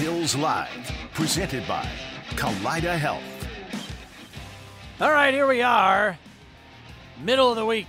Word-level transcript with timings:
Bills 0.00 0.34
Live, 0.34 0.90
presented 1.12 1.68
by 1.68 1.86
Kaleida 2.30 2.96
Health. 2.96 3.22
All 4.98 5.12
right, 5.12 5.34
here 5.34 5.46
we 5.46 5.60
are, 5.60 6.18
middle 7.22 7.50
of 7.50 7.56
the 7.56 7.66
week. 7.66 7.86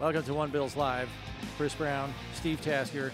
Welcome 0.00 0.24
to 0.24 0.34
One 0.34 0.50
Bills 0.50 0.74
Live. 0.74 1.08
Chris 1.56 1.72
Brown, 1.76 2.12
Steve 2.34 2.60
Tasker, 2.60 3.12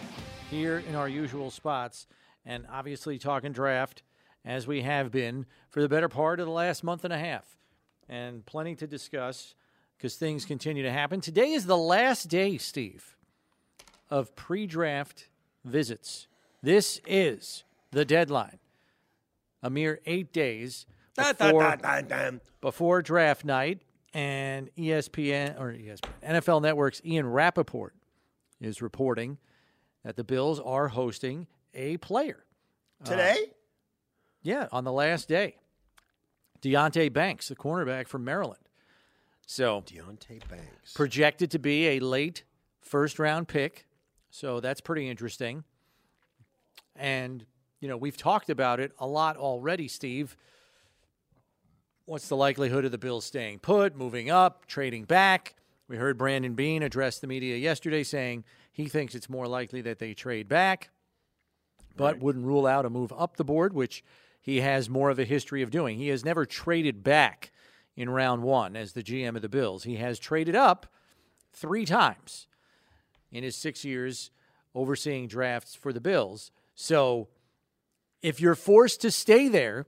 here 0.50 0.78
in 0.88 0.94
our 0.94 1.06
usual 1.06 1.50
spots, 1.50 2.06
and 2.46 2.64
obviously 2.72 3.18
talking 3.18 3.52
draft 3.52 4.02
as 4.42 4.66
we 4.66 4.80
have 4.80 5.12
been 5.12 5.44
for 5.68 5.82
the 5.82 5.88
better 5.90 6.08
part 6.08 6.40
of 6.40 6.46
the 6.46 6.52
last 6.52 6.82
month 6.82 7.04
and 7.04 7.12
a 7.12 7.18
half, 7.18 7.58
and 8.08 8.46
plenty 8.46 8.74
to 8.74 8.86
discuss 8.86 9.54
because 9.98 10.16
things 10.16 10.46
continue 10.46 10.82
to 10.82 10.90
happen. 10.90 11.20
Today 11.20 11.52
is 11.52 11.66
the 11.66 11.76
last 11.76 12.30
day, 12.30 12.56
Steve, 12.56 13.18
of 14.08 14.34
pre-draft 14.34 15.28
visits. 15.62 16.26
This 16.62 17.02
is 17.06 17.64
the 17.94 18.04
deadline. 18.04 18.58
A 19.62 19.70
mere 19.70 20.00
eight 20.04 20.32
days 20.32 20.86
before, 21.16 21.78
before 22.60 23.02
draft 23.02 23.44
night, 23.44 23.80
and 24.12 24.68
ESPN 24.76 25.58
or 25.58 25.72
ESPN, 25.72 26.10
NFL 26.22 26.62
Network's 26.62 27.00
Ian 27.04 27.26
Rapoport 27.26 27.94
is 28.60 28.82
reporting 28.82 29.38
that 30.04 30.16
the 30.16 30.24
Bills 30.24 30.60
are 30.60 30.88
hosting 30.88 31.46
a 31.72 31.96
player. 31.96 32.44
Uh, 33.04 33.10
Today? 33.10 33.36
Yeah, 34.42 34.68
on 34.70 34.84
the 34.84 34.92
last 34.92 35.28
day. 35.28 35.56
Deonte 36.62 37.12
Banks, 37.12 37.48
the 37.48 37.56
cornerback 37.56 38.06
from 38.06 38.24
Maryland. 38.24 38.60
So 39.46 39.82
Deonte 39.86 40.46
Banks. 40.48 40.92
projected 40.94 41.50
to 41.50 41.58
be 41.58 41.88
a 41.88 42.00
late 42.00 42.44
first 42.80 43.18
round 43.18 43.48
pick. 43.48 43.86
So 44.30 44.60
that's 44.60 44.80
pretty 44.80 45.08
interesting. 45.08 45.64
And, 46.96 47.44
you 47.84 47.90
know, 47.90 47.98
we've 47.98 48.16
talked 48.16 48.48
about 48.48 48.80
it 48.80 48.92
a 48.98 49.06
lot 49.06 49.36
already, 49.36 49.88
Steve. 49.88 50.38
What's 52.06 52.28
the 52.28 52.36
likelihood 52.36 52.86
of 52.86 52.92
the 52.92 52.96
Bills 52.96 53.26
staying 53.26 53.58
put, 53.58 53.94
moving 53.94 54.30
up, 54.30 54.64
trading 54.64 55.04
back? 55.04 55.54
We 55.86 55.98
heard 55.98 56.16
Brandon 56.16 56.54
Beane 56.54 56.82
address 56.82 57.18
the 57.18 57.26
media 57.26 57.58
yesterday 57.58 58.02
saying 58.02 58.44
he 58.72 58.86
thinks 58.86 59.14
it's 59.14 59.28
more 59.28 59.46
likely 59.46 59.82
that 59.82 59.98
they 59.98 60.14
trade 60.14 60.48
back, 60.48 60.88
but 61.94 62.20
wouldn't 62.20 62.46
rule 62.46 62.66
out 62.66 62.86
a 62.86 62.90
move 62.90 63.12
up 63.12 63.36
the 63.36 63.44
board, 63.44 63.74
which 63.74 64.02
he 64.40 64.62
has 64.62 64.88
more 64.88 65.10
of 65.10 65.18
a 65.18 65.26
history 65.26 65.60
of 65.60 65.70
doing. 65.70 65.98
He 65.98 66.08
has 66.08 66.24
never 66.24 66.46
traded 66.46 67.04
back 67.04 67.52
in 67.96 68.08
round 68.08 68.44
one 68.44 68.76
as 68.76 68.94
the 68.94 69.02
GM 69.02 69.36
of 69.36 69.42
the 69.42 69.48
Bills. 69.50 69.84
He 69.84 69.96
has 69.96 70.18
traded 70.18 70.56
up 70.56 70.86
three 71.52 71.84
times 71.84 72.46
in 73.30 73.44
his 73.44 73.56
six 73.56 73.84
years 73.84 74.30
overseeing 74.74 75.28
drafts 75.28 75.74
for 75.74 75.92
the 75.92 76.00
Bills. 76.00 76.50
So 76.74 77.28
if 78.24 78.40
you're 78.40 78.54
forced 78.54 79.02
to 79.02 79.10
stay 79.10 79.48
there 79.48 79.84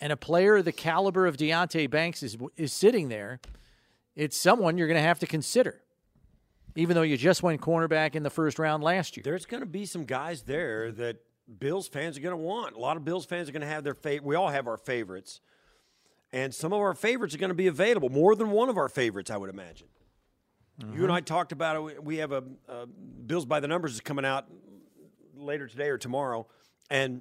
and 0.00 0.10
a 0.10 0.16
player 0.16 0.56
of 0.56 0.64
the 0.64 0.72
caliber 0.72 1.26
of 1.26 1.36
Deonte 1.36 1.90
Banks 1.90 2.22
is, 2.22 2.38
is 2.56 2.72
sitting 2.72 3.10
there, 3.10 3.40
it's 4.16 4.38
someone 4.38 4.78
you're 4.78 4.88
going 4.88 4.96
to 4.96 5.06
have 5.06 5.18
to 5.18 5.26
consider, 5.26 5.82
even 6.74 6.94
though 6.94 7.02
you 7.02 7.18
just 7.18 7.42
went 7.42 7.60
cornerback 7.60 8.14
in 8.14 8.22
the 8.22 8.30
first 8.30 8.58
round 8.58 8.82
last 8.82 9.18
year. 9.18 9.22
There's 9.22 9.44
going 9.44 9.60
to 9.60 9.66
be 9.66 9.84
some 9.84 10.06
guys 10.06 10.44
there 10.44 10.90
that 10.92 11.18
Bills 11.60 11.88
fans 11.88 12.16
are 12.16 12.22
going 12.22 12.32
to 12.32 12.42
want. 12.42 12.74
A 12.74 12.78
lot 12.78 12.96
of 12.96 13.04
Bills 13.04 13.26
fans 13.26 13.50
are 13.50 13.52
going 13.52 13.60
to 13.60 13.68
have 13.68 13.84
their 13.84 13.94
favorite. 13.94 14.26
We 14.26 14.34
all 14.34 14.48
have 14.48 14.66
our 14.66 14.78
favorites. 14.78 15.42
And 16.32 16.54
some 16.54 16.72
of 16.72 16.80
our 16.80 16.94
favorites 16.94 17.34
are 17.34 17.38
going 17.38 17.50
to 17.50 17.54
be 17.54 17.66
available. 17.66 18.08
More 18.08 18.34
than 18.34 18.50
one 18.50 18.70
of 18.70 18.78
our 18.78 18.88
favorites, 18.88 19.30
I 19.30 19.36
would 19.36 19.50
imagine. 19.50 19.88
You 20.78 20.86
and 20.86 20.96
mm-hmm. 21.02 21.10
I 21.10 21.20
talked 21.20 21.52
about 21.52 21.90
it. 21.90 22.02
We 22.02 22.16
have 22.18 22.32
a, 22.32 22.44
a 22.66 22.86
Bills 22.86 23.44
by 23.44 23.60
the 23.60 23.68
Numbers 23.68 23.92
is 23.92 24.00
coming 24.00 24.24
out 24.24 24.46
later 25.36 25.66
today 25.66 25.88
or 25.88 25.98
tomorrow. 25.98 26.46
And 26.88 27.20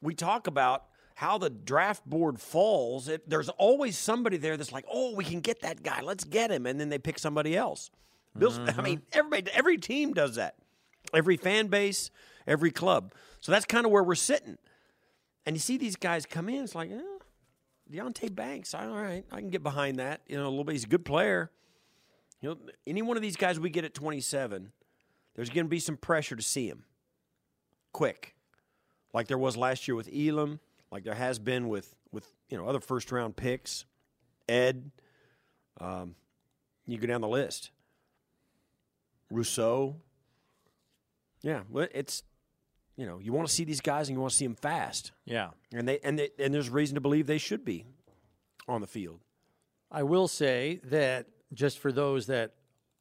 we 0.00 0.14
talk 0.14 0.46
about 0.46 0.84
how 1.14 1.38
the 1.38 1.50
draft 1.50 2.04
board 2.06 2.40
falls. 2.40 3.08
It, 3.08 3.28
there's 3.28 3.48
always 3.48 3.98
somebody 3.98 4.36
there 4.36 4.56
that's 4.56 4.72
like, 4.72 4.84
oh, 4.90 5.14
we 5.14 5.24
can 5.24 5.40
get 5.40 5.62
that 5.62 5.82
guy. 5.82 6.00
Let's 6.00 6.24
get 6.24 6.50
him. 6.50 6.66
And 6.66 6.78
then 6.78 6.88
they 6.88 6.98
pick 6.98 7.18
somebody 7.18 7.56
else. 7.56 7.90
Bills, 8.36 8.58
I 8.58 8.82
mean, 8.82 9.02
everybody, 9.12 9.50
every 9.52 9.78
team 9.78 10.12
does 10.14 10.36
that. 10.36 10.54
Every 11.12 11.36
fan 11.36 11.68
base, 11.68 12.10
every 12.46 12.70
club. 12.70 13.12
So 13.40 13.50
that's 13.50 13.64
kind 13.64 13.84
of 13.84 13.90
where 13.90 14.04
we're 14.04 14.14
sitting. 14.14 14.58
And 15.44 15.56
you 15.56 15.60
see 15.60 15.76
these 15.76 15.96
guys 15.96 16.26
come 16.26 16.48
in, 16.48 16.62
it's 16.64 16.74
like, 16.74 16.90
eh, 16.90 17.00
Deonte 17.90 18.34
Banks, 18.34 18.74
all 18.74 18.88
right, 18.88 19.24
I 19.32 19.40
can 19.40 19.50
get 19.50 19.62
behind 19.62 19.98
that. 19.98 20.20
You 20.26 20.36
know, 20.36 20.46
a 20.46 20.50
little 20.50 20.64
bit. 20.64 20.72
He's 20.72 20.84
a 20.84 20.88
good 20.88 21.04
player. 21.04 21.50
You 22.40 22.50
know, 22.50 22.56
any 22.86 23.02
one 23.02 23.16
of 23.16 23.22
these 23.22 23.36
guys 23.36 23.58
we 23.58 23.70
get 23.70 23.84
at 23.84 23.94
27, 23.94 24.70
there's 25.34 25.48
going 25.48 25.64
to 25.64 25.70
be 25.70 25.80
some 25.80 25.96
pressure 25.96 26.36
to 26.36 26.42
see 26.42 26.68
him 26.68 26.84
quick, 27.92 28.36
like 29.12 29.26
there 29.28 29.38
was 29.38 29.56
last 29.56 29.88
year 29.88 29.94
with 29.94 30.08
Elam, 30.14 30.60
like 30.90 31.04
there 31.04 31.14
has 31.14 31.38
been 31.38 31.68
with 31.68 31.94
with 32.12 32.26
you 32.48 32.56
know 32.58 32.66
other 32.68 32.80
first 32.80 33.10
round 33.12 33.36
picks, 33.36 33.84
Ed. 34.48 34.90
Um, 35.80 36.14
you 36.86 36.98
go 36.98 37.06
down 37.06 37.20
the 37.20 37.28
list. 37.28 37.70
Rousseau. 39.30 39.96
Yeah, 41.42 41.60
well, 41.70 41.86
it's 41.94 42.22
you 42.96 43.06
know 43.06 43.18
you 43.18 43.32
want 43.32 43.46
to 43.48 43.54
see 43.54 43.64
these 43.64 43.80
guys 43.80 44.08
and 44.08 44.16
you 44.16 44.20
want 44.20 44.32
to 44.32 44.36
see 44.36 44.46
them 44.46 44.56
fast, 44.56 45.12
Yeah. 45.24 45.50
and 45.72 45.86
they 45.86 45.98
and 46.00 46.18
they, 46.18 46.30
and 46.38 46.52
there's 46.52 46.70
reason 46.70 46.94
to 46.96 47.00
believe 47.00 47.26
they 47.26 47.38
should 47.38 47.64
be 47.64 47.84
on 48.66 48.80
the 48.80 48.86
field. 48.86 49.20
I 49.90 50.02
will 50.02 50.28
say 50.28 50.80
that 50.84 51.26
just 51.54 51.78
for 51.78 51.92
those 51.92 52.26
that 52.26 52.54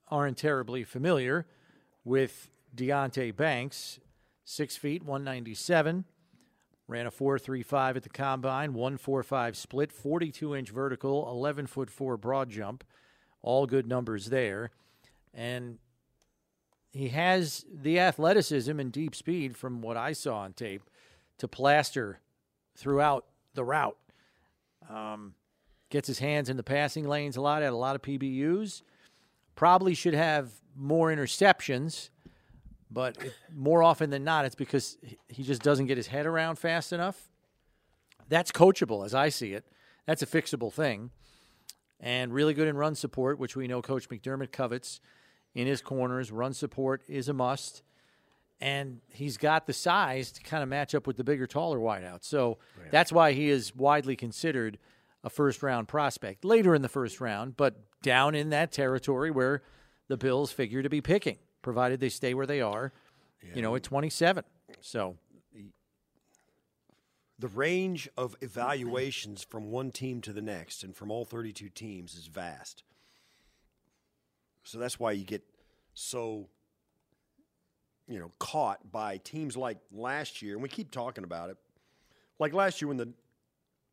aren't 0.09 0.37
terribly 0.37 0.83
familiar 0.83 1.45
with 2.05 2.49
Deonte 2.75 3.35
Banks, 3.35 3.99
six 4.47 4.77
feet, 4.77 5.03
197, 5.03 6.05
ran 6.87 7.05
a 7.05 7.11
4.35 7.11 7.97
at 7.97 8.03
the 8.03 8.09
combine, 8.09 8.73
1.45 8.73 9.55
split, 9.57 9.91
42 9.91 10.55
inch 10.55 10.69
vertical, 10.69 11.29
11 11.29 11.67
foot 11.67 11.89
four 11.89 12.15
broad 12.15 12.49
jump, 12.49 12.85
all 13.41 13.67
good 13.67 13.85
numbers 13.85 14.27
there. 14.27 14.71
And 15.33 15.79
he 16.93 17.09
has 17.09 17.65
the 17.71 17.99
athleticism 17.99 18.79
and 18.79 18.89
deep 18.89 19.15
speed 19.15 19.57
from 19.57 19.81
what 19.81 19.97
I 19.97 20.13
saw 20.13 20.37
on 20.37 20.53
tape 20.53 20.89
to 21.39 21.47
plaster 21.49 22.21
throughout 22.73 23.25
the 23.53 23.65
route. 23.65 23.97
Um, 24.89 25.33
gets 25.89 26.07
his 26.07 26.19
hands 26.19 26.49
in 26.49 26.55
the 26.55 26.63
passing 26.63 27.05
lanes 27.05 27.35
a 27.35 27.41
lot, 27.41 27.63
had 27.63 27.73
a 27.73 27.75
lot 27.75 27.95
of 27.95 28.01
PBUs. 28.01 28.81
Probably 29.55 29.93
should 29.93 30.13
have 30.13 30.51
more 30.73 31.09
interceptions, 31.09 32.11
but 32.89 33.17
it, 33.23 33.33
more 33.53 33.83
often 33.83 34.09
than 34.09 34.23
not, 34.23 34.45
it's 34.45 34.55
because 34.55 34.97
he- 35.27 35.43
just 35.43 35.61
doesn't 35.61 35.87
get 35.87 35.97
his 35.97 36.07
head 36.07 36.25
around 36.25 36.57
fast 36.57 36.93
enough. 36.93 37.29
That's 38.29 38.51
coachable, 38.51 39.05
as 39.05 39.13
I 39.13 39.29
see 39.29 39.53
it. 39.53 39.65
That's 40.05 40.21
a 40.21 40.25
fixable 40.25 40.71
thing. 40.71 41.11
And 41.99 42.33
really 42.33 42.53
good 42.53 42.67
in 42.67 42.77
run 42.77 42.95
support, 42.95 43.39
which 43.39 43.55
we 43.55 43.67
know 43.67 43.81
Coach 43.81 44.09
McDermott 44.09 44.51
covets 44.51 44.99
in 45.55 45.65
his 45.67 45.81
corners. 45.81 46.31
Run 46.31 46.53
support 46.53 47.03
is 47.07 47.27
a 47.27 47.33
must. 47.33 47.81
And 48.59 49.01
he's 49.13 49.37
got 49.37 49.67
the 49.67 49.73
size 49.73 50.31
to 50.33 50.41
kind 50.43 50.63
of 50.63 50.69
match 50.69 50.95
up 50.95 51.05
with 51.07 51.17
the 51.17 51.23
bigger, 51.23 51.45
taller 51.47 51.79
wideout. 51.79 52.23
So 52.23 52.57
that's 52.91 53.11
why 53.11 53.33
he 53.33 53.49
is 53.49 53.75
widely 53.75 54.15
considered 54.15 54.77
a 55.23 55.29
first 55.29 55.61
round 55.61 55.87
prospect 55.87 56.43
later 56.45 56.73
in 56.73 56.81
the 56.81 56.89
first 56.89 57.19
round, 57.19 57.57
but 57.57 57.79
down 58.01 58.33
in 58.35 58.49
that 58.51 58.71
territory 58.71 59.29
where 59.31 59.61
the 60.07 60.17
Bills 60.17 60.51
figure 60.51 60.81
to 60.81 60.89
be 60.89 61.01
picking, 61.01 61.37
provided 61.67 61.99
they 61.99 62.07
stay 62.07 62.33
where 62.33 62.45
they 62.45 62.61
are, 62.61 62.93
you 63.53 63.61
know, 63.61 63.75
at 63.75 63.83
27. 63.83 64.41
So, 64.79 65.17
the 67.37 67.49
range 67.49 68.07
of 68.15 68.37
evaluations 68.39 69.43
from 69.43 69.69
one 69.69 69.91
team 69.91 70.21
to 70.21 70.31
the 70.31 70.41
next 70.41 70.85
and 70.85 70.95
from 70.95 71.11
all 71.11 71.25
32 71.25 71.67
teams 71.67 72.15
is 72.15 72.27
vast. 72.27 72.83
So 74.63 74.79
that's 74.79 74.97
why 74.97 75.11
you 75.11 75.25
get 75.25 75.43
so 75.93 76.47
you 78.07 78.17
know 78.17 78.31
caught 78.39 78.89
by 78.89 79.17
teams 79.17 79.57
like 79.57 79.77
last 79.91 80.41
year 80.41 80.53
and 80.53 80.63
we 80.63 80.69
keep 80.69 80.89
talking 80.89 81.25
about 81.25 81.49
it. 81.49 81.57
Like 82.39 82.53
last 82.53 82.81
year 82.81 82.87
when 82.87 82.95
the 82.95 83.09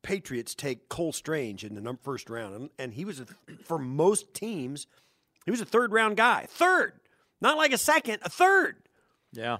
Patriots 0.02 0.54
take 0.54 0.88
Cole 0.88 1.12
Strange 1.12 1.64
in 1.64 1.74
the 1.74 1.98
first 2.04 2.30
round 2.30 2.54
and, 2.54 2.70
and 2.78 2.94
he 2.94 3.04
was 3.04 3.18
a, 3.18 3.26
for 3.64 3.78
most 3.78 4.32
teams 4.32 4.86
he 5.44 5.50
was 5.50 5.60
a 5.60 5.66
third 5.66 5.92
round 5.92 6.16
guy. 6.16 6.46
Third. 6.48 7.00
Not 7.44 7.58
like 7.58 7.74
a 7.74 7.78
second, 7.78 8.20
a 8.22 8.30
third. 8.30 8.76
yeah. 9.32 9.58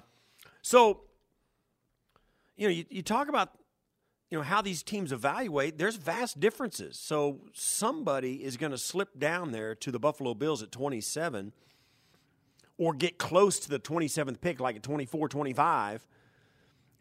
So, 0.63 1.01
you 2.57 2.67
know, 2.67 2.73
you, 2.73 2.83
you 2.89 3.03
talk 3.03 3.29
about, 3.29 3.51
you 4.31 4.39
know, 4.39 4.43
how 4.43 4.63
these 4.63 4.81
teams 4.81 5.11
evaluate, 5.11 5.77
there's 5.77 5.95
vast 5.95 6.39
differences. 6.39 6.97
So 6.97 7.41
somebody 7.53 8.43
is 8.43 8.57
going 8.57 8.71
to 8.71 8.79
slip 8.79 9.19
down 9.19 9.51
there 9.51 9.75
to 9.75 9.91
the 9.91 9.99
Buffalo 9.99 10.33
Bills 10.33 10.63
at 10.63 10.71
27 10.71 11.53
or 12.79 12.95
get 12.95 13.19
close 13.19 13.59
to 13.59 13.69
the 13.69 13.79
27th 13.79 14.41
pick, 14.41 14.59
like 14.59 14.77
at 14.77 14.83
24, 14.83 15.29
25. 15.29 16.07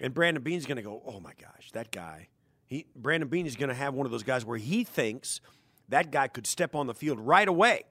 And 0.01 0.13
Brandon 0.13 0.43
Beane's 0.43 0.67
going 0.67 0.77
to 0.77 0.83
go, 0.83 1.03
oh 1.07 1.19
my 1.19 1.33
gosh, 1.41 1.71
that 1.73 1.93
guy. 1.93 2.29
He, 2.67 2.85
Brandon 2.95 3.31
Beane 3.31 3.47
is 3.47 3.57
going 3.57 3.71
to 3.71 3.75
have 3.75 3.95
one 3.95 4.05
of 4.05 4.13
those 4.13 4.23
guys 4.23 4.45
where 4.45 4.59
he 4.59 4.85
thinks 4.85 5.41
that 5.89 6.11
guy 6.11 6.29
could 6.29 6.47
step 6.47 6.75
on 6.75 6.87
the 6.87 6.95
field 6.95 7.19
right 7.19 7.49
away. 7.49 7.85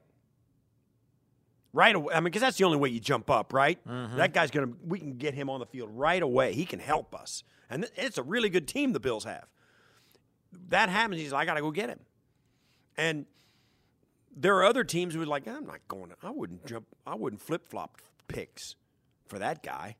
Right 1.74 1.96
away. 1.96 2.14
I 2.14 2.20
mean, 2.20 2.24
because 2.26 2.40
that's 2.40 2.56
the 2.56 2.62
only 2.62 2.78
way 2.78 2.88
you 2.88 3.00
jump 3.00 3.28
up, 3.28 3.52
right? 3.52 3.84
Mm-hmm. 3.84 4.16
That 4.16 4.32
guy's 4.32 4.52
gonna. 4.52 4.70
We 4.86 5.00
can 5.00 5.14
get 5.18 5.34
him 5.34 5.50
on 5.50 5.58
the 5.58 5.66
field 5.66 5.90
right 5.92 6.22
away. 6.22 6.54
He 6.54 6.64
can 6.64 6.78
help 6.78 7.16
us, 7.16 7.42
and 7.68 7.82
th- 7.82 7.92
it's 7.96 8.16
a 8.16 8.22
really 8.22 8.48
good 8.48 8.68
team 8.68 8.92
the 8.92 9.00
Bills 9.00 9.24
have. 9.24 9.46
That 10.68 10.88
happens. 10.88 11.20
He's 11.20 11.32
like, 11.32 11.42
I 11.42 11.46
got 11.46 11.54
to 11.54 11.62
go 11.62 11.72
get 11.72 11.88
him, 11.88 11.98
and 12.96 13.26
there 14.36 14.54
are 14.58 14.64
other 14.64 14.84
teams 14.84 15.14
who 15.14 15.22
are 15.22 15.26
like, 15.26 15.48
I'm 15.48 15.66
not 15.66 15.80
going. 15.88 16.10
To, 16.10 16.16
I 16.22 16.30
wouldn't 16.30 16.64
jump. 16.64 16.86
I 17.04 17.16
wouldn't 17.16 17.42
flip 17.42 17.68
flop 17.68 18.00
picks 18.28 18.76
for 19.26 19.40
that 19.40 19.64
guy, 19.64 19.96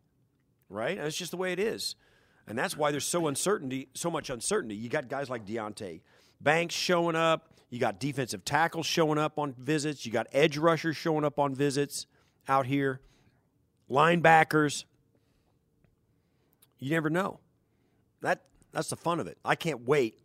right? 0.68 0.96
That's 0.96 1.16
just 1.16 1.32
the 1.32 1.36
way 1.36 1.52
it 1.52 1.58
is, 1.58 1.96
and 2.46 2.56
that's 2.56 2.76
why 2.76 2.92
there's 2.92 3.04
so 3.04 3.26
uncertainty, 3.26 3.88
so 3.94 4.12
much 4.12 4.30
uncertainty. 4.30 4.76
You 4.76 4.88
got 4.88 5.08
guys 5.08 5.28
like 5.28 5.44
Deonte 5.44 6.02
Banks 6.40 6.76
showing 6.76 7.16
up. 7.16 7.50
You 7.74 7.80
got 7.80 7.98
defensive 7.98 8.44
tackles 8.44 8.86
showing 8.86 9.18
up 9.18 9.36
on 9.36 9.52
visits. 9.58 10.06
You 10.06 10.12
got 10.12 10.28
edge 10.30 10.56
rushers 10.56 10.96
showing 10.96 11.24
up 11.24 11.40
on 11.40 11.56
visits 11.56 12.06
out 12.46 12.66
here. 12.66 13.00
Linebackers. 13.90 14.84
You 16.78 16.90
never 16.90 17.10
know. 17.10 17.40
That 18.20 18.42
that's 18.70 18.90
the 18.90 18.96
fun 18.96 19.18
of 19.18 19.26
it. 19.26 19.38
I 19.44 19.56
can't 19.56 19.88
wait 19.88 20.20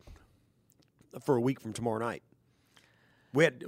for 1.24 1.34
a 1.34 1.40
week 1.40 1.60
from 1.60 1.72
tomorrow 1.72 1.98
night. 1.98 2.22
We 3.34 3.42
had 3.42 3.64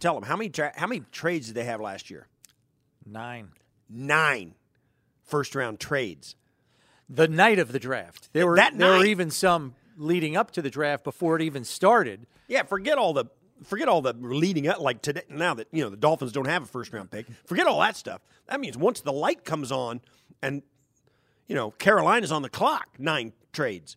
tell 0.00 0.14
them 0.14 0.24
how 0.24 0.34
many 0.34 0.50
tra- 0.50 0.72
how 0.74 0.88
many 0.88 1.04
trades 1.12 1.46
did 1.46 1.54
they 1.54 1.64
have 1.64 1.80
last 1.80 2.10
year? 2.10 2.26
Nine. 3.06 3.50
Nine 3.88 4.56
first 5.22 5.54
round 5.54 5.78
trades. 5.78 6.34
The 7.08 7.28
night 7.28 7.60
of 7.60 7.70
the 7.70 7.78
draft. 7.78 8.30
There 8.32 8.48
were 8.48 8.56
That 8.56 8.76
there 8.76 8.98
were 8.98 9.04
even 9.04 9.30
some 9.30 9.76
leading 9.96 10.36
up 10.36 10.50
to 10.52 10.62
the 10.62 10.70
draft 10.70 11.04
before 11.04 11.36
it 11.36 11.42
even 11.42 11.64
started. 11.64 12.26
Yeah, 12.48 12.62
forget 12.62 12.98
all 12.98 13.12
the 13.12 13.26
forget 13.64 13.88
all 13.88 14.02
the 14.02 14.14
leading 14.14 14.68
up 14.68 14.80
like 14.80 15.02
today 15.02 15.22
now 15.28 15.54
that 15.54 15.68
you 15.72 15.82
know 15.82 15.90
the 15.90 15.96
Dolphins 15.96 16.32
don't 16.32 16.46
have 16.46 16.64
a 16.64 16.66
first 16.66 16.92
round 16.92 17.10
pick. 17.10 17.26
Forget 17.46 17.66
all 17.66 17.80
that 17.80 17.96
stuff. 17.96 18.20
That 18.48 18.60
means 18.60 18.76
once 18.76 19.00
the 19.00 19.12
light 19.12 19.44
comes 19.44 19.72
on 19.72 20.00
and 20.42 20.62
you 21.46 21.54
know 21.54 21.70
Carolina's 21.72 22.32
on 22.32 22.42
the 22.42 22.48
clock, 22.48 22.88
nine 22.98 23.32
trades. 23.52 23.96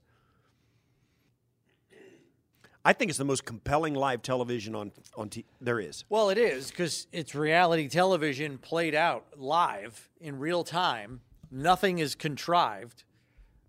I 2.86 2.94
think 2.94 3.10
it's 3.10 3.18
the 3.18 3.26
most 3.26 3.46
compelling 3.46 3.94
live 3.94 4.22
television 4.22 4.74
on 4.76 4.92
on 5.16 5.30
t- 5.30 5.46
there 5.60 5.80
is. 5.80 6.06
Well, 6.10 6.30
it 6.30 6.38
is 6.38 6.70
because 6.70 7.08
it's 7.12 7.36
reality 7.36 7.88
television 7.90 8.58
played 8.58 8.96
out 8.96 9.26
live 9.38 10.10
in 10.22 10.40
real 10.40 10.64
time. 10.64 11.22
Nothing 11.52 12.00
is 12.00 12.16
contrived 12.16 13.04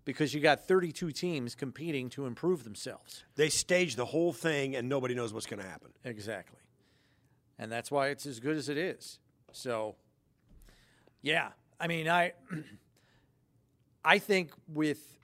because 0.05 0.33
you 0.33 0.39
got 0.39 0.67
32 0.67 1.11
teams 1.11 1.55
competing 1.55 2.09
to 2.09 2.25
improve 2.25 2.63
themselves. 2.63 3.23
They 3.35 3.49
stage 3.49 3.95
the 3.95 4.05
whole 4.05 4.33
thing 4.33 4.75
and 4.75 4.89
nobody 4.89 5.13
knows 5.13 5.33
what's 5.33 5.45
going 5.45 5.61
to 5.61 5.67
happen. 5.67 5.89
Exactly. 6.03 6.59
And 7.59 7.71
that's 7.71 7.91
why 7.91 8.07
it's 8.07 8.25
as 8.25 8.39
good 8.39 8.57
as 8.57 8.69
it 8.69 8.77
is. 8.77 9.19
So, 9.51 9.95
yeah. 11.21 11.49
I 11.79 11.87
mean, 11.87 12.07
I 12.09 12.33
I 14.03 14.17
think 14.17 14.51
with 14.67 15.19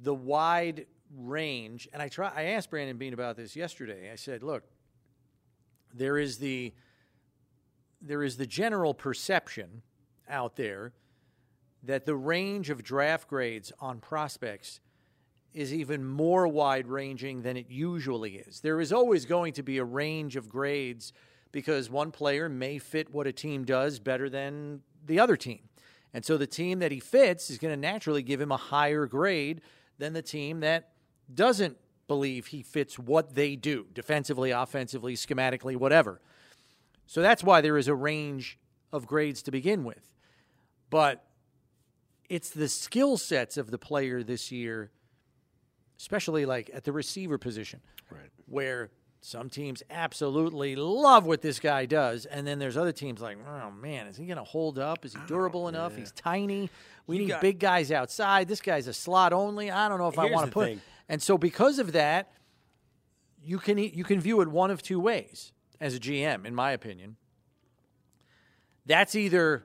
the 0.00 0.14
wide 0.14 0.86
range, 1.16 1.88
and 1.92 2.00
I 2.02 2.08
try 2.08 2.32
I 2.34 2.42
asked 2.44 2.70
Brandon 2.70 2.96
Beane 2.96 3.14
about 3.14 3.36
this 3.36 3.56
yesterday. 3.56 4.10
I 4.10 4.16
said, 4.16 4.42
look, 4.42 4.64
there 5.92 6.18
is 6.18 6.38
the 6.38 6.72
there 8.00 8.22
is 8.22 8.36
the 8.36 8.46
general 8.46 8.94
perception 8.94 9.82
out 10.28 10.56
there 10.56 10.92
that 11.82 12.06
the 12.06 12.14
range 12.14 12.70
of 12.70 12.82
draft 12.82 13.28
grades 13.28 13.72
on 13.80 14.00
prospects 14.00 14.80
is 15.54 15.72
even 15.72 16.04
more 16.04 16.46
wide 16.46 16.86
ranging 16.86 17.42
than 17.42 17.56
it 17.56 17.66
usually 17.68 18.36
is. 18.36 18.60
There 18.60 18.80
is 18.80 18.92
always 18.92 19.24
going 19.24 19.54
to 19.54 19.62
be 19.62 19.78
a 19.78 19.84
range 19.84 20.36
of 20.36 20.48
grades 20.48 21.12
because 21.52 21.88
one 21.88 22.10
player 22.10 22.48
may 22.48 22.78
fit 22.78 23.12
what 23.12 23.26
a 23.26 23.32
team 23.32 23.64
does 23.64 23.98
better 23.98 24.28
than 24.28 24.82
the 25.06 25.18
other 25.18 25.36
team. 25.36 25.60
And 26.12 26.24
so 26.24 26.36
the 26.36 26.46
team 26.46 26.78
that 26.80 26.92
he 26.92 27.00
fits 27.00 27.50
is 27.50 27.58
going 27.58 27.72
to 27.72 27.80
naturally 27.80 28.22
give 28.22 28.40
him 28.40 28.52
a 28.52 28.56
higher 28.56 29.06
grade 29.06 29.60
than 29.98 30.12
the 30.12 30.22
team 30.22 30.60
that 30.60 30.90
doesn't 31.32 31.76
believe 32.06 32.46
he 32.46 32.62
fits 32.62 32.98
what 32.98 33.34
they 33.34 33.56
do 33.56 33.86
defensively, 33.92 34.50
offensively, 34.50 35.14
schematically, 35.14 35.76
whatever. 35.76 36.20
So 37.06 37.22
that's 37.22 37.44
why 37.44 37.60
there 37.60 37.76
is 37.76 37.88
a 37.88 37.94
range 37.94 38.58
of 38.92 39.06
grades 39.06 39.42
to 39.42 39.50
begin 39.50 39.84
with. 39.84 40.10
But 40.90 41.24
it's 42.28 42.50
the 42.50 42.68
skill 42.68 43.16
sets 43.16 43.56
of 43.56 43.70
the 43.70 43.78
player 43.78 44.22
this 44.22 44.50
year, 44.52 44.90
especially 45.98 46.44
like 46.46 46.70
at 46.74 46.84
the 46.84 46.92
receiver 46.92 47.38
position, 47.38 47.80
Right. 48.10 48.30
where 48.46 48.90
some 49.20 49.50
teams 49.50 49.82
absolutely 49.90 50.76
love 50.76 51.26
what 51.26 51.42
this 51.42 51.58
guy 51.58 51.86
does, 51.86 52.24
and 52.26 52.46
then 52.46 52.58
there's 52.60 52.76
other 52.76 52.92
teams 52.92 53.20
like, 53.20 53.36
oh 53.48 53.70
man, 53.72 54.06
is 54.06 54.16
he 54.16 54.26
going 54.26 54.36
to 54.38 54.44
hold 54.44 54.78
up? 54.78 55.04
Is 55.04 55.12
he 55.14 55.18
durable 55.26 55.66
enough? 55.68 55.96
He's 55.96 56.12
tiny. 56.12 56.70
We 57.06 57.16
You 57.16 57.22
need 57.22 57.28
got- 57.28 57.40
big 57.40 57.58
guys 57.58 57.90
outside. 57.90 58.46
This 58.46 58.60
guy's 58.60 58.86
a 58.86 58.92
slot 58.92 59.32
only. 59.32 59.70
I 59.70 59.88
don't 59.88 59.98
know 59.98 60.08
if 60.08 60.18
I 60.18 60.26
want 60.26 60.46
to 60.46 60.52
put. 60.52 60.66
thing. 60.68 60.80
And 61.08 61.20
so 61.22 61.36
because 61.38 61.78
of 61.80 61.92
that, 61.92 62.30
you 63.42 63.58
can 63.58 63.78
you 63.78 64.04
can 64.04 64.20
view 64.20 64.40
it 64.40 64.48
one 64.48 64.70
of 64.70 64.82
two 64.82 65.00
ways 65.00 65.52
as 65.80 65.94
a 65.94 65.98
GM, 66.00 66.44
in 66.44 66.54
my 66.54 66.72
opinion. 66.72 67.16
That's 68.86 69.14
either 69.14 69.64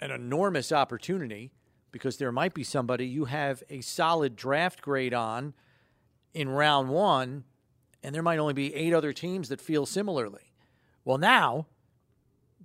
an 0.00 0.10
enormous 0.10 0.72
opportunity 0.72 1.50
because 1.96 2.18
there 2.18 2.30
might 2.30 2.52
be 2.52 2.62
somebody 2.62 3.06
you 3.06 3.24
have 3.24 3.62
a 3.70 3.80
solid 3.80 4.36
draft 4.36 4.82
grade 4.82 5.14
on 5.14 5.54
in 6.34 6.50
round 6.50 6.90
one, 6.90 7.44
and 8.02 8.14
there 8.14 8.22
might 8.22 8.38
only 8.38 8.52
be 8.52 8.74
eight 8.74 8.92
other 8.92 9.14
teams 9.14 9.48
that 9.48 9.62
feel 9.62 9.86
similarly. 9.86 10.52
Well, 11.06 11.16
now 11.16 11.66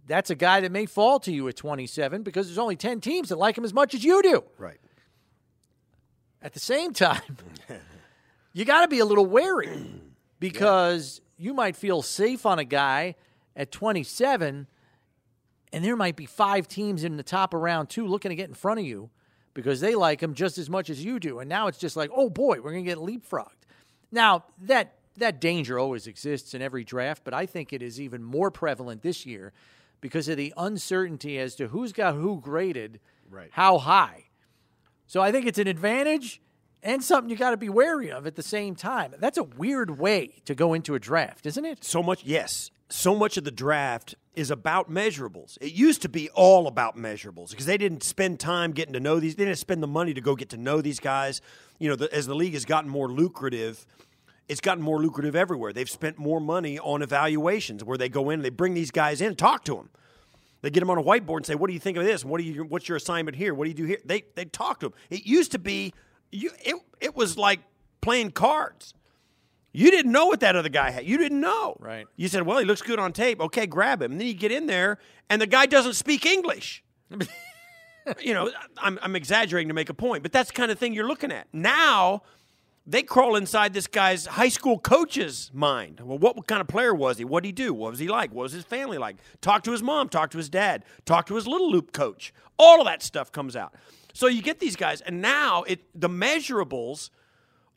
that's 0.05 0.29
a 0.29 0.35
guy 0.35 0.59
that 0.59 0.71
may 0.73 0.85
fall 0.85 1.17
to 1.21 1.31
you 1.31 1.47
at 1.47 1.55
27 1.55 2.23
because 2.23 2.47
there's 2.47 2.57
only 2.57 2.75
10 2.75 2.99
teams 2.99 3.29
that 3.29 3.37
like 3.37 3.57
him 3.57 3.63
as 3.63 3.73
much 3.73 3.93
as 3.93 4.03
you 4.03 4.21
do. 4.21 4.43
Right. 4.57 4.81
At 6.41 6.51
the 6.51 6.59
same 6.59 6.91
time, 6.91 7.37
you 8.53 8.65
got 8.65 8.81
to 8.81 8.89
be 8.89 8.99
a 8.99 9.05
little 9.05 9.25
wary 9.25 9.69
because 10.41 11.21
you 11.37 11.53
might 11.53 11.77
feel 11.77 12.01
safe 12.01 12.45
on 12.45 12.59
a 12.59 12.65
guy 12.65 13.15
at 13.55 13.71
27, 13.71 14.67
and 15.71 15.85
there 15.85 15.95
might 15.95 16.17
be 16.17 16.25
five 16.25 16.67
teams 16.67 17.05
in 17.05 17.15
the 17.15 17.23
top 17.23 17.53
of 17.53 17.61
round 17.61 17.89
two 17.89 18.05
looking 18.05 18.29
to 18.29 18.35
get 18.35 18.49
in 18.49 18.55
front 18.55 18.81
of 18.81 18.85
you 18.85 19.09
because 19.53 19.81
they 19.81 19.95
like 19.95 20.21
him 20.21 20.33
just 20.33 20.57
as 20.57 20.69
much 20.69 20.89
as 20.89 21.03
you 21.03 21.19
do. 21.19 21.39
And 21.39 21.49
now 21.49 21.67
it's 21.67 21.77
just 21.77 21.95
like, 21.95 22.09
oh 22.15 22.29
boy, 22.29 22.61
we're 22.61 22.71
going 22.71 22.85
to 22.85 22.89
get 22.89 22.97
leapfrogged. 22.97 23.65
Now, 24.11 24.45
that, 24.61 24.95
that 25.17 25.39
danger 25.41 25.77
always 25.79 26.07
exists 26.07 26.53
in 26.53 26.61
every 26.61 26.83
draft, 26.83 27.23
but 27.23 27.33
I 27.33 27.45
think 27.45 27.71
it 27.73 27.81
is 27.81 27.99
even 27.99 28.23
more 28.23 28.51
prevalent 28.51 29.01
this 29.01 29.25
year 29.25 29.53
because 29.99 30.27
of 30.27 30.37
the 30.37 30.53
uncertainty 30.57 31.37
as 31.39 31.55
to 31.55 31.67
who's 31.67 31.91
got 31.93 32.15
who 32.15 32.39
graded 32.39 32.99
Right. 33.29 33.49
how 33.51 33.77
high. 33.77 34.25
So 35.07 35.21
I 35.21 35.31
think 35.31 35.45
it's 35.45 35.59
an 35.59 35.67
advantage 35.67 36.41
and 36.83 37.03
something 37.03 37.29
you 37.29 37.35
got 37.35 37.51
to 37.51 37.57
be 37.57 37.69
wary 37.69 38.11
of 38.11 38.25
at 38.25 38.35
the 38.35 38.43
same 38.43 38.75
time. 38.75 39.13
That's 39.19 39.37
a 39.37 39.43
weird 39.43 39.99
way 39.99 40.41
to 40.45 40.55
go 40.55 40.73
into 40.73 40.95
a 40.95 40.99
draft, 40.99 41.45
isn't 41.45 41.65
it? 41.65 41.83
So 41.83 42.01
much, 42.01 42.23
yes. 42.23 42.71
So 42.89 43.15
much 43.15 43.37
of 43.37 43.43
the 43.43 43.51
draft 43.51 44.15
is 44.35 44.51
about 44.51 44.89
measurables. 44.89 45.57
It 45.61 45.73
used 45.73 46.01
to 46.01 46.09
be 46.09 46.29
all 46.31 46.67
about 46.67 46.97
measurables 46.97 47.51
because 47.51 47.65
they 47.65 47.77
didn't 47.77 48.03
spend 48.03 48.39
time 48.39 48.71
getting 48.71 48.93
to 48.93 48.99
know 48.99 49.19
these. 49.19 49.35
They 49.35 49.45
didn't 49.45 49.59
spend 49.59 49.81
the 49.81 49.87
money 49.87 50.13
to 50.13 50.21
go 50.21 50.35
get 50.35 50.49
to 50.49 50.57
know 50.57 50.81
these 50.81 50.99
guys. 50.99 51.41
You 51.79 51.89
know, 51.89 51.95
the, 51.95 52.13
as 52.13 52.27
the 52.27 52.35
league 52.35 52.53
has 52.53 52.65
gotten 52.65 52.89
more 52.89 53.09
lucrative, 53.09 53.85
it's 54.49 54.61
gotten 54.61 54.83
more 54.83 54.99
lucrative 54.99 55.35
everywhere. 55.35 55.71
They've 55.71 55.89
spent 55.89 56.17
more 56.17 56.41
money 56.41 56.79
on 56.79 57.01
evaluations 57.01 57.83
where 57.83 57.97
they 57.97 58.09
go 58.09 58.29
in, 58.29 58.41
they 58.41 58.49
bring 58.49 58.73
these 58.73 58.91
guys 58.91 59.21
in, 59.21 59.27
and 59.27 59.37
talk 59.37 59.63
to 59.65 59.75
them. 59.75 59.89
They 60.61 60.69
get 60.69 60.81
them 60.81 60.89
on 60.89 60.97
a 60.97 61.03
whiteboard 61.03 61.37
and 61.37 61.45
say, 61.45 61.55
"What 61.55 61.67
do 61.67 61.73
you 61.73 61.79
think 61.79 61.97
of 61.97 62.03
this? 62.03 62.23
What 62.23 62.39
do 62.39 62.43
you? 62.43 62.63
What's 62.63 62.87
your 62.87 62.97
assignment 62.97 63.35
here? 63.35 63.53
What 63.53 63.65
do 63.65 63.69
you 63.69 63.75
do 63.75 63.85
here?" 63.85 63.97
They 64.05 64.23
they 64.35 64.45
talk 64.45 64.79
to 64.81 64.89
them. 64.89 64.97
It 65.09 65.25
used 65.25 65.51
to 65.53 65.59
be 65.59 65.93
you. 66.31 66.51
It 66.63 66.75
it 66.99 67.15
was 67.15 67.37
like 67.37 67.59
playing 68.01 68.31
cards. 68.31 68.93
You 69.73 69.89
didn't 69.89 70.11
know 70.11 70.25
what 70.25 70.41
that 70.41 70.55
other 70.55 70.69
guy 70.69 70.91
had. 70.91 71.05
You 71.05 71.17
didn't 71.17 71.39
know. 71.39 71.77
Right. 71.79 72.05
You 72.17 72.27
said, 72.27 72.43
"Well, 72.43 72.57
he 72.57 72.65
looks 72.65 72.81
good 72.81 72.99
on 72.99 73.13
tape. 73.13 73.39
Okay, 73.39 73.65
grab 73.65 74.01
him." 74.01 74.11
And 74.11 74.19
then 74.19 74.27
you 74.27 74.33
get 74.33 74.51
in 74.51 74.65
there, 74.65 74.97
and 75.29 75.41
the 75.41 75.47
guy 75.47 75.65
doesn't 75.65 75.93
speak 75.93 76.25
English. 76.25 76.83
you 78.19 78.33
know, 78.33 78.51
I'm 78.77 78.99
I'm 79.01 79.15
exaggerating 79.15 79.69
to 79.69 79.73
make 79.73 79.89
a 79.89 79.93
point, 79.93 80.23
but 80.23 80.31
that's 80.31 80.49
the 80.49 80.55
kind 80.55 80.71
of 80.71 80.79
thing 80.79 80.93
you're 80.93 81.07
looking 81.07 81.31
at 81.31 81.47
now. 81.53 82.23
They 82.87 83.03
crawl 83.03 83.35
inside 83.35 83.73
this 83.75 83.85
guy's 83.85 84.25
high 84.25 84.49
school 84.49 84.79
coach's 84.79 85.51
mind. 85.53 85.99
Well, 86.03 86.17
what 86.17 86.47
kind 86.47 86.61
of 86.61 86.67
player 86.67 86.95
was 86.95 87.19
he? 87.19 87.23
What 87.23 87.43
did 87.43 87.49
he 87.49 87.51
do? 87.51 87.75
What 87.75 87.91
was 87.91 87.99
he 87.99 88.07
like? 88.07 88.33
What 88.33 88.41
was 88.41 88.53
his 88.53 88.63
family 88.63 88.97
like? 88.97 89.17
Talk 89.39 89.63
to 89.65 89.71
his 89.71 89.83
mom, 89.83 90.09
talk 90.09 90.31
to 90.31 90.39
his 90.39 90.49
dad, 90.49 90.83
talk 91.05 91.27
to 91.27 91.35
his 91.35 91.47
little 91.47 91.71
loop 91.71 91.93
coach. 91.93 92.33
All 92.57 92.81
of 92.81 92.87
that 92.87 93.03
stuff 93.03 93.31
comes 93.31 93.55
out. 93.55 93.75
So 94.13 94.27
you 94.27 94.41
get 94.41 94.59
these 94.59 94.75
guys, 94.75 95.01
and 95.01 95.21
now 95.21 95.63
it 95.63 95.79
the 95.99 96.09
measurables 96.09 97.09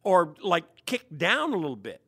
are 0.05 0.35
like 0.43 0.64
kicked 0.87 1.17
down 1.17 1.53
a 1.53 1.57
little 1.57 1.76
bit. 1.76 2.00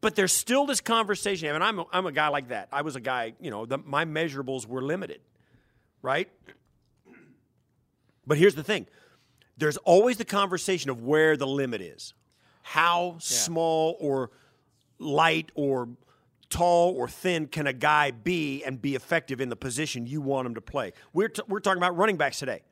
But 0.00 0.16
there's 0.16 0.32
still 0.32 0.66
this 0.66 0.82
conversation. 0.82 1.48
And 1.48 1.64
I'm 1.64 1.78
a, 1.78 1.86
I'm 1.90 2.06
a 2.06 2.12
guy 2.12 2.28
like 2.28 2.48
that. 2.48 2.68
I 2.70 2.82
was 2.82 2.94
a 2.94 3.00
guy, 3.00 3.32
you 3.40 3.50
know, 3.50 3.64
the, 3.64 3.78
my 3.78 4.04
measurables 4.04 4.66
were 4.66 4.82
limited, 4.82 5.20
right? 6.02 6.28
But 8.26 8.36
here's 8.36 8.54
the 8.54 8.62
thing 8.62 8.86
there's 9.56 9.76
always 9.78 10.16
the 10.16 10.24
conversation 10.24 10.90
of 10.90 11.02
where 11.02 11.36
the 11.36 11.46
limit 11.46 11.80
is. 11.80 12.14
How 12.62 13.16
small 13.18 13.96
or 14.00 14.30
light 14.98 15.50
or 15.54 15.88
tall 16.50 16.94
or 16.94 17.08
thin 17.08 17.46
can 17.46 17.66
a 17.66 17.72
guy 17.72 18.10
be 18.10 18.62
and 18.64 18.80
be 18.80 18.94
effective 18.94 19.40
in 19.40 19.48
the 19.48 19.56
position 19.56 20.06
you 20.06 20.20
want 20.20 20.46
him 20.46 20.54
to 20.54 20.60
play? 20.60 20.92
We're, 21.12 21.28
t- 21.28 21.42
we're 21.48 21.60
talking 21.60 21.78
about 21.78 21.96
running 21.96 22.16
backs 22.16 22.38
today. 22.38 22.62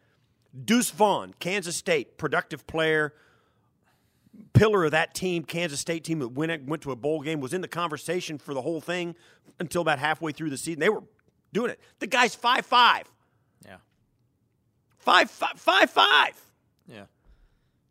Deuce 0.64 0.90
Vaughn, 0.90 1.35
Kansas 1.38 1.76
State, 1.76 2.18
productive 2.18 2.66
player, 2.66 3.14
pillar 4.52 4.85
of 4.85 4.90
that 4.90 5.14
team, 5.14 5.44
Kansas 5.44 5.80
State 5.80 6.04
team 6.04 6.18
that 6.21 6.28
went, 6.28 6.66
went 6.66 6.82
to 6.82 6.90
a 6.92 6.97
bowl 6.97 7.21
game, 7.21 7.40
was 7.40 7.52
in 7.54 7.61
the 7.61 7.68
conversation 7.68 8.38
for 8.38 8.54
the 8.54 8.62
whole 8.62 8.80
thing 8.80 9.14
until 9.59 9.82
about 9.82 9.99
halfway 9.99 10.32
through 10.32 10.50
the 10.50 10.56
season. 10.59 10.80
They 10.80 10.88
were 10.88 11.02
doing 11.52 11.71
it. 11.71 11.80
The 12.00 12.06
guy's 12.06 12.35
five 12.35 12.66
five, 12.66 13.04
Yeah. 13.64 13.76
five 14.99 15.30
five, 15.30 15.59
five 15.59 15.90
five. 15.90 16.40
Yeah. 16.87 17.04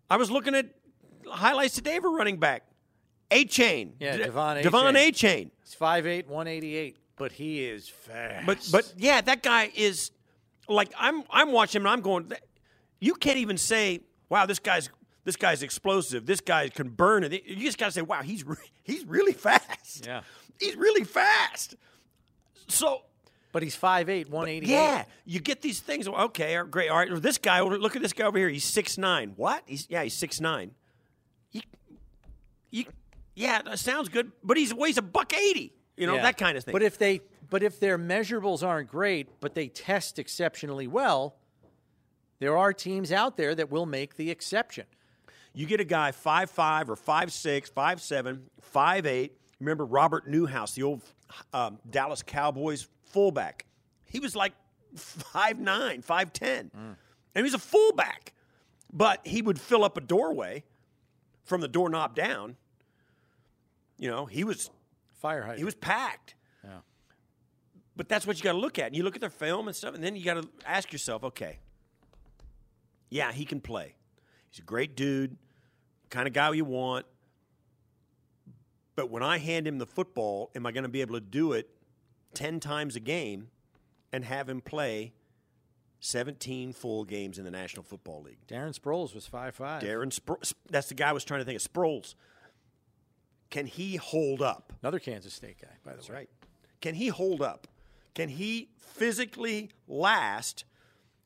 I 0.09 0.17
was 0.17 0.29
looking 0.29 0.55
at 0.55 0.67
highlights 1.27 1.75
today 1.75 1.97
of 1.97 2.03
a 2.03 2.09
running 2.09 2.37
back. 2.37 2.63
Achane. 3.31 3.93
Yeah, 3.99 4.17
Devon 4.17 4.57
A. 4.57 4.63
Devon 4.63 4.93
Chain. 4.95 5.07
A. 5.07 5.11
Chain. 5.13 5.51
He's 5.63 5.73
5'8", 5.75 6.27
188, 6.27 6.97
but 7.15 7.31
he 7.31 7.63
is 7.63 7.87
fast. 7.87 8.45
But 8.45 8.67
but 8.71 8.93
yeah, 8.97 9.21
that 9.21 9.41
guy 9.41 9.71
is 9.73 10.11
like 10.67 10.91
I'm 10.99 11.23
I'm 11.29 11.51
watching 11.53 11.79
him 11.81 11.85
and 11.85 11.93
I'm 11.93 12.01
going 12.01 12.29
you 13.01 13.15
can't 13.15 13.37
even 13.37 13.57
say, 13.57 13.99
wow, 14.29 14.45
this 14.45 14.59
guy's 14.59 14.89
this 15.25 15.35
guy's 15.35 15.61
explosive. 15.61 16.25
This 16.25 16.39
guy 16.39 16.69
can 16.69 16.87
burn 16.89 17.23
it. 17.25 17.43
You 17.45 17.57
just 17.57 17.77
got 17.77 17.87
to 17.87 17.91
say, 17.91 18.01
wow, 18.01 18.21
he's 18.21 18.45
re- 18.45 18.55
he's 18.83 19.05
really 19.05 19.33
fast. 19.33 20.05
Yeah. 20.05 20.21
He's 20.59 20.75
really 20.77 21.03
fast. 21.03 21.75
So 22.69 23.01
but 23.51 23.61
he's 23.63 23.75
5'8", 23.75 24.29
188. 24.29 24.65
yeah, 24.69 25.03
you 25.25 25.41
get 25.41 25.61
these 25.61 25.81
things. 25.81 26.07
Okay, 26.07 26.57
great. 26.69 26.89
All 26.89 26.97
right, 26.97 27.21
this 27.21 27.37
guy. 27.37 27.59
Look 27.59 27.97
at 27.97 28.01
this 28.01 28.13
guy 28.13 28.23
over 28.25 28.37
here. 28.37 28.47
He's 28.47 28.63
six 28.63 28.97
nine. 28.97 29.33
What? 29.35 29.63
He's 29.65 29.87
yeah, 29.89 30.03
he's 30.03 30.13
six 30.13 30.39
nine. 30.39 30.71
You, 32.69 32.85
yeah, 33.35 33.61
that 33.63 33.79
sounds 33.79 34.07
good. 34.07 34.31
But 34.43 34.55
he's 34.57 34.73
weighs 34.73 34.97
a 34.97 35.01
buck 35.01 35.33
eighty. 35.33 35.73
You 35.97 36.07
know 36.07 36.15
Yeah. 36.15 36.21
that 36.23 36.37
kind 36.37 36.57
of 36.57 36.63
thing. 36.63 36.71
But 36.71 36.83
if 36.83 36.97
they 36.97 37.21
but 37.49 37.63
if 37.63 37.79
their 37.79 37.97
measurables 37.97 38.65
aren't 38.65 38.89
great, 38.89 39.41
but 39.41 39.53
they 39.55 39.67
test 39.67 40.17
exceptionally 40.19 40.87
well, 40.87 41.35
there 42.41 42.57
are 42.57 42.73
teams 42.73 43.11
out 43.13 43.37
there 43.37 43.55
that 43.55 43.71
will 43.71 43.85
make 43.85 44.15
the 44.17 44.29
exception. 44.29 44.85
you 45.53 45.65
get 45.65 45.79
a 45.79 45.85
guy 45.85 46.11
five 46.11 46.49
five 46.49 46.89
or 46.89 46.95
five 46.97 47.31
six, 47.31 47.69
five 47.69 48.01
seven, 48.01 48.49
five 48.61 49.05
eight. 49.05 49.37
Remember 49.59 49.85
Robert 49.85 50.27
Newhouse, 50.27 50.73
the 50.73 50.83
old 50.83 51.01
um, 51.53 51.77
Dallas 51.89 52.23
Cowboys 52.23 52.87
fullback. 53.03 53.65
He 54.05 54.19
was 54.19 54.35
like 54.35 54.53
five 54.95 55.59
nine, 55.59 56.01
five 56.01 56.33
ten, 56.33 56.71
and 56.73 56.95
he 57.35 57.43
was 57.43 57.53
a 57.53 57.59
fullback. 57.59 58.33
But 58.91 59.25
he 59.25 59.41
would 59.41 59.59
fill 59.59 59.83
up 59.85 59.95
a 59.95 60.01
doorway 60.01 60.63
from 61.45 61.61
the 61.61 61.67
doorknob 61.69 62.15
down. 62.15 62.57
You 63.97 64.09
know, 64.09 64.25
he 64.25 64.43
was 64.43 64.69
Fire 65.21 65.41
hydrant. 65.41 65.59
he 65.59 65.63
was 65.63 65.75
packed. 65.75 66.33
Yeah. 66.63 66.79
But 67.95 68.09
that's 68.09 68.25
what 68.25 68.37
you 68.37 68.43
got 68.43 68.53
to 68.53 68.57
look 68.57 68.79
at. 68.79 68.87
And 68.87 68.95
you 68.95 69.03
look 69.03 69.15
at 69.15 69.21
their 69.21 69.29
film 69.29 69.67
and 69.67 69.75
stuff, 69.75 69.93
and 69.95 70.03
then 70.03 70.15
you 70.15 70.25
got 70.25 70.41
to 70.41 70.49
ask 70.65 70.91
yourself, 70.91 71.23
okay, 71.23 71.59
yeah, 73.11 73.31
he 73.31 73.45
can 73.45 73.61
play. 73.61 73.93
He's 74.49 74.59
a 74.59 74.63
great 74.63 74.95
dude, 74.95 75.37
kind 76.09 76.27
of 76.27 76.33
guy 76.33 76.51
you 76.53 76.65
want. 76.65 77.05
But 78.95 79.11
when 79.11 79.21
I 79.21 79.37
hand 79.37 79.67
him 79.67 79.77
the 79.77 79.85
football, 79.85 80.49
am 80.55 80.65
I 80.65 80.71
going 80.71 80.83
to 80.83 80.89
be 80.89 81.01
able 81.01 81.15
to 81.15 81.21
do 81.21 81.53
it 81.53 81.69
10 82.33 82.59
times 82.59 82.95
a 82.95 82.99
game 82.99 83.49
and 84.11 84.25
have 84.25 84.49
him 84.49 84.61
play 84.61 85.13
17 85.99 86.73
full 86.73 87.05
games 87.05 87.37
in 87.37 87.45
the 87.45 87.51
National 87.51 87.83
Football 87.83 88.23
League? 88.23 88.45
Darren 88.47 88.77
Sproles 88.77 89.13
was 89.15 89.27
5'5". 89.27 89.81
Darren 89.83 90.11
Spro- 90.17 90.53
that's 90.69 90.87
the 90.87 90.95
guy 90.95 91.09
I 91.09 91.13
was 91.13 91.23
trying 91.23 91.39
to 91.41 91.45
think 91.45 91.59
of. 91.61 91.71
Sproles. 91.71 92.15
Can 93.49 93.65
he 93.65 93.97
hold 93.97 94.41
up? 94.41 94.73
Another 94.81 94.99
Kansas 94.99 95.33
State 95.33 95.61
guy, 95.61 95.67
by 95.83 95.91
the 95.91 95.97
That's 95.97 96.09
way. 96.09 96.15
right. 96.15 96.29
Can 96.81 96.95
he 96.95 97.07
hold 97.09 97.41
up? 97.41 97.67
Can 98.13 98.29
he 98.29 98.69
physically 98.77 99.69
last 99.87 100.65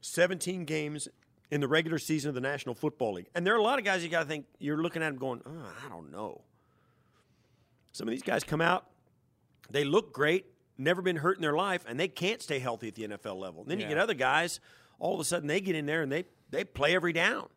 17 0.01 0.65
games 0.65 1.08
in 1.52 1.62
the 1.62 1.68
regular 1.68 1.98
season 1.98 2.30
of 2.30 2.36
the 2.36 2.42
National 2.42 2.75
Football 2.75 3.14
League? 3.14 3.28
And 3.36 3.46
there 3.46 3.54
are 3.54 3.60
a 3.60 3.64
lot 3.64 3.80
of 3.80 3.86
guys 3.86 4.04
you 4.04 4.10
got 4.10 4.22
to 4.22 4.25
think 4.25 4.46
you're 4.60 4.82
looking 4.82 5.02
at 5.02 5.10
them 5.10 5.18
going, 5.18 5.42
oh, 5.46 5.74
I 5.86 5.90
don't 5.90 6.12
know. 6.12 6.42
Some 7.92 8.08
of 8.08 8.12
these 8.12 8.24
guys 8.24 8.44
come 8.44 8.62
out, 8.62 8.88
they 9.70 9.84
look 9.84 10.14
great, 10.14 10.46
never 10.78 11.02
been 11.02 11.16
hurt 11.18 11.38
in 11.38 11.42
their 11.42 11.56
life, 11.56 11.86
and 11.88 12.00
they 12.00 12.08
can't 12.08 12.42
stay 12.42 12.60
healthy 12.60 12.90
at 12.90 12.96
the 12.96 13.08
NFL 13.08 13.38
level. 13.40 13.62
And 13.62 13.72
then 13.72 13.80
you 13.80 13.88
get 13.88 13.98
other 13.98 14.14
guys, 14.14 14.60
all 15.00 15.14
of 15.14 15.20
a 15.20 15.24
sudden 15.24 15.48
they 15.48 15.62
get 15.62 15.75
in 15.75 15.86
there 15.86 16.02
and 16.02 16.12
they 16.12 16.25
they 16.50 16.64
play 16.64 16.96
every 16.96 17.14
down. 17.14 17.48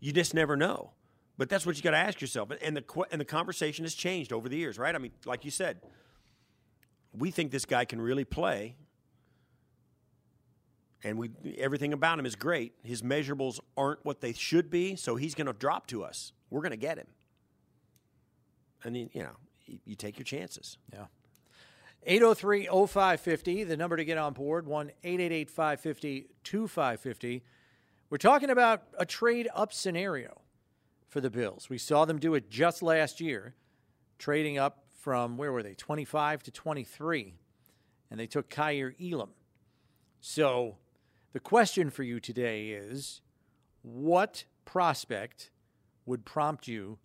You 0.00 0.12
just 0.12 0.34
never 0.34 0.56
know. 0.56 0.92
But 1.36 1.48
that's 1.48 1.64
what 1.64 1.76
you 1.76 1.82
got 1.82 1.92
to 1.92 1.98
ask 1.98 2.20
yourself. 2.20 2.50
And 2.62 2.76
the 2.76 3.06
and 3.12 3.20
the 3.20 3.24
conversation 3.24 3.84
has 3.84 3.94
changed 3.94 4.32
over 4.32 4.48
the 4.48 4.56
years, 4.56 4.78
right? 4.78 4.94
I 4.94 4.98
mean, 4.98 5.12
like 5.24 5.44
you 5.44 5.50
said, 5.50 5.80
we 7.16 7.30
think 7.30 7.52
this 7.52 7.64
guy 7.64 7.84
can 7.84 8.00
really 8.00 8.24
play, 8.24 8.74
and 11.04 11.18
we 11.18 11.30
everything 11.58 11.92
about 11.92 12.18
him 12.18 12.26
is 12.26 12.34
great. 12.34 12.72
His 12.82 13.02
measurables 13.02 13.60
aren't 13.76 14.04
what 14.04 14.20
they 14.20 14.32
should 14.32 14.70
be, 14.70 14.96
so 14.96 15.16
he's 15.16 15.34
going 15.34 15.46
to 15.46 15.52
drop 15.52 15.86
to 15.88 16.04
us. 16.04 16.32
We're 16.50 16.60
going 16.60 16.70
to 16.70 16.76
get 16.76 16.98
him, 16.98 17.08
and 18.84 18.96
then, 18.96 19.10
you 19.12 19.22
know, 19.22 19.36
you, 19.66 19.78
you 19.84 19.94
take 19.94 20.18
your 20.18 20.24
chances. 20.24 20.78
Yeah. 20.92 21.06
803-0550, 22.08 23.66
the 23.66 23.76
number 23.76 23.96
to 23.96 24.04
get 24.04 24.18
on 24.18 24.32
board, 24.32 24.66
1-888-550-2550. 24.66 27.42
We're 28.08 28.18
talking 28.18 28.50
about 28.50 28.84
a 28.98 29.04
trade 29.04 29.48
up 29.54 29.72
scenario 29.72 30.40
for 31.08 31.20
the 31.20 31.28
Bills. 31.28 31.68
We 31.68 31.78
saw 31.78 32.04
them 32.04 32.18
do 32.18 32.34
it 32.34 32.50
just 32.50 32.82
last 32.82 33.20
year, 33.20 33.54
trading 34.18 34.58
up 34.58 34.84
from 34.92 35.36
where 35.36 35.52
were 35.52 35.62
they? 35.62 35.74
25 35.74 36.42
to 36.44 36.50
23. 36.50 37.34
And 38.10 38.18
they 38.18 38.26
took 38.26 38.48
Kaiir 38.48 38.94
Elam. 39.00 39.30
So, 40.20 40.78
the 41.32 41.40
question 41.40 41.90
for 41.90 42.02
you 42.02 42.20
today 42.20 42.70
is 42.70 43.20
what 43.82 44.44
prospect 44.64 45.50
would 46.06 46.24
prompt 46.24 46.66
you 46.66 46.98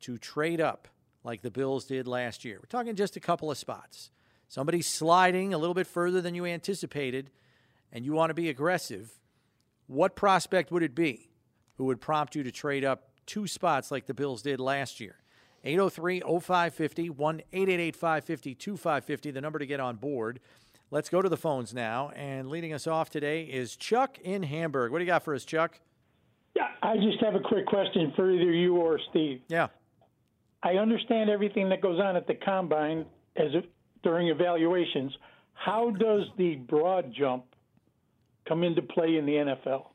to 0.00 0.18
trade 0.18 0.60
up 0.60 0.88
like 1.24 1.42
the 1.42 1.50
Bills 1.50 1.84
did 1.84 2.08
last 2.08 2.44
year. 2.44 2.58
We're 2.58 2.66
talking 2.66 2.96
just 2.96 3.16
a 3.16 3.20
couple 3.20 3.50
of 3.50 3.58
spots. 3.58 4.10
Somebody's 4.48 4.88
sliding 4.88 5.54
a 5.54 5.58
little 5.58 5.74
bit 5.74 5.86
further 5.86 6.20
than 6.20 6.34
you 6.34 6.44
anticipated, 6.44 7.30
and 7.92 8.04
you 8.04 8.12
want 8.12 8.30
to 8.30 8.34
be 8.34 8.48
aggressive. 8.48 9.12
What 9.86 10.16
prospect 10.16 10.72
would 10.72 10.82
it 10.82 10.94
be 10.94 11.30
who 11.76 11.84
would 11.84 12.00
prompt 12.00 12.34
you 12.34 12.42
to 12.42 12.50
trade 12.50 12.84
up 12.84 13.10
two 13.26 13.46
spots 13.46 13.90
like 13.90 14.06
the 14.06 14.14
Bills 14.14 14.42
did 14.42 14.60
last 14.60 15.00
year? 15.00 15.16
803 15.64 16.20
0550, 16.20 17.10
1 17.10 17.42
888 17.52 17.96
550 17.96 18.54
2550, 18.56 19.30
the 19.30 19.40
number 19.40 19.58
to 19.60 19.66
get 19.66 19.80
on 19.80 19.96
board. 19.96 20.40
Let's 20.92 21.08
go 21.08 21.22
to 21.22 21.28
the 21.30 21.38
phones 21.38 21.72
now. 21.72 22.10
And 22.14 22.50
leading 22.50 22.74
us 22.74 22.86
off 22.86 23.08
today 23.08 23.44
is 23.44 23.76
Chuck 23.76 24.18
in 24.18 24.42
Hamburg. 24.42 24.92
What 24.92 24.98
do 24.98 25.04
you 25.04 25.10
got 25.10 25.24
for 25.24 25.34
us, 25.34 25.42
Chuck? 25.42 25.80
Yeah, 26.54 26.68
I 26.82 26.96
just 26.96 27.18
have 27.22 27.34
a 27.34 27.40
quick 27.40 27.64
question 27.64 28.12
for 28.14 28.30
either 28.30 28.52
you 28.52 28.76
or 28.76 29.00
Steve. 29.08 29.40
Yeah. 29.48 29.68
I 30.62 30.72
understand 30.74 31.30
everything 31.30 31.70
that 31.70 31.80
goes 31.80 31.98
on 31.98 32.14
at 32.14 32.26
the 32.26 32.34
combine 32.34 33.06
as 33.36 33.54
it, 33.54 33.72
during 34.02 34.28
evaluations. 34.28 35.16
How 35.54 35.92
does 35.92 36.24
the 36.36 36.56
broad 36.56 37.10
jump 37.18 37.46
come 38.46 38.62
into 38.62 38.82
play 38.82 39.16
in 39.16 39.24
the 39.24 39.32
NFL? 39.32 39.86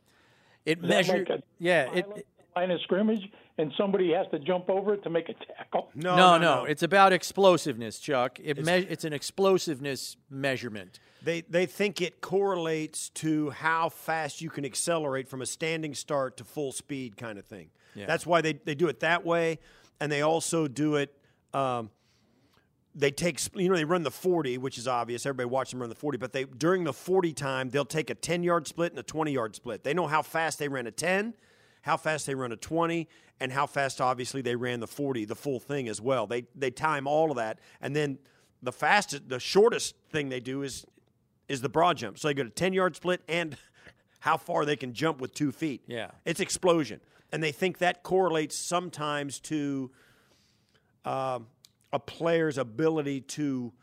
It 0.65 0.81
measured. 0.81 1.29
like 1.29 1.43
yeah. 1.59 1.93
It, 1.93 2.27
line 2.59 2.71
of 2.71 2.81
scrimmage, 2.81 3.29
and 3.57 3.71
somebody 3.77 4.13
has 4.13 4.27
to 4.31 4.39
jump 4.39 4.69
over 4.69 4.93
it 4.93 5.03
to 5.03 5.09
make 5.09 5.29
a 5.29 5.33
tackle. 5.33 5.89
No, 5.95 6.15
no, 6.15 6.37
no 6.37 6.65
It's 6.65 6.83
about 6.83 7.13
explosiveness, 7.13 7.99
Chuck. 7.99 8.39
It 8.43 8.63
me- 8.65 8.87
it's 8.89 9.03
an 9.03 9.13
explosiveness 9.13 10.17
measurement. 10.29 10.99
They 11.23 11.41
they 11.41 11.65
think 11.65 12.01
it 12.01 12.21
correlates 12.21 13.09
to 13.09 13.49
how 13.49 13.89
fast 13.89 14.41
you 14.41 14.49
can 14.49 14.65
accelerate 14.65 15.27
from 15.27 15.41
a 15.41 15.45
standing 15.45 15.93
start 15.93 16.37
to 16.37 16.43
full 16.43 16.71
speed 16.71 17.17
kind 17.17 17.39
of 17.39 17.45
thing. 17.45 17.69
Yeah. 17.95 18.05
That's 18.05 18.25
why 18.25 18.41
they, 18.41 18.53
they 18.53 18.75
do 18.75 18.87
it 18.87 18.99
that 18.99 19.25
way, 19.25 19.59
and 19.99 20.11
they 20.11 20.21
also 20.21 20.67
do 20.67 20.95
it. 20.95 21.15
Um, 21.53 21.89
they 22.93 23.11
take 23.11 23.39
you 23.55 23.69
know 23.69 23.75
they 23.75 23.85
run 23.85 24.03
the 24.03 24.11
forty, 24.11 24.57
which 24.57 24.77
is 24.77 24.87
obvious. 24.87 25.25
Everybody 25.25 25.49
watches 25.49 25.71
them 25.71 25.81
run 25.81 25.89
the 25.89 25.95
forty, 25.95 26.17
but 26.17 26.33
they 26.33 26.45
during 26.45 26.83
the 26.83 26.93
forty 26.93 27.33
time 27.33 27.69
they'll 27.69 27.85
take 27.85 28.09
a 28.09 28.15
ten 28.15 28.43
yard 28.43 28.67
split 28.67 28.91
and 28.91 28.99
a 28.99 29.03
twenty 29.03 29.31
yard 29.31 29.55
split. 29.55 29.83
They 29.83 29.93
know 29.93 30.07
how 30.07 30.21
fast 30.21 30.59
they 30.59 30.67
ran 30.67 30.87
a 30.87 30.91
ten, 30.91 31.33
how 31.87 31.97
fast 31.97 32.27
they 32.27 32.35
run 32.35 32.51
a 32.51 32.55
twenty, 32.55 33.07
and 33.39 33.51
how 33.51 33.65
fast 33.65 33.99
obviously 33.99 34.43
they 34.43 34.55
ran 34.55 34.79
the 34.79 34.87
forty, 34.87 35.25
the 35.25 35.35
full 35.35 35.59
thing 35.59 35.89
as 35.89 35.99
well. 35.99 36.27
They 36.27 36.43
they 36.53 36.69
time 36.69 37.07
all 37.07 37.31
of 37.31 37.37
that, 37.37 37.59
and 37.81 37.95
then 37.95 38.19
the 38.61 38.71
fastest, 38.71 39.29
the 39.29 39.39
shortest 39.39 39.95
thing 40.11 40.29
they 40.29 40.39
do 40.39 40.61
is 40.61 40.85
is 41.47 41.61
the 41.61 41.69
broad 41.69 41.97
jump. 41.97 42.19
So 42.19 42.27
they 42.27 42.33
go 42.33 42.43
to 42.43 42.49
10 42.49 42.73
yard 42.73 42.95
split 42.95 43.21
and 43.27 43.57
how 44.19 44.37
far 44.37 44.65
they 44.65 44.75
can 44.75 44.93
jump 44.93 45.21
with 45.21 45.33
two 45.33 45.51
feet. 45.51 45.81
Yeah. 45.87 46.11
It's 46.25 46.39
explosion. 46.39 46.99
And 47.31 47.41
they 47.41 47.51
think 47.51 47.79
that 47.79 48.03
correlates 48.03 48.55
sometimes 48.55 49.39
to 49.41 49.91
um, 51.05 51.47
a 51.93 51.99
player's 51.99 52.57
ability 52.57 53.21
to 53.21 53.73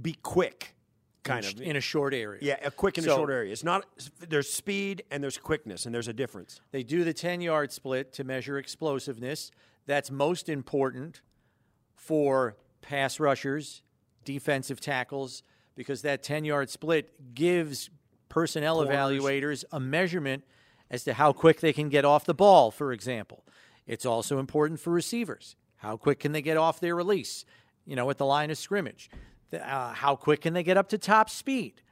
be 0.00 0.14
quick, 0.22 0.74
kind 1.22 1.44
of. 1.44 1.60
in 1.60 1.76
a 1.76 1.80
short 1.80 2.14
area. 2.14 2.38
yeah, 2.42 2.56
a 2.62 2.70
quick 2.70 2.98
in 2.98 3.04
So- 3.04 3.12
a 3.12 3.16
short 3.16 3.30
area. 3.30 3.52
It's 3.52 3.64
not, 3.64 3.84
there's 4.20 4.50
speed 4.52 5.02
and 5.10 5.22
there's 5.22 5.38
quickness, 5.38 5.86
and 5.86 5.94
there's 5.94 6.08
a 6.08 6.12
difference. 6.12 6.60
They 6.72 6.82
do 6.82 7.04
the 7.04 7.12
10 7.14 7.40
yard 7.40 7.72
split 7.72 8.12
to 8.14 8.24
measure 8.24 8.58
explosiveness. 8.58 9.50
That's 9.86 10.10
most 10.10 10.48
important 10.48 11.20
for 11.94 12.56
pass 12.82 13.20
rushers, 13.20 13.82
defensive 14.24 14.80
tackles, 14.80 15.42
because 15.76 16.02
that 16.02 16.22
10 16.22 16.44
yard 16.44 16.70
split 16.70 17.34
gives 17.34 17.90
personnel 18.28 18.78
evaluators 18.86 19.64
a 19.72 19.80
measurement 19.80 20.44
as 20.90 21.04
to 21.04 21.14
how 21.14 21.32
quick 21.32 21.60
they 21.60 21.72
can 21.72 21.88
get 21.88 22.04
off 22.04 22.24
the 22.24 22.34
ball, 22.34 22.70
for 22.70 22.92
example. 22.92 23.44
It's 23.86 24.06
also 24.06 24.38
important 24.38 24.80
for 24.80 24.90
receivers. 24.90 25.56
How 25.76 25.96
quick 25.96 26.20
can 26.20 26.32
they 26.32 26.42
get 26.42 26.56
off 26.56 26.80
their 26.80 26.94
release, 26.94 27.44
you 27.86 27.96
know, 27.96 28.08
at 28.10 28.18
the 28.18 28.26
line 28.26 28.50
of 28.50 28.58
scrimmage? 28.58 29.10
Uh, 29.52 29.92
how 29.92 30.16
quick 30.16 30.42
can 30.42 30.54
they 30.54 30.62
get 30.62 30.76
up 30.76 30.88
to 30.90 30.98
top 30.98 31.28
speed? 31.28 31.82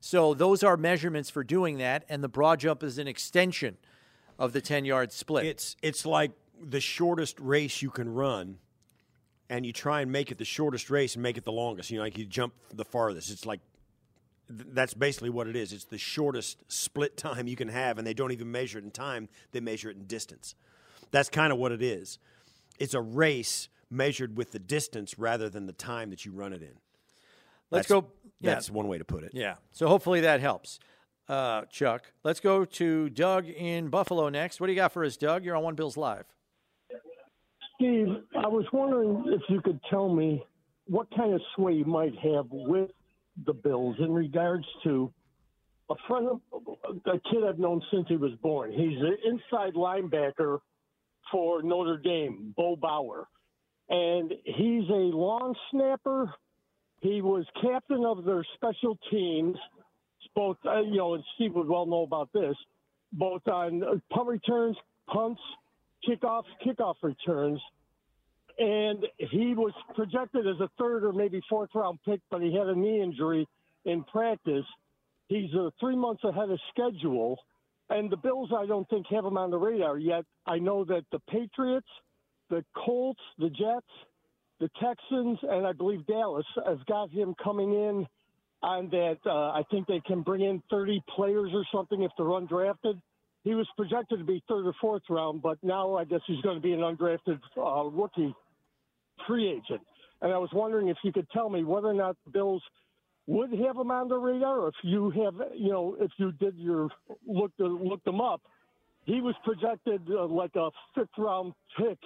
So 0.00 0.34
those 0.34 0.62
are 0.62 0.76
measurements 0.76 1.30
for 1.30 1.42
doing 1.42 1.78
that, 1.78 2.04
and 2.08 2.22
the 2.22 2.28
broad 2.28 2.60
jump 2.60 2.82
is 2.82 2.98
an 2.98 3.08
extension 3.08 3.76
of 4.38 4.52
the 4.52 4.60
10 4.60 4.84
yard 4.84 5.12
split. 5.12 5.46
It's 5.46 5.76
it's 5.82 6.04
like 6.06 6.32
the 6.62 6.80
shortest 6.80 7.40
race 7.40 7.82
you 7.82 7.90
can 7.90 8.12
run, 8.12 8.58
and 9.48 9.64
you 9.64 9.72
try 9.72 10.02
and 10.02 10.12
make 10.12 10.30
it 10.30 10.38
the 10.38 10.44
shortest 10.44 10.90
race 10.90 11.14
and 11.14 11.22
make 11.22 11.36
it 11.36 11.44
the 11.44 11.52
longest. 11.52 11.90
You 11.90 11.98
know, 11.98 12.04
like 12.04 12.18
you 12.18 12.26
jump 12.26 12.54
the 12.72 12.84
farthest. 12.84 13.30
It's 13.30 13.46
like 13.46 13.60
that's 14.48 14.94
basically 14.94 15.30
what 15.30 15.48
it 15.48 15.56
is. 15.56 15.72
It's 15.72 15.84
the 15.84 15.98
shortest 15.98 16.58
split 16.70 17.16
time 17.16 17.48
you 17.48 17.56
can 17.56 17.68
have, 17.68 17.98
and 17.98 18.06
they 18.06 18.14
don't 18.14 18.32
even 18.32 18.50
measure 18.50 18.78
it 18.78 18.84
in 18.84 18.90
time; 18.90 19.28
they 19.52 19.60
measure 19.60 19.90
it 19.90 19.96
in 19.96 20.04
distance. 20.06 20.54
That's 21.10 21.28
kind 21.28 21.52
of 21.52 21.58
what 21.58 21.72
it 21.72 21.82
is. 21.82 22.18
It's 22.78 22.94
a 22.94 23.00
race 23.00 23.68
measured 23.90 24.36
with 24.36 24.52
the 24.52 24.58
distance 24.58 25.18
rather 25.18 25.48
than 25.48 25.66
the 25.66 25.72
time 25.72 26.10
that 26.10 26.24
you 26.24 26.32
run 26.32 26.52
it 26.52 26.62
in. 26.62 26.74
Let's 27.70 27.88
That's- 27.88 28.02
go. 28.02 28.10
Yeah. 28.40 28.50
That's 28.54 28.70
one 28.70 28.86
way 28.86 28.98
to 28.98 29.04
put 29.04 29.24
it. 29.24 29.30
Yeah. 29.32 29.54
So 29.72 29.88
hopefully 29.88 30.20
that 30.20 30.40
helps, 30.40 30.78
uh, 31.26 31.62
Chuck. 31.70 32.12
Let's 32.22 32.38
go 32.38 32.66
to 32.66 33.08
Doug 33.08 33.46
in 33.48 33.88
Buffalo 33.88 34.28
next. 34.28 34.60
What 34.60 34.66
do 34.66 34.74
you 34.74 34.76
got 34.76 34.92
for 34.92 35.04
us, 35.04 35.16
Doug? 35.16 35.42
You're 35.42 35.56
on 35.56 35.62
One 35.62 35.74
Bills 35.74 35.96
Live. 35.96 36.26
Steve, 37.74 38.08
I 38.36 38.46
was 38.46 38.66
wondering 38.72 39.24
if 39.28 39.42
you 39.48 39.60
could 39.62 39.80
tell 39.90 40.14
me 40.14 40.44
what 40.86 41.06
kind 41.16 41.32
of 41.34 41.40
sway 41.54 41.72
you 41.74 41.84
might 41.84 42.14
have 42.18 42.46
with 42.50 42.90
the 43.44 43.52
Bills 43.52 43.96
in 43.98 44.12
regards 44.12 44.64
to 44.84 45.12
a 45.90 45.94
friend 46.08 46.28
of 46.28 46.40
a 47.06 47.18
kid 47.30 47.44
I've 47.46 47.58
known 47.58 47.82
since 47.90 48.06
he 48.08 48.16
was 48.16 48.32
born. 48.42 48.72
He's 48.72 48.98
an 48.98 49.16
inside 49.24 49.74
linebacker 49.74 50.58
for 51.30 51.62
Notre 51.62 51.98
Dame, 51.98 52.54
Bo 52.56 52.76
Bauer. 52.76 53.28
And 53.88 54.32
he's 54.44 54.88
a 54.90 55.10
long 55.14 55.54
snapper. 55.70 56.32
He 57.00 57.20
was 57.20 57.44
captain 57.60 58.04
of 58.04 58.24
their 58.24 58.44
special 58.54 58.98
teams, 59.10 59.56
both, 60.34 60.56
uh, 60.66 60.80
you 60.80 60.96
know, 60.96 61.14
and 61.14 61.24
Steve 61.34 61.54
would 61.54 61.68
well 61.68 61.86
know 61.86 62.02
about 62.02 62.30
this, 62.32 62.56
both 63.12 63.46
on 63.48 63.82
uh, 63.82 63.94
punt 64.10 64.28
returns, 64.28 64.76
punts, 65.06 65.40
kickoffs, 66.08 66.44
kickoff 66.64 66.94
returns. 67.02 67.60
And 68.58 69.04
he 69.18 69.54
was 69.54 69.72
projected 69.94 70.46
as 70.46 70.58
a 70.60 70.70
third 70.78 71.04
or 71.04 71.12
maybe 71.12 71.40
fourth 71.48 71.70
round 71.74 71.98
pick, 72.04 72.20
but 72.30 72.40
he 72.40 72.54
had 72.54 72.66
a 72.68 72.74
knee 72.74 73.02
injury 73.02 73.46
in 73.84 74.02
practice. 74.04 74.64
He's 75.28 75.50
uh, 75.54 75.70
three 75.78 75.96
months 75.96 76.24
ahead 76.24 76.50
of 76.50 76.58
schedule. 76.70 77.38
And 77.90 78.10
the 78.10 78.16
Bills, 78.16 78.50
I 78.56 78.66
don't 78.66 78.88
think, 78.88 79.06
have 79.10 79.24
him 79.24 79.36
on 79.36 79.50
the 79.50 79.58
radar 79.58 79.98
yet. 79.98 80.24
I 80.46 80.58
know 80.58 80.84
that 80.86 81.04
the 81.12 81.20
Patriots, 81.30 81.86
the 82.50 82.64
Colts, 82.74 83.20
the 83.38 83.50
Jets, 83.50 83.86
the 84.60 84.70
Texans, 84.80 85.38
and 85.42 85.66
I 85.66 85.72
believe 85.72 86.06
Dallas 86.06 86.46
have 86.64 86.84
got 86.86 87.10
him 87.10 87.34
coming 87.42 87.72
in 87.72 88.06
on 88.62 88.88
that. 88.90 89.18
Uh, 89.26 89.50
I 89.50 89.62
think 89.70 89.86
they 89.86 90.00
can 90.00 90.22
bring 90.22 90.42
in 90.42 90.62
30 90.70 91.02
players 91.14 91.50
or 91.52 91.64
something 91.72 92.02
if 92.02 92.10
they're 92.16 92.26
undrafted. 92.26 93.00
He 93.44 93.54
was 93.54 93.68
projected 93.76 94.18
to 94.18 94.24
be 94.24 94.42
third 94.48 94.66
or 94.66 94.74
fourth 94.80 95.02
round, 95.08 95.42
but 95.42 95.58
now 95.62 95.96
I 95.96 96.04
guess 96.04 96.20
he's 96.26 96.40
going 96.40 96.56
to 96.56 96.62
be 96.62 96.72
an 96.72 96.80
undrafted 96.80 97.38
uh, 97.56 97.84
rookie 97.84 98.34
free 99.26 99.48
agent. 99.48 99.82
And 100.22 100.32
I 100.32 100.38
was 100.38 100.50
wondering 100.52 100.88
if 100.88 100.96
you 101.04 101.12
could 101.12 101.28
tell 101.30 101.48
me 101.48 101.62
whether 101.62 101.88
or 101.88 101.94
not 101.94 102.16
the 102.24 102.32
Bills 102.32 102.62
would 103.26 103.50
have 103.52 103.76
him 103.76 103.90
on 103.90 104.08
the 104.08 104.16
radar, 104.16 104.60
or 104.60 104.68
if 104.68 104.74
you 104.82 105.10
have, 105.10 105.34
you 105.54 105.70
know, 105.70 105.96
if 106.00 106.10
you 106.16 106.32
did 106.32 106.56
your 106.56 106.88
look 107.26 107.56
to 107.58 107.66
look 107.66 108.02
them 108.04 108.20
up. 108.20 108.40
He 109.04 109.20
was 109.20 109.36
projected 109.44 110.02
uh, 110.10 110.26
like 110.26 110.56
a 110.56 110.70
fifth 110.94 111.16
round 111.16 111.52
pick 111.78 111.98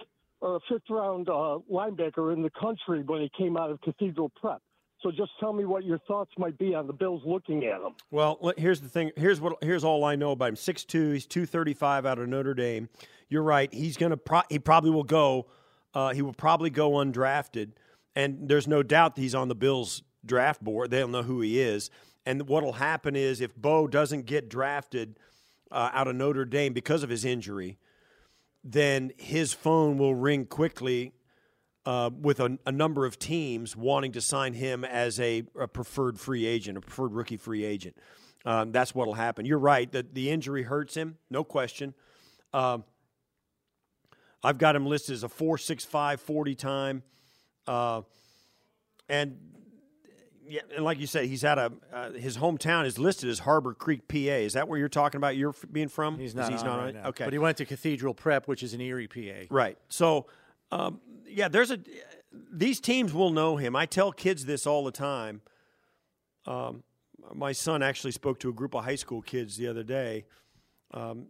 a 0.42 0.58
fifth 0.68 0.88
round 0.88 1.28
uh, 1.28 1.58
linebacker 1.70 2.32
in 2.32 2.42
the 2.42 2.50
country 2.50 3.02
when 3.02 3.20
he 3.20 3.30
came 3.36 3.56
out 3.56 3.70
of 3.70 3.80
Cathedral 3.80 4.30
Prep. 4.40 4.60
So 5.02 5.10
just 5.10 5.30
tell 5.40 5.52
me 5.52 5.64
what 5.64 5.84
your 5.84 5.98
thoughts 6.00 6.30
might 6.36 6.58
be 6.58 6.74
on 6.74 6.86
the 6.86 6.92
Bills 6.92 7.22
looking 7.24 7.64
at 7.64 7.80
him. 7.80 7.94
Well, 8.10 8.52
here's 8.58 8.80
the 8.80 8.88
thing. 8.88 9.12
Here's 9.16 9.40
what. 9.40 9.56
Here's 9.62 9.82
all 9.82 10.04
I 10.04 10.14
know 10.14 10.32
about 10.32 10.50
him. 10.50 10.56
Six 10.56 10.84
two. 10.84 11.12
He's 11.12 11.26
two 11.26 11.46
thirty 11.46 11.72
five 11.72 12.04
out 12.04 12.18
of 12.18 12.28
Notre 12.28 12.54
Dame. 12.54 12.88
You're 13.28 13.42
right. 13.42 13.72
He's 13.72 13.96
gonna. 13.96 14.18
Pro- 14.18 14.42
he 14.50 14.58
probably 14.58 14.90
will 14.90 15.04
go. 15.04 15.46
Uh, 15.94 16.12
he 16.12 16.20
will 16.20 16.34
probably 16.34 16.68
go 16.70 16.92
undrafted, 16.92 17.72
and 18.14 18.48
there's 18.48 18.68
no 18.68 18.82
doubt 18.82 19.16
that 19.16 19.22
he's 19.22 19.34
on 19.34 19.48
the 19.48 19.54
Bills 19.54 20.02
draft 20.24 20.62
board. 20.62 20.90
They'll 20.90 21.08
know 21.08 21.22
who 21.22 21.40
he 21.40 21.60
is. 21.60 21.90
And 22.26 22.46
what'll 22.46 22.74
happen 22.74 23.16
is 23.16 23.40
if 23.40 23.56
Bo 23.56 23.86
doesn't 23.86 24.26
get 24.26 24.50
drafted 24.50 25.18
uh, 25.70 25.90
out 25.92 26.06
of 26.08 26.16
Notre 26.16 26.44
Dame 26.44 26.74
because 26.74 27.02
of 27.02 27.08
his 27.08 27.24
injury, 27.24 27.78
then 28.62 29.12
his 29.16 29.52
phone 29.52 29.98
will 29.98 30.14
ring 30.14 30.46
quickly 30.46 31.12
uh, 31.86 32.10
with 32.20 32.40
a, 32.40 32.58
a 32.66 32.72
number 32.72 33.06
of 33.06 33.18
teams 33.18 33.74
wanting 33.76 34.12
to 34.12 34.20
sign 34.20 34.52
him 34.54 34.84
as 34.84 35.18
a, 35.18 35.44
a 35.58 35.66
preferred 35.66 36.18
free 36.18 36.46
agent, 36.46 36.76
a 36.76 36.80
preferred 36.80 37.12
rookie 37.12 37.36
free 37.36 37.64
agent. 37.64 37.96
Um, 38.44 38.72
that's 38.72 38.94
what 38.94 39.06
will 39.06 39.14
happen. 39.14 39.44
You're 39.46 39.58
right 39.58 39.90
that 39.92 40.14
the 40.14 40.30
injury 40.30 40.62
hurts 40.62 40.94
him, 40.94 41.16
no 41.30 41.44
question. 41.44 41.94
Um, 42.52 42.84
I've 44.42 44.58
got 44.58 44.74
him 44.74 44.86
listed 44.86 45.14
as 45.14 45.24
a 45.24 45.28
4.65 45.28 46.20
40 46.20 46.54
time. 46.54 47.02
Uh, 47.66 48.02
and 49.08 49.36
yeah, 50.50 50.62
and 50.74 50.84
like 50.84 50.98
you 50.98 51.06
said, 51.06 51.26
he's 51.26 51.44
at 51.44 51.58
a 51.58 51.72
uh, 51.92 52.10
his 52.10 52.36
hometown 52.36 52.84
is 52.84 52.98
listed 52.98 53.30
as 53.30 53.38
Harbor 53.38 53.72
Creek, 53.72 54.08
PA. 54.08 54.16
Is 54.16 54.54
that 54.54 54.66
where 54.66 54.78
you're 54.78 54.88
talking 54.88 55.18
about? 55.18 55.36
You're 55.36 55.54
being 55.70 55.88
from? 55.88 56.18
He's 56.18 56.34
not. 56.34 56.50
He's 56.50 56.62
on 56.62 56.66
not 56.66 56.76
right 56.76 56.82
on 56.82 56.88
it? 56.88 56.94
now. 56.96 57.08
Okay, 57.10 57.24
But 57.24 57.32
he 57.32 57.38
went 57.38 57.56
to 57.58 57.64
Cathedral 57.64 58.14
Prep, 58.14 58.48
which 58.48 58.64
is 58.64 58.74
in 58.74 58.80
Erie, 58.80 59.06
PA. 59.06 59.46
Right. 59.48 59.78
So, 59.88 60.26
um, 60.72 61.00
yeah, 61.24 61.46
there's 61.48 61.70
a. 61.70 61.78
These 62.52 62.80
teams 62.80 63.14
will 63.14 63.30
know 63.30 63.56
him. 63.56 63.76
I 63.76 63.86
tell 63.86 64.10
kids 64.10 64.44
this 64.44 64.66
all 64.66 64.84
the 64.84 64.92
time. 64.92 65.40
Um, 66.46 66.82
my 67.32 67.52
son 67.52 67.82
actually 67.82 68.12
spoke 68.12 68.40
to 68.40 68.48
a 68.48 68.52
group 68.52 68.74
of 68.74 68.84
high 68.84 68.96
school 68.96 69.22
kids 69.22 69.56
the 69.56 69.68
other 69.68 69.84
day. 69.84 70.24
Um, 70.92 71.26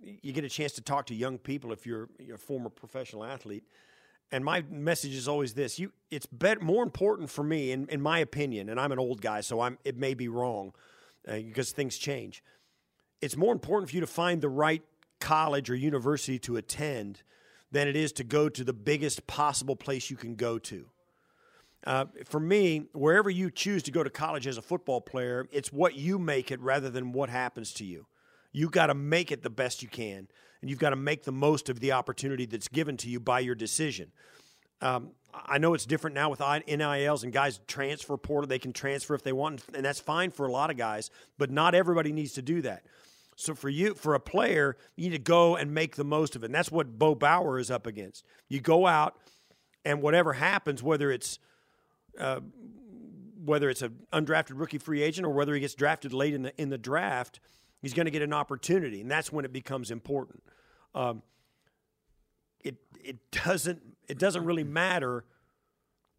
you 0.00 0.32
get 0.32 0.44
a 0.44 0.48
chance 0.48 0.72
to 0.72 0.80
talk 0.80 1.06
to 1.06 1.14
young 1.14 1.36
people 1.36 1.72
if 1.72 1.84
you're, 1.84 2.08
you're 2.18 2.36
a 2.36 2.38
former 2.38 2.70
professional 2.70 3.24
athlete. 3.24 3.64
And 4.32 4.44
my 4.44 4.62
message 4.70 5.14
is 5.14 5.26
always 5.26 5.54
this: 5.54 5.78
you, 5.78 5.92
it's 6.10 6.28
more 6.60 6.82
important 6.82 7.30
for 7.30 7.42
me, 7.42 7.72
in, 7.72 7.88
in 7.88 8.00
my 8.00 8.18
opinion. 8.20 8.68
And 8.68 8.78
I'm 8.78 8.92
an 8.92 8.98
old 8.98 9.20
guy, 9.20 9.40
so 9.40 9.60
I'm. 9.60 9.78
It 9.84 9.96
may 9.96 10.14
be 10.14 10.28
wrong 10.28 10.72
uh, 11.26 11.36
because 11.36 11.72
things 11.72 11.98
change. 11.98 12.42
It's 13.20 13.36
more 13.36 13.52
important 13.52 13.90
for 13.90 13.96
you 13.96 14.00
to 14.00 14.06
find 14.06 14.40
the 14.40 14.48
right 14.48 14.82
college 15.20 15.68
or 15.68 15.74
university 15.74 16.38
to 16.40 16.56
attend 16.56 17.22
than 17.70 17.86
it 17.86 17.96
is 17.96 18.12
to 18.12 18.24
go 18.24 18.48
to 18.48 18.64
the 18.64 18.72
biggest 18.72 19.26
possible 19.26 19.76
place 19.76 20.10
you 20.10 20.16
can 20.16 20.34
go 20.34 20.58
to. 20.58 20.86
Uh, 21.86 22.04
for 22.24 22.40
me, 22.40 22.86
wherever 22.92 23.30
you 23.30 23.50
choose 23.50 23.82
to 23.84 23.90
go 23.90 24.02
to 24.02 24.10
college 24.10 24.46
as 24.46 24.58
a 24.58 24.62
football 24.62 25.00
player, 25.00 25.48
it's 25.50 25.72
what 25.72 25.94
you 25.94 26.18
make 26.18 26.50
it 26.50 26.60
rather 26.60 26.90
than 26.90 27.12
what 27.12 27.30
happens 27.30 27.72
to 27.72 27.84
you. 27.84 28.06
You 28.52 28.68
got 28.68 28.86
to 28.86 28.94
make 28.94 29.30
it 29.30 29.42
the 29.42 29.50
best 29.50 29.82
you 29.82 29.88
can, 29.88 30.28
and 30.60 30.70
you've 30.70 30.78
got 30.78 30.90
to 30.90 30.96
make 30.96 31.24
the 31.24 31.32
most 31.32 31.68
of 31.68 31.80
the 31.80 31.92
opportunity 31.92 32.46
that's 32.46 32.68
given 32.68 32.96
to 32.98 33.08
you 33.08 33.20
by 33.20 33.40
your 33.40 33.54
decision. 33.54 34.12
Um, 34.80 35.10
I 35.32 35.58
know 35.58 35.74
it's 35.74 35.86
different 35.86 36.14
now 36.14 36.30
with 36.30 36.40
NILs 36.40 37.22
and 37.24 37.32
guys 37.32 37.60
transfer 37.66 38.16
portal. 38.16 38.48
They 38.48 38.58
can 38.58 38.72
transfer 38.72 39.14
if 39.14 39.22
they 39.22 39.32
want, 39.32 39.62
and 39.74 39.84
that's 39.84 40.00
fine 40.00 40.30
for 40.30 40.46
a 40.46 40.52
lot 40.52 40.70
of 40.70 40.76
guys, 40.76 41.10
but 41.38 41.50
not 41.50 41.74
everybody 41.74 42.12
needs 42.12 42.32
to 42.34 42.42
do 42.42 42.62
that. 42.62 42.84
So 43.36 43.54
for 43.54 43.68
you, 43.68 43.94
for 43.94 44.14
a 44.14 44.20
player, 44.20 44.76
you 44.96 45.08
need 45.08 45.16
to 45.16 45.22
go 45.22 45.56
and 45.56 45.72
make 45.72 45.96
the 45.96 46.04
most 46.04 46.36
of 46.36 46.42
it. 46.42 46.46
And 46.46 46.54
that's 46.54 46.70
what 46.70 46.98
Bo 46.98 47.14
Bauer 47.14 47.58
is 47.58 47.70
up 47.70 47.86
against. 47.86 48.26
You 48.48 48.60
go 48.60 48.86
out, 48.86 49.16
and 49.84 50.02
whatever 50.02 50.34
happens, 50.34 50.82
whether 50.82 51.10
it's 51.10 51.38
uh, 52.18 52.40
whether 53.42 53.70
it's 53.70 53.82
an 53.82 53.96
undrafted 54.12 54.58
rookie 54.58 54.78
free 54.78 55.02
agent 55.02 55.26
or 55.26 55.30
whether 55.30 55.54
he 55.54 55.60
gets 55.60 55.74
drafted 55.74 56.12
late 56.12 56.34
in 56.34 56.42
the 56.42 56.60
in 56.60 56.68
the 56.68 56.78
draft, 56.78 57.40
he's 57.80 57.94
going 57.94 58.06
to 58.06 58.10
get 58.10 58.22
an 58.22 58.32
opportunity, 58.32 59.00
and 59.00 59.10
that's 59.10 59.32
when 59.32 59.44
it 59.44 59.52
becomes 59.52 59.90
important. 59.90 60.42
Um, 60.94 61.22
it 62.62 62.76
it 63.02 63.30
doesn't 63.30 63.80
it 64.08 64.18
doesn't 64.18 64.44
really 64.44 64.64
matter 64.64 65.24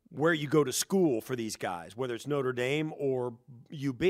where 0.10 0.34
you 0.34 0.48
go 0.48 0.64
to 0.64 0.74
school 0.74 1.22
for 1.22 1.36
these 1.36 1.56
guys, 1.56 1.96
whether 1.96 2.16
it's 2.16 2.28
Notre 2.28 2.54
Dame 2.54 2.94
or 2.98 3.34
UB. 3.74 4.04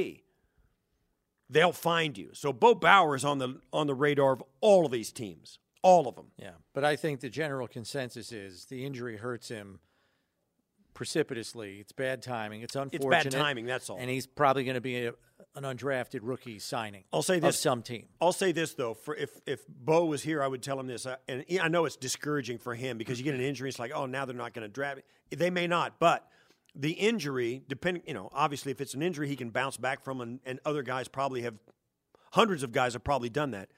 They'll 1.50 1.74
find 1.74 2.18
you. 2.18 2.30
So 2.34 2.54
Bo 2.54 2.76
Bauer 2.76 3.16
is 3.16 3.26
on 3.26 3.40
the 3.40 3.60
on 3.74 3.88
the 3.88 3.96
radar 3.96 4.34
of 4.34 4.44
all 4.62 4.86
of 4.86 4.92
these 4.92 5.12
teams, 5.12 5.60
all 5.82 6.08
of 6.08 6.16
them. 6.16 6.28
Yeah, 6.38 6.52
but 6.74 6.84
I 6.84 6.96
think 6.96 7.20
the 7.20 7.30
general 7.30 7.68
consensus 7.68 8.32
is 8.32 8.66
the 8.66 8.86
injury 8.86 9.18
hurts 9.18 9.50
him 9.50 9.80
precipitously. 10.94 11.80
It's 11.80 11.92
bad 11.92 12.22
timing. 12.22 12.62
It's 12.62 12.76
unfortunate. 12.76 13.26
It's 13.26 13.36
bad 13.36 13.42
timing. 13.42 13.66
That's 13.66 13.90
all. 13.90 13.98
And 13.98 14.10
he's 14.10 14.28
probably 14.28 14.64
going 14.64 14.76
to 14.76 14.82
be 14.82 15.08
a, 15.08 15.14
an 15.56 15.64
undrafted 15.64 16.20
rookie 16.22 16.60
signing. 16.60 17.04
I'll 17.12 17.22
say 17.22 17.38
of 17.38 17.42
this. 17.42 17.60
some 17.60 17.82
team. 17.82 18.08
I'll 18.20 18.34
say 18.34 18.52
this 18.52 18.74
though: 18.74 18.94
for 18.94 19.16
if 19.16 19.32
if 19.46 19.68
Bo 19.68 20.06
was 20.06 20.24
here, 20.24 20.42
I 20.42 20.48
would 20.48 20.64
tell 20.64 20.80
him 20.80 20.88
this, 20.88 21.06
uh, 21.06 21.18
and 21.28 21.46
I 21.62 21.68
know 21.68 21.86
it's 21.86 21.98
discouraging 21.98 22.58
for 22.58 22.74
him 22.76 22.98
because 22.98 23.20
you 23.20 23.24
get 23.24 23.36
an 23.36 23.42
injury. 23.42 23.70
It's 23.70 23.80
like, 23.80 23.92
oh, 23.94 24.06
now 24.06 24.26
they're 24.26 24.36
not 24.36 24.54
going 24.54 24.68
to 24.68 24.74
draft. 24.74 25.02
They 25.30 25.50
may 25.50 25.68
not, 25.68 26.00
but 26.00 26.28
the 26.76 26.92
injury, 26.92 27.64
depending, 27.68 28.04
you 28.08 28.14
know, 28.14 28.30
obviously, 28.34 28.72
if 28.72 28.82
it's 28.82 28.94
an 28.94 29.02
injury, 29.02 29.28
he 29.28 29.36
can 29.36 29.50
bounce 29.50 29.78
back 29.78 30.04
from, 30.04 30.22
and, 30.22 30.40
and 30.46 30.60
other 30.66 30.84
guys 30.84 31.08
probably 31.08 31.42
have, 31.42 31.56
hundreds 32.32 32.64
of 32.64 32.72
guys 32.72 32.94
have 32.94 33.04
probably 33.04 33.30
done 33.30 33.52
that. 33.52 33.70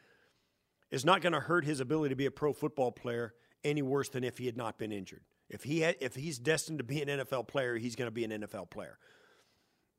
Is 0.92 1.04
not 1.04 1.22
going 1.22 1.34
to 1.34 1.40
hurt 1.40 1.66
his 1.66 1.80
ability 1.80 2.10
to 2.10 2.16
be 2.16 2.28
a 2.28 2.32
pro 2.32 2.54
football 2.54 2.92
player 2.92 3.34
any 3.64 3.82
worse 3.82 4.10
than 4.10 4.24
if 4.24 4.38
he 4.38 4.46
had 4.46 4.56
not 4.56 4.78
been 4.78 4.92
injured. 4.92 5.24
If 5.50 5.64
he 5.64 5.80
had, 5.80 5.96
if 6.00 6.14
he's 6.14 6.38
destined 6.38 6.78
to 6.78 6.84
be 6.84 7.02
an 7.02 7.08
NFL 7.08 7.48
player, 7.48 7.78
he's 7.78 7.96
going 7.96 8.08
to 8.08 8.12
be 8.12 8.24
an 8.24 8.32
NFL 8.32 8.70
player. 8.70 9.00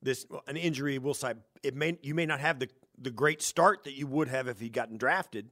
This 0.05 0.25
an 0.45 0.55
injury 0.55 0.99
will 0.99 1.15
say 1.15 1.33
it 1.63 1.75
may 1.75 1.97
you 2.03 2.13
may 2.13 2.27
not 2.27 2.39
have 2.39 2.59
the 2.59 2.69
the 2.97 3.09
great 3.09 3.41
start 3.41 3.83
that 3.85 3.93
you 3.93 4.05
would 4.05 4.27
have 4.27 4.47
if 4.47 4.59
he'd 4.59 4.71
gotten 4.71 4.97
drafted, 4.97 5.49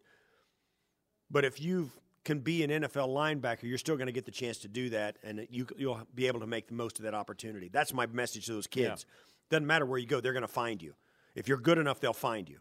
but 1.31 1.43
if 1.43 1.59
you 1.59 1.89
can 2.23 2.39
be 2.39 2.63
an 2.63 2.69
NFL 2.69 3.09
linebacker, 3.09 3.63
you're 3.63 3.79
still 3.79 3.95
going 3.95 4.05
to 4.05 4.13
get 4.13 4.25
the 4.25 4.31
chance 4.31 4.59
to 4.59 4.67
do 4.67 4.91
that, 4.91 5.17
and 5.23 5.47
you 5.49 5.65
you'll 5.75 6.01
be 6.13 6.27
able 6.27 6.39
to 6.39 6.45
make 6.47 6.67
the 6.67 6.75
most 6.75 6.99
of 6.99 7.03
that 7.05 7.15
opportunity. 7.15 7.67
That's 7.67 7.95
my 7.95 8.05
message 8.05 8.45
to 8.45 8.53
those 8.53 8.67
kids. 8.67 9.07
Doesn't 9.49 9.65
matter 9.65 9.87
where 9.87 9.97
you 9.97 10.05
go, 10.05 10.21
they're 10.21 10.33
going 10.33 10.43
to 10.43 10.47
find 10.47 10.83
you. 10.83 10.93
If 11.33 11.47
you're 11.47 11.57
good 11.57 11.79
enough, 11.79 11.99
they'll 11.99 12.13
find 12.13 12.47
you. 12.47 12.59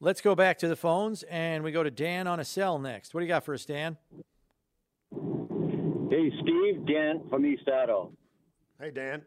Let's 0.00 0.20
go 0.20 0.34
back 0.34 0.58
to 0.58 0.68
the 0.68 0.76
phones 0.76 1.22
and 1.24 1.64
we 1.64 1.72
go 1.72 1.82
to 1.82 1.90
Dan 1.90 2.26
on 2.26 2.40
a 2.40 2.44
cell 2.44 2.78
next. 2.78 3.14
What 3.14 3.20
do 3.20 3.24
you 3.24 3.28
got 3.28 3.42
for 3.42 3.54
us, 3.54 3.64
Dan? 3.64 3.96
Hey, 6.10 6.30
Steve, 6.42 6.86
Dan 6.86 7.22
from 7.30 7.46
East 7.46 7.68
Otto. 7.68 8.12
Hey, 8.78 8.90
Dan. 8.90 9.22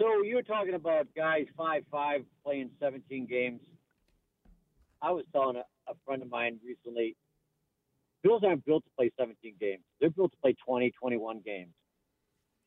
So 0.00 0.22
you 0.22 0.36
were 0.36 0.42
talking 0.42 0.72
about 0.72 1.08
guys 1.14 1.44
five 1.58 1.84
five 1.90 2.22
playing 2.42 2.70
17 2.80 3.26
games. 3.26 3.60
I 5.02 5.10
was 5.10 5.26
telling 5.30 5.56
a, 5.56 5.64
a 5.90 5.94
friend 6.06 6.22
of 6.22 6.30
mine 6.30 6.58
recently, 6.64 7.16
Bills 8.22 8.42
aren't 8.42 8.64
built 8.64 8.82
to 8.84 8.90
play 8.96 9.10
17 9.18 9.56
games. 9.60 9.82
They're 10.00 10.08
built 10.08 10.30
to 10.32 10.38
play 10.38 10.56
20, 10.66 10.92
21 10.98 11.42
games. 11.44 11.72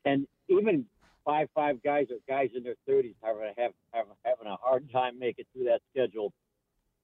And 0.04 0.28
even 0.48 0.86
five 1.24 1.48
five 1.56 1.82
guys 1.82 2.06
or 2.10 2.18
guys 2.28 2.50
in 2.54 2.62
their 2.62 2.76
30s 2.88 3.14
have, 3.24 3.36
have, 3.56 3.72
have 3.92 4.06
having 4.24 4.46
a 4.46 4.56
hard 4.56 4.88
time 4.92 5.18
making 5.18 5.46
through 5.52 5.64
that 5.64 5.80
schedule. 5.90 6.32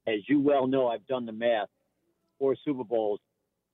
As 0.07 0.21
you 0.29 0.41
well 0.41 0.69
know, 0.69 0.87
I've 0.87 1.07
done 1.09 1.27
the 1.27 1.33
math. 1.33 1.69
Four 2.39 2.55
Super 2.65 2.85
Bowls, 2.85 3.19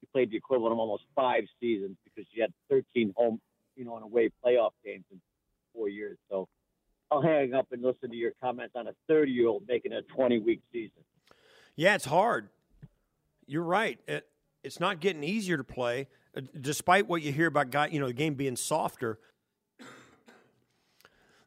you 0.00 0.08
played 0.10 0.30
the 0.30 0.38
equivalent 0.38 0.72
of 0.72 0.78
almost 0.78 1.04
five 1.14 1.44
seasons 1.60 1.98
because 2.02 2.26
you 2.32 2.40
had 2.40 2.52
13 2.70 3.12
home, 3.14 3.42
you 3.76 3.84
know, 3.84 3.96
and 3.96 4.04
away 4.04 4.30
playoff 4.42 4.70
games 4.82 5.04
in 5.12 5.20
four 5.76 5.88
years. 5.88 6.16
So 6.30 6.48
I'll 7.10 7.22
hang 7.22 7.54
up 7.54 7.66
and 7.72 7.82
listen 7.82 8.10
to 8.10 8.16
your 8.16 8.32
comments 8.42 8.74
on 8.74 8.88
a 8.88 8.92
30 9.08 9.30
year 9.30 9.48
old 9.48 9.64
making 9.68 9.92
a 9.92 10.02
20 10.02 10.38
week 10.38 10.60
season. 10.72 11.02
Yeah, 11.76 11.94
it's 11.94 12.06
hard. 12.06 12.48
You're 13.46 13.62
right. 13.62 14.00
It, 14.08 14.26
it's 14.64 14.80
not 14.80 15.00
getting 15.00 15.22
easier 15.22 15.56
to 15.56 15.64
play, 15.64 16.08
uh, 16.36 16.40
despite 16.60 17.06
what 17.06 17.22
you 17.22 17.32
hear 17.32 17.46
about 17.46 17.70
guy. 17.70 17.88
You 17.88 18.00
know, 18.00 18.08
the 18.08 18.12
game 18.12 18.34
being 18.34 18.56
softer. 18.56 19.18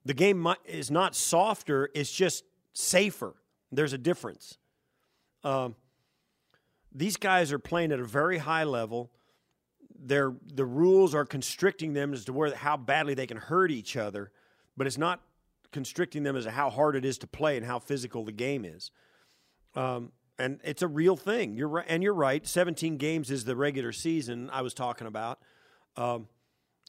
The 0.05 0.13
game 0.13 0.47
is 0.65 0.89
not 0.89 1.15
softer; 1.15 1.89
it's 1.93 2.11
just 2.11 2.45
safer. 2.71 3.35
There's 3.71 3.91
a 3.91 3.97
difference. 3.97 4.57
Um, 5.43 5.75
these 6.93 7.17
guys 7.17 7.51
are 7.51 7.59
playing 7.59 7.91
at 7.91 7.99
a 7.99 8.05
very 8.05 8.37
high 8.37 8.63
level. 8.63 9.11
They're, 10.01 10.33
the 10.53 10.65
rules 10.65 11.13
are 11.13 11.25
constricting 11.25 11.93
them 11.93 12.13
as 12.13 12.25
to 12.25 12.33
where 12.33 12.55
how 12.55 12.77
badly 12.77 13.13
they 13.13 13.27
can 13.27 13.37
hurt 13.37 13.71
each 13.71 13.97
other, 13.97 14.31
but 14.77 14.87
it's 14.87 14.97
not 14.97 15.21
constricting 15.71 16.23
them 16.23 16.35
as 16.35 16.45
to 16.45 16.51
how 16.51 16.69
hard 16.69 16.95
it 16.95 17.05
is 17.05 17.17
to 17.19 17.27
play 17.27 17.57
and 17.57 17.65
how 17.65 17.79
physical 17.79 18.23
the 18.23 18.31
game 18.31 18.65
is. 18.65 18.91
Um, 19.75 20.11
and 20.37 20.59
it's 20.63 20.81
a 20.81 20.87
real 20.87 21.17
thing. 21.17 21.55
You're 21.55 21.67
right, 21.67 21.85
and 21.87 22.01
you're 22.01 22.13
right. 22.13 22.47
17 22.47 22.97
games 22.97 23.29
is 23.29 23.43
the 23.43 23.55
regular 23.55 23.91
season 23.91 24.49
I 24.51 24.61
was 24.61 24.73
talking 24.73 25.05
about. 25.05 25.39
Um, 25.97 26.27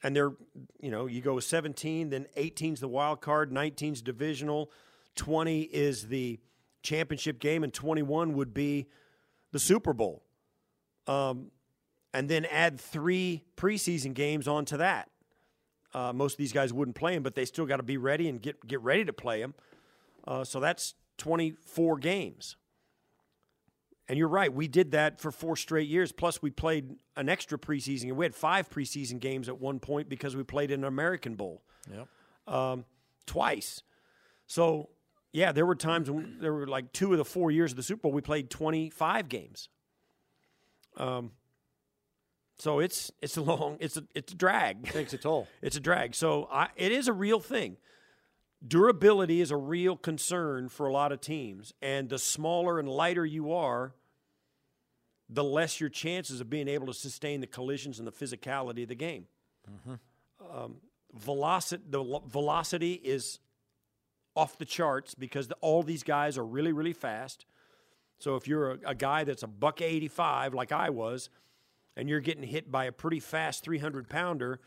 and 0.02 0.14
they're, 0.14 0.32
you 0.80 0.90
know, 0.90 1.06
you 1.06 1.20
go 1.20 1.34
with 1.34 1.44
17, 1.44 2.10
then 2.10 2.26
18's 2.36 2.80
the 2.80 2.88
wild 2.88 3.20
card, 3.20 3.50
19's 3.50 4.02
divisional, 4.02 4.70
20 5.16 5.62
is 5.62 6.08
the 6.08 6.40
championship 6.82 7.38
game, 7.38 7.64
and 7.64 7.74
21 7.74 8.34
would 8.34 8.54
be 8.54 8.86
the 9.52 9.58
Super 9.58 9.92
Bowl. 9.92 10.22
Um, 11.06 11.50
and 12.12 12.28
then 12.28 12.44
add 12.46 12.80
three 12.80 13.44
preseason 13.56 14.14
games 14.14 14.48
onto 14.48 14.76
that. 14.76 15.08
Uh, 15.92 16.12
most 16.12 16.34
of 16.34 16.38
these 16.38 16.52
guys 16.52 16.72
wouldn't 16.72 16.96
play 16.96 17.14
them, 17.14 17.22
but 17.22 17.34
they 17.34 17.44
still 17.44 17.66
got 17.66 17.78
to 17.78 17.82
be 17.82 17.96
ready 17.96 18.28
and 18.28 18.40
get 18.40 18.66
get 18.66 18.80
ready 18.80 19.04
to 19.04 19.12
play 19.12 19.40
them. 19.40 19.54
Uh, 20.26 20.44
so 20.44 20.60
that's 20.60 20.94
24 21.18 21.98
games. 21.98 22.56
And 24.08 24.18
you're 24.18 24.28
right, 24.28 24.52
we 24.52 24.66
did 24.66 24.90
that 24.90 25.20
for 25.20 25.30
four 25.30 25.54
straight 25.56 25.88
years. 25.88 26.10
Plus, 26.10 26.42
we 26.42 26.50
played 26.50 26.96
an 27.16 27.28
extra 27.28 27.56
preseason. 27.58 28.08
and 28.08 28.16
We 28.16 28.24
had 28.24 28.34
five 28.34 28.68
preseason 28.68 29.20
games 29.20 29.48
at 29.48 29.60
one 29.60 29.78
point 29.78 30.08
because 30.08 30.34
we 30.34 30.42
played 30.42 30.72
in 30.72 30.80
an 30.80 30.86
American 30.86 31.36
Bowl 31.36 31.62
Yep. 31.92 32.08
um, 32.52 32.84
twice. 33.26 33.82
So, 34.48 34.88
yeah, 35.32 35.52
there 35.52 35.64
were 35.64 35.76
times 35.76 36.10
when 36.10 36.38
there 36.40 36.52
were 36.52 36.66
like 36.66 36.92
two 36.92 37.12
of 37.12 37.18
the 37.18 37.24
four 37.24 37.52
years 37.52 37.70
of 37.70 37.76
the 37.76 37.84
Super 37.84 38.02
Bowl 38.02 38.12
we 38.12 38.20
played 38.20 38.50
25 38.50 39.28
games. 39.28 39.68
Um, 40.96 41.30
so 42.60 42.78
it's 42.78 43.10
it's 43.22 43.36
a 43.36 43.40
long 43.42 43.76
it's 43.80 43.96
a 43.96 44.04
it's 44.14 44.32
a 44.32 44.36
drag. 44.36 44.84
Takes 44.92 45.12
a 45.12 45.18
toll. 45.18 45.48
It's 45.62 45.76
a 45.76 45.80
drag. 45.80 46.14
So 46.14 46.48
I, 46.52 46.68
it 46.76 46.92
is 46.92 47.08
a 47.08 47.12
real 47.12 47.40
thing. 47.40 47.76
Durability 48.66 49.40
is 49.40 49.50
a 49.50 49.56
real 49.56 49.96
concern 49.96 50.68
for 50.68 50.86
a 50.86 50.92
lot 50.92 51.12
of 51.12 51.20
teams, 51.22 51.72
and 51.80 52.10
the 52.10 52.18
smaller 52.18 52.78
and 52.78 52.88
lighter 52.88 53.24
you 53.24 53.52
are, 53.52 53.94
the 55.30 55.42
less 55.42 55.80
your 55.80 55.88
chances 55.88 56.42
of 56.42 56.50
being 56.50 56.68
able 56.68 56.86
to 56.86 56.92
sustain 56.92 57.40
the 57.40 57.46
collisions 57.46 57.98
and 57.98 58.06
the 58.06 58.12
physicality 58.12 58.82
of 58.82 58.88
the 58.90 58.94
game. 58.94 59.26
Um, 60.54 60.76
velocity, 61.14 61.82
the 61.88 62.02
lo- 62.02 62.22
velocity 62.26 62.92
is 62.92 63.38
off 64.36 64.58
the 64.58 64.66
charts 64.66 65.14
because 65.14 65.48
the, 65.48 65.54
all 65.62 65.82
these 65.82 66.02
guys 66.02 66.36
are 66.36 66.44
really, 66.44 66.72
really 66.72 66.92
fast. 66.92 67.46
So 68.18 68.36
if 68.36 68.46
you're 68.46 68.72
a, 68.72 68.78
a 68.88 68.94
guy 68.94 69.24
that's 69.24 69.42
a 69.42 69.46
buck 69.46 69.80
85 69.80 70.52
like 70.52 70.72
I 70.72 70.90
was, 70.90 71.30
and 72.00 72.08
you're 72.08 72.20
getting 72.20 72.42
hit 72.42 72.72
by 72.72 72.86
a 72.86 72.92
pretty 72.92 73.20
fast 73.20 73.62
300 73.62 74.08
pounder, 74.08 74.58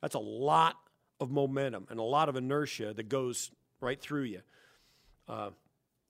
that's 0.00 0.14
a 0.14 0.18
lot 0.18 0.76
of 1.20 1.30
momentum 1.30 1.86
and 1.90 2.00
a 2.00 2.02
lot 2.02 2.30
of 2.30 2.34
inertia 2.36 2.94
that 2.94 3.10
goes 3.10 3.50
right 3.78 4.00
through 4.00 4.22
you. 4.22 4.40
Uh, 5.28 5.50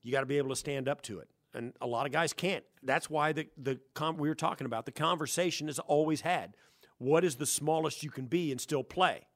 you 0.02 0.12
got 0.12 0.20
to 0.20 0.26
be 0.26 0.38
able 0.38 0.50
to 0.50 0.56
stand 0.56 0.88
up 0.88 1.02
to 1.02 1.18
it, 1.18 1.28
and 1.52 1.72
a 1.80 1.86
lot 1.88 2.06
of 2.06 2.12
guys 2.12 2.32
can't. 2.32 2.62
That's 2.84 3.10
why 3.10 3.32
the 3.32 3.48
the 3.60 3.80
com- 3.94 4.18
we 4.18 4.28
were 4.28 4.36
talking 4.36 4.66
about 4.66 4.86
the 4.86 4.92
conversation 4.92 5.68
is 5.68 5.80
always 5.80 6.20
had. 6.20 6.54
What 6.98 7.24
is 7.24 7.34
the 7.36 7.46
smallest 7.46 8.04
you 8.04 8.10
can 8.10 8.26
be 8.26 8.52
and 8.52 8.60
still 8.60 8.84
play? 8.84 9.26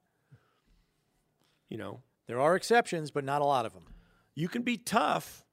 You 1.69 1.77
know, 1.77 2.01
There 2.27 2.39
are 2.39 2.55
exceptions, 2.55 3.11
but 3.11 3.25
not 3.25 3.41
a 3.41 3.45
lot 3.45 3.65
of 3.65 3.73
them. 3.73 3.83
you 4.35 4.47
can 4.47 4.61
be 4.61 4.77
tough, 4.77 5.43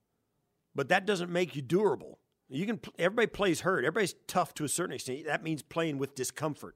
but 0.74 0.88
that 0.88 1.04
doesn't 1.06 1.30
make 1.32 1.56
you 1.56 1.62
durable. 1.62 2.18
You 2.50 2.66
can 2.66 2.80
everybody 2.98 3.28
plays 3.28 3.60
hurt. 3.60 3.84
Everybody's 3.84 4.16
tough 4.26 4.54
to 4.54 4.64
a 4.64 4.68
certain 4.68 4.94
extent. 4.94 5.24
That 5.26 5.44
means 5.44 5.62
playing 5.62 5.98
with 5.98 6.16
discomfort. 6.16 6.74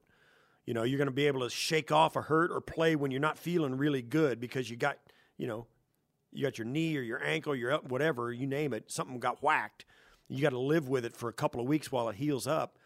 You 0.66 0.72
know, 0.72 0.84
you're 0.84 0.98
going 0.98 1.08
to 1.08 1.12
be 1.12 1.26
able 1.26 1.40
to 1.40 1.50
shake 1.50 1.92
off 1.92 2.16
a 2.16 2.22
hurt 2.22 2.50
or 2.50 2.60
play 2.60 2.96
when 2.96 3.10
you're 3.10 3.20
not 3.20 3.38
feeling 3.38 3.76
really 3.76 4.00
good 4.00 4.40
because 4.40 4.70
you 4.70 4.76
got, 4.76 4.98
you 5.36 5.46
know, 5.46 5.66
you 6.32 6.42
got 6.42 6.58
your 6.58 6.66
knee 6.66 6.96
or 6.96 7.02
your 7.02 7.22
ankle, 7.22 7.54
your 7.54 7.76
whatever, 7.78 8.32
you 8.32 8.46
name 8.46 8.72
it, 8.72 8.90
something 8.90 9.18
got 9.18 9.42
whacked. 9.42 9.84
You 10.28 10.40
got 10.40 10.50
to 10.50 10.58
live 10.58 10.88
with 10.88 11.04
it 11.04 11.14
for 11.14 11.28
a 11.28 11.32
couple 11.32 11.60
of 11.60 11.66
weeks 11.66 11.92
while 11.92 12.08
it 12.08 12.16
heals 12.16 12.46
up. 12.46 12.78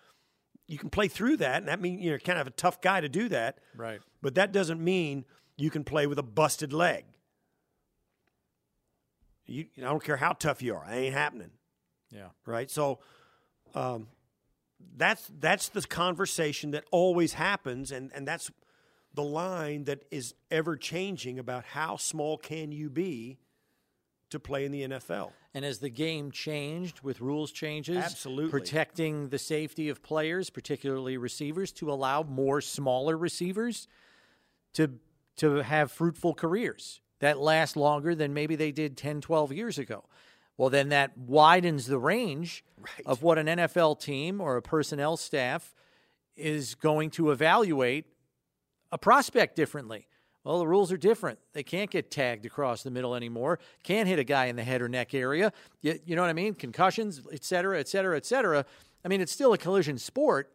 You 0.67 0.77
can 0.77 0.91
play 0.91 1.09
through 1.09 1.37
that, 1.37 1.59
and 1.59 1.69
that 1.69 1.81
means 1.81 2.03
you're 2.03 2.19
kind 2.19 2.39
of 2.39 2.47
a 2.47 2.51
tough 2.51 2.81
guy 2.81 3.01
to 3.01 3.09
do 3.09 3.29
that. 3.29 3.59
Right. 3.77 4.01
But 4.21 4.35
that 4.35 4.51
doesn't 4.51 4.83
mean 4.83 5.25
you 5.57 5.71
can 5.71 5.85
play 5.85 6.07
with 6.07 6.19
a 6.19 6.23
busted 6.23 6.73
leg. 6.73 7.05
You, 9.47 9.67
I 9.79 9.83
don't 9.83 10.03
care 10.03 10.17
how 10.17 10.33
tough 10.33 10.61
you 10.61 10.75
are. 10.75 10.85
It 10.91 10.97
ain't 10.97 11.15
happening 11.15 11.51
Yeah. 12.11 12.29
right? 12.47 12.71
So 12.71 12.99
um, 13.75 14.09
that's 14.97 15.31
that's 15.39 15.69
the 15.69 15.83
conversation 15.83 16.73
that 16.73 16.85
always 16.91 17.35
happens, 17.35 17.93
and 17.93 18.11
and 18.15 18.27
that's 18.27 18.51
the 19.15 19.23
line 19.23 19.85
that 19.85 20.05
is 20.11 20.35
ever 20.51 20.77
changing 20.77 21.39
about 21.39 21.65
how 21.65 21.97
small 21.97 22.37
can 22.39 22.73
you 22.73 22.89
be 22.91 23.39
to 24.31 24.39
play 24.39 24.65
in 24.65 24.73
the 24.73 24.83
NFL. 24.83 25.33
And 25.55 25.65
as 25.65 25.79
the 25.79 25.89
game 25.89 26.31
changed 26.31 27.01
with 27.01 27.21
rules 27.21 27.51
changes, 27.51 27.97
Absolutely. 27.97 28.51
protecting 28.51 29.31
the 29.31 29.39
safety 29.39 29.89
of 29.89 30.03
players, 30.03 30.51
particularly 30.51 31.17
receivers, 31.17 31.73
to 31.73 31.91
allow 31.91 32.23
more 32.23 32.61
smaller 32.61 33.17
receivers 33.17 33.89
to 34.75 34.91
to 35.37 35.57
have 35.63 35.91
fruitful 35.91 36.35
careers 36.35 37.01
that 37.21 37.39
last 37.39 37.77
longer 37.77 38.15
than 38.15 38.35
maybe 38.35 38.57
they 38.57 38.73
did 38.73 38.97
10, 38.97 39.21
12 39.21 39.53
years 39.53 39.79
ago. 39.79 40.05
Well, 40.59 40.71
then 40.71 40.91
that 40.91 41.17
widens 41.17 41.87
the 41.87 41.99
range 41.99 42.65
of 43.07 43.23
what 43.23 43.39
an 43.39 43.47
NFL 43.47 44.01
team 44.01 44.41
or 44.41 44.57
a 44.57 44.63
personnel 44.63 45.17
staff 45.17 45.73
is 46.37 46.75
going 46.75 47.11
to 47.11 47.31
evaluate 47.31 48.07
a 48.91 48.99
prospect 48.99 49.55
differently. 49.55 50.09
Well, 50.43 50.59
the 50.59 50.67
rules 50.67 50.91
are 50.91 50.97
different. 50.97 51.39
They 51.53 51.63
can't 51.63 51.91
get 51.91 52.11
tagged 52.11 52.45
across 52.45 52.83
the 52.83 52.91
middle 52.91 53.15
anymore. 53.15 53.61
Can't 53.85 54.09
hit 54.09 54.19
a 54.19 54.25
guy 54.25 54.47
in 54.47 54.57
the 54.57 54.65
head 54.65 54.83
or 54.83 54.89
neck 54.89 55.15
area. 55.15 55.53
You, 55.81 55.99
you 56.05 56.17
know 56.17 56.23
what 56.23 56.31
I 56.31 56.35
mean? 56.35 56.55
Concussions, 56.55 57.23
et 57.33 57.45
cetera, 57.45 57.79
et 57.79 57.87
cetera, 57.87 58.17
et 58.17 58.27
cetera. 58.27 58.65
I 59.05 59.09
mean, 59.09 59.21
it's 59.21 59.33
still 59.33 59.53
a 59.53 59.59
collision 59.59 59.97
sport, 59.99 60.51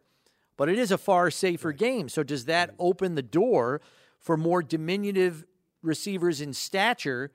but 0.56 0.68
it 0.68 0.78
is 0.78 0.90
a 0.90 0.98
far 0.98 1.30
safer 1.30 1.72
game. 1.72 2.08
So 2.08 2.22
does 2.22 2.44
that 2.44 2.74
open 2.78 3.14
the 3.14 3.22
door 3.22 3.80
for 4.18 4.36
more 4.36 4.62
diminutive 4.62 5.46
receivers 5.80 6.40
in 6.40 6.52
stature 6.52 7.30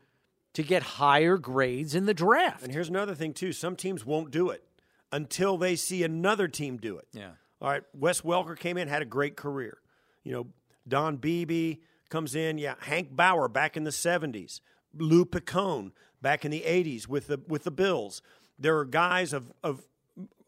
to 0.60 0.68
get 0.68 0.84
higher 0.84 1.38
grades 1.38 1.96
in 1.96 2.06
the 2.06 2.14
draft? 2.14 2.64
And 2.64 2.74
here's 2.74 2.90
another 2.90 3.16
thing 3.16 3.34
too: 3.34 3.54
some 3.54 3.76
teams 3.76 4.06
won't 4.06 4.30
do 4.30 4.50
it 4.50 4.64
until 5.12 5.58
they 5.58 5.76
see 5.76 6.04
another 6.04 6.48
team 6.48 6.78
do 6.78 6.98
it. 6.98 7.08
Yeah. 7.14 7.32
All 7.62 7.70
right. 7.70 7.84
Wes 7.94 8.22
Welker 8.22 8.60
came 8.60 8.78
in, 8.78 8.88
had 8.88 9.02
a 9.02 9.06
great 9.06 9.38
career. 9.38 9.78
You 10.24 10.34
know, 10.34 10.48
Don 10.88 11.16
Beebe 11.16 11.78
comes 12.10 12.36
in. 12.36 12.58
Yeah, 12.58 12.76
Hank 12.82 13.16
Bauer 13.16 13.48
back 13.48 13.78
in 13.78 13.86
the 13.86 13.92
'70s. 13.92 14.60
Lou 14.94 15.24
Piccone 15.24 15.92
back 16.22 16.44
in 16.44 16.52
the 16.52 16.64
'80s 16.66 17.08
with 17.08 17.28
the 17.28 17.40
with 17.48 17.64
the 17.64 17.72
Bills. 17.72 18.22
There 18.58 18.78
are 18.78 18.86
guys 18.86 19.32
of 19.32 19.54
of 19.64 19.88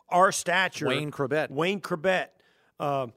our 0.10 0.34
stature. 0.34 0.88
Wayne 0.88 1.12
Chrebet. 1.12 1.50
Wayne 1.50 1.80
Chrebet. 1.80 2.28
Uh, 2.80 3.08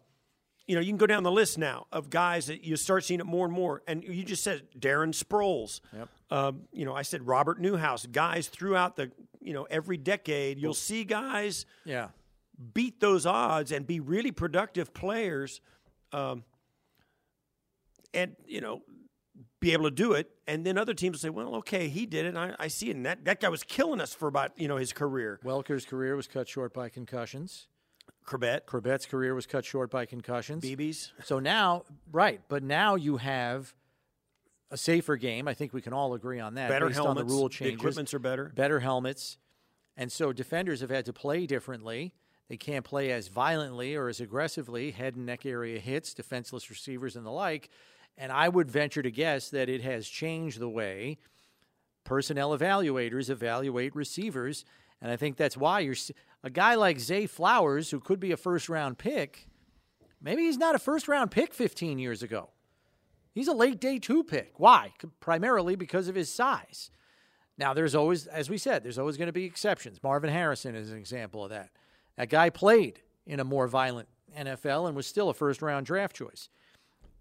you 0.66 0.74
know, 0.74 0.81
you 0.81 0.88
can 0.88 0.96
go 0.96 1.07
down 1.07 1.22
the 1.22 1.31
list 1.31 1.59
now 1.59 1.87
of 1.92 2.09
guys 2.11 2.46
that 2.46 2.64
you 2.64 2.77
start 2.77 3.05
seeing 3.05 3.20
it 3.20 3.27
more 3.27 3.44
and 3.44 3.55
more. 3.55 3.83
And 3.87 4.03
you 4.03 4.24
just 4.24 4.42
said 4.42 4.62
Darren 4.79 5.11
Sproles. 5.14 5.81
Yep. 5.94 6.09
Um, 6.31 6.62
you 6.72 6.85
know, 6.87 6.94
I 6.94 7.03
said 7.03 7.27
Robert 7.27 7.61
Newhouse. 7.61 8.07
Guys 8.07 8.48
throughout 8.48 8.96
the, 8.96 9.12
you 9.40 9.53
know, 9.53 9.64
every 9.70 9.96
decade, 9.98 10.59
you'll 10.59 10.72
see 10.74 11.05
guys 11.05 11.66
Yeah. 11.85 12.09
beat 12.72 12.98
those 13.00 13.27
odds 13.27 13.72
and 13.72 13.87
be 13.87 14.00
really 14.00 14.31
productive 14.33 14.94
players, 14.94 15.61
um, 16.12 16.44
and 18.12 18.37
you 18.46 18.61
know, 18.61 18.83
be 19.61 19.72
able 19.72 19.85
to 19.85 19.90
do 19.90 20.12
it. 20.12 20.31
And 20.46 20.64
then 20.64 20.79
other 20.79 20.94
teams 20.94 21.14
will 21.14 21.20
say, 21.20 21.31
"Well, 21.31 21.57
okay, 21.57 21.88
he 21.88 22.07
did 22.07 22.27
it. 22.27 22.37
I, 22.37 22.55
I 22.59 22.68
see 22.68 22.90
it. 22.90 22.96
And 22.96 23.05
that 23.07 23.24
that 23.24 23.40
guy 23.40 23.48
was 23.48 23.62
killing 23.62 24.00
us 24.00 24.14
for 24.14 24.29
about 24.29 24.59
you 24.59 24.68
know 24.68 24.77
his 24.77 24.92
career." 24.92 25.40
Welker's 25.44 25.85
career 25.85 26.16
was 26.16 26.27
cut 26.29 26.48
short 26.48 26.72
by 26.72 26.88
concussions. 26.88 27.66
Chrebet, 28.26 28.62
Chrebet's 28.66 29.06
career 29.06 29.34
was 29.34 29.46
cut 29.46 29.64
short 29.64 29.90
by 29.90 30.06
concussions. 30.06 30.62
Beebe's. 30.62 31.12
So 31.24 31.38
now, 31.38 31.84
right, 32.10 32.40
but 32.48 32.62
now 32.62 32.94
you 32.94 33.18
have 33.18 33.74
a 34.70 34.76
safer 34.76 35.16
game. 35.16 35.46
I 35.46 35.54
think 35.54 35.72
we 35.72 35.82
can 35.82 35.92
all 35.92 36.14
agree 36.14 36.40
on 36.40 36.54
that. 36.54 36.68
better 36.70 36.88
helmets. 36.90 37.06
on 37.06 37.16
the 37.16 37.24
rule 37.24 37.44
The 37.48 37.54
changes. 37.54 37.74
equipments 37.74 38.14
are 38.14 38.18
better. 38.18 38.52
better 38.54 38.80
helmets. 38.80 39.37
And 39.96 40.10
so 40.10 40.32
defenders 40.32 40.80
have 40.80 40.90
had 40.90 41.04
to 41.04 41.12
play 41.12 41.46
differently. 41.46 42.14
They 42.48 42.56
can't 42.56 42.84
play 42.84 43.12
as 43.12 43.28
violently 43.28 43.94
or 43.94 44.08
as 44.08 44.20
aggressively, 44.20 44.90
head 44.90 45.16
and 45.16 45.26
neck 45.26 45.46
area 45.46 45.78
hits, 45.78 46.14
defenseless 46.14 46.68
receivers, 46.70 47.16
and 47.16 47.24
the 47.24 47.30
like. 47.30 47.68
And 48.18 48.32
I 48.32 48.48
would 48.48 48.70
venture 48.70 49.02
to 49.02 49.10
guess 49.10 49.50
that 49.50 49.68
it 49.68 49.82
has 49.82 50.08
changed 50.08 50.58
the 50.60 50.68
way 50.68 51.18
personnel 52.04 52.56
evaluators 52.56 53.30
evaluate 53.30 53.94
receivers. 53.94 54.64
And 55.00 55.10
I 55.10 55.16
think 55.16 55.37
that's 55.37 55.56
why 55.56 55.80
you're 55.80 55.94
a 56.44 56.50
guy 56.50 56.74
like 56.74 57.00
Zay 57.00 57.26
Flowers, 57.26 57.90
who 57.90 57.98
could 57.98 58.20
be 58.20 58.30
a 58.30 58.37
first 58.37 58.68
round 58.68 58.98
pick. 58.98 59.48
Maybe 60.20 60.42
he's 60.42 60.59
not 60.59 60.74
a 60.74 60.78
first 60.78 61.09
round 61.09 61.30
pick 61.30 61.54
15 61.54 61.98
years 61.98 62.22
ago. 62.22 62.50
He's 63.33 63.48
a 63.48 63.54
late 63.54 63.80
day 63.80 63.98
two 63.98 64.22
pick. 64.22 64.52
Why? 64.59 64.92
Primarily 65.20 65.74
because 65.74 66.07
of 66.07 66.14
his 66.14 66.30
size. 66.33 66.90
Now, 67.57 67.72
there's 67.72 67.94
always, 67.94 68.26
as 68.26 68.50
we 68.50 68.59
said, 68.59 68.85
there's 68.85 68.98
always 68.98 69.16
going 69.16 69.26
to 69.26 69.33
be 69.33 69.44
exceptions. 69.44 70.02
Marvin 70.02 70.30
Harrison 70.30 70.74
is 70.74 70.90
an 70.90 70.98
example 70.98 71.44
of 71.44 71.50
that. 71.50 71.70
That 72.16 72.28
guy 72.28 72.50
played 72.50 73.00
in 73.26 73.40
a 73.40 73.44
more 73.44 73.66
violent 73.66 74.09
NFL 74.37 74.87
and 74.87 74.96
was 74.96 75.07
still 75.07 75.30
a 75.30 75.35
first 75.35 75.62
round 75.62 75.87
draft 75.87 76.14
choice. 76.14 76.50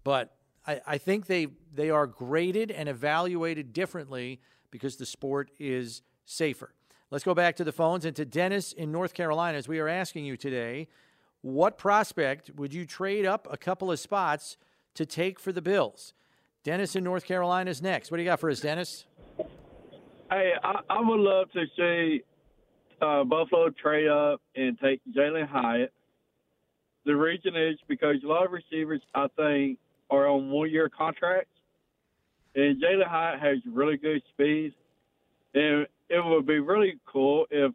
But 0.02 0.36
I, 0.66 0.80
I 0.86 0.98
think 0.98 1.26
they 1.26 1.48
they 1.72 1.88
are 1.88 2.06
graded 2.06 2.70
and 2.70 2.90
evaluated 2.90 3.72
differently 3.72 4.40
because 4.70 4.96
the 4.96 5.06
sport 5.06 5.50
is 5.58 6.02
safer. 6.26 6.74
Let's 7.10 7.24
go 7.24 7.34
back 7.34 7.56
to 7.56 7.64
the 7.64 7.72
phones 7.72 8.04
and 8.04 8.16
to 8.16 8.24
Dennis 8.24 8.72
in 8.72 8.90
North 8.90 9.14
Carolina 9.14 9.58
as 9.58 9.68
we 9.68 9.78
are 9.78 9.88
asking 9.88 10.24
you 10.24 10.36
today, 10.36 10.88
what 11.42 11.76
prospect 11.76 12.50
would 12.56 12.72
you 12.72 12.86
trade 12.86 13.26
up 13.26 13.46
a 13.50 13.56
couple 13.56 13.92
of 13.92 14.00
spots 14.00 14.56
to 14.94 15.04
take 15.04 15.38
for 15.38 15.52
the 15.52 15.62
Bills? 15.62 16.14
Dennis 16.64 16.96
in 16.96 17.04
North 17.04 17.26
Carolina 17.26 17.70
is 17.70 17.82
next. 17.82 18.10
What 18.10 18.16
do 18.16 18.22
you 18.22 18.28
got 18.28 18.40
for 18.40 18.48
us, 18.48 18.60
Dennis? 18.60 19.04
Hey, 20.30 20.52
I, 20.62 20.80
I 20.88 21.00
would 21.00 21.20
love 21.20 21.52
to 21.52 21.64
see 21.76 22.22
uh, 23.02 23.24
Buffalo 23.24 23.68
trade 23.70 24.08
up 24.08 24.40
and 24.56 24.78
take 24.80 25.02
Jalin 25.14 25.46
Hyatt. 25.46 25.92
The 27.04 27.14
reason 27.14 27.54
is 27.54 27.76
because 27.86 28.16
a 28.24 28.26
lot 28.26 28.46
of 28.46 28.52
receivers, 28.52 29.02
I 29.14 29.26
think, 29.36 29.78
are 30.10 30.26
on 30.26 30.50
one 30.50 30.70
year 30.70 30.88
contracts, 30.88 31.50
and 32.54 32.82
Jalin 32.82 33.06
Hyatt 33.06 33.40
has 33.40 33.58
really 33.70 33.98
good 33.98 34.22
speed. 34.32 34.72
And 35.52 35.86
it 36.08 36.24
would 36.24 36.46
be 36.46 36.58
really 36.60 36.98
cool 37.06 37.46
if, 37.50 37.72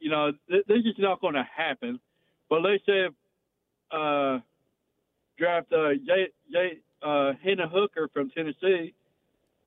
you 0.00 0.10
know, 0.10 0.32
th- 0.48 0.64
this 0.66 0.78
is 0.78 0.94
not 0.98 1.20
going 1.20 1.34
to 1.34 1.46
happen, 1.56 2.00
but 2.48 2.62
let's 2.62 2.84
say 2.86 3.06
if, 3.06 3.12
uh, 3.90 4.38
draft 5.38 5.72
uh, 5.72 5.94
Jay, 6.06 6.28
Jay, 6.50 6.78
uh, 7.02 7.32
Henry 7.42 7.66
Hooker 7.70 8.08
from 8.12 8.30
Tennessee. 8.30 8.94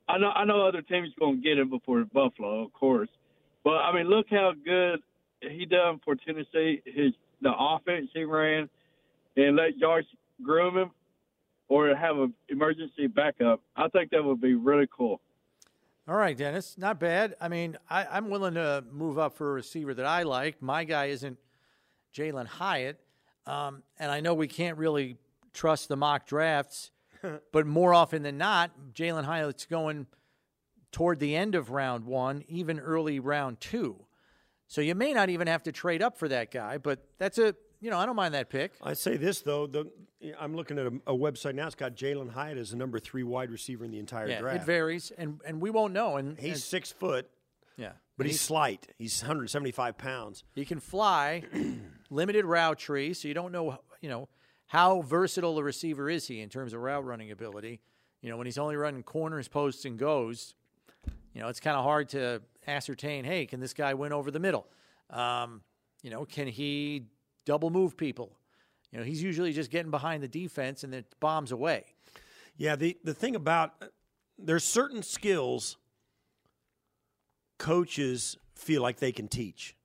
I 0.07 0.17
know 0.17 0.29
I 0.29 0.45
know 0.45 0.67
other 0.67 0.81
teams 0.81 1.09
going 1.19 1.37
to 1.37 1.41
get 1.41 1.57
him 1.57 1.69
before 1.69 2.05
Buffalo, 2.05 2.63
of 2.63 2.73
course, 2.73 3.09
but 3.63 3.77
I 3.77 3.93
mean, 3.93 4.07
look 4.07 4.27
how 4.29 4.53
good 4.63 4.99
he 5.41 5.65
done 5.65 5.99
for 6.05 6.15
Tennessee. 6.15 6.81
His 6.85 7.13
the 7.41 7.51
offense 7.57 8.09
he 8.13 8.23
ran, 8.23 8.69
and 9.35 9.55
let 9.55 9.77
Josh 9.79 10.03
groom 10.43 10.77
him, 10.77 10.91
or 11.67 11.95
have 11.95 12.17
an 12.17 12.33
emergency 12.49 13.07
backup. 13.07 13.61
I 13.75 13.87
think 13.89 14.11
that 14.11 14.23
would 14.23 14.41
be 14.41 14.53
really 14.53 14.87
cool. 14.95 15.19
All 16.07 16.15
right, 16.15 16.37
Dennis, 16.37 16.77
not 16.77 16.99
bad. 16.99 17.33
I 17.41 17.47
mean, 17.47 17.77
I, 17.89 18.05
I'm 18.05 18.29
willing 18.29 18.53
to 18.53 18.83
move 18.91 19.17
up 19.17 19.35
for 19.35 19.49
a 19.49 19.53
receiver 19.53 19.91
that 19.91 20.05
I 20.05 20.21
like. 20.21 20.61
My 20.61 20.83
guy 20.83 21.05
isn't 21.05 21.39
Jalin 22.13 22.45
Hyatt, 22.45 22.99
um, 23.47 23.81
and 23.97 24.11
I 24.11 24.19
know 24.19 24.35
we 24.35 24.47
can't 24.47 24.77
really 24.77 25.17
trust 25.51 25.87
the 25.87 25.95
mock 25.95 26.27
drafts, 26.27 26.91
but 27.51 27.65
more 27.65 27.91
often 27.91 28.21
than 28.21 28.37
not, 28.37 28.69
Jalin 28.93 29.23
Hyatt's 29.23 29.65
going 29.65 30.05
toward 30.91 31.19
the 31.19 31.35
end 31.35 31.55
of 31.55 31.71
round 31.71 32.05
one, 32.05 32.43
even 32.47 32.79
early 32.79 33.19
round 33.19 33.59
two. 33.59 33.95
So 34.67 34.81
you 34.81 34.93
may 34.93 35.11
not 35.11 35.29
even 35.29 35.47
have 35.47 35.63
to 35.63 35.71
trade 35.71 36.03
up 36.03 36.19
for 36.19 36.27
that 36.27 36.51
guy, 36.51 36.77
but 36.77 36.99
that's 37.17 37.39
a 37.39 37.55
you 37.81 37.89
know 37.89 37.97
I 37.97 38.05
don't 38.05 38.15
mind 38.15 38.33
that 38.33 38.49
pick. 38.49 38.73
I'd 38.81 38.97
say 38.97 39.17
this 39.17 39.41
though. 39.41 39.67
The, 39.67 39.89
I'm 40.39 40.55
looking 40.55 40.79
at 40.79 40.85
a, 40.87 40.93
a 41.07 41.13
website 41.13 41.55
now. 41.55 41.67
It's 41.67 41.75
got 41.75 41.95
Jalin 41.95 42.31
Hyatt 42.31 42.57
as 42.57 42.71
the 42.71 42.77
number 42.77 42.99
three 42.99 43.23
wide 43.23 43.51
receiver 43.51 43.85
in 43.85 43.91
the 43.91 43.99
entire 43.99 44.27
Yeah, 44.27 44.39
draft. 44.41 44.63
it 44.63 44.65
varies, 44.65 45.11
and 45.17 45.41
and 45.45 45.61
we 45.61 45.69
won't 45.69 45.93
know. 45.93 46.17
And 46.17 46.39
He's 46.39 46.53
and- 46.53 46.61
six 46.61 46.91
foot, 46.91 47.29
yeah, 47.77 47.93
but 48.17 48.25
he's 48.25 48.41
slight. 48.41 48.87
He's 48.97 49.21
175 49.21 49.97
pounds. 49.97 50.43
He 50.53 50.65
can 50.65 50.79
fly, 50.79 51.43
limited 52.09 52.45
route 52.45 52.79
tree, 52.79 53.13
so 53.13 53.27
you 53.27 53.33
don't 53.33 53.51
know, 53.51 53.77
you 54.01 54.09
know, 54.09 54.29
how 54.67 55.01
versatile 55.01 55.57
a 55.59 55.63
receiver 55.63 56.09
is 56.09 56.27
he 56.27 56.41
in 56.41 56.49
terms 56.49 56.73
of 56.73 56.81
route 56.81 57.05
running 57.05 57.31
ability. 57.31 57.81
You 58.21 58.29
know, 58.31 58.37
when 58.37 58.47
he's 58.47 58.57
only 58.57 58.75
running 58.75 59.03
corners, 59.03 59.47
posts, 59.47 59.85
and 59.85 59.99
goes, 59.99 60.55
you 61.33 61.41
know, 61.41 61.47
it's 61.49 61.59
kind 61.59 61.77
of 61.77 61.83
hard 61.83 62.09
to 62.09 62.41
ascertain. 62.65 63.23
Hey, 63.25 63.45
can 63.45 63.59
this 63.59 63.73
guy 63.75 63.93
win 63.93 64.11
over 64.13 64.31
the 64.31 64.39
middle? 64.39 64.65
Um, 65.11 65.61
you 66.01 66.09
know, 66.09 66.25
can 66.25 66.47
he 66.47 67.03
double 67.45 67.69
move 67.69 67.95
people? 67.97 68.37
You 68.91 68.99
know, 68.99 69.05
he's 69.05 69.21
usually 69.21 69.53
just 69.53 69.71
getting 69.71 69.91
behind 69.91 70.23
the 70.23 70.27
defense 70.27 70.83
and 70.83 70.93
it 70.93 71.05
bombs 71.19 71.51
away. 71.51 71.85
Yeah, 72.57 72.75
the, 72.75 72.97
the 73.03 73.13
thing 73.13 73.35
about 73.35 73.73
uh, 73.81 73.87
there's 74.37 74.63
certain 74.63 75.03
skills 75.03 75.77
coaches 77.57 78.37
feel 78.53 78.81
like 78.81 78.99
they 78.99 79.11
can 79.11 79.27
teach. 79.27 79.75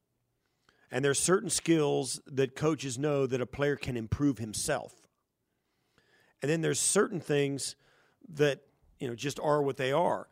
And 0.90 1.04
there's 1.04 1.20
certain 1.20 1.50
skills 1.50 2.20
that 2.26 2.56
coaches 2.56 2.98
know 2.98 3.26
that 3.26 3.40
a 3.40 3.46
player 3.46 3.76
can 3.76 3.96
improve 3.96 4.38
himself. 4.38 4.92
And 6.42 6.50
then 6.50 6.62
there's 6.62 6.80
certain 6.80 7.20
things 7.20 7.76
that, 8.34 8.60
you 8.98 9.08
know, 9.08 9.14
just 9.14 9.38
are 9.40 9.62
what 9.62 9.76
they 9.76 9.92
are. 9.92 10.28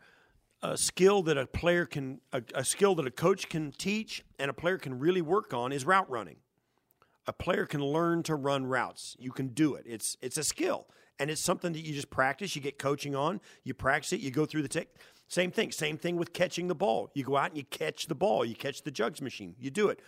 A 0.61 0.77
skill 0.77 1.23
that 1.23 1.37
a 1.37 1.45
player 1.45 1.85
can 1.85 2.19
a, 2.33 2.41
a 2.53 2.65
skill 2.65 2.93
that 2.95 3.07
a 3.07 3.11
coach 3.11 3.47
can 3.47 3.71
teach 3.71 4.23
and 4.37 4.49
a 4.49 4.53
player 4.53 4.77
can 4.77 4.99
really 4.99 5.21
work 5.21 5.53
on 5.53 5.71
is 5.71 5.85
route 5.85 6.09
running 6.09 6.35
a 7.29 7.33
player 7.33 7.67
can 7.67 7.79
learn 7.79 8.23
to 8.23 8.33
run 8.33 8.65
routes. 8.65 9.15
You 9.19 9.29
can 9.29 9.49
do 9.49 9.75
it. 9.75 9.85
It's 9.85 10.17
it's 10.19 10.37
a 10.37 10.43
skill, 10.43 10.87
and 11.19 11.29
it's 11.29 11.39
something 11.39 11.71
that 11.73 11.81
you 11.81 11.93
just 11.93 12.09
practice. 12.09 12.55
You 12.55 12.61
get 12.63 12.79
coaching 12.79 13.15
on. 13.15 13.39
You 13.63 13.75
practice 13.75 14.13
it. 14.13 14.19
You 14.19 14.31
go 14.31 14.47
through 14.47 14.63
the 14.63 14.67
tech. 14.67 14.87
Same 15.27 15.51
thing. 15.51 15.71
Same 15.71 15.95
thing 15.95 16.17
with 16.17 16.33
catching 16.33 16.67
the 16.67 16.73
ball. 16.73 17.11
You 17.13 17.23
go 17.23 17.37
out 17.37 17.49
and 17.49 17.57
you 17.57 17.65
catch 17.65 18.07
the 18.07 18.15
ball. 18.15 18.43
You 18.43 18.55
catch 18.55 18.81
the 18.81 18.89
jugs 18.89 19.21
machine. 19.21 19.53
You 19.59 19.69
do 19.69 19.89
it. 19.89 19.99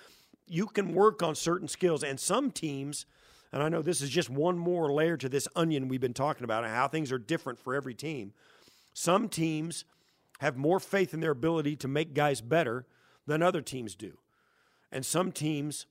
You 0.48 0.66
can 0.66 0.96
work 0.96 1.22
on 1.22 1.36
certain 1.36 1.68
skills, 1.68 2.04
and 2.04 2.20
some 2.20 2.50
teams. 2.50 3.06
And 3.54 3.62
I 3.62 3.70
know 3.70 3.84
this 3.84 4.02
is 4.02 4.10
just 4.10 4.32
one 4.32 4.58
more 4.58 4.92
layer 4.92 5.16
to 5.18 5.30
this 5.30 5.48
onion 5.56 5.90
we've 5.90 6.02
been 6.02 6.16
talking 6.16 6.44
about, 6.44 6.64
and 6.64 6.74
how 6.74 6.88
things 6.88 7.12
are 7.12 7.20
different 7.20 7.60
for 7.60 7.76
every 7.76 7.94
team. 7.94 8.34
Some 8.94 9.30
teams 9.30 9.86
have 10.40 10.58
more 10.58 10.80
faith 10.80 11.14
in 11.14 11.20
their 11.20 11.32
ability 11.32 11.76
to 11.76 11.88
make 11.88 12.16
guys 12.16 12.42
better 12.42 12.88
than 13.28 13.44
other 13.44 13.62
teams 13.62 13.94
do, 13.94 14.18
and 14.92 15.06
some 15.06 15.32
teams 15.32 15.86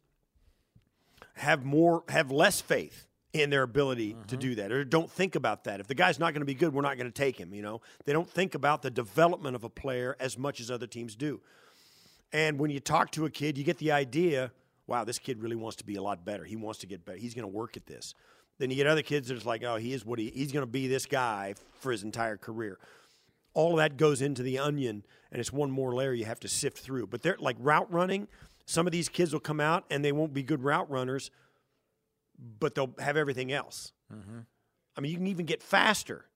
have 1.40 1.64
more 1.64 2.04
have 2.08 2.30
less 2.30 2.60
faith 2.60 3.06
in 3.32 3.50
their 3.50 3.62
ability 3.62 4.12
to 4.12 4.36
Mm-hmm. 4.36 4.38
do 4.38 4.54
that 4.56 4.72
or 4.72 4.84
don't 4.84 5.10
think 5.10 5.34
about 5.36 5.64
that. 5.64 5.80
If 5.80 5.86
the 5.86 5.94
guy's 5.94 6.18
not 6.18 6.32
going 6.32 6.40
to 6.40 6.46
be 6.46 6.54
good, 6.54 6.74
we're 6.74 6.82
not 6.82 6.96
going 6.96 7.10
to 7.10 7.12
take 7.12 7.38
him, 7.38 7.54
you 7.54 7.62
know. 7.62 7.80
They 8.04 8.12
don't 8.12 8.28
think 8.28 8.54
about 8.54 8.82
the 8.82 8.90
development 8.90 9.54
of 9.56 9.64
a 9.64 9.68
player 9.68 10.16
as 10.18 10.36
much 10.36 10.60
as 10.60 10.70
other 10.70 10.86
teams 10.86 11.14
do. 11.14 11.40
And 12.32 12.58
when 12.58 12.70
you 12.70 12.80
talk 12.80 13.10
to 13.12 13.24
a 13.24 13.30
kid, 13.30 13.56
you 13.56 13.64
get 13.64 13.78
the 13.78 13.92
idea, 13.92 14.52
wow, 14.86 15.04
this 15.04 15.18
kid 15.18 15.40
really 15.40 15.56
wants 15.56 15.76
to 15.76 15.84
be 15.84 15.96
a 15.96 16.02
lot 16.02 16.24
better. 16.24 16.44
He 16.44 16.56
wants 16.56 16.80
to 16.80 16.86
get 16.86 17.04
better. 17.04 17.18
He's 17.18 17.34
going 17.34 17.48
to 17.48 17.56
work 17.56 17.76
at 17.76 17.86
this. 17.86 18.14
Then 18.58 18.70
you 18.70 18.76
get 18.76 18.86
other 18.86 19.02
kids 19.02 19.28
that 19.28 19.42
are 19.42 19.48
like, 19.48 19.62
oh, 19.64 19.76
he 19.76 19.92
is 19.92 20.04
what 20.04 20.18
he 20.18 20.30
he's 20.34 20.52
going 20.52 20.66
to 20.66 20.70
be 20.70 20.86
this 20.88 21.06
guy 21.06 21.54
for 21.80 21.92
his 21.92 22.02
entire 22.02 22.36
career. 22.36 22.78
All 23.54 23.72
of 23.72 23.78
that 23.78 23.96
goes 23.96 24.20
into 24.22 24.42
the 24.42 24.58
onion, 24.58 25.04
and 25.32 25.40
it's 25.40 25.52
one 25.52 25.70
more 25.70 25.94
layer 25.94 26.12
you 26.12 26.24
have 26.26 26.40
to 26.40 26.48
sift 26.48 26.78
through. 26.78 27.06
But 27.06 27.22
they're 27.22 27.36
like 27.40 27.56
route 27.58 27.90
running. 27.92 28.28
Some 28.70 28.86
of 28.86 28.92
these 28.92 29.08
kids 29.08 29.32
will 29.32 29.40
come 29.40 29.58
out 29.58 29.84
and 29.90 30.04
they 30.04 30.12
won't 30.12 30.32
be 30.32 30.44
good 30.44 30.62
route 30.62 30.88
runners, 30.88 31.32
but 32.60 32.76
they'll 32.76 32.94
have 33.00 33.16
everything 33.16 33.50
else. 33.50 33.92
Mm-hmm. 34.14 34.38
I 34.96 35.00
mean, 35.00 35.10
you 35.10 35.18
can 35.18 35.26
even 35.26 35.44
get 35.44 35.60
faster. 35.60 36.26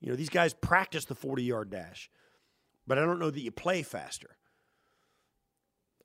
You 0.00 0.10
know, 0.10 0.14
these 0.14 0.28
guys 0.28 0.54
practice 0.54 1.04
the 1.04 1.16
40 1.16 1.42
yard 1.42 1.68
dash, 1.70 2.08
but 2.86 2.96
I 2.96 3.00
don't 3.00 3.18
know 3.18 3.30
that 3.30 3.40
you 3.40 3.50
play 3.50 3.82
faster. 3.82 4.36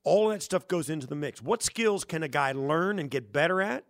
All 0.03 0.29
that 0.29 0.41
stuff 0.41 0.67
goes 0.67 0.89
into 0.89 1.05
the 1.05 1.13
mix. 1.13 1.39
What 1.39 1.61
skills 1.61 2.03
can 2.03 2.23
a 2.23 2.27
guy 2.27 2.51
learn 2.51 2.97
and 2.97 3.11
get 3.11 3.31
better 3.31 3.61
at? 3.61 3.85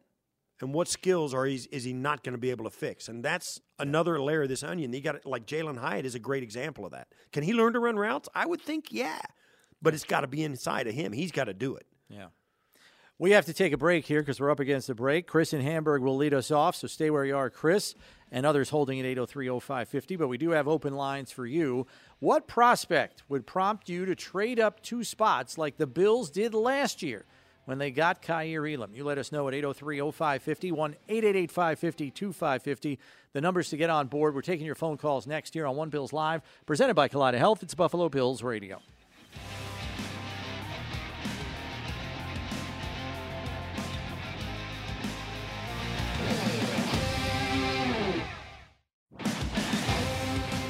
And 0.60 0.74
what 0.74 0.90
skills 0.90 1.34
are 1.34 1.46
he, 1.46 1.62
is 1.72 1.86
he 1.86 1.94
not 1.94 2.26
going 2.26 2.34
to 2.34 2.38
be 2.38 2.52
able 2.52 2.66
to 2.66 2.72
fix? 2.72 3.08
And 3.08 3.24
that's 3.24 3.62
another 3.80 4.22
layer 4.22 4.44
of 4.44 4.50
this 4.50 4.64
onion. 4.64 4.92
You 4.92 5.00
got 5.00 5.26
like 5.26 5.46
Jalin 5.46 5.78
Hyatt 5.78 6.06
is 6.06 6.16
a 6.16 6.20
great 6.20 6.44
example 6.44 6.86
of 6.86 6.92
that. 6.92 7.08
Can 7.32 7.44
he 7.44 7.54
learn 7.54 7.72
to 7.72 7.80
run 7.80 7.96
routes? 7.96 8.28
I 8.36 8.46
would 8.46 8.62
think 8.62 8.92
yeah, 8.92 9.22
but 9.86 9.94
it's 9.94 10.04
got 10.04 10.22
to 10.22 10.28
be 10.28 10.44
inside 10.44 10.88
of 10.88 10.96
him. 10.96 11.14
He's 11.14 11.32
got 11.32 11.44
to 11.44 11.54
do 11.54 11.76
it. 11.76 11.86
Yeah. 12.10 12.30
We 13.20 13.32
have 13.32 13.46
to 13.46 13.54
take 13.54 13.72
a 13.72 13.78
break 13.78 14.08
here 14.08 14.20
because 14.20 14.40
we're 14.40 14.50
up 14.50 14.60
against 14.60 14.88
the 14.88 14.96
break. 14.96 15.28
Chris 15.28 15.54
in 15.54 15.62
Hamburg 15.62 16.02
will 16.02 16.18
lead 16.18 16.34
us 16.34 16.50
off, 16.50 16.76
so 16.76 16.88
stay 16.88 17.12
where 17.12 17.24
you 17.24 17.38
are, 17.38 17.52
Chris, 17.52 17.94
and 18.32 18.48
others 18.48 18.72
holding 18.72 19.00
at 19.00 19.06
803 19.06 19.48
0550. 19.60 20.16
But 20.16 20.28
we 20.28 20.40
do 20.40 20.50
have 20.50 20.68
open 20.68 20.96
lines 20.96 21.32
for 21.32 21.46
you. 21.46 21.86
What 22.18 22.48
prospect 22.48 23.22
would 23.30 23.46
prompt 23.46 23.88
you 23.88 24.06
to 24.06 24.16
trade 24.16 24.60
up 24.60 24.82
two 24.82 25.04
spots 25.04 25.56
like 25.56 25.78
the 25.78 25.86
Bills 25.86 26.32
did 26.32 26.56
last 26.56 27.04
year 27.04 27.26
when 27.66 27.78
they 27.78 27.92
got 27.92 28.24
Kaiir 28.24 28.66
Elam? 28.66 28.96
You 28.96 29.04
let 29.04 29.20
us 29.20 29.32
know 29.32 29.48
at 29.48 29.54
803 29.54 30.00
0550, 30.12 30.72
1 30.72 30.96
888 31.08 31.52
550 31.52 32.10
2550. 32.10 33.00
The 33.34 33.42
numbers 33.42 33.70
to 33.70 33.78
get 33.78 33.92
on 33.92 34.08
board. 34.08 34.34
We're 34.34 34.42
taking 34.42 34.66
your 34.66 34.74
phone 34.74 34.98
calls 34.98 35.28
next 35.28 35.54
year 35.54 35.68
on 35.68 35.76
One 35.76 35.90
Bills 35.90 36.12
Live, 36.12 36.42
presented 36.66 36.96
by 36.96 37.08
Kaleida 37.08 37.38
Health. 37.38 37.62
It's 37.62 37.76
Buffalo 37.76 38.10
Bills 38.10 38.42
Radio. 38.42 38.82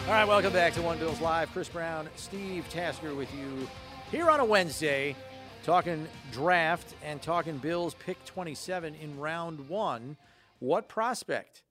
All 0.05 0.11
right, 0.11 0.27
welcome 0.27 0.53
back 0.53 0.73
to 0.73 0.83
One 0.83 0.99
Bills 0.99 1.19
Live. 1.19 1.51
Chris 1.51 1.67
Brown, 1.67 2.07
Steve 2.15 2.69
Tasker 2.69 3.15
with 3.15 3.33
you 3.33 3.67
here 4.11 4.29
on 4.29 4.39
a 4.39 4.45
Wednesday, 4.45 5.15
talking 5.63 6.07
draft 6.31 6.93
and 7.03 7.19
talking 7.19 7.57
Bills 7.57 7.95
pick 7.95 8.23
27 8.23 8.93
in 8.93 9.19
round 9.19 9.67
one. 9.67 10.15
What 10.59 10.87
prospect 10.87 11.63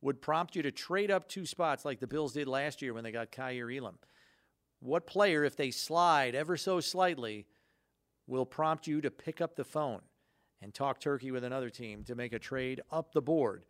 would 0.00 0.22
prompt 0.22 0.56
you 0.56 0.62
to 0.62 0.72
trade 0.72 1.10
up 1.10 1.28
two 1.28 1.44
spots 1.44 1.84
like 1.84 2.00
the 2.00 2.06
Bills 2.06 2.32
did 2.32 2.48
last 2.48 2.80
year 2.80 2.94
when 2.94 3.04
they 3.04 3.12
got 3.12 3.30
Kaiir 3.30 3.70
Elam? 3.70 3.98
What 4.80 5.06
player, 5.06 5.44
if 5.44 5.54
they 5.54 5.70
slide 5.70 6.34
ever 6.34 6.56
so 6.56 6.80
slightly, 6.80 7.44
will 8.26 8.46
prompt 8.46 8.86
you 8.86 9.02
to 9.02 9.10
pick 9.10 9.42
up 9.42 9.56
the 9.56 9.64
phone 9.64 10.00
and 10.62 10.72
talk 10.72 11.00
turkey 11.00 11.30
with 11.30 11.44
another 11.44 11.68
team 11.68 12.02
to 12.04 12.14
make 12.14 12.32
a 12.32 12.38
trade 12.38 12.80
up 12.90 13.12
the 13.12 13.20
board? 13.20 13.64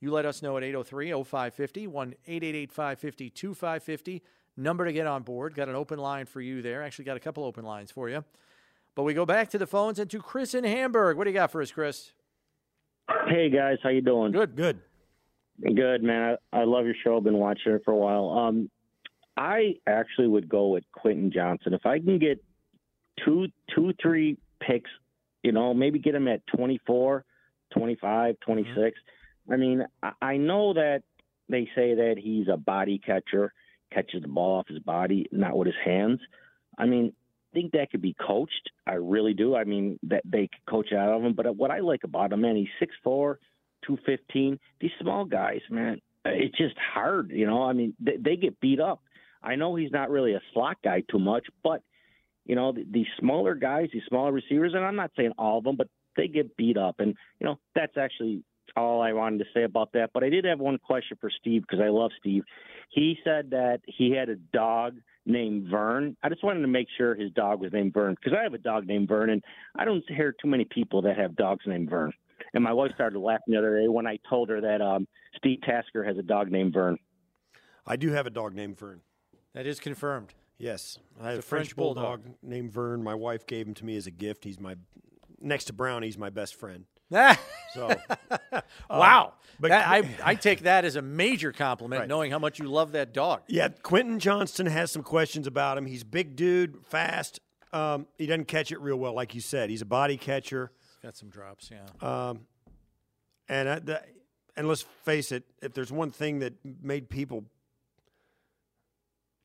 You 0.00 0.12
let 0.12 0.26
us 0.26 0.42
know 0.42 0.56
at 0.56 0.62
803 0.62 1.10
0550, 1.10 1.86
1 1.86 2.14
888 2.26 2.72
550 2.72 3.30
2550. 3.30 4.22
Number 4.56 4.84
to 4.84 4.92
get 4.92 5.06
on 5.06 5.22
board. 5.22 5.54
Got 5.54 5.68
an 5.68 5.74
open 5.74 5.98
line 5.98 6.26
for 6.26 6.40
you 6.40 6.62
there. 6.62 6.82
Actually, 6.82 7.04
got 7.04 7.16
a 7.16 7.20
couple 7.20 7.44
open 7.44 7.64
lines 7.64 7.90
for 7.90 8.08
you. 8.08 8.24
But 8.94 9.04
we 9.04 9.14
go 9.14 9.24
back 9.24 9.48
to 9.50 9.58
the 9.58 9.66
phones 9.66 9.98
and 9.98 10.10
to 10.10 10.20
Chris 10.20 10.54
in 10.54 10.64
Hamburg. 10.64 11.16
What 11.16 11.24
do 11.24 11.30
you 11.30 11.34
got 11.34 11.52
for 11.52 11.62
us, 11.62 11.70
Chris? 11.70 12.12
Hey 13.28 13.48
guys, 13.48 13.78
how 13.82 13.90
you 13.90 14.00
doing? 14.02 14.32
Good. 14.32 14.56
Good. 14.56 14.80
Good, 15.62 16.02
man. 16.02 16.36
I, 16.52 16.60
I 16.60 16.64
love 16.64 16.84
your 16.84 16.94
show. 17.02 17.16
I've 17.16 17.24
been 17.24 17.38
watching 17.38 17.72
it 17.72 17.82
for 17.84 17.92
a 17.92 17.96
while. 17.96 18.30
Um, 18.30 18.70
I 19.36 19.76
actually 19.86 20.28
would 20.28 20.48
go 20.48 20.68
with 20.68 20.84
Quentin 20.92 21.32
Johnston 21.32 21.74
if 21.74 21.86
I 21.86 21.98
can 21.98 22.18
get 22.18 22.42
two, 23.24 23.46
two, 23.74 23.92
three 24.00 24.36
picks. 24.60 24.90
You 25.42 25.52
know, 25.52 25.72
maybe 25.72 25.98
get 25.98 26.14
him 26.14 26.28
at 26.28 26.46
24, 26.48 27.24
25, 27.72 28.40
26. 28.40 28.98
I 29.50 29.56
mean, 29.56 29.86
I, 30.20 30.36
know 30.36 30.74
that 30.74 31.02
they 31.48 31.64
say 31.74 31.94
that 31.94 32.16
he's 32.18 32.48
a 32.52 32.56
body 32.56 32.98
catcher, 32.98 33.52
catches 33.92 34.22
the 34.22 34.28
ball 34.28 34.58
off 34.58 34.68
his 34.68 34.78
body, 34.80 35.26
not 35.32 35.56
with 35.56 35.66
his 35.66 35.76
hands. 35.84 36.20
I 36.76 36.86
mean, 36.86 37.12
I 37.52 37.54
think 37.54 37.72
that 37.72 37.90
could 37.90 38.02
be 38.02 38.14
coached. 38.14 38.70
I 38.86 38.94
really 38.94 39.34
do. 39.34 39.56
I 39.56 39.64
mean, 39.64 39.98
that 40.04 40.22
they 40.24 40.48
could 40.48 40.66
coach 40.68 40.92
out 40.92 41.08
of 41.08 41.22
him. 41.22 41.32
But 41.32 41.56
what 41.56 41.70
I 41.70 41.80
like 41.80 42.04
about 42.04 42.32
him, 42.32 42.42
man, 42.42 42.56
he's 42.56 42.68
six 42.78 42.94
four, 43.02 43.38
two 43.86 43.98
fifteen. 44.04 44.58
These 44.80 44.90
small 45.00 45.24
guys, 45.24 45.60
man, 45.70 46.00
it's 46.26 46.56
just 46.58 46.76
hard. 46.78 47.30
You 47.30 47.46
know, 47.46 47.62
I 47.62 47.72
mean, 47.72 47.94
they, 47.98 48.16
they 48.16 48.36
get 48.36 48.60
beat 48.60 48.80
up. 48.80 49.02
I 49.42 49.54
know 49.54 49.74
he's 49.76 49.92
not 49.92 50.10
really 50.10 50.34
a 50.34 50.42
slot 50.52 50.76
guy 50.84 51.02
too 51.10 51.18
much, 51.18 51.46
but 51.62 51.82
you 52.44 52.54
know, 52.54 52.72
the, 52.72 52.84
these 52.90 53.06
smaller 53.18 53.54
guys, 53.54 53.88
these 53.92 54.02
smaller 54.08 54.32
receivers, 54.32 54.72
and 54.74 54.84
I'm 54.84 54.96
not 54.96 55.12
saying 55.16 55.32
all 55.38 55.58
of 55.58 55.64
them, 55.64 55.76
but 55.76 55.88
they 56.16 56.28
get 56.28 56.56
beat 56.56 56.76
up, 56.76 56.96
and 56.98 57.14
you 57.40 57.46
know, 57.46 57.58
that's 57.74 57.96
actually 57.96 58.42
all 58.76 59.02
I 59.02 59.12
wanted 59.12 59.38
to 59.38 59.44
say 59.54 59.64
about 59.64 59.92
that. 59.92 60.10
But 60.12 60.24
I 60.24 60.28
did 60.28 60.44
have 60.44 60.58
one 60.58 60.78
question 60.78 61.16
for 61.20 61.30
Steve 61.30 61.62
because 61.62 61.82
I 61.82 61.88
love 61.88 62.10
Steve. 62.18 62.44
He 62.90 63.18
said 63.24 63.50
that 63.50 63.80
he 63.86 64.12
had 64.12 64.28
a 64.28 64.36
dog 64.36 64.96
named 65.26 65.68
Vern. 65.70 66.16
I 66.22 66.28
just 66.28 66.42
wanted 66.42 66.60
to 66.62 66.68
make 66.68 66.88
sure 66.96 67.14
his 67.14 67.30
dog 67.32 67.60
was 67.60 67.72
named 67.72 67.92
Vern 67.92 68.14
because 68.14 68.36
I 68.38 68.42
have 68.42 68.54
a 68.54 68.58
dog 68.58 68.86
named 68.86 69.08
Vern, 69.08 69.30
and 69.30 69.44
I 69.76 69.84
don't 69.84 70.02
hear 70.08 70.32
too 70.32 70.48
many 70.48 70.64
people 70.64 71.02
that 71.02 71.16
have 71.16 71.36
dogs 71.36 71.64
named 71.66 71.90
Vern. 71.90 72.12
And 72.54 72.64
my 72.64 72.72
wife 72.72 72.92
started 72.94 73.18
laughing 73.18 73.52
the 73.52 73.58
other 73.58 73.80
day 73.80 73.88
when 73.88 74.06
I 74.06 74.18
told 74.28 74.48
her 74.48 74.60
that 74.60 74.80
um, 74.80 75.06
Steve 75.36 75.60
Tasker 75.62 76.02
has 76.02 76.16
a 76.16 76.22
dog 76.22 76.50
named 76.50 76.72
Vern. 76.72 76.98
I 77.86 77.96
do 77.96 78.10
have 78.12 78.26
a 78.26 78.30
dog 78.30 78.54
named 78.54 78.78
Vern. 78.78 79.00
That 79.54 79.66
is 79.66 79.80
confirmed. 79.80 80.34
Yes, 80.56 80.98
I 81.20 81.28
have 81.28 81.36
a 81.36 81.38
a 81.38 81.42
French, 81.42 81.68
French 81.68 81.76
bulldog. 81.76 82.22
bulldog 82.22 82.38
named 82.42 82.72
Vern. 82.72 83.02
My 83.02 83.14
wife 83.14 83.46
gave 83.46 83.66
him 83.66 83.74
to 83.74 83.84
me 83.84 83.96
as 83.96 84.06
a 84.06 84.10
gift. 84.10 84.44
He's 84.44 84.58
my 84.58 84.76
next 85.40 85.66
to 85.66 85.72
Brown. 85.72 86.02
He's 86.02 86.18
my 86.18 86.30
best 86.30 86.54
friend. 86.54 86.84
So 87.74 87.94
wow. 88.88 89.34
but- 89.60 89.68
That- 89.68 89.86
I, 89.88 90.08
I 90.24 90.34
take 90.34 90.60
that 90.60 90.84
as 90.86 90.96
a 90.96 91.02
major 91.02 91.52
compliment, 91.52 92.00
Right. 92.00 92.08
knowing 92.08 92.30
how 92.30 92.38
much 92.38 92.58
you 92.58 92.64
love 92.66 92.92
that 92.92 93.12
dog. 93.12 93.42
yeah, 93.46 93.68
Quentin 93.68 94.18
Johnston 94.18 94.66
has 94.66 94.90
some 94.90 95.02
questions 95.02 95.46
about 95.46 95.76
him. 95.78 95.84
He's 95.86 96.02
big 96.04 96.34
dude, 96.34 96.78
fast. 96.86 97.40
Um, 97.72 98.06
he 98.16 98.26
doesn't 98.26 98.46
catch 98.48 98.72
it 98.72 98.80
real 98.80 98.96
well, 98.96 99.12
like 99.14 99.34
you 99.34 99.42
said. 99.42 99.68
He's 99.68 99.82
a 99.82 99.86
body 99.86 100.16
catcher, 100.16 100.72
Got 101.02 101.16
some 101.16 101.28
drops, 101.28 101.70
yeah. 101.70 101.86
um, 102.30 102.40
and 103.50 103.68
I, 103.68 103.78
the, 103.80 104.02
and 104.56 104.66
let's 104.66 104.82
face 105.04 105.30
it, 105.30 105.44
if 105.62 105.74
there's 105.74 105.92
one 105.92 106.10
thing 106.10 106.38
that 106.38 106.54
made 106.82 107.10
people 107.10 107.44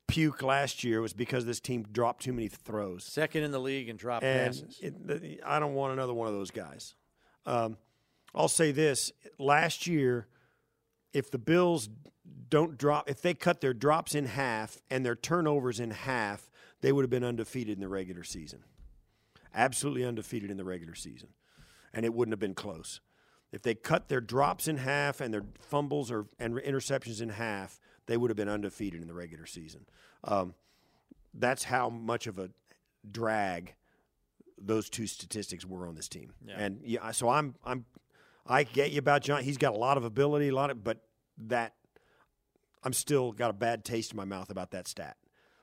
puke 0.08 0.42
last 0.44 0.84
year, 0.84 1.02
was 1.02 1.14
because 1.14 1.46
this 1.46 1.60
team 1.60 1.84
dropped 1.92 2.24
too 2.24 2.34
many 2.34 2.48
throws. 2.48 3.04
Second 3.04 3.44
in 3.44 3.52
the 3.52 3.60
league 3.60 3.90
and 3.90 3.98
drop 4.00 4.24
and 4.24 4.48
passes. 4.54 4.80
it, 4.82 5.06
the, 5.08 5.40
I 5.46 5.60
don't 5.60 5.74
want 5.74 5.94
another 5.94 6.14
one 6.14 6.28
of 6.28 6.34
those 6.34 6.52
guys. 6.52 6.96
Um, 7.46 7.78
I'll 8.34 8.48
say 8.48 8.72
this: 8.72 9.12
last 9.38 9.88
year, 9.88 10.28
if 11.14 11.30
the 11.30 11.38
Bills 11.38 11.90
don't 12.50 12.78
drop, 12.78 13.10
if 13.10 13.22
they 13.22 13.34
cut 13.34 13.62
their 13.62 13.74
drops 13.74 14.16
in 14.16 14.26
half 14.26 14.78
and 14.90 15.06
their 15.06 15.16
turnovers 15.16 15.80
in 15.80 15.92
half, 15.92 16.50
they 16.82 16.92
would 16.92 17.04
have 17.04 17.10
been 17.10 17.24
undefeated 17.24 17.78
in 17.78 17.82
the 17.82 17.90
regular 17.90 18.24
season. 18.24 18.64
Absolutely 19.54 20.06
undefeated 20.06 20.50
in 20.50 20.58
the 20.58 20.64
regular 20.64 20.96
season, 20.96 21.30
and 21.94 22.06
it 22.06 22.14
wouldn't 22.14 22.34
have 22.34 22.40
been 22.40 22.56
close. 22.56 23.00
If 23.52 23.62
they 23.62 23.76
cut 23.76 24.10
their 24.10 24.22
drops 24.22 24.68
in 24.68 24.78
half 24.78 25.22
and 25.22 25.32
their 25.32 25.46
fumbles 25.60 26.10
or 26.12 26.26
and 26.40 26.56
interceptions 26.56 27.22
in 27.22 27.30
half, 27.30 27.80
they 28.08 28.18
would 28.18 28.30
have 28.30 28.38
been 28.38 28.50
undefeated 28.50 29.02
in 29.02 29.08
the 29.08 29.14
regular 29.14 29.46
season. 29.46 29.86
Um, 30.24 30.56
that's 31.34 31.64
how 31.64 31.90
much 31.90 32.28
of 32.28 32.40
a 32.40 32.50
drag 33.10 33.76
those 34.66 34.90
two 34.90 35.08
statistics 35.08 35.66
were 35.66 35.88
on 35.88 35.96
this 35.96 36.08
team. 36.08 36.34
And 36.56 36.80
yeah, 36.84 37.12
so 37.12 37.30
I'm 37.30 37.56
I'm 37.66 37.86
I 38.46 38.64
get 38.64 38.92
you 38.92 39.00
about 39.00 39.22
John. 39.22 39.44
He's 39.44 39.58
got 39.58 39.74
a 39.74 39.78
lot 39.78 39.98
of 39.98 40.04
ability, 40.04 40.50
a 40.50 40.56
lot 40.56 40.70
of, 40.70 40.84
but 40.84 41.00
that 41.38 41.74
I'm 42.84 42.94
still 42.94 43.32
got 43.32 43.50
a 43.50 43.54
bad 43.54 43.86
taste 43.86 44.12
in 44.12 44.18
my 44.18 44.26
mouth 44.26 44.50
about 44.50 44.72
that 44.72 44.88
stat, 44.88 45.18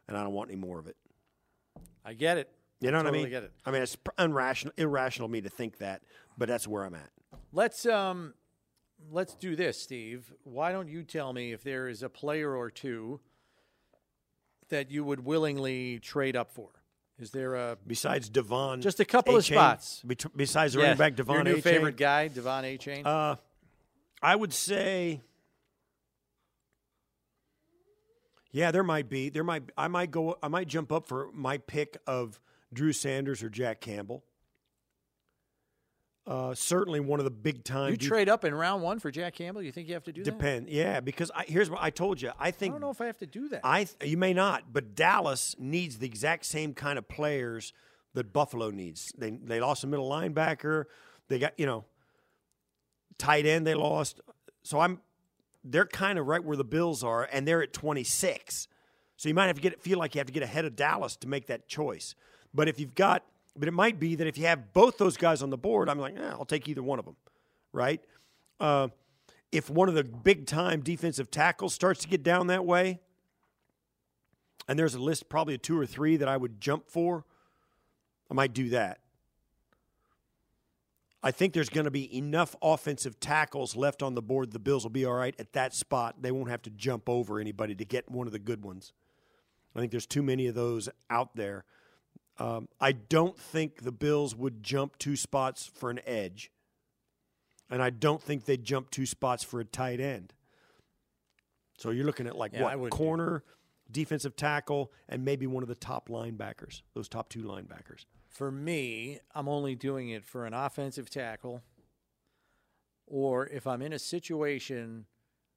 and 0.09 0.17
I 0.17 0.23
don't 0.23 0.33
want 0.33 0.51
any 0.51 0.59
more 0.59 0.79
of 0.79 0.87
it. 0.87 0.97
I 2.05 2.15
get 2.15 2.39
it. 2.39 2.51
You 2.81 2.91
know 2.91 2.97
what 2.97 3.07
I 3.07 3.09
Totally 3.11 3.25
mean? 3.25 3.31
get 3.31 3.43
it. 3.43 3.53
I 3.67 3.71
mean, 3.71 3.83
it's 3.83 3.97
irrational, 4.19 4.73
irrational 4.79 5.27
of 5.27 5.33
me 5.33 5.43
to 5.43 5.51
think 5.51 5.79
that, 5.79 6.03
but 6.39 6.49
that's 6.49 6.67
where 6.67 6.85
I'm 6.85 6.95
at. 6.95 7.11
Let's 7.53 7.85
um, 7.85 8.33
let's 9.11 9.35
do 9.35 9.55
this, 9.55 9.81
Steve. 9.81 10.33
Why 10.45 10.73
don't 10.73 10.89
you 10.89 11.03
tell 11.03 11.33
me 11.33 11.53
if 11.53 11.63
there 11.63 11.89
is 11.89 12.03
a 12.03 12.09
player 12.09 12.57
or 12.57 12.71
two 12.71 13.21
that 14.71 14.91
you 14.91 15.05
would 15.05 15.25
willingly 15.25 15.99
trade 15.99 16.37
up 16.37 16.51
for? 16.51 16.71
Is 17.21 17.31
there 17.33 17.55
a 17.55 17.77
Besides 17.87 18.29
Devon, 18.31 18.81
Just 18.81 18.99
a 18.99 19.05
couple 19.05 19.37
of 19.37 19.45
Achane, 19.45 19.53
spots. 19.55 20.03
bet- 20.05 20.25
Besides 20.37 20.73
the 20.73 20.79
Yeah, 20.81 20.85
running 20.87 20.99
back 20.99 21.17
Devon, 21.17 21.35
your 21.35 21.45
new 21.45 21.57
Achane, 21.57 21.63
favorite 21.63 21.97
guy, 21.99 22.29
Devon 22.29 22.65
Achane? 22.65 23.05
Uh, 23.05 23.37
I 24.23 24.35
would 24.37 24.53
say, 24.55 25.21
yeah, 28.53 28.71
there 28.71 28.83
might 28.83 29.09
be. 29.09 29.29
There 29.29 29.45
might. 29.45 29.65
I 29.77 29.89
might 29.89 30.11
go. 30.11 30.37
I 30.43 30.49
might 30.49 30.67
jump 30.67 30.91
up 30.93 31.07
for 31.07 31.31
my 31.33 31.59
pick 31.59 31.99
of 32.07 32.41
Drew 32.73 32.93
Sanders 32.93 33.43
or 33.43 33.49
Jack 33.51 33.81
Campbell. 33.81 34.25
Uh, 36.31 36.55
certainly 36.55 37.01
one 37.01 37.19
of 37.19 37.25
the 37.25 37.31
big 37.31 37.65
time. 37.65 37.91
You 37.91 37.97
trade 37.97 38.29
up 38.29 38.45
in 38.45 38.55
round 38.55 38.85
one 38.85 39.01
for 39.01 39.11
Jack 39.11 39.35
Campbell? 39.35 39.63
You 39.63 39.73
think 39.73 39.89
you 39.89 39.95
have 39.95 40.05
to 40.05 40.13
do 40.13 40.23
that? 40.23 40.31
Depend. 40.31 40.69
Yeah, 40.69 41.01
because 41.01 41.29
I, 41.35 41.43
here's 41.49 41.69
what 41.69 41.83
I 41.83 41.91
told 41.91 42.23
you. 42.23 42.31
I 42.39 42.53
think 42.53 42.71
I 42.71 42.75
don't 42.75 42.83
know 42.83 42.91
if 42.91 43.01
I 43.01 43.07
have 43.07 43.19
to 43.19 43.27
do 43.27 43.49
that. 43.49 43.63
I 43.65 43.89
you 44.05 44.17
may 44.17 44.33
not, 44.33 44.73
but 44.73 44.95
Dallas 44.95 45.57
needs 45.59 45.99
the 45.99 46.07
exact 46.07 46.47
same 46.47 46.73
kind 46.73 47.01
of 47.01 47.09
players 47.09 47.73
that 48.15 48.33
Buffalo 48.33 48.71
needs. 48.71 49.13
They 49.19 49.31
they 49.31 49.61
lost 49.61 49.83
a 49.83 49.89
middle 49.89 50.09
linebacker. 50.09 50.85
They 51.27 51.41
got 51.41 51.59
you 51.59 51.67
know 51.67 51.85
tight 53.19 53.45
end. 53.45 53.67
They 53.67 53.75
lost. 53.75 54.21
So 54.63 54.79
I'm 54.79 55.01
they're 55.65 55.85
kind 55.85 56.17
of 56.17 56.29
right 56.29 56.45
where 56.45 56.57
the 56.57 56.63
Bills 56.63 57.03
are, 57.03 57.29
and 57.33 57.47
they're 57.47 57.61
at 57.61 57.73
26. 57.73 58.69
So 59.17 59.29
you 59.29 59.35
might 59.35 59.49
have 59.49 59.57
to 59.57 59.63
get 59.63 59.83
feel 59.83 59.99
like 59.99 60.15
you 60.15 60.21
have 60.21 60.29
to 60.29 60.33
get 60.33 60.45
ahead 60.45 60.65
of 60.65 60.77
Dallas 60.77 61.17
to 61.17 61.27
make 61.27 61.49
that 61.49 61.67
choice. 61.67 62.15
But 62.55 62.69
if 62.69 62.79
you've 62.79 62.95
got, 62.95 63.25
but 63.61 63.69
it 63.69 63.73
might 63.73 64.01
be 64.01 64.17
that 64.17 64.27
if 64.27 64.39
you 64.39 64.47
have 64.47 64.73
both 64.73 64.97
those 64.97 65.19
guys 65.19 65.43
on 65.43 65.51
the 65.51 65.59
board, 65.59 65.89
I'm 65.91 65.99
like, 65.99 66.17
eh, 66.19 66.31
I'll 66.31 66.47
take 66.47 66.67
either 66.67 66.83
one 66.83 66.99
of 66.99 67.05
them, 67.05 67.17
right? 67.73 68.01
Uh, 68.59 68.89
if 69.53 69.69
one 69.69 69.89
of 69.89 69.95
the 69.95 70.03
big 70.03 70.47
time 70.47 70.81
defensive 70.81 71.31
tackles 71.31 71.75
starts 71.75 72.01
to 72.01 72.09
get 72.09 72.23
down 72.23 72.47
that 72.47 72.65
way, 72.65 73.01
and 74.67 74.79
there's 74.79 74.95
a 74.95 74.99
list 74.99 75.29
probably 75.29 75.55
of 75.55 75.63
two 75.63 75.79
or 75.79 75.85
three 75.85 76.17
that 76.17 76.27
I 76.27 76.39
would 76.39 76.59
jump 76.61 76.89
for, 76.89 77.27
I 78.31 78.35
might 78.35 78.55
do 78.55 78.71
that. 78.71 79.01
I 81.23 81.31
think 81.31 81.53
there's 81.53 81.69
going 81.69 81.85
to 81.85 81.91
be 81.91 82.17
enough 82.17 82.57
offensive 82.63 83.21
tackles 83.21 83.77
left 83.77 84.03
on 84.03 84.15
the 84.15 84.23
board. 84.23 84.53
The 84.53 84.59
Bills 84.59 84.85
will 84.85 84.91
be 84.91 85.05
all 85.05 85.13
right 85.13 85.35
at 85.39 85.53
that 85.53 85.75
spot. 85.75 86.23
They 86.23 86.33
won't 86.33 86.49
have 86.49 86.63
to 86.63 86.71
jump 86.71 87.11
over 87.11 87.39
anybody 87.39 87.75
to 87.75 87.85
get 87.85 88.11
one 88.11 88.27
of 88.27 88.33
the 88.33 88.39
good 88.39 88.65
ones. 88.65 88.95
I 89.77 89.81
think 89.81 89.91
there's 89.91 90.07
too 90.07 90.23
many 90.23 90.47
of 90.47 90.55
those 90.55 90.89
out 91.11 91.37
there. 91.37 91.67
Um, 92.39 92.69
I 92.81 92.93
don't 92.93 93.39
think 93.39 93.83
the 93.83 93.93
Bills 93.93 94.35
would 94.35 94.63
jump 94.63 94.99
two 94.99 95.17
spots 95.17 95.71
for 95.75 95.91
an 95.91 96.01
edge, 96.07 96.51
and 97.69 97.83
I 97.83 97.91
don't 97.91 98.23
think 98.23 98.45
they'd 98.45 98.65
jump 98.65 98.91
two 98.91 99.07
spots 99.07 99.45
for 99.45 99.61
a 99.61 99.65
tight 99.65 100.01
end. 100.01 100.33
So 101.79 101.91
you're 101.91 102.07
looking 102.07 102.27
at 102.27 102.37
like 102.37 102.53
Yeah, 102.53 102.75
what 102.75 102.91
corner, 102.91 103.45
defensive 103.91 104.37
tackle, 104.37 104.93
and 105.09 105.25
maybe 105.25 105.47
one 105.47 105.63
of 105.63 105.69
the 105.69 105.75
top 105.75 106.09
linebackers. 106.09 106.83
Those 106.95 107.09
top 107.09 107.29
two 107.29 107.43
linebackers. 107.43 108.05
For 108.29 108.51
me, 108.51 109.19
I'm 109.35 109.49
only 109.49 109.75
doing 109.75 110.11
it 110.11 110.25
for 110.25 110.47
an 110.47 110.55
offensive 110.55 111.11
tackle, 111.11 111.63
or 113.07 113.47
if 113.49 113.67
I'm 113.67 113.83
in 113.83 113.93
a 113.93 113.99
situation 113.99 115.07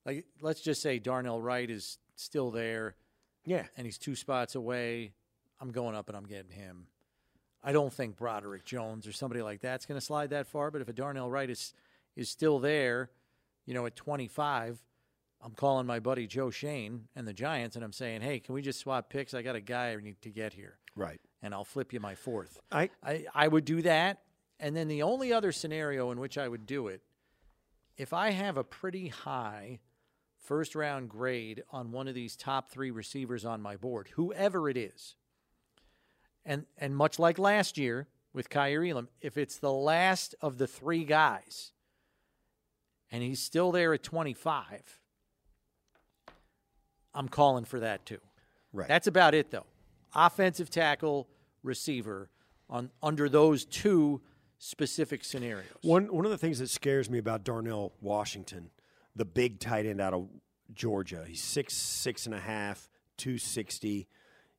like 0.06 0.26
let's 0.42 0.62
just 0.62 0.82
say 0.82 1.00
Darnell 1.00 1.42
Wright 1.42 1.70
is 1.70 1.98
still 2.16 2.52
there, 2.52 2.96
Yeah, 3.46 3.66
and 3.78 3.86
he's 3.86 3.98
two 3.98 4.16
spots 4.16 4.56
away. 4.56 5.14
I'm 5.64 5.72
going 5.72 5.96
up 5.96 6.10
and 6.10 6.18
I'm 6.18 6.26
getting 6.26 6.52
him. 6.52 6.88
I 7.64 7.72
don't 7.72 7.94
think 7.94 8.18
Broderick 8.18 8.66
Jones 8.66 9.08
or 9.08 9.14
somebody 9.14 9.42
like 9.42 9.62
that's 9.62 9.86
going 9.86 9.98
to 9.98 10.06
slide 10.06 10.32
that 10.32 10.46
far. 10.46 10.70
But 10.70 10.82
if 10.82 10.90
a 10.90 10.94
Darnell 10.94 11.32
Wright 11.32 11.50
is 11.50 11.74
is 12.18 12.30
still 12.30 12.60
there, 12.60 13.10
you 13.66 13.74
know, 13.74 13.86
at 13.86 13.96
25, 13.96 14.84
I'm 15.42 15.54
calling 15.54 15.88
my 15.88 16.02
buddy 16.02 16.28
Joe 16.28 16.50
Schoen 16.50 17.08
and 17.16 17.26
the 17.26 17.34
Giants, 17.34 17.78
and 17.78 17.86
I'm 17.86 17.94
saying, 17.94 18.20
hey, 18.20 18.42
can 18.42 18.54
we 18.54 18.62
just 18.62 18.82
swap 18.82 19.10
picks? 19.10 19.34
I 19.34 19.42
got 19.42 19.56
a 19.56 19.62
guy 19.62 19.92
I 19.92 19.96
need 19.96 20.22
to 20.24 20.30
get 20.30 20.54
here, 20.54 20.80
right. 20.98 21.22
and 21.42 21.54
I'll 21.54 21.64
flip 21.64 21.94
you 21.94 22.02
my 22.02 22.14
fourth. 22.14 22.60
I 22.70 22.90
I, 23.02 23.26
I 23.34 23.48
would 23.48 23.64
do 23.64 23.82
that. 23.84 24.20
And 24.60 24.76
then 24.76 24.90
the 24.90 25.04
only 25.04 25.32
other 25.32 25.54
scenario 25.54 26.12
in 26.12 26.20
which 26.20 26.38
I 26.38 26.50
would 26.50 26.66
do 26.66 26.90
it, 26.90 27.02
if 27.96 28.12
I 28.12 28.32
have 28.32 28.58
a 28.58 28.66
pretty 28.66 29.08
high 29.08 29.80
first 30.40 30.76
round 30.76 31.08
grade 31.08 31.64
on 31.72 31.94
one 31.94 32.10
of 32.10 32.16
these 32.16 32.36
top 32.36 32.70
three 32.70 32.92
receivers 32.92 33.46
on 33.46 33.62
my 33.62 33.78
board, 33.78 34.10
whoever 34.16 34.70
it 34.70 34.76
is, 34.76 35.16
and 36.46 36.66
and 36.78 36.96
much 36.96 37.20
like 37.20 37.40
last 37.40 37.78
year 37.78 38.08
with 38.34 38.50
Kaiir 38.50 38.84
Elam, 38.90 39.10
if 39.22 39.38
it's 39.38 39.58
the 39.58 39.72
last 39.72 40.36
of 40.42 40.58
the 40.58 40.68
three 40.68 41.04
guys 41.04 41.72
and 43.12 43.22
he's 43.22 43.40
still 43.40 43.72
there 43.72 43.94
at 43.94 44.02
25, 44.02 45.00
I'm 47.14 47.28
calling 47.30 47.66
for 47.66 47.80
that 47.80 48.06
too. 48.06 48.20
right. 48.74 48.88
That's 48.88 49.08
about 49.08 49.36
it, 49.36 49.52
though. 49.52 49.66
Offensive 50.16 50.70
tackle, 50.70 51.28
receiver, 51.62 52.30
on 52.70 52.90
under 53.02 53.30
those 53.30 53.66
two 53.66 54.22
specific 54.58 55.24
scenarios. 55.24 55.68
One 55.82 56.06
one 56.14 56.26
of 56.26 56.32
the 56.32 56.38
things 56.38 56.60
that 56.60 56.70
scares 56.70 57.10
me 57.10 57.18
about 57.20 57.44
Darnell 57.44 57.94
Washington, 58.02 58.70
the 59.16 59.26
big 59.26 59.60
tight 59.60 59.86
end 59.86 60.02
out 60.02 60.14
of 60.14 60.28
Georgia, 60.74 61.24
he's 61.28 61.42
six 61.42 61.74
six 61.76 62.26
and 62.26 62.34
a 62.34 62.40
half, 62.40 62.90
two 63.18 63.38
sixty. 63.38 64.08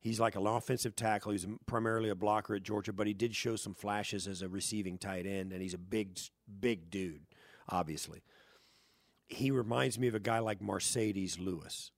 He's 0.05 0.21
like 0.21 0.37
an 0.37 0.47
offensive 0.47 0.95
tackle. 0.95 1.33
He's 1.33 1.47
primarily 1.65 2.11
a 2.11 2.15
blocker 2.15 2.55
at 2.55 2.63
Georgia, 2.63 2.93
but 2.93 3.07
he 3.07 3.15
did 3.15 3.35
show 3.35 3.57
some 3.57 3.73
flashes 3.73 4.29
as 4.29 4.43
a 4.43 4.49
receiving 4.51 4.99
tight 4.99 5.25
end, 5.25 5.51
and 5.51 5.63
he's 5.63 5.73
a 5.73 5.79
big 5.79 6.19
big 6.61 6.91
dude, 6.91 7.23
obviously. 7.71 8.23
He 9.29 9.51
reminds 9.51 9.99
me 9.99 10.07
of 10.07 10.15
a 10.15 10.21
guy 10.21 10.41
like 10.41 10.61
Marcedes 10.61 11.41
Lewis. 11.41 11.91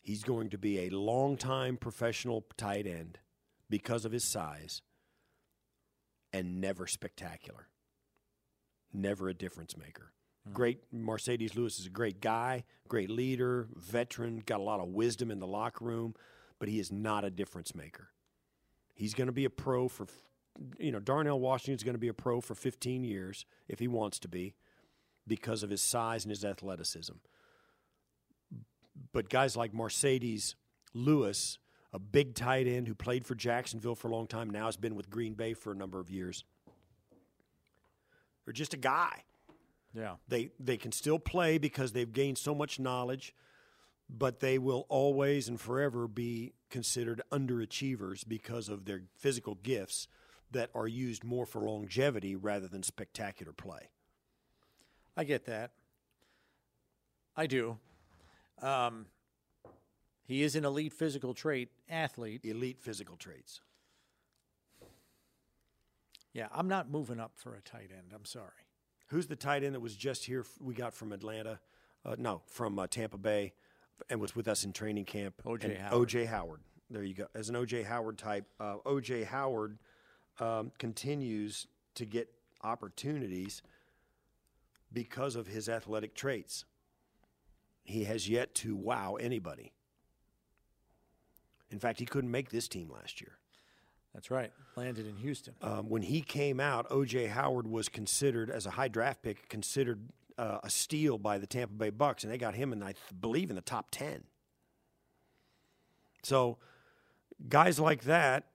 He's 0.00 0.24
going 0.24 0.50
to 0.50 0.58
be 0.58 0.80
a 0.80 0.90
long-time 0.90 1.76
professional 1.76 2.44
tight 2.56 2.88
end 2.88 3.20
because 3.68 4.04
of 4.04 4.10
his 4.10 4.24
size 4.24 4.82
and 6.32 6.60
never 6.60 6.88
spectacular. 6.88 7.68
Never 8.92 9.28
a 9.28 9.34
difference 9.34 9.76
maker. 9.76 10.12
Hmm. 10.44 10.54
Great 10.54 10.92
Marcedes 10.92 11.54
Lewis 11.54 11.78
is 11.78 11.86
a 11.86 11.90
great 11.90 12.20
guy, 12.20 12.64
great 12.88 13.10
leader, 13.10 13.68
veteran, 13.76 14.42
got 14.44 14.58
a 14.58 14.64
lot 14.64 14.80
of 14.80 14.88
wisdom 14.88 15.30
in 15.30 15.38
the 15.38 15.46
locker 15.46 15.84
room, 15.84 16.16
but 16.60 16.68
he 16.68 16.78
is 16.78 16.92
not 16.92 17.24
a 17.24 17.30
difference 17.30 17.74
maker. 17.74 18.10
He's 18.94 19.14
going 19.14 19.26
to 19.26 19.32
be 19.32 19.44
a 19.46 19.50
pro 19.50 19.88
for 19.88 20.06
you 20.78 20.92
know, 20.92 21.00
Darnell 21.00 21.40
Washington's 21.40 21.82
going 21.82 21.94
to 21.94 21.98
be 21.98 22.08
a 22.08 22.14
pro 22.14 22.40
for 22.40 22.54
15 22.54 23.02
years 23.02 23.46
if 23.68 23.78
he 23.78 23.88
wants 23.88 24.18
to 24.20 24.28
be 24.28 24.54
because 25.26 25.62
of 25.62 25.70
his 25.70 25.80
size 25.80 26.24
and 26.24 26.30
his 26.30 26.44
athleticism. 26.44 27.14
But 29.12 29.28
guys 29.28 29.56
like 29.56 29.72
Marcedes 29.72 30.54
Lewis, 30.92 31.58
a 31.92 31.98
big 31.98 32.34
tight 32.34 32.66
end 32.66 32.88
who 32.88 32.94
played 32.94 33.24
for 33.24 33.34
Jacksonville 33.34 33.94
for 33.94 34.08
a 34.08 34.10
long 34.10 34.26
time, 34.26 34.50
now 34.50 34.66
has 34.66 34.76
been 34.76 34.94
with 34.94 35.08
Green 35.08 35.34
Bay 35.34 35.54
for 35.54 35.72
a 35.72 35.76
number 35.76 36.00
of 36.00 36.10
years. 36.10 36.44
They're 38.44 38.52
just 38.52 38.74
a 38.74 38.78
guy. 38.78 39.24
yeah. 39.94 40.16
They 40.28 40.50
they 40.58 40.76
can 40.76 40.92
still 40.92 41.18
play 41.18 41.58
because 41.58 41.92
they've 41.92 42.12
gained 42.12 42.38
so 42.38 42.54
much 42.54 42.78
knowledge, 42.80 43.34
but 44.18 44.40
they 44.40 44.58
will 44.58 44.86
always 44.88 45.48
and 45.48 45.60
forever 45.60 46.08
be 46.08 46.52
considered 46.68 47.22
underachievers 47.30 48.26
because 48.26 48.68
of 48.68 48.84
their 48.84 49.02
physical 49.16 49.54
gifts 49.56 50.08
that 50.50 50.70
are 50.74 50.88
used 50.88 51.22
more 51.22 51.46
for 51.46 51.60
longevity 51.60 52.34
rather 52.34 52.66
than 52.66 52.82
spectacular 52.82 53.52
play. 53.52 53.88
I 55.16 55.24
get 55.24 55.44
that. 55.46 55.70
I 57.36 57.46
do. 57.46 57.78
Um, 58.60 59.06
he 60.24 60.42
is 60.42 60.56
an 60.56 60.64
elite 60.64 60.92
physical 60.92 61.34
trait 61.34 61.70
athlete. 61.88 62.44
Elite 62.44 62.80
physical 62.80 63.16
traits. 63.16 63.60
Yeah, 66.32 66.48
I'm 66.52 66.68
not 66.68 66.90
moving 66.90 67.18
up 67.18 67.32
for 67.36 67.54
a 67.54 67.60
tight 67.60 67.90
end. 67.96 68.12
I'm 68.14 68.24
sorry. 68.24 68.66
Who's 69.08 69.26
the 69.26 69.36
tight 69.36 69.64
end 69.64 69.74
that 69.74 69.80
was 69.80 69.96
just 69.96 70.24
here? 70.24 70.44
We 70.60 70.74
got 70.74 70.94
from 70.94 71.12
Atlanta, 71.12 71.58
uh, 72.04 72.14
no, 72.18 72.42
from 72.46 72.78
uh, 72.78 72.86
Tampa 72.86 73.18
Bay, 73.18 73.52
and 74.08 74.20
was 74.20 74.34
with 74.34 74.48
us 74.48 74.64
in 74.64 74.72
training 74.72 75.04
camp. 75.04 75.34
O.J. 75.44 75.74
Howard. 75.74 75.94
O.J. 75.94 76.24
Howard. 76.24 76.60
There 76.90 77.04
you 77.04 77.14
go. 77.14 77.26
As 77.34 77.48
an 77.48 77.56
O.J. 77.56 77.82
Howard 77.82 78.18
type, 78.18 78.46
uh, 78.58 78.76
O.J. 78.84 79.24
Howard 79.24 79.78
um, 80.40 80.72
continues 80.78 81.66
to 81.94 82.04
get 82.04 82.28
opportunities 82.62 83.62
because 84.92 85.36
of 85.36 85.46
his 85.46 85.68
athletic 85.68 86.14
traits. 86.14 86.64
He 87.84 88.04
has 88.04 88.28
yet 88.28 88.54
to 88.56 88.74
wow 88.74 89.16
anybody. 89.16 89.72
In 91.70 91.78
fact, 91.78 92.00
he 92.00 92.06
couldn't 92.06 92.30
make 92.30 92.50
this 92.50 92.68
team 92.68 92.90
last 92.90 93.20
year. 93.20 93.38
That's 94.14 94.30
right. 94.30 94.50
Landed 94.76 95.06
in 95.06 95.16
Houston. 95.16 95.54
Um, 95.62 95.88
when 95.88 96.02
he 96.02 96.20
came 96.20 96.58
out, 96.58 96.86
O.J. 96.90 97.26
Howard 97.26 97.68
was 97.68 97.88
considered 97.88 98.50
as 98.50 98.66
a 98.66 98.70
high 98.70 98.88
draft 98.88 99.22
pick, 99.22 99.48
considered 99.48 100.00
uh, 100.40 100.58
a 100.62 100.70
steal 100.70 101.18
by 101.18 101.36
the 101.36 101.46
Tampa 101.46 101.74
Bay 101.74 101.90
Bucks, 101.90 102.24
and 102.24 102.32
they 102.32 102.38
got 102.38 102.54
him 102.54 102.72
in, 102.72 102.82
I 102.82 102.94
believe, 103.20 103.50
in 103.50 103.56
the 103.56 103.62
top 103.62 103.90
ten. 103.90 104.24
So, 106.22 106.56
guys 107.48 107.78
like 107.78 108.04
that, 108.04 108.46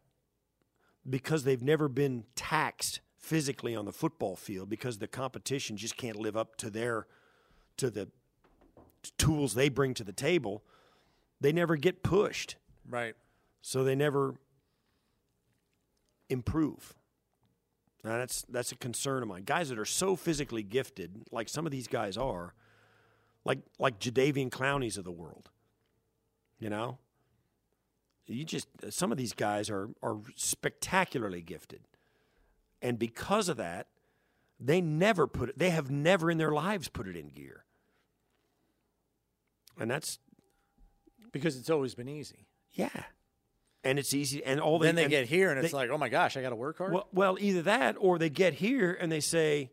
because 1.08 1.44
they've 1.44 1.62
never 1.62 1.88
been 1.88 2.24
taxed 2.36 3.02
physically 3.18 3.76
on 3.76 3.86
the 3.86 3.92
football 3.92 4.36
field, 4.36 4.68
because 4.68 4.98
the 4.98 5.08
competition 5.08 5.78
just 5.78 5.96
can't 5.96 6.18
live 6.18 6.36
up 6.36 6.56
to 6.58 6.72
their 6.72 7.06
to 7.78 7.92
the 7.92 8.08
tools 9.18 9.54
they 9.54 9.70
bring 9.70 9.94
to 9.94 10.04
the 10.04 10.14
table, 10.14 10.64
they 11.40 11.52
never 11.52 11.76
get 11.76 12.02
pushed. 12.02 12.56
Right. 12.90 13.16
So 13.62 13.84
they 13.84 13.96
never 13.96 14.36
improve. 16.30 16.96
Now, 18.06 18.20
that's 18.20 18.44
that's 18.44 18.72
a 18.72 18.76
concern 18.76 19.24
of 19.24 19.30
mine. 19.30 19.46
Guys 19.46 19.70
that 19.70 19.80
are 19.80 19.86
so 19.86 20.16
physically 20.16 20.62
gifted, 20.62 21.24
like 21.32 21.50
some 21.50 21.66
of 21.66 21.72
these 21.72 21.88
guys 21.88 22.18
are, 22.18 22.54
like 23.44 23.58
like 23.80 24.00
Jadeveon 24.00 24.52
Clowneys 24.52 24.96
of 25.00 25.06
the 25.06 25.12
world. 25.12 25.50
You 26.60 26.70
know, 26.70 27.00
you 28.28 28.46
just 28.46 28.68
some 28.92 29.12
of 29.12 29.18
these 29.18 29.34
guys 29.34 29.72
are 29.72 29.90
are 30.04 30.18
spectacularly 30.36 31.42
gifted, 31.42 31.82
and 32.80 33.00
because 33.00 33.50
of 33.50 33.58
that, 33.58 33.88
they 34.60 34.82
never 34.82 35.26
put 35.26 35.50
it. 35.50 35.58
They 35.58 35.72
have 35.72 35.90
never 35.90 36.30
in 36.30 36.38
their 36.38 36.52
lives 36.52 36.88
put 36.88 37.08
it 37.08 37.16
in 37.16 37.30
gear, 37.30 37.66
and 39.80 39.90
that's 39.90 40.20
because 41.32 41.58
it's 41.58 41.72
always 41.72 41.96
been 41.96 42.08
easy. 42.08 42.46
yeah, 42.72 43.06
and 43.86 43.98
it's 43.98 44.14
easy. 44.14 44.44
And 44.44 44.60
all 44.60 44.80
they 44.80 44.88
then 44.88 44.96
they 44.96 45.08
get 45.08 45.28
here 45.28 45.52
and 45.52 45.64
it's 45.64 45.74
like, 45.74 45.90
oh 45.90 45.98
my 45.98 46.10
gosh, 46.10 46.36
I 46.36 46.42
got 46.42 46.50
to 46.50 46.56
work 46.56 46.80
hard. 46.80 46.92
Well, 46.92 47.08
well, 47.14 47.38
either 47.40 47.62
that 47.62 47.96
or 48.00 48.18
they 48.20 48.30
get 48.30 48.56
here 48.56 48.98
and 49.00 49.12
they 49.12 49.22
say, 49.22 49.72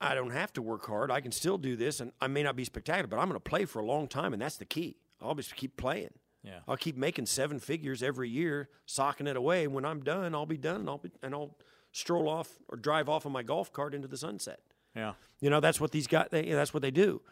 I 0.00 0.14
don't 0.14 0.30
have 0.30 0.52
to 0.52 0.62
work 0.62 0.86
hard. 0.86 1.10
I 1.10 1.20
can 1.20 1.32
still 1.32 1.56
do 1.56 1.76
this, 1.76 2.00
and 2.00 2.12
I 2.20 2.26
may 2.26 2.42
not 2.42 2.56
be 2.56 2.64
spectacular, 2.64 3.06
but 3.06 3.18
I'm 3.18 3.28
going 3.28 3.40
to 3.40 3.50
play 3.50 3.64
for 3.64 3.78
a 3.78 3.86
long 3.86 4.06
time, 4.06 4.34
and 4.34 4.42
that's 4.42 4.56
the 4.58 4.66
key. 4.66 4.96
I'll 5.22 5.34
just 5.34 5.56
keep 5.56 5.76
playing. 5.78 6.10
Yeah. 6.42 6.58
I'll 6.68 6.76
keep 6.76 6.96
making 6.96 7.24
seven 7.24 7.58
figures 7.58 8.02
every 8.02 8.28
year, 8.28 8.68
socking 8.84 9.26
it 9.26 9.36
away. 9.36 9.66
When 9.66 9.86
I'm 9.86 10.02
done, 10.02 10.34
I'll 10.34 10.44
be 10.44 10.58
done, 10.58 10.80
and 10.80 10.88
I'll 10.90 10.98
be, 10.98 11.10
and 11.22 11.32
I'll 11.32 11.56
stroll 11.92 12.28
off 12.28 12.50
or 12.68 12.76
drive 12.76 13.08
off 13.08 13.24
on 13.24 13.32
my 13.32 13.42
golf 13.42 13.72
cart 13.72 13.94
into 13.94 14.08
the 14.08 14.18
sunset. 14.18 14.60
yeah. 14.94 15.14
You 15.40 15.48
know, 15.48 15.60
that's 15.60 15.80
what 15.80 15.90
these 15.90 16.06
guys. 16.06 16.26
They, 16.30 16.50
that's 16.50 16.74
what 16.74 16.82
they 16.82 16.90
do. 16.90 17.22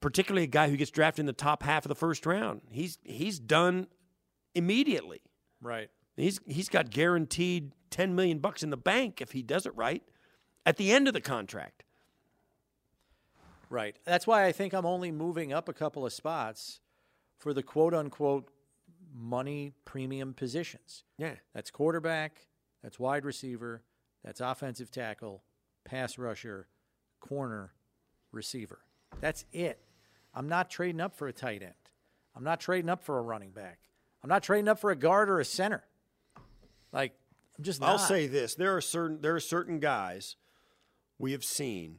Particularly 0.00 0.44
a 0.44 0.48
guy 0.48 0.68
who 0.68 0.76
gets 0.76 0.90
drafted 0.90 1.20
in 1.20 1.26
the 1.26 1.32
top 1.32 1.62
half 1.62 1.84
of 1.86 1.88
the 1.88 1.94
first 1.94 2.26
round. 2.26 2.60
He's 2.70 2.98
he's 3.04 3.38
done 3.38 3.86
immediately. 4.58 5.22
Right. 5.60 5.90
He's 6.16 6.40
he's 6.46 6.68
got 6.68 6.90
guaranteed 6.90 7.72
ten 7.90 8.14
million 8.14 8.38
bucks 8.38 8.62
in 8.62 8.70
the 8.70 8.76
bank 8.76 9.20
if 9.20 9.32
he 9.32 9.42
does 9.42 9.66
it 9.66 9.74
right 9.76 10.02
at 10.66 10.76
the 10.76 10.92
end 10.92 11.08
of 11.08 11.14
the 11.14 11.20
contract. 11.20 11.84
Right. 13.70 13.96
That's 14.04 14.26
why 14.26 14.44
I 14.44 14.52
think 14.52 14.72
I'm 14.72 14.86
only 14.86 15.12
moving 15.12 15.52
up 15.52 15.68
a 15.68 15.72
couple 15.72 16.04
of 16.04 16.12
spots 16.12 16.80
for 17.38 17.52
the 17.52 17.62
quote 17.62 17.94
unquote 17.94 18.50
money 19.14 19.72
premium 19.84 20.34
positions. 20.34 21.04
Yeah. 21.16 21.34
That's 21.54 21.70
quarterback, 21.70 22.48
that's 22.82 22.98
wide 22.98 23.24
receiver, 23.24 23.82
that's 24.24 24.40
offensive 24.40 24.90
tackle, 24.90 25.42
pass 25.84 26.18
rusher, 26.18 26.68
corner, 27.20 27.72
receiver. 28.32 28.80
That's 29.20 29.44
it. 29.52 29.80
I'm 30.34 30.48
not 30.48 30.70
trading 30.70 31.00
up 31.00 31.14
for 31.16 31.28
a 31.28 31.32
tight 31.32 31.62
end. 31.62 31.72
I'm 32.36 32.44
not 32.44 32.60
trading 32.60 32.88
up 32.88 33.02
for 33.02 33.18
a 33.18 33.22
running 33.22 33.50
back. 33.50 33.80
I'm 34.22 34.28
not 34.28 34.42
trading 34.42 34.68
up 34.68 34.80
for 34.80 34.90
a 34.90 34.96
guard 34.96 35.30
or 35.30 35.40
a 35.40 35.44
center. 35.44 35.84
Like, 36.92 37.12
I'm 37.56 37.64
just 37.64 37.80
not. 37.80 37.90
I'll 37.90 37.98
say 37.98 38.26
this: 38.26 38.54
there 38.54 38.76
are 38.76 38.80
certain 38.80 39.20
there 39.20 39.34
are 39.34 39.40
certain 39.40 39.78
guys 39.78 40.36
we 41.18 41.32
have 41.32 41.44
seen, 41.44 41.98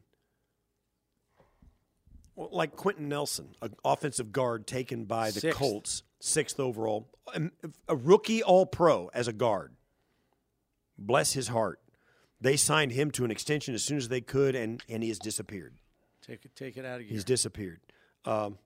like 2.36 2.76
Quenton 2.76 3.08
Nelson, 3.10 3.56
an 3.62 3.76
offensive 3.86 4.32
guard 4.32 4.68
taken 4.68 5.06
by 5.06 5.32
the 5.32 5.40
Sixth. 5.40 5.58
Colts, 5.58 6.04
sixth 6.20 6.60
overall, 6.60 7.10
a, 7.34 7.50
a 7.88 7.96
rookie 7.96 8.44
All 8.44 8.66
Pro 8.66 9.10
as 9.14 9.28
a 9.28 9.34
guard. 9.34 9.74
Bless 10.98 11.34
his 11.34 11.48
heart. 11.50 11.80
They 12.42 12.58
signed 12.58 12.94
him 12.94 13.12
to 13.12 13.26
an 13.26 13.32
extension 13.32 13.74
as 13.74 13.84
soon 13.84 13.98
as 13.98 14.08
they 14.08 14.22
could, 14.22 14.56
and 14.56 14.82
and 14.90 15.04
he 15.04 15.10
has 15.10 15.20
disappeared. 15.20 15.76
Take 16.22 16.46
it, 16.46 16.56
take 16.56 16.78
it 16.78 16.86
out 16.86 17.00
of 17.00 17.08
gear. 17.08 17.14
He's 17.14 17.24
disappeared. 17.24 17.80
Um, 18.26 18.58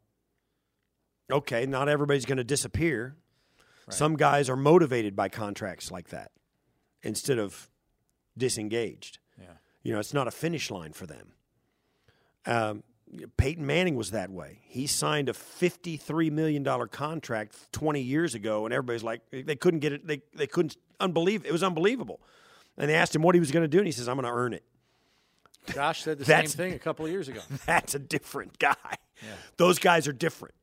okay, 1.32 1.66
not 1.66 1.90
everybody's 1.90 2.26
going 2.26 2.38
to 2.38 2.44
disappear. 2.44 3.16
Some 3.90 4.16
guys 4.16 4.50
are 4.50 4.56
motivated 4.56 5.16
by 5.16 5.30
contracts 5.30 5.92
like 5.92 6.10
that 6.10 6.32
instead 7.02 7.38
of 7.38 7.70
disengaged. 8.38 9.20
Yeah. 9.40 9.48
You 9.84 9.94
know, 9.94 10.00
it's 10.00 10.14
not 10.14 10.28
a 10.28 10.32
finish 10.32 10.72
line 10.72 10.94
for 10.94 11.06
them. 11.06 11.34
Um, 12.46 12.84
Peyton 13.38 13.66
Manning 13.66 13.96
was 13.96 14.12
that 14.12 14.32
way. 14.32 14.60
He 14.64 14.88
signed 14.88 15.30
a 15.30 15.34
$53 15.34 16.32
million 16.32 16.64
contract 16.90 17.72
20 17.74 18.02
years 18.02 18.34
ago, 18.36 18.66
and 18.66 18.74
everybody's 18.74 19.04
like, 19.04 19.22
they 19.32 19.56
couldn't 19.56 19.82
get 19.82 19.94
it. 19.94 20.08
They, 20.08 20.22
they 20.34 20.48
couldn't, 20.48 20.78
unbelievable. 21.00 21.48
It 21.48 21.52
was 21.52 21.64
unbelievable. 21.64 22.22
And 22.78 22.90
they 22.90 22.96
asked 22.96 23.16
him 23.16 23.22
what 23.22 23.36
he 23.36 23.40
was 23.40 23.52
going 23.52 23.64
to 23.64 23.68
do, 23.68 23.78
and 23.78 23.86
he 23.86 23.92
says, 23.92 24.10
I'm 24.10 24.16
going 24.16 24.26
to 24.26 24.32
earn 24.32 24.54
it. 24.54 24.64
Josh 25.74 26.04
said 26.04 26.18
the 26.18 26.26
same 26.26 26.48
thing 26.48 26.74
a 26.74 26.80
couple 26.80 27.06
of 27.06 27.12
years 27.12 27.28
ago. 27.28 27.42
That's 27.66 27.94
a 27.96 28.00
different 28.00 28.58
guy. 28.60 28.76
Those 29.58 29.80
guys 29.80 30.08
are 30.08 30.14
different. 30.14 30.56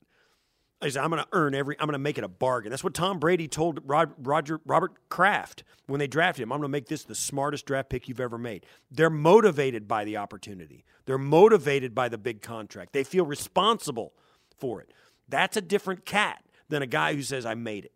He 0.81 0.89
said, 0.89 1.03
I'm 1.03 1.11
going 1.11 1.21
to 1.21 1.29
earn 1.31 1.53
every. 1.53 1.75
I'm 1.79 1.85
going 1.85 1.93
to 1.93 1.99
make 1.99 2.17
it 2.17 2.23
a 2.23 2.27
bargain. 2.27 2.71
That's 2.71 2.83
what 2.83 2.93
Tom 2.93 3.19
Brady 3.19 3.47
told 3.47 3.81
Rod, 3.85 4.13
Roger 4.17 4.59
Robert 4.65 4.93
Kraft 5.09 5.63
when 5.85 5.99
they 5.99 6.07
drafted 6.07 6.41
him. 6.43 6.51
I'm 6.51 6.59
going 6.59 6.69
to 6.69 6.71
make 6.71 6.87
this 6.87 7.03
the 7.03 7.13
smartest 7.13 7.65
draft 7.67 7.89
pick 7.89 8.07
you've 8.09 8.19
ever 8.19 8.37
made. 8.37 8.65
They're 8.89 9.11
motivated 9.11 9.87
by 9.87 10.05
the 10.05 10.17
opportunity. 10.17 10.83
They're 11.05 11.19
motivated 11.19 11.93
by 11.93 12.09
the 12.09 12.17
big 12.17 12.41
contract. 12.41 12.93
They 12.93 13.03
feel 13.03 13.25
responsible 13.25 14.13
for 14.57 14.81
it. 14.81 14.91
That's 15.29 15.55
a 15.55 15.61
different 15.61 16.05
cat 16.05 16.43
than 16.69 16.81
a 16.81 16.87
guy 16.87 17.13
who 17.13 17.21
says, 17.21 17.45
"I 17.45 17.53
made 17.53 17.85
it." 17.85 17.93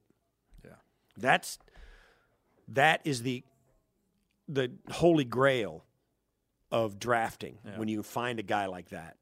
Yeah. 0.63 0.71
That's 1.17 1.57
that 2.67 3.01
is 3.03 3.23
the 3.23 3.43
the 4.47 4.71
holy 4.91 5.25
grail 5.25 5.85
of 6.71 6.99
drafting 6.99 7.57
when 7.77 7.87
you 7.87 8.03
find 8.03 8.39
a 8.39 8.43
guy 8.43 8.67
like 8.67 8.89
that. 8.89 9.17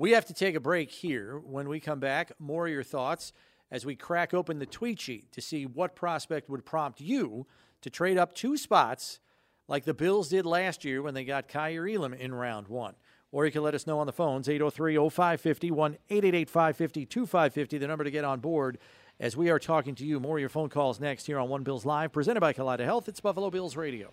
We 0.00 0.12
have 0.12 0.24
to 0.28 0.32
take 0.32 0.54
a 0.54 0.60
break 0.60 0.90
here. 0.90 1.38
When 1.44 1.68
we 1.68 1.78
come 1.78 2.00
back, 2.00 2.32
more 2.38 2.66
of 2.66 2.72
your 2.72 2.82
thoughts 2.82 3.34
as 3.70 3.84
we 3.84 3.96
crack 3.96 4.32
open 4.32 4.58
the 4.58 4.64
tweet 4.64 4.98
sheet 4.98 5.30
to 5.32 5.42
see 5.42 5.66
what 5.66 5.94
prospect 5.94 6.48
would 6.48 6.64
prompt 6.64 7.02
you 7.02 7.46
to 7.82 7.90
trade 7.90 8.16
up 8.16 8.34
two 8.34 8.56
spots 8.56 9.20
like 9.68 9.84
the 9.84 9.92
Bills 9.92 10.30
did 10.30 10.46
last 10.46 10.86
year 10.86 11.02
when 11.02 11.12
they 11.12 11.22
got 11.22 11.48
Kaiir 11.48 11.86
Elam 11.86 12.14
in 12.14 12.32
round 12.32 12.68
one. 12.68 12.94
Or 13.30 13.44
you 13.44 13.52
can 13.52 13.62
let 13.62 13.74
us 13.74 13.86
know 13.86 13.98
on 13.98 14.06
the 14.06 14.12
phones, 14.14 14.48
803 14.48 14.96
0550 15.10 15.70
1 15.70 15.92
888 16.08 16.48
550 16.48 17.04
2550, 17.04 17.76
the 17.76 17.86
number 17.86 18.04
to 18.04 18.10
get 18.10 18.24
on 18.24 18.40
board 18.40 18.78
as 19.20 19.36
we 19.36 19.50
are 19.50 19.58
talking 19.58 19.94
to 19.96 20.06
you. 20.06 20.18
More 20.18 20.38
of 20.38 20.40
your 20.40 20.48
phone 20.48 20.70
calls 20.70 20.98
next 20.98 21.26
here 21.26 21.38
on 21.38 21.50
One 21.50 21.62
Bills 21.62 21.84
Live, 21.84 22.10
presented 22.10 22.40
by 22.40 22.54
Kaleida 22.54 22.86
Health. 22.86 23.06
It's 23.06 23.20
Buffalo 23.20 23.50
Bills 23.50 23.76
Radio. 23.76 24.10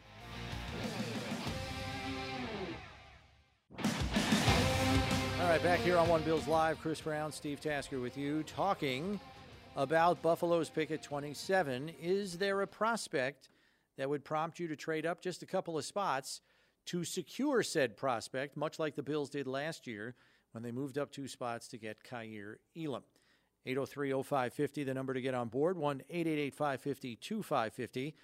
All 5.48 5.54
right, 5.54 5.64
back 5.64 5.80
here 5.80 5.98
on 5.98 6.10
One 6.10 6.24
Bills 6.24 6.46
Live, 6.46 6.78
Chris 6.82 7.00
Brown, 7.00 7.32
Steve 7.32 7.62
Tasker 7.62 8.02
with 8.02 8.18
you, 8.18 8.44
talking 8.44 9.18
about 9.78 10.22
Buffalo's 10.22 10.70
pick 10.70 10.92
at 10.92 11.02
27. 11.02 11.90
Is 12.02 12.38
there 12.38 12.62
a 12.64 12.68
prospect 12.68 13.48
that 13.98 14.10
would 14.10 14.26
prompt 14.26 14.60
you 14.60 14.68
to 14.68 14.76
trade 14.76 15.06
up 15.06 15.22
just 15.22 15.44
a 15.44 15.46
couple 15.46 15.78
of 15.78 15.86
spots 15.86 16.42
to 16.88 17.06
secure 17.06 17.64
said 17.64 17.96
prospect, 17.96 18.58
much 18.58 18.78
like 18.78 18.98
the 18.98 19.02
Bills 19.02 19.30
did 19.30 19.48
last 19.48 19.88
year 19.88 20.16
when 20.52 20.64
they 20.64 20.72
moved 20.74 20.98
up 20.98 21.14
two 21.14 21.30
spots 21.30 21.70
to 21.70 21.78
get 21.78 22.04
Kaiir 22.04 22.58
Elam? 22.78 23.04
803 23.66 24.22
0550, 24.24 24.84
the 24.84 24.94
number 24.94 25.14
to 25.14 25.22
get 25.22 25.34
on 25.34 25.48
board, 25.48 25.78
1 25.78 26.02
888 26.10 26.54
550 26.56 27.16
2550. 27.16 28.16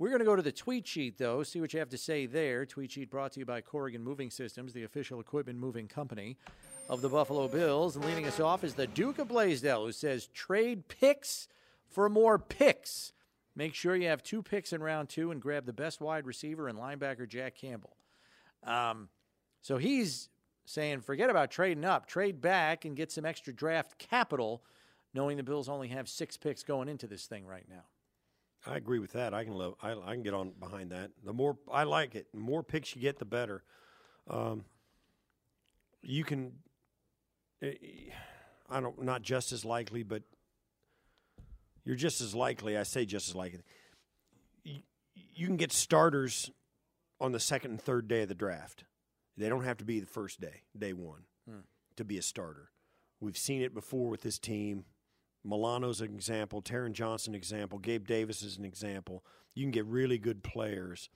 We're 0.00 0.10
going 0.10 0.20
to 0.20 0.24
go 0.24 0.36
to 0.36 0.42
the 0.42 0.52
tweet 0.52 0.86
sheet, 0.86 1.18
though, 1.18 1.42
see 1.42 1.60
what 1.60 1.72
you 1.72 1.80
have 1.80 1.88
to 1.88 1.98
say 1.98 2.26
there. 2.26 2.64
Tweet 2.64 2.92
sheet 2.92 3.10
brought 3.10 3.32
to 3.32 3.40
you 3.40 3.44
by 3.44 3.60
Corrigan 3.60 4.04
Moving 4.04 4.30
Systems, 4.30 4.72
the 4.72 4.84
official 4.84 5.18
equipment 5.18 5.58
moving 5.58 5.88
company 5.88 6.36
of 6.88 7.00
the 7.00 7.08
Buffalo 7.08 7.48
Bills. 7.48 7.96
And 7.96 8.04
leading 8.04 8.26
us 8.26 8.40
off 8.40 8.64
is 8.64 8.74
the 8.74 8.86
Duke 8.86 9.18
of 9.18 9.28
Blasdell, 9.28 9.86
who 9.86 9.92
says 9.92 10.26
trade 10.28 10.88
picks 10.88 11.48
for 11.88 12.08
more 12.08 12.38
picks. 12.38 13.12
Make 13.54 13.74
sure 13.74 13.96
you 13.96 14.08
have 14.08 14.22
two 14.22 14.42
picks 14.42 14.72
in 14.72 14.82
round 14.82 15.08
two 15.08 15.30
and 15.30 15.42
grab 15.42 15.66
the 15.66 15.72
best 15.72 16.00
wide 16.00 16.26
receiver 16.26 16.68
and 16.68 16.78
linebacker, 16.78 17.28
Jack 17.28 17.56
Campbell. 17.56 17.96
Um, 18.64 19.08
so 19.60 19.78
he's 19.78 20.28
saying 20.64 21.00
forget 21.00 21.30
about 21.30 21.50
trading 21.50 21.84
up, 21.84 22.06
trade 22.06 22.40
back 22.40 22.84
and 22.84 22.96
get 22.96 23.10
some 23.10 23.24
extra 23.24 23.52
draft 23.52 23.98
capital, 23.98 24.62
knowing 25.12 25.36
the 25.36 25.42
Bills 25.42 25.68
only 25.68 25.88
have 25.88 26.08
six 26.08 26.36
picks 26.36 26.62
going 26.62 26.88
into 26.88 27.06
this 27.06 27.26
thing 27.26 27.46
right 27.46 27.66
now. 27.68 27.84
I 28.66 28.76
agree 28.76 28.98
with 28.98 29.12
that. 29.12 29.34
I 29.34 29.44
can 29.44 29.54
love. 29.54 29.74
I, 29.82 29.92
I 29.92 30.12
can 30.12 30.22
get 30.22 30.34
on 30.34 30.52
behind 30.58 30.90
that. 30.90 31.10
The 31.24 31.32
more 31.32 31.56
I 31.72 31.84
like 31.84 32.14
it, 32.14 32.26
the 32.32 32.40
more 32.40 32.62
picks 32.62 32.94
you 32.94 33.00
get, 33.00 33.18
the 33.18 33.24
better. 33.24 33.62
Um, 34.28 34.64
you 36.02 36.24
can. 36.24 36.52
Eh, 37.62 37.72
I 38.70 38.80
don't. 38.80 39.02
Not 39.02 39.22
just 39.22 39.52
as 39.52 39.64
likely, 39.64 40.02
but 40.02 40.22
you're 41.84 41.96
just 41.96 42.20
as 42.20 42.34
likely. 42.34 42.76
I 42.76 42.82
say 42.82 43.04
just 43.04 43.28
as 43.28 43.34
likely. 43.34 43.62
You, 44.64 44.80
you 45.14 45.46
can 45.46 45.56
get 45.56 45.72
starters 45.72 46.50
on 47.20 47.32
the 47.32 47.40
second 47.40 47.72
and 47.72 47.80
third 47.80 48.08
day 48.08 48.22
of 48.22 48.28
the 48.28 48.34
draft. 48.34 48.84
They 49.36 49.48
don't 49.48 49.64
have 49.64 49.78
to 49.78 49.84
be 49.84 50.00
the 50.00 50.06
first 50.06 50.40
day, 50.40 50.62
day 50.76 50.92
one, 50.92 51.22
to 51.96 52.04
be 52.04 52.18
a 52.18 52.22
starter. 52.22 52.70
We've 53.20 53.38
seen 53.38 53.62
it 53.62 53.74
before 53.74 54.08
with 54.08 54.22
this 54.22 54.38
team. 54.38 54.84
Milano's 55.44 56.00
an 56.00 56.12
example, 56.12 56.60
Taron 56.60 56.92
Johnson 56.92 57.34
example, 57.34 57.78
Gabe 57.78 58.06
Davis 58.06 58.42
is 58.42 58.58
an 58.58 58.64
example. 58.64 59.24
You 59.54 59.64
can 59.64 59.70
get 59.70 59.86
really 59.86 60.18
good 60.18 60.42
players, 60.42 61.08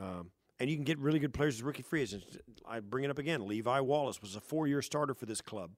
um, 0.00 0.30
and 0.60 0.68
you 0.68 0.76
can 0.76 0.84
get 0.84 0.98
really 0.98 1.18
good 1.18 1.32
players 1.32 1.56
as 1.56 1.62
rookie 1.62 1.82
free 1.82 2.02
agents. 2.02 2.38
I 2.66 2.80
bring 2.80 3.04
it 3.04 3.10
up 3.10 3.18
again. 3.18 3.46
Levi 3.46 3.80
Wallace 3.80 4.20
was 4.20 4.36
a 4.36 4.40
four-year 4.40 4.82
starter 4.82 5.14
for 5.14 5.26
this 5.26 5.40
club, 5.40 5.70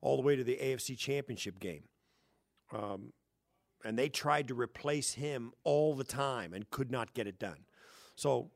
all 0.00 0.16
the 0.16 0.22
way 0.22 0.36
to 0.36 0.44
the 0.44 0.56
AFC 0.56 0.98
Championship 0.98 1.58
game, 1.58 1.84
um, 2.72 3.12
and 3.84 3.98
they 3.98 4.08
tried 4.08 4.48
to 4.48 4.54
replace 4.54 5.12
him 5.14 5.52
all 5.64 5.94
the 5.94 6.04
time 6.04 6.52
and 6.52 6.68
could 6.70 6.90
not 6.90 7.14
get 7.14 7.26
it 7.26 7.38
done. 7.38 7.64
So 8.16 8.50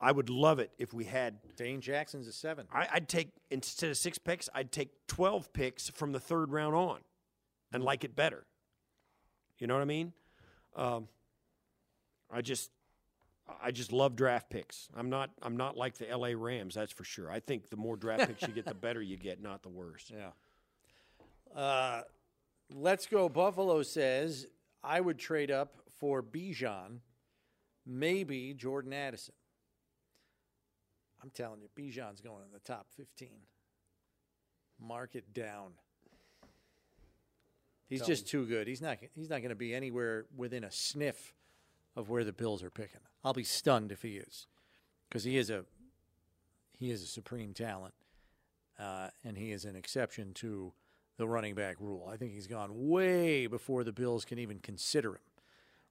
I 0.00 0.12
would 0.12 0.30
love 0.30 0.58
it 0.58 0.70
if 0.78 0.94
we 0.94 1.04
had. 1.04 1.38
Dane 1.56 1.80
Jackson's 1.80 2.26
a 2.26 2.32
seven. 2.32 2.66
I, 2.72 2.88
I'd 2.94 3.08
take 3.08 3.28
instead 3.50 3.90
of 3.90 3.96
six 3.96 4.18
picks, 4.18 4.48
I'd 4.54 4.72
take 4.72 4.88
twelve 5.06 5.52
picks 5.52 5.90
from 5.90 6.12
the 6.12 6.20
third 6.20 6.50
round 6.52 6.74
on, 6.74 7.00
and 7.72 7.84
like 7.84 8.02
it 8.04 8.16
better. 8.16 8.46
You 9.58 9.66
know 9.66 9.74
what 9.74 9.82
I 9.82 9.86
mean? 9.86 10.14
Um, 10.74 11.08
I 12.32 12.40
just, 12.40 12.70
I 13.62 13.70
just 13.70 13.92
love 13.92 14.16
draft 14.16 14.50
picks. 14.50 14.88
I'm 14.96 15.10
not, 15.10 15.30
I'm 15.42 15.56
not 15.56 15.76
like 15.76 15.98
the 15.98 16.08
L.A. 16.08 16.34
Rams, 16.34 16.74
that's 16.74 16.92
for 16.92 17.04
sure. 17.04 17.30
I 17.30 17.40
think 17.40 17.70
the 17.70 17.76
more 17.76 17.96
draft 17.96 18.26
picks 18.26 18.42
you 18.42 18.48
get, 18.48 18.66
the 18.66 18.74
better 18.74 19.02
you 19.02 19.16
get, 19.16 19.42
not 19.42 19.62
the 19.62 19.68
worse. 19.68 20.10
Yeah. 20.20 20.30
Uh, 21.60 22.02
let's 22.72 23.06
go. 23.06 23.28
Buffalo 23.28 23.82
says 23.82 24.46
I 24.84 25.00
would 25.00 25.18
trade 25.18 25.50
up 25.50 25.74
for 25.98 26.22
Bijan, 26.22 26.98
maybe 27.84 28.54
Jordan 28.54 28.92
Addison. 28.92 29.34
I'm 31.22 31.30
telling 31.30 31.60
you, 31.60 31.68
Bijan's 31.76 32.20
going 32.20 32.44
in 32.44 32.52
the 32.52 32.60
top 32.60 32.86
15. 32.96 33.28
Mark 34.80 35.14
it 35.14 35.34
down. 35.34 35.72
He's 37.88 38.00
Tell 38.00 38.08
just 38.08 38.28
too 38.28 38.46
good. 38.46 38.68
He's 38.68 38.80
not. 38.80 38.98
He's 39.14 39.28
not 39.28 39.38
going 39.38 39.50
to 39.50 39.56
be 39.56 39.74
anywhere 39.74 40.26
within 40.36 40.62
a 40.64 40.70
sniff 40.70 41.34
of 41.96 42.08
where 42.08 42.24
the 42.24 42.32
Bills 42.32 42.62
are 42.62 42.70
picking. 42.70 43.00
I'll 43.24 43.32
be 43.32 43.44
stunned 43.44 43.92
if 43.92 44.02
he 44.02 44.16
is, 44.16 44.46
because 45.08 45.24
he 45.24 45.36
is 45.36 45.50
a 45.50 45.64
he 46.78 46.90
is 46.90 47.02
a 47.02 47.06
supreme 47.06 47.52
talent, 47.52 47.94
uh, 48.78 49.08
and 49.24 49.36
he 49.36 49.52
is 49.52 49.64
an 49.64 49.76
exception 49.76 50.32
to 50.34 50.72
the 51.18 51.28
running 51.28 51.54
back 51.54 51.76
rule. 51.78 52.08
I 52.10 52.16
think 52.16 52.32
he's 52.32 52.46
gone 52.46 52.70
way 52.72 53.46
before 53.46 53.84
the 53.84 53.92
Bills 53.92 54.24
can 54.24 54.38
even 54.38 54.58
consider 54.58 55.10
him. 55.10 55.20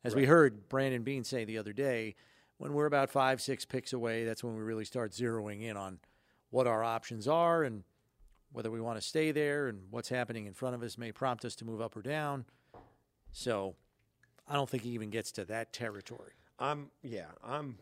As 0.03 0.15
we 0.15 0.25
heard 0.25 0.67
Brandon 0.69 1.03
Beane 1.03 1.23
say 1.23 1.45
the 1.45 1.59
other 1.59 1.73
day, 1.73 2.15
when 2.57 2.73
we're 2.73 2.87
about 2.87 3.11
five, 3.11 3.39
six 3.41 3.63
picks 3.63 3.93
away, 3.93 4.25
that's 4.25 4.43
when 4.43 4.55
we 4.55 4.61
really 4.61 4.85
start 4.85 5.11
zeroing 5.11 5.61
in 5.61 5.77
on 5.77 5.99
what 6.49 6.65
our 6.65 6.83
options 6.83 7.27
are 7.27 7.63
and 7.63 7.83
whether 8.51 8.71
we 8.71 8.81
want 8.81 8.99
to 8.99 9.05
stay 9.05 9.31
there 9.31 9.67
and 9.67 9.83
what's 9.91 10.09
happening 10.09 10.47
in 10.47 10.53
front 10.53 10.73
of 10.73 10.81
us 10.81 10.97
may 10.97 11.11
prompt 11.11 11.45
us 11.45 11.55
to 11.57 11.65
move 11.65 11.81
up 11.81 11.95
or 11.95 12.01
down. 12.01 12.45
So 13.31 13.75
I 14.47 14.55
don't 14.55 14.69
think 14.69 14.83
he 14.83 14.89
even 14.89 15.11
gets 15.11 15.31
to 15.33 15.45
that 15.45 15.71
territory. 15.73 16.38
I'm, 16.59 16.89
yeah, 17.03 17.25
I'm. 17.43 17.77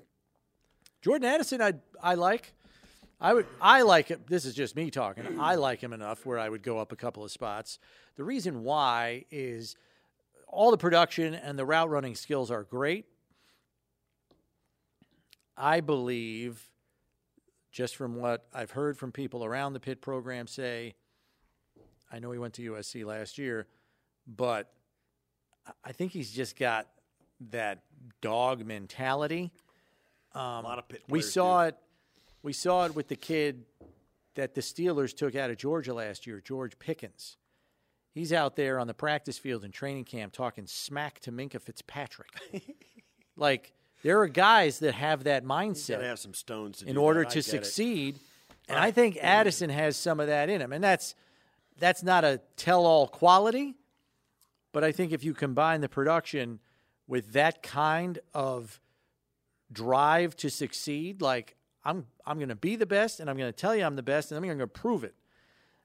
Jordan 1.02 1.28
Addison, 1.30 1.62
I 1.62 1.74
I 2.02 2.16
like. 2.16 2.54
I 3.20 3.34
would 3.34 3.48
I 3.60 3.82
like 3.82 4.12
it. 4.12 4.28
This 4.28 4.46
is 4.46 4.54
just 4.54 4.76
me 4.76 4.92
talking. 4.92 5.40
I 5.40 5.56
like 5.56 5.82
him 5.82 5.94
enough 5.94 6.26
where 6.26 6.38
I 6.38 6.48
would 6.48 6.62
go 6.62 6.78
up 6.78 6.92
a 6.92 6.96
couple 6.96 7.24
of 7.24 7.32
spots. 7.32 7.80
The 8.16 8.24
reason 8.24 8.64
why 8.64 9.26
is 9.32 9.76
all 10.48 10.72
the 10.72 10.78
production 10.78 11.34
and 11.34 11.58
the 11.58 11.66
route 11.66 11.90
running 11.90 12.16
skills 12.16 12.52
are 12.52 12.64
great. 12.64 13.06
I 15.58 15.80
believe, 15.80 16.62
just 17.72 17.96
from 17.96 18.18
what 18.18 18.46
I've 18.54 18.72
heard 18.72 18.98
from 18.98 19.12
people 19.12 19.44
around 19.44 19.74
the 19.74 19.80
Pitt 19.80 20.02
program 20.02 20.46
say, 20.46 20.94
I 22.12 22.20
know 22.20 22.32
he 22.32 22.38
went 22.38 22.54
to 22.56 22.72
USC 22.74 23.04
last 23.04 23.40
year, 23.40 23.66
but 24.28 24.72
I 25.84 25.92
think 25.92 26.12
he's 26.12 26.32
just 26.32 26.58
got 26.58 26.88
that 27.52 27.84
dog 28.22 28.66
mentality. 28.66 29.52
Um, 30.34 30.42
a 30.42 30.62
lot 30.62 30.80
of 30.80 30.88
Pitt 30.88 31.04
we 31.10 31.22
saw 31.22 31.64
do. 31.64 31.70
it. 31.70 31.78
We 32.44 32.54
saw 32.54 32.86
it 32.86 32.96
with 32.96 33.08
the 33.08 33.16
kid 33.16 33.66
that 34.36 34.54
the 34.54 34.62
Steelers 34.62 35.16
took 35.16 35.36
out 35.36 35.50
of 35.50 35.58
Georgia 35.58 35.94
last 35.94 36.28
year, 36.28 36.42
George 36.44 36.78
Pickens. 36.80 37.38
He's 38.14 38.34
out 38.34 38.56
there 38.56 38.80
on 38.80 38.88
the 38.88 38.94
practice 38.94 39.38
field 39.38 39.64
in 39.64 39.72
training 39.72 40.06
camp 40.06 40.34
talking 40.34 40.66
smack 40.66 41.20
to 41.22 41.32
Minkah 41.32 41.62
Fitzpatrick. 41.62 42.30
like 43.36 43.74
there 44.04 44.20
are 44.22 44.28
guys 44.28 44.80
that 44.80 44.94
have 44.94 45.26
that 45.26 45.44
mindset 45.44 46.02
have 46.02 46.20
some 46.20 46.34
stones 46.34 46.80
to 46.80 46.88
in 46.88 46.98
order 46.98 47.22
that. 47.22 47.30
To 47.32 47.36
get 47.40 47.48
it. 47.48 47.50
succeed. 47.50 48.20
And 48.70 48.78
I 48.78 48.92
think 48.92 49.18
Addison 49.22 49.70
has 49.70 49.96
some 49.98 50.20
of 50.20 50.28
that 50.28 50.50
in 50.50 50.62
him. 50.62 50.74
And 50.74 50.84
that's 50.84 51.16
that's 51.80 52.04
not 52.04 52.24
a 52.24 52.42
tell-all 52.56 53.08
quality, 53.08 53.76
but 54.72 54.84
I 54.84 54.92
think 54.92 55.12
if 55.12 55.24
you 55.24 55.34
combine 55.34 55.82
the 55.82 55.90
production 55.90 56.60
with 57.08 57.34
that 57.34 57.64
kind 57.64 58.20
of 58.34 58.80
drive 59.72 60.36
to 60.38 60.50
succeed, 60.50 61.22
like 61.22 61.56
I'm 61.84 62.06
I'm 62.26 62.38
going 62.38 62.50
to 62.50 62.56
be 62.56 62.76
the 62.76 62.86
best 62.86 63.20
and 63.20 63.30
I'm 63.30 63.38
going 63.38 63.52
to 63.52 63.58
tell 63.58 63.76
you 63.76 63.84
I'm 63.84 63.96
the 63.96 64.04
best 64.04 64.32
and 64.32 64.38
I'm 64.38 64.44
going 64.44 64.60
to 64.60 64.68
prove 64.68 65.04
it. 65.04 65.16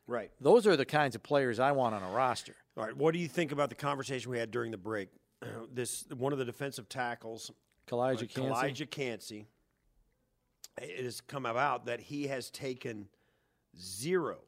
Right. 0.06 0.30
Those 0.40 0.66
are 0.66 0.76
the 0.76 0.84
kinds 0.84 1.14
of 1.14 1.22
players 1.22 1.60
I 1.60 1.72
want 1.72 1.94
on 1.94 2.02
a 2.02 2.10
roster. 2.10 2.56
All 2.76 2.84
right. 2.84 2.96
What 2.96 3.14
do 3.14 3.20
you 3.20 3.28
think 3.28 3.52
about 3.52 3.68
the 3.68 3.76
conversation 3.76 4.30
we 4.30 4.38
had 4.38 4.50
during 4.50 4.70
the 4.70 4.78
break? 4.78 5.08
This 5.72 6.04
one 6.16 6.32
of 6.32 6.38
the 6.38 6.44
defensive 6.44 6.88
tackles, 6.88 7.50
Calijah 7.88 8.28
Kancey. 8.28 8.42
Elijah 8.42 8.86
Kancey. 8.86 9.46
It 10.80 11.04
has 11.04 11.20
come 11.20 11.46
about 11.46 11.86
that 11.86 12.00
he 12.00 12.28
has 12.28 12.50
taken 12.50 13.08
zero, 13.78 14.38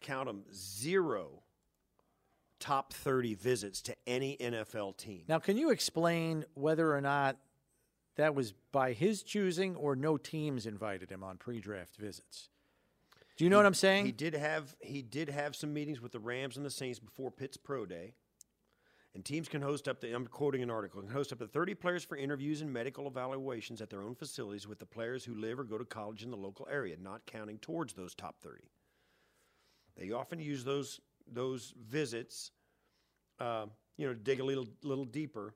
count 0.00 0.26
them, 0.26 0.44
zero 0.54 1.43
top 2.64 2.94
30 2.94 3.34
visits 3.34 3.82
to 3.82 3.94
any 4.06 4.38
NFL 4.38 4.96
team. 4.96 5.24
Now, 5.28 5.38
can 5.38 5.58
you 5.58 5.68
explain 5.68 6.46
whether 6.54 6.96
or 6.96 7.02
not 7.02 7.36
that 8.16 8.34
was 8.34 8.54
by 8.72 8.94
his 8.94 9.22
choosing 9.22 9.76
or 9.76 9.94
no 9.94 10.16
teams 10.16 10.64
invited 10.64 11.10
him 11.10 11.22
on 11.22 11.36
pre-draft 11.36 11.96
visits? 11.96 12.48
Do 13.36 13.44
you 13.44 13.50
know 13.50 13.58
what 13.58 13.66
I'm 13.66 13.74
saying? 13.74 14.06
He 14.06 14.12
did 14.12 14.32
have 14.32 14.76
he 14.80 15.02
did 15.02 15.28
have 15.28 15.54
some 15.54 15.74
meetings 15.74 16.00
with 16.00 16.12
the 16.12 16.18
Rams 16.18 16.56
and 16.56 16.64
the 16.64 16.70
Saints 16.70 16.98
before 16.98 17.30
Pitt's 17.30 17.58
pro 17.58 17.84
day. 17.84 18.14
And 19.14 19.22
teams 19.22 19.46
can 19.46 19.60
host 19.60 19.86
up 19.86 20.00
to 20.00 20.10
I'm 20.10 20.26
quoting 20.26 20.62
an 20.62 20.70
article, 20.70 21.02
can 21.02 21.10
host 21.10 21.34
up 21.34 21.40
to 21.40 21.46
30 21.46 21.74
players 21.74 22.02
for 22.02 22.16
interviews 22.16 22.62
and 22.62 22.72
medical 22.72 23.06
evaluations 23.06 23.82
at 23.82 23.90
their 23.90 24.02
own 24.02 24.14
facilities 24.14 24.66
with 24.66 24.78
the 24.78 24.86
players 24.86 25.22
who 25.22 25.34
live 25.34 25.60
or 25.60 25.64
go 25.64 25.76
to 25.76 25.84
college 25.84 26.22
in 26.22 26.30
the 26.30 26.36
local 26.36 26.66
area, 26.70 26.96
not 26.98 27.26
counting 27.26 27.58
towards 27.58 27.92
those 27.92 28.14
top 28.14 28.40
30. 28.40 28.62
They 29.98 30.12
often 30.12 30.40
use 30.40 30.64
those 30.64 31.00
those 31.30 31.74
visits, 31.88 32.50
uh, 33.40 33.66
you 33.96 34.06
know, 34.06 34.14
dig 34.14 34.40
a 34.40 34.44
little 34.44 34.66
little 34.82 35.04
deeper. 35.04 35.54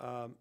Um, 0.00 0.36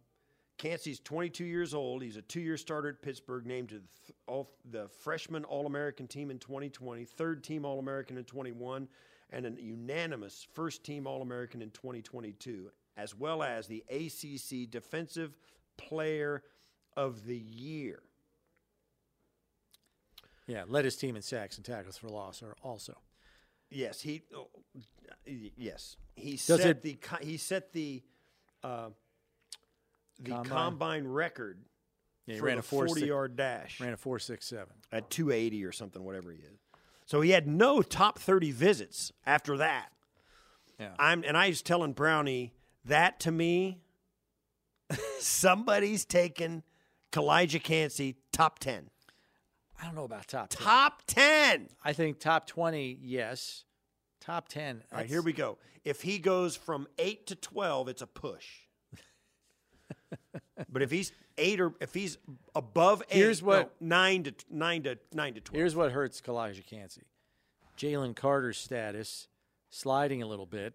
Kancey's 0.57 0.99
22 0.99 1.45
years 1.45 1.73
old. 1.73 2.01
He's 2.01 2.17
a 2.17 2.21
two-year 2.21 2.57
starter 2.57 2.89
at 2.89 3.01
Pittsburgh, 3.01 3.45
named 3.45 3.69
to 3.69 3.75
the, 3.75 3.87
th- 4.07 4.17
all, 4.25 4.49
the 4.71 4.87
freshman 4.87 5.43
All-American 5.43 6.07
team 6.07 6.31
in 6.31 6.39
2020, 6.39 7.05
third 7.05 7.43
team 7.43 7.63
All-American 7.63 8.17
in 8.17 8.23
21, 8.23 8.87
and 9.29 9.45
an 9.45 9.57
unanimous 9.59 10.47
first-team 10.53 11.05
All-American 11.05 11.61
in 11.61 11.69
2022, 11.71 12.71
as 12.97 13.15
well 13.15 13.43
as 13.43 13.67
the 13.67 13.83
ACC 13.89 14.69
Defensive 14.69 15.37
Player 15.77 16.41
of 16.95 17.25
the 17.25 17.37
Year. 17.37 17.99
yeah, 20.47 20.63
led 20.67 20.85
his 20.85 20.95
team 20.95 21.15
in 21.15 21.21
sacks 21.21 21.57
and 21.57 21.65
tackles 21.65 21.97
for 21.97 22.09
loss 22.09 22.41
are 22.41 22.55
also. 22.63 22.97
Yes, 23.69 24.01
he. 24.01 24.21
oh, 24.35 24.47
yes, 25.25 25.97
he 26.15 26.31
Does 26.31 26.45
set 26.45 26.61
it- 26.67 26.81
the 26.81 26.93
co- 26.95 27.17
he 27.21 27.37
set 27.37 27.73
the 27.73 28.01
uh, 28.63 28.89
the 30.19 30.31
Combine? 30.31 30.45
combine, 30.49 31.07
record 31.07 31.59
Yeah, 32.25 32.35
he 32.35 32.39
for 32.39 32.45
ran 32.45 32.55
the 32.55 32.59
a 32.59 32.63
four 32.63 32.87
forty 32.87 33.01
six- 33.01 33.07
yard 33.09 33.35
dash 33.35 33.79
Ran 33.81 33.93
a 33.93 33.97
four 33.97 34.19
six 34.19 34.45
seven. 34.47 34.73
at 34.91 35.09
two 35.09 35.31
eighty 35.31 35.63
or 35.65 35.71
something, 35.71 36.03
whatever 36.03 36.31
he 36.31 36.39
is. 36.39 36.59
So 37.05 37.21
he 37.21 37.31
had 37.31 37.47
no 37.47 37.81
top 37.81 38.19
thirty 38.19 38.51
visits 38.51 39.11
after 39.25 39.57
that. 39.57 39.89
Yeah. 40.79 40.93
I'm 40.99 41.23
and 41.25 41.35
I 41.37 41.49
was 41.49 41.61
telling 41.61 41.93
Brownie 41.93 42.53
that 42.85 43.19
to 43.21 43.31
me, 43.31 43.81
somebody's 45.19 46.05
taken 46.05 46.63
Calijah 47.11 47.61
Kancey 47.63 48.15
top 48.31 48.59
ten. 48.59 48.89
I 49.81 49.85
don't 49.85 49.95
know 49.95 50.03
about 50.05 50.27
top 50.27 50.49
10. 50.49 50.61
Top 50.65 51.01
ten. 51.07 51.67
I 51.83 51.93
think 51.93 52.19
top 52.19 52.47
20, 52.47 52.97
yes. 53.01 53.63
Top 54.19 54.47
10. 54.49 54.83
All 54.91 54.97
right, 54.99 55.07
here 55.07 55.21
we 55.21 55.33
go. 55.33 55.57
If 55.85 56.01
he 56.01 56.17
goes 56.19 56.55
from 56.55 56.87
eight 56.97 57.27
to 57.27 57.35
twelve, 57.35 57.87
it's 57.87 58.01
a 58.01 58.07
push. 58.07 58.45
but 60.69 60.81
if 60.81 60.91
he's 60.91 61.11
eight 61.37 61.61
or 61.61 61.73
if 61.79 61.93
he's 61.93 62.17
above 62.55 63.03
eight, 63.09 63.17
Here's 63.17 63.41
what- 63.41 63.73
no, 63.79 63.87
nine 63.97 64.23
to 64.23 64.33
nine 64.49 64.83
to 64.83 64.97
nine 65.13 65.33
to 65.35 65.39
twelve. 65.41 65.57
Here's 65.57 65.75
what 65.75 65.91
hurts 65.91 66.19
Calijah 66.19 66.65
Kancey. 66.65 67.03
Jalen 67.77 68.15
Carter's 68.15 68.57
status 68.57 69.27
sliding 69.69 70.21
a 70.23 70.25
little 70.27 70.45
bit. 70.47 70.73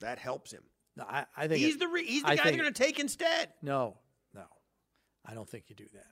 that 0.00 0.18
helps 0.18 0.52
him. 0.52 0.62
No, 0.96 1.04
I, 1.08 1.24
I 1.36 1.48
think 1.48 1.60
He's 1.60 1.74
it- 1.76 1.80
the 1.80 1.88
re- 1.88 2.04
he's 2.06 2.22
the 2.22 2.28
I 2.28 2.36
guy 2.36 2.42
think- 2.44 2.56
they're 2.56 2.64
going 2.64 2.74
to 2.74 2.82
take 2.84 3.00
instead. 3.00 3.48
No, 3.62 3.96
no. 4.34 4.44
I 5.26 5.34
don't 5.34 5.48
think 5.48 5.64
you 5.68 5.74
do 5.74 5.86
that. 5.94 6.06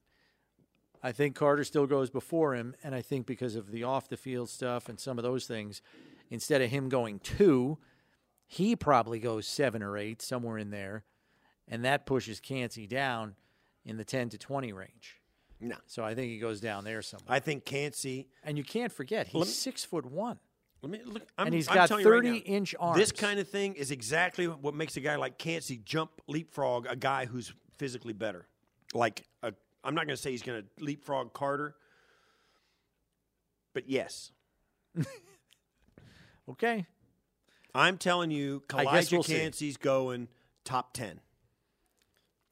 I 1.07 1.12
think 1.12 1.36
Carter 1.36 1.62
still 1.62 1.86
goes 1.86 2.11
before 2.11 2.57
him, 2.57 2.74
and 2.82 2.92
I 2.92 3.00
think 3.00 3.26
because 3.26 3.54
of 3.54 3.70
the 3.70 3.84
off 3.84 4.09
the 4.09 4.16
field 4.16 4.48
stuff 4.50 4.88
and 4.88 4.98
some 4.98 5.18
of 5.18 5.22
those 5.22 5.46
things, 5.46 5.80
instead 6.30 6.62
of 6.62 6.70
him 6.70 6.88
going 6.88 7.20
two, 7.20 7.78
he 8.44 8.74
probably 8.74 9.20
goes 9.20 9.46
seven 9.46 9.84
or 9.84 9.96
eight, 9.96 10.20
somewhere 10.20 10.59
in 10.59 10.70
there, 10.70 11.04
and 11.68 11.84
that 11.84 12.07
pushes 12.07 12.40
Kancey 12.40 12.88
down 12.88 13.36
in 13.84 13.98
the 13.98 14.04
10 14.04 14.30
to 14.30 14.38
20 14.38 14.72
range. 14.72 15.20
No, 15.61 15.76
So 15.86 16.02
I 16.02 16.16
think 16.16 16.32
he 16.32 16.38
goes 16.40 16.61
down 16.61 16.82
there 16.82 17.02
somewhere. 17.02 17.34
I 17.36 17.38
think 17.38 17.64
Kancey. 17.64 18.26
and 18.42 18.59
you 18.59 18.64
can't 18.64 18.90
forget, 18.90 19.28
he's 19.28 19.40
me- 19.40 19.46
six 19.46 19.84
foot 19.84 20.07
one. 20.07 20.40
Let 20.82 20.90
me 20.90 21.00
look. 21.04 21.22
I'm, 21.38 21.46
And 21.46 21.54
he's 21.54 21.68
I'm 21.68 21.74
got 21.76 21.88
telling 21.88 22.04
you 22.04 22.11
right 22.11 22.16
30 22.24 22.30
now, 22.30 22.36
inch 22.46 22.74
arms. 22.80 22.98
This 22.98 23.12
kind 23.12 23.38
of 23.38 23.48
thing 23.48 23.74
is 23.74 23.92
exactly 23.92 24.46
what 24.48 24.74
makes 24.74 24.96
a 24.96 25.00
guy 25.00 25.14
like 25.16 25.38
Kancey 25.38 25.78
jump 25.84 26.11
leapfrog 26.26 26.86
a 26.88 26.96
guy 26.96 27.26
who's 27.26 27.54
physically 27.78 28.12
better. 28.12 28.48
like 28.92 29.24
a, 29.42 29.52
I'm 29.87 29.95
not 29.95 30.07
going 30.07 30.16
to 30.16 30.22
say 30.22 30.30
he's 30.32 30.43
going 30.43 30.62
to 30.62 30.84
leapfrog 30.84 31.32
Carter, 31.32 31.74
but 33.72 33.89
yes, 33.89 34.32
Okay. 36.49 36.87
I'm 37.74 37.99
telling 37.99 38.30
you, 38.30 38.62
Calijah 38.68 39.12
we'll. 39.12 39.22
Kancey's 39.22 39.76
going 39.76 40.28
top 40.64 40.93
ten. 40.95 41.20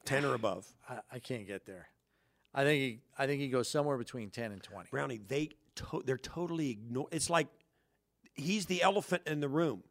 10 0.05 0.25
or 0.25 0.33
above. 0.35 0.67
I, 0.89 0.99
I 1.13 1.19
can't 1.19 1.47
get 1.47 1.65
there. 1.65 1.87
I 2.53 2.63
think 2.63 2.79
he 2.81 2.99
I 3.17 3.25
think 3.27 3.41
he 3.41 3.49
goes 3.49 3.67
somewhere 3.69 3.97
between 3.97 4.29
ten 4.29 4.51
and 4.51 4.63
twenty. 4.63 4.87
Brownie, 4.89 5.19
they 5.27 5.49
to- 5.75 6.03
they're 6.05 6.17
totally 6.17 6.69
ignore. 6.69 7.07
It's 7.11 7.29
like 7.29 7.47
he's 8.33 8.65
the 8.67 8.81
elephant 8.81 9.23
in 9.25 9.39
the 9.41 9.49
room. 9.49 9.83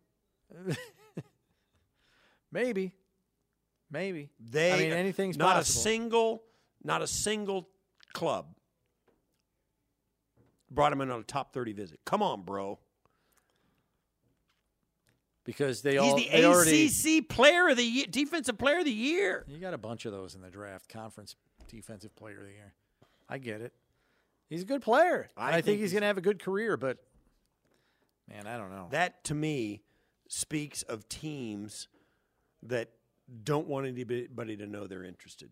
Maybe. 2.52 2.92
Maybe. 3.90 4.30
They 4.40 4.72
I 4.72 4.78
mean 4.78 4.92
anything's 4.92 5.36
not 5.36 5.56
possible. 5.56 5.80
a 5.80 5.82
single, 5.82 6.42
not 6.84 7.02
a 7.02 7.06
single 7.06 7.68
club 8.12 8.46
brought 10.70 10.92
him 10.92 11.00
in 11.00 11.10
on 11.10 11.20
a 11.20 11.24
top 11.24 11.52
thirty 11.52 11.72
visit. 11.72 11.98
Come 12.04 12.22
on, 12.22 12.42
bro. 12.42 12.78
because 15.44 15.82
they 15.82 15.92
He's 15.92 16.00
all 16.00 16.16
the 16.16 16.28
they 16.30 16.44
already 16.44 16.86
ACC 16.86 17.28
Player 17.28 17.68
of 17.68 17.76
the 17.76 17.84
Year, 17.84 18.06
Defensive 18.10 18.56
Player 18.58 18.78
of 18.78 18.84
the 18.84 18.90
Year. 18.92 19.44
You 19.48 19.58
got 19.58 19.74
a 19.74 19.78
bunch 19.78 20.04
of 20.06 20.12
those 20.12 20.34
in 20.34 20.40
the 20.40 20.50
draft. 20.50 20.88
Conference 20.88 21.36
defensive 21.68 22.14
player 22.14 22.38
of 22.40 22.44
the 22.46 22.52
year. 22.52 22.72
I 23.28 23.38
get 23.38 23.60
it. 23.60 23.72
He's 24.48 24.62
a 24.62 24.66
good 24.66 24.82
player. 24.82 25.28
I 25.36 25.48
I, 25.48 25.52
think, 25.54 25.64
think 25.64 25.80
he's 25.80 25.90
he's- 25.90 25.92
going 25.92 26.02
to 26.02 26.06
have 26.08 26.18
a 26.18 26.22
good 26.22 26.40
career, 26.42 26.76
but 26.76 26.98
man, 28.28 28.46
I 28.46 28.56
don't 28.58 28.70
know. 28.70 28.88
That 28.90 29.24
to 29.24 29.34
me 29.34 29.82
speaks 30.28 30.82
of 30.82 31.08
teams 31.08 31.88
that 32.62 32.90
don't 33.42 33.66
want 33.66 33.86
anybody 33.86 34.56
to 34.56 34.66
know 34.66 34.86
they're 34.86 35.04
interested. 35.04 35.50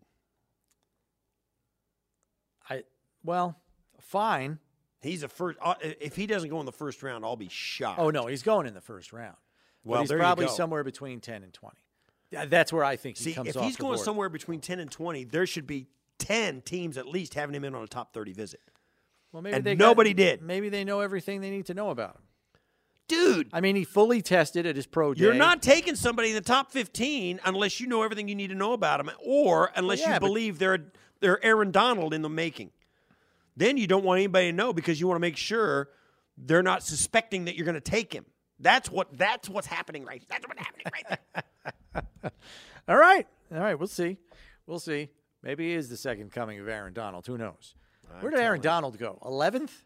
I 2.69 2.83
well, 3.23 3.57
fine. 4.01 4.59
He's 5.01 5.23
a 5.23 5.27
first. 5.27 5.57
uh, 5.61 5.75
If 5.81 6.15
he 6.15 6.27
doesn't 6.27 6.49
go 6.49 6.59
in 6.59 6.65
the 6.65 6.71
first 6.71 7.03
round, 7.03 7.25
I'll 7.25 7.35
be 7.35 7.49
shocked. 7.49 7.99
Oh 7.99 8.09
no, 8.09 8.27
he's 8.27 8.43
going 8.43 8.67
in 8.67 8.73
the 8.73 8.81
first 8.81 9.11
round. 9.13 9.35
But 9.83 9.89
Well, 9.89 9.99
he's 10.01 10.09
there 10.09 10.17
you 10.17 10.21
probably 10.23 10.47
somewhere 10.47 10.83
between 10.83 11.19
ten 11.19 11.43
and 11.43 11.53
twenty. 11.53 11.79
Yeah, 12.31 12.45
That's 12.45 12.71
where 12.73 12.83
I 12.85 12.95
think 12.95 13.17
he 13.17 13.25
See, 13.25 13.33
comes 13.33 13.49
if 13.49 13.61
he's 13.61 13.75
going 13.75 13.95
board. 13.95 14.05
somewhere 14.05 14.29
between 14.29 14.59
ten 14.61 14.79
and 14.79 14.89
twenty, 14.89 15.23
there 15.25 15.45
should 15.45 15.67
be 15.67 15.87
ten 16.19 16.61
teams 16.61 16.97
at 16.97 17.07
least 17.07 17.33
having 17.33 17.53
him 17.55 17.63
in 17.65 17.75
on 17.75 17.83
a 17.83 17.87
top 17.87 18.13
thirty 18.13 18.31
visit. 18.33 18.61
well, 19.33 19.41
maybe 19.41 19.55
and 19.57 19.63
they 19.65 19.75
got- 19.75 19.85
nobody 19.85 20.13
did. 20.13 20.41
Maybe 20.41 20.69
they 20.69 20.83
know 20.85 21.01
everything 21.01 21.41
they 21.41 21.49
need 21.51 21.65
to 21.67 21.73
know 21.73 21.89
about 21.89 22.15
him. 22.15 22.21
Dude, 23.09 23.49
I 23.51 23.59
mean, 23.59 23.75
he 23.75 23.83
fully 23.83 24.21
tested 24.21 24.65
at 24.65 24.77
his 24.77 24.87
pro 24.87 25.13
day. 25.13 25.25
you're 25.25 25.33
not 25.33 25.61
taking 25.61 25.95
somebody 25.95 26.29
in 26.29 26.35
the 26.35 26.41
top 26.41 26.71
fifteen 26.71 27.39
unless 27.43 27.79
you 27.81 27.87
know 27.87 28.01
everything 28.03 28.29
you 28.29 28.35
need 28.35 28.47
to 28.47 28.55
know 28.55 28.71
about 28.71 29.01
him, 29.01 29.11
or 29.23 29.71
unless 29.75 29.99
yeah, 29.99 30.13
you 30.13 30.19
believe 30.21 30.57
they're 30.59 30.85
they're 31.19 31.43
Aaron 31.45 31.71
Donald 31.71 32.13
in 32.13 32.21
the 32.21 32.29
making. 32.29 32.71
Then 33.55 33.77
you 33.77 33.87
don't 33.87 34.03
want 34.03 34.19
anybody 34.19 34.47
to 34.51 34.55
know 34.55 34.73
because 34.73 34.99
you 34.99 35.07
want 35.07 35.17
to 35.17 35.21
make 35.21 35.37
sure 35.37 35.89
they're 36.37 36.63
not 36.63 36.83
suspecting 36.83 37.45
that 37.45 37.55
you're 37.55 37.65
going 37.65 37.75
to 37.75 37.81
take 37.81 38.11
him. 38.13 38.25
That's 38.59 38.89
what 38.89 39.17
that's 39.17 39.49
what's 39.49 39.67
happening 39.67 40.05
right. 40.05 40.23
That's 40.29 40.47
what's 40.47 40.59
happening 40.59 40.85
right 40.93 41.19
there. 41.93 42.03
All 42.87 42.97
right, 42.97 43.25
all 43.49 43.59
right. 43.61 43.79
We'll 43.79 43.87
see. 43.87 44.17
We'll 44.67 44.79
see. 44.79 45.09
Maybe 45.41 45.69
he 45.69 45.73
is 45.73 45.87
the 45.87 45.95
second 45.95 46.33
coming 46.33 46.59
of 46.59 46.67
Aaron 46.67 46.93
Donald. 46.93 47.25
Who 47.27 47.37
knows? 47.37 47.75
Where 48.19 48.29
did 48.29 48.41
Aaron 48.41 48.59
Donald 48.59 48.97
go? 48.97 49.19
Eleventh? 49.23 49.85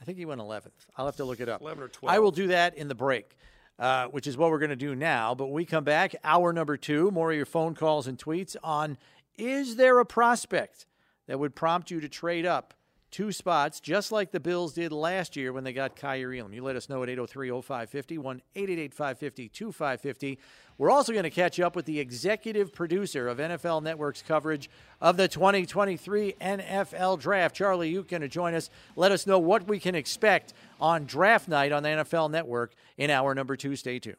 I 0.00 0.04
think 0.04 0.18
he 0.18 0.24
went 0.24 0.40
eleventh. 0.40 0.86
I'll 0.96 1.06
have 1.06 1.16
to 1.16 1.24
look 1.24 1.40
it 1.40 1.48
up. 1.48 1.60
11 1.60 1.82
or 1.82 1.88
12. 1.88 2.14
I 2.14 2.18
will 2.18 2.30
do 2.32 2.48
that 2.48 2.76
in 2.76 2.88
the 2.88 2.94
break, 2.94 3.36
uh, 3.78 4.06
which 4.06 4.26
is 4.26 4.36
what 4.36 4.50
we're 4.50 4.58
going 4.58 4.70
to 4.70 4.76
do 4.76 4.96
now. 4.96 5.34
But 5.36 5.46
when 5.46 5.54
we 5.54 5.64
come 5.64 5.84
back, 5.84 6.16
hour 6.24 6.52
number 6.52 6.76
two. 6.76 7.10
More 7.12 7.30
of 7.30 7.36
your 7.36 7.46
phone 7.46 7.74
calls 7.74 8.08
and 8.08 8.18
tweets 8.18 8.56
on: 8.62 8.98
Is 9.36 9.76
there 9.76 10.00
a 10.00 10.04
prospect 10.04 10.86
that 11.28 11.38
would 11.38 11.54
prompt 11.54 11.90
you 11.90 12.00
to 12.00 12.08
trade 12.08 12.46
up? 12.46 12.74
Two 13.10 13.32
spots, 13.32 13.80
just 13.80 14.12
like 14.12 14.32
the 14.32 14.40
Bills 14.40 14.74
did 14.74 14.92
last 14.92 15.34
year 15.34 15.50
when 15.50 15.64
they 15.64 15.72
got 15.72 15.96
Kaiir 15.96 16.38
Elam. 16.38 16.52
You 16.52 16.62
let 16.62 16.76
us 16.76 16.90
know 16.90 17.02
at 17.02 17.08
803 17.08 17.48
0550, 17.48 18.18
1 18.18 18.42
888 18.54 18.94
550 18.94 19.48
2550. 19.48 20.38
We're 20.76 20.90
also 20.90 21.12
going 21.12 21.24
to 21.24 21.30
catch 21.30 21.58
up 21.58 21.74
with 21.74 21.86
the 21.86 21.98
executive 21.98 22.72
producer 22.72 23.26
of 23.26 23.38
NFL 23.38 23.82
Network's 23.82 24.22
coverage 24.22 24.68
of 25.00 25.16
the 25.16 25.26
2023 25.26 26.34
NFL 26.40 27.18
Draft. 27.18 27.56
Charlie, 27.56 27.88
you 27.88 28.02
going 28.02 28.20
to 28.20 28.28
join 28.28 28.54
us. 28.54 28.68
Let 28.94 29.10
us 29.10 29.26
know 29.26 29.38
what 29.38 29.66
we 29.66 29.80
can 29.80 29.94
expect 29.94 30.52
on 30.78 31.06
draft 31.06 31.48
night 31.48 31.72
on 31.72 31.82
the 31.82 31.88
NFL 31.88 32.30
Network 32.30 32.74
in 32.98 33.10
hour 33.10 33.34
number 33.34 33.56
two. 33.56 33.74
Stay 33.74 33.98
tuned. 33.98 34.16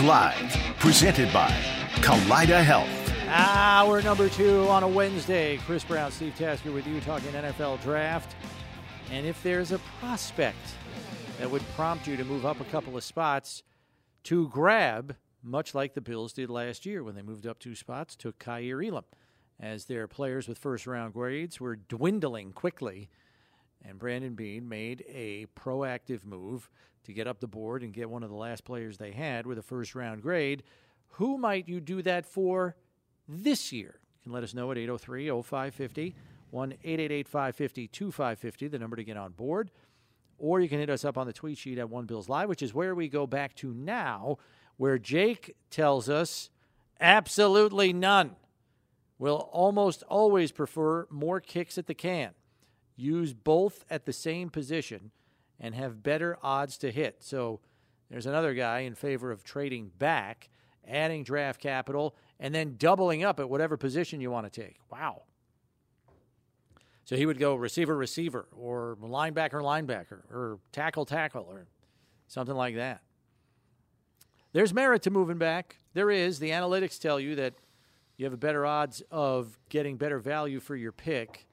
Live, 0.00 0.52
presented 0.78 1.32
by 1.32 1.48
Kaleida 1.96 2.62
Health. 2.62 2.88
Hour 3.28 4.02
number 4.02 4.28
two 4.28 4.68
on 4.68 4.82
a 4.82 4.88
Wednesday. 4.88 5.58
Chris 5.58 5.84
Brown, 5.84 6.12
Steve 6.12 6.34
Tasker 6.36 6.70
with 6.70 6.86
you 6.86 7.00
talking 7.00 7.30
NFL 7.30 7.82
draft. 7.82 8.36
And 9.10 9.26
if 9.26 9.42
there's 9.42 9.72
a 9.72 9.78
prospect 10.00 10.58
that 11.38 11.50
would 11.50 11.62
prompt 11.74 12.06
you 12.06 12.16
to 12.16 12.24
move 12.24 12.44
up 12.44 12.60
a 12.60 12.64
couple 12.64 12.96
of 12.96 13.04
spots 13.04 13.62
to 14.24 14.48
grab, 14.48 15.16
much 15.42 15.74
like 15.74 15.94
the 15.94 16.00
Bills 16.00 16.32
did 16.32 16.50
last 16.50 16.84
year 16.84 17.02
when 17.02 17.14
they 17.14 17.22
moved 17.22 17.46
up 17.46 17.58
two 17.58 17.74
spots, 17.74 18.16
took 18.16 18.38
Kaiir 18.38 18.82
Elam 18.82 19.04
as 19.58 19.86
their 19.86 20.06
players 20.06 20.48
with 20.48 20.58
first 20.58 20.86
round 20.86 21.14
grades 21.14 21.60
were 21.60 21.76
dwindling 21.76 22.52
quickly. 22.52 23.08
And 23.84 23.98
Brandon 23.98 24.34
Beane 24.34 24.68
made 24.68 25.04
a 25.08 25.46
proactive 25.58 26.24
move 26.24 26.68
to 27.06 27.12
get 27.12 27.26
up 27.26 27.40
the 27.40 27.46
board 27.46 27.82
and 27.82 27.92
get 27.92 28.10
one 28.10 28.22
of 28.22 28.30
the 28.30 28.36
last 28.36 28.64
players 28.64 28.98
they 28.98 29.12
had 29.12 29.46
with 29.46 29.58
a 29.58 29.62
first 29.62 29.94
round 29.94 30.22
grade. 30.22 30.62
Who 31.12 31.38
might 31.38 31.68
you 31.68 31.80
do 31.80 32.02
that 32.02 32.26
for 32.26 32.76
this 33.28 33.72
year? 33.72 34.00
You 34.00 34.22
can 34.24 34.32
let 34.32 34.42
us 34.42 34.54
know 34.54 34.70
at 34.70 34.78
803 34.78 35.28
0550, 35.42 36.14
1 36.50 36.72
888 36.72 37.28
550 37.28 37.88
2550, 37.88 38.68
the 38.68 38.78
number 38.78 38.96
to 38.96 39.04
get 39.04 39.16
on 39.16 39.32
board. 39.32 39.70
Or 40.38 40.60
you 40.60 40.68
can 40.68 40.80
hit 40.80 40.90
us 40.90 41.04
up 41.04 41.16
on 41.16 41.26
the 41.26 41.32
tweet 41.32 41.56
sheet 41.56 41.78
at 41.78 41.88
One 41.88 42.04
Bills 42.04 42.28
Live, 42.28 42.48
which 42.48 42.62
is 42.62 42.74
where 42.74 42.94
we 42.94 43.08
go 43.08 43.26
back 43.26 43.54
to 43.56 43.72
now, 43.72 44.36
where 44.76 44.98
Jake 44.98 45.56
tells 45.70 46.10
us 46.10 46.50
absolutely 47.00 47.92
none. 47.92 48.36
Will 49.18 49.48
almost 49.50 50.02
always 50.02 50.52
prefer 50.52 51.06
more 51.08 51.40
kicks 51.40 51.78
at 51.78 51.86
the 51.86 51.94
can 51.94 52.34
use 52.96 53.34
both 53.34 53.84
at 53.90 54.06
the 54.06 54.12
same 54.12 54.48
position 54.50 55.10
and 55.60 55.74
have 55.74 56.02
better 56.02 56.38
odds 56.42 56.78
to 56.78 56.90
hit. 56.90 57.22
So 57.22 57.60
there's 58.10 58.26
another 58.26 58.54
guy 58.54 58.80
in 58.80 58.94
favor 58.94 59.30
of 59.30 59.44
trading 59.44 59.90
back, 59.98 60.48
adding 60.86 61.24
draft 61.24 61.60
capital, 61.60 62.14
and 62.38 62.54
then 62.54 62.76
doubling 62.76 63.24
up 63.24 63.40
at 63.40 63.48
whatever 63.48 63.76
position 63.76 64.20
you 64.20 64.30
want 64.30 64.50
to 64.52 64.62
take. 64.62 64.76
Wow. 64.90 65.22
So 67.04 67.16
he 67.16 67.24
would 67.24 67.38
go 67.38 67.54
receiver, 67.54 67.96
receiver, 67.96 68.48
or 68.52 68.98
linebacker, 69.00 69.62
linebacker, 69.62 70.30
or 70.30 70.58
tackle, 70.72 71.04
tackle, 71.04 71.46
or 71.48 71.66
something 72.26 72.56
like 72.56 72.74
that. 72.74 73.00
There's 74.52 74.74
merit 74.74 75.02
to 75.02 75.10
moving 75.10 75.38
back. 75.38 75.76
There 75.94 76.10
is. 76.10 76.38
The 76.38 76.50
analytics 76.50 76.98
tell 76.98 77.20
you 77.20 77.36
that 77.36 77.54
you 78.16 78.24
have 78.24 78.32
a 78.32 78.38
better 78.38 78.66
odds 78.66 79.02
of 79.10 79.58
getting 79.68 79.96
better 79.96 80.18
value 80.18 80.60
for 80.60 80.74
your 80.74 80.92
pick 80.92 81.46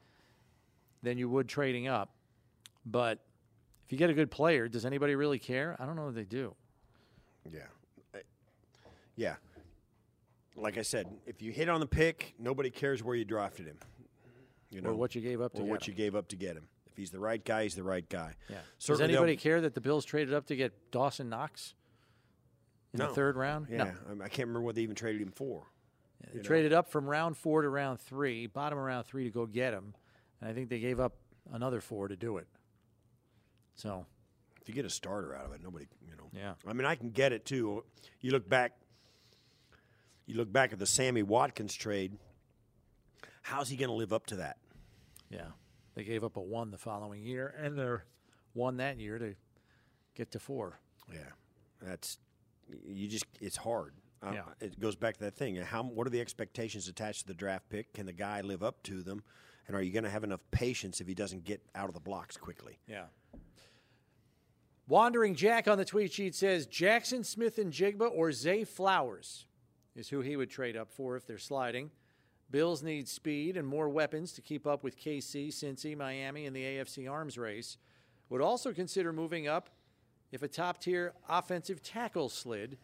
than 1.02 1.18
you 1.18 1.28
would 1.28 1.48
trading 1.48 1.86
up. 1.86 2.14
But 2.86 3.20
if 3.84 3.92
you 3.92 3.98
get 3.98 4.10
a 4.10 4.14
good 4.14 4.30
player, 4.30 4.68
does 4.68 4.84
anybody 4.86 5.14
really 5.14 5.38
care? 5.38 5.76
I 5.78 5.86
don't 5.86 5.96
know 5.96 6.08
if 6.08 6.14
they 6.14 6.24
do. 6.24 6.54
Yeah. 7.50 7.60
I- 8.14 8.22
Yeah. 9.16 9.36
Like 10.56 10.78
I 10.78 10.82
said, 10.82 11.08
if 11.26 11.42
you 11.42 11.50
hit 11.52 11.68
on 11.68 11.80
the 11.80 11.86
pick, 11.86 12.34
nobody 12.38 12.70
cares 12.70 13.02
where 13.02 13.16
you 13.16 13.24
drafted 13.24 13.66
him. 13.66 13.78
You 14.70 14.80
know, 14.80 14.90
Or 14.90 14.94
what 14.94 15.14
you 15.14 15.20
gave 15.20 15.40
up 15.40 15.52
to 15.54 15.60
or 15.60 15.64
get 15.64 15.70
what 15.70 15.86
him. 15.88 15.92
you 15.92 15.96
gave 15.96 16.14
up 16.16 16.28
to 16.28 16.36
get 16.36 16.56
him. 16.56 16.68
If 16.86 16.96
he's 16.96 17.10
the 17.10 17.18
right 17.18 17.44
guy, 17.44 17.64
he's 17.64 17.74
the 17.74 17.82
right 17.82 18.08
guy. 18.08 18.34
Yeah. 18.48 18.56
Does 18.56 18.62
Certainly 18.78 19.08
they'll- 19.12 19.22
anybody 19.22 19.36
care 19.36 19.60
that 19.60 19.74
the 19.74 19.80
Bills 19.80 20.04
traded 20.04 20.32
up 20.32 20.46
to 20.46 20.56
get 20.56 20.90
Dawson 20.92 21.28
Knox 21.28 21.74
in 22.92 22.98
No. 22.98 23.08
the 23.08 23.14
third 23.14 23.36
round? 23.36 23.66
Yeah, 23.68 23.94
No. 24.08 24.22
I- 24.22 24.24
I 24.24 24.28
can't 24.28 24.48
remember 24.48 24.62
what 24.62 24.74
they 24.76 24.82
even 24.82 24.94
traded 24.94 25.20
him 25.22 25.32
for. 25.32 25.66
They 26.32 26.40
traded 26.40 26.72
up 26.72 26.88
from 26.88 27.06
round 27.06 27.36
four 27.36 27.62
to 27.62 27.68
round 27.68 28.00
three, 28.00 28.46
bottom 28.46 28.78
of 28.78 28.84
round 28.84 29.06
three 29.06 29.24
to 29.24 29.30
go 29.30 29.44
get 29.46 29.74
him, 29.74 29.94
and 30.40 30.48
I 30.48 30.54
think 30.54 30.70
they 30.70 30.80
gave 30.80 30.98
up 30.98 31.16
another 31.52 31.80
four 31.80 32.08
to 32.08 32.16
do 32.16 32.38
it. 32.38 32.46
So 33.76 34.06
to 34.64 34.72
get 34.72 34.84
a 34.84 34.90
starter 34.90 35.34
out 35.34 35.46
of 35.46 35.52
it, 35.52 35.62
nobody, 35.62 35.86
you 36.08 36.16
know. 36.16 36.30
Yeah. 36.32 36.54
I 36.66 36.72
mean, 36.72 36.86
I 36.86 36.94
can 36.94 37.10
get 37.10 37.32
it 37.32 37.44
too. 37.44 37.84
You 38.20 38.30
look 38.32 38.48
back. 38.48 38.72
You 40.26 40.36
look 40.36 40.50
back 40.52 40.72
at 40.72 40.78
the 40.78 40.86
Sammy 40.86 41.22
Watkins 41.22 41.74
trade. 41.74 42.16
How's 43.42 43.68
he 43.68 43.76
going 43.76 43.90
to 43.90 43.94
live 43.94 44.12
up 44.12 44.26
to 44.26 44.36
that? 44.36 44.56
yeah, 45.30 45.48
they 45.94 46.04
gave 46.04 46.22
up 46.24 46.36
a 46.36 46.40
one 46.40 46.70
the 46.70 46.78
following 46.78 47.22
year, 47.24 47.54
and 47.60 47.76
they're 47.76 48.04
one 48.52 48.76
that 48.78 48.98
year 48.98 49.18
to 49.18 49.34
get 50.14 50.30
to 50.32 50.38
four. 50.38 50.78
Yeah, 51.12 51.18
that's 51.82 52.18
you 52.86 53.08
just 53.08 53.26
it's 53.40 53.56
hard. 53.56 53.94
Uh, 54.22 54.30
Yeah. 54.32 54.42
It 54.60 54.78
goes 54.80 54.96
back 54.96 55.14
to 55.18 55.24
that 55.24 55.34
thing. 55.36 55.56
How 55.56 55.82
what 55.82 56.06
are 56.06 56.10
the 56.10 56.20
expectations 56.20 56.88
attached 56.88 57.22
to 57.22 57.26
the 57.26 57.34
draft 57.34 57.68
pick? 57.68 57.92
Can 57.92 58.06
the 58.06 58.12
guy 58.12 58.40
live 58.40 58.62
up 58.62 58.82
to 58.84 59.02
them? 59.02 59.22
And 59.66 59.76
are 59.76 59.82
you 59.82 59.92
going 59.92 60.04
to 60.04 60.10
have 60.10 60.24
enough 60.24 60.40
patience 60.50 61.00
if 61.00 61.06
he 61.06 61.14
doesn't 61.14 61.44
get 61.44 61.60
out 61.74 61.88
of 61.88 61.94
the 61.94 62.00
blocks 62.00 62.36
quickly? 62.36 62.78
Yeah. 62.86 63.04
Wandering 64.86 65.34
Jack 65.34 65.66
on 65.66 65.78
the 65.78 65.84
tweet 65.84 66.12
sheet 66.12 66.34
says 66.34 66.66
Jaxon 66.66 67.24
Smith-Njigba 67.24 68.10
or 68.12 68.32
Zay 68.32 68.64
Flowers 68.64 69.46
is 69.96 70.10
who 70.10 70.20
he 70.20 70.36
would 70.36 70.50
trade 70.50 70.76
up 70.76 70.90
for 70.90 71.16
if 71.16 71.26
they're 71.26 71.38
sliding. 71.38 71.90
Bills 72.50 72.82
need 72.82 73.08
speed 73.08 73.56
and 73.56 73.66
more 73.66 73.88
weapons 73.88 74.32
to 74.32 74.42
keep 74.42 74.66
up 74.66 74.84
with 74.84 75.00
KC, 75.00 75.48
Cincy, 75.48 75.96
Miami, 75.96 76.44
and 76.44 76.54
the 76.54 76.62
AFC 76.62 77.10
arms 77.10 77.38
race. 77.38 77.78
Would 78.28 78.42
also 78.42 78.72
consider 78.74 79.10
moving 79.10 79.48
up 79.48 79.70
if 80.30 80.42
a 80.42 80.48
top 80.48 80.80
tier 80.80 81.14
offensive 81.30 81.82
tackle 81.82 82.28
slid, 82.28 82.76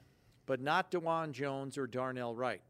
but 0.46 0.60
not 0.60 0.90
Dawand 0.90 1.32
Jones 1.32 1.76
or 1.76 1.86
Darnell 1.86 2.34
Wright. 2.34 2.62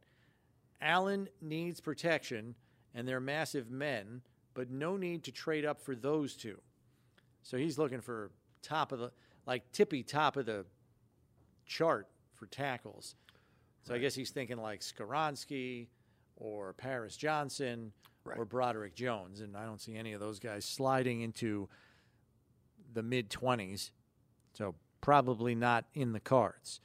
Allen 0.81 1.29
needs 1.41 1.81
protection, 1.81 2.57
and 2.95 3.07
they're 3.07 3.21
massive 3.21 3.71
men, 3.71 4.23
but 4.55 4.71
no 4.71 4.97
need 4.97 5.23
to 5.25 5.31
trade 5.31 5.65
up 5.65 5.81
for 5.81 5.95
those 5.95 6.35
two. 6.35 6.59
So 7.43 7.57
he's 7.57 7.79
looking 7.79 8.01
for 8.01 8.31
top 8.63 8.93
of 8.93 8.99
the 8.99 9.11
like 9.47 9.71
tippy 9.73 10.03
top 10.03 10.37
of 10.37 10.47
the 10.47 10.65
chart 11.67 12.09
for 12.35 12.47
tackles. 12.47 13.15
So 13.83 13.95
I 13.95 13.99
guess 13.99 14.15
he's 14.15 14.31
thinking 14.31 14.59
like 14.59 14.81
Skoronski 14.81 15.89
or 16.37 16.73
Paris 16.75 17.17
Johnson 17.17 17.93
or 18.25 18.45
Broderick 18.45 18.95
Jones, 18.95 19.41
and 19.41 19.57
I 19.57 19.65
don't 19.65 19.81
see 19.81 19.97
any 19.97 20.13
of 20.13 20.21
those 20.21 20.39
guys 20.39 20.65
sliding 20.65 21.23
into 21.23 21.69
the 22.93 23.03
mid 23.03 23.31
twenties. 23.31 23.93
So 24.53 24.75
probably 25.01 25.55
not 25.55 25.87
in 25.95 26.13
the 26.13 26.21
cards. 26.21 26.81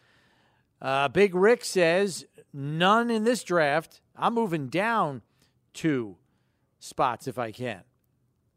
Uh, 0.82 1.07
Big 1.07 1.36
Rick 1.36 1.65
says 1.65 2.26
none 2.53 3.09
in 3.09 3.23
this 3.23 3.43
draft. 3.43 4.01
I'm 4.15 4.34
moving 4.34 4.67
down 4.67 5.21
two 5.73 6.17
spots 6.80 7.28
if 7.28 7.38
I 7.38 7.51
can. 7.51 7.82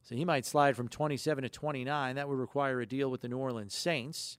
So 0.08 0.14
he 0.14 0.24
might 0.24 0.46
slide 0.46 0.74
from 0.74 0.88
27 0.88 1.42
to 1.42 1.50
29. 1.50 2.14
That 2.16 2.30
would 2.30 2.38
require 2.38 2.80
a 2.80 2.86
deal 2.86 3.10
with 3.10 3.20
the 3.20 3.28
New 3.28 3.36
Orleans 3.36 3.74
Saints, 3.74 4.38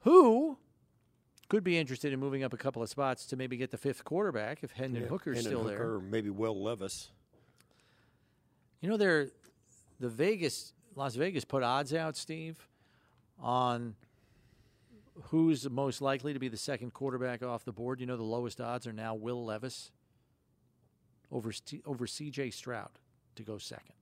who 0.00 0.58
could 1.48 1.62
be 1.62 1.78
interested 1.78 2.12
in 2.12 2.18
moving 2.18 2.42
up 2.42 2.52
a 2.52 2.56
couple 2.56 2.82
of 2.82 2.88
spots 2.88 3.24
to 3.26 3.36
maybe 3.36 3.56
get 3.56 3.70
the 3.70 3.76
fifth 3.78 4.02
quarterback 4.02 4.64
if 4.64 4.72
Hendon 4.72 5.02
Yeah, 5.02 5.08
Hooker's 5.08 5.36
Hendon 5.36 5.52
still 5.52 5.62
Hooker, 5.62 5.76
there. 5.76 5.90
or 5.92 6.00
maybe 6.00 6.30
Will 6.30 6.60
Levis. 6.60 7.12
You 8.80 8.88
know, 8.88 8.96
they're 8.96 9.28
the 10.00 10.08
Vegas, 10.08 10.72
Las 10.96 11.14
Vegas 11.14 11.44
put 11.44 11.62
odds 11.62 11.94
out, 11.94 12.16
Steve, 12.16 12.66
on 13.38 13.94
who's 15.26 15.70
most 15.70 16.02
likely 16.02 16.32
to 16.32 16.40
be 16.40 16.48
the 16.48 16.56
second 16.56 16.92
quarterback 16.92 17.40
off 17.40 17.64
the 17.64 17.72
board. 17.72 18.00
You 18.00 18.06
know, 18.06 18.16
the 18.16 18.24
lowest 18.24 18.60
odds 18.60 18.84
are 18.84 18.92
now 18.92 19.14
Will 19.14 19.44
Levis 19.44 19.92
over 21.30 21.52
over 21.86 22.04
C.J. 22.08 22.50
Stroud 22.50 22.90
to 23.36 23.44
go 23.44 23.58
second. 23.58 23.94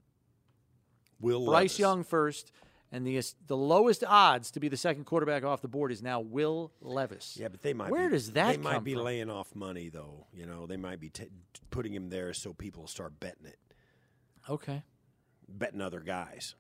Will 1.23 1.45
Bryce 1.47 1.55
Levis. 1.63 1.79
Young 1.79 2.05
first, 2.05 2.53
and 2.91 3.07
the 3.07 3.23
the 3.47 3.57
lowest 3.57 4.05
odds 4.07 4.51
to 4.51 4.61
be 4.61 4.69
the 4.69 4.77
second 4.77 5.05
quarterback 5.07 5.45
off 5.45 5.63
the 5.63 5.69
board 5.69 5.91
is 5.93 6.03
now 6.03 6.21
Will 6.21 6.73
Levis. 6.83 7.39
Yeah, 7.41 7.49
but 7.49 7.63
they 7.63 7.73
might. 7.73 7.91
Where 7.91 8.09
be, 8.09 8.17
does 8.17 8.33
that 8.33 8.51
They 8.57 8.57
might 8.59 8.85
be 8.85 8.93
from? 8.95 9.05
laying 9.05 9.31
off 9.31 9.55
money, 9.55 9.89
though. 9.89 10.27
You 10.35 10.45
know, 10.47 10.67
they 10.67 10.77
might 10.77 11.01
be 11.01 11.09
t- 11.09 11.29
putting 11.71 11.95
him 11.95 12.11
there 12.11 12.35
so 12.35 12.53
people 12.53 12.87
start 12.87 13.19
betting 13.19 13.47
it, 13.47 13.59
Okay. 14.51 14.83
betting 15.49 15.81
other 15.81 16.01
guys, 16.01 16.55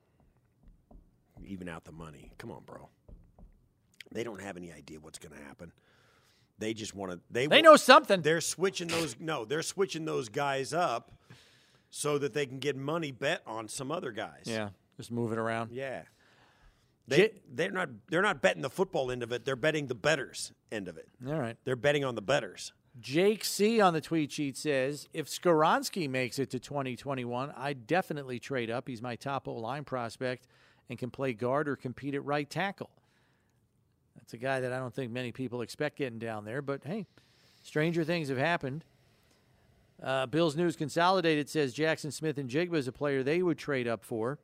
even 1.47 1.69
out 1.69 1.85
the 1.85 1.93
money. 1.93 2.33
Come 2.39 2.51
on, 2.51 2.63
bro. 2.65 2.89
They 4.13 4.25
don't 4.25 4.41
have 4.41 4.57
any 4.57 4.73
idea 4.73 5.01
what's 5.01 5.19
going 5.19 5.35
to 5.35 5.43
happen. 5.43 5.73
They 6.59 6.75
just 6.75 6.95
want 6.95 7.13
to. 7.13 7.21
They 7.31 7.47
They 7.47 7.63
know 7.63 7.77
something. 7.77 8.23
They're 8.23 8.41
switching 8.43 8.87
those. 8.89 9.17
No, 9.19 9.45
they're 9.45 9.63
switching 9.63 10.05
those 10.05 10.29
guys 10.29 10.73
up 10.73 11.11
so 11.95 12.17
that 12.19 12.33
they 12.33 12.47
can 12.47 12.59
get 12.59 12.75
money 12.75 13.13
bet 13.13 13.43
on 13.47 13.69
some 13.69 13.93
other 13.93 14.11
guys. 14.11 14.45
Yeah, 14.47 14.71
just 14.97 15.13
moving 15.13 15.39
around. 15.39 15.71
Yeah. 15.71 16.03
They 17.07 17.17
J- 17.17 17.41
they're 17.53 17.71
not 17.71 17.91
they're 18.09 18.23
not 18.23 18.41
betting 18.41 18.63
the 18.63 18.71
football 18.71 19.11
end 19.11 19.23
of 19.23 19.31
it. 19.31 19.45
They're 19.45 19.57
betting 19.57 19.89
the 19.89 19.95
betters 19.95 20.53
end 20.73 20.89
of 20.89 20.97
it. 20.97 21.09
All 21.27 21.35
right. 21.39 21.57
They're 21.65 21.77
betting 21.77 22.05
on 22.05 22.15
the 22.15 22.23
betters. 22.23 22.73
Jake 22.99 23.45
C 23.45 23.81
on 23.81 23.93
the 23.95 24.01
tweet 24.01 24.31
sheet 24.33 24.57
says, 24.57 25.09
if 25.13 25.27
Skoronski 25.27 26.09
makes 26.09 26.39
it 26.39 26.51
to 26.51 26.59
2021, 26.61 27.53
I'd 27.57 27.87
definitely 27.87 28.39
trade 28.39 28.71
up. 28.71 28.87
He's 28.89 29.01
my 29.03 29.17
top 29.17 29.49
O 29.49 29.55
line 29.55 29.85
prospect 29.85 30.47
and 30.89 30.99
can 30.99 31.11
play 31.11 31.33
guard 31.33 31.69
or 31.69 31.77
compete 31.77 32.15
at 32.15 32.25
right 32.25 32.49
tackle. 32.49 32.91
That's 34.17 34.33
a 34.35 34.39
guy 34.39 34.61
that 34.61 34.73
I 34.73 34.79
don't 34.79 34.95
think 34.95 35.11
many 35.11 35.33
people 35.33 35.63
expect 35.63 35.99
getting 35.99 36.19
down 36.19 36.45
there, 36.45 36.63
but 36.63 36.83
hey, 36.85 37.07
stranger 37.63 38.05
things 38.05 38.29
have 38.29 38.39
happened. 38.39 38.85
Uh, 40.03 40.27
Bills 40.27 40.57
News 40.57 40.75
Consolidated 40.75 41.49
says 41.49 41.75
Jaxon 41.75 42.13
Smith-Njigba 42.13 42.75
is 42.75 42.89
a 42.89 42.93
player 42.93 43.23
they 43.23 43.43
would 43.43 43.57
trade 43.57 43.87
up 43.87 44.05
for. 44.05 44.39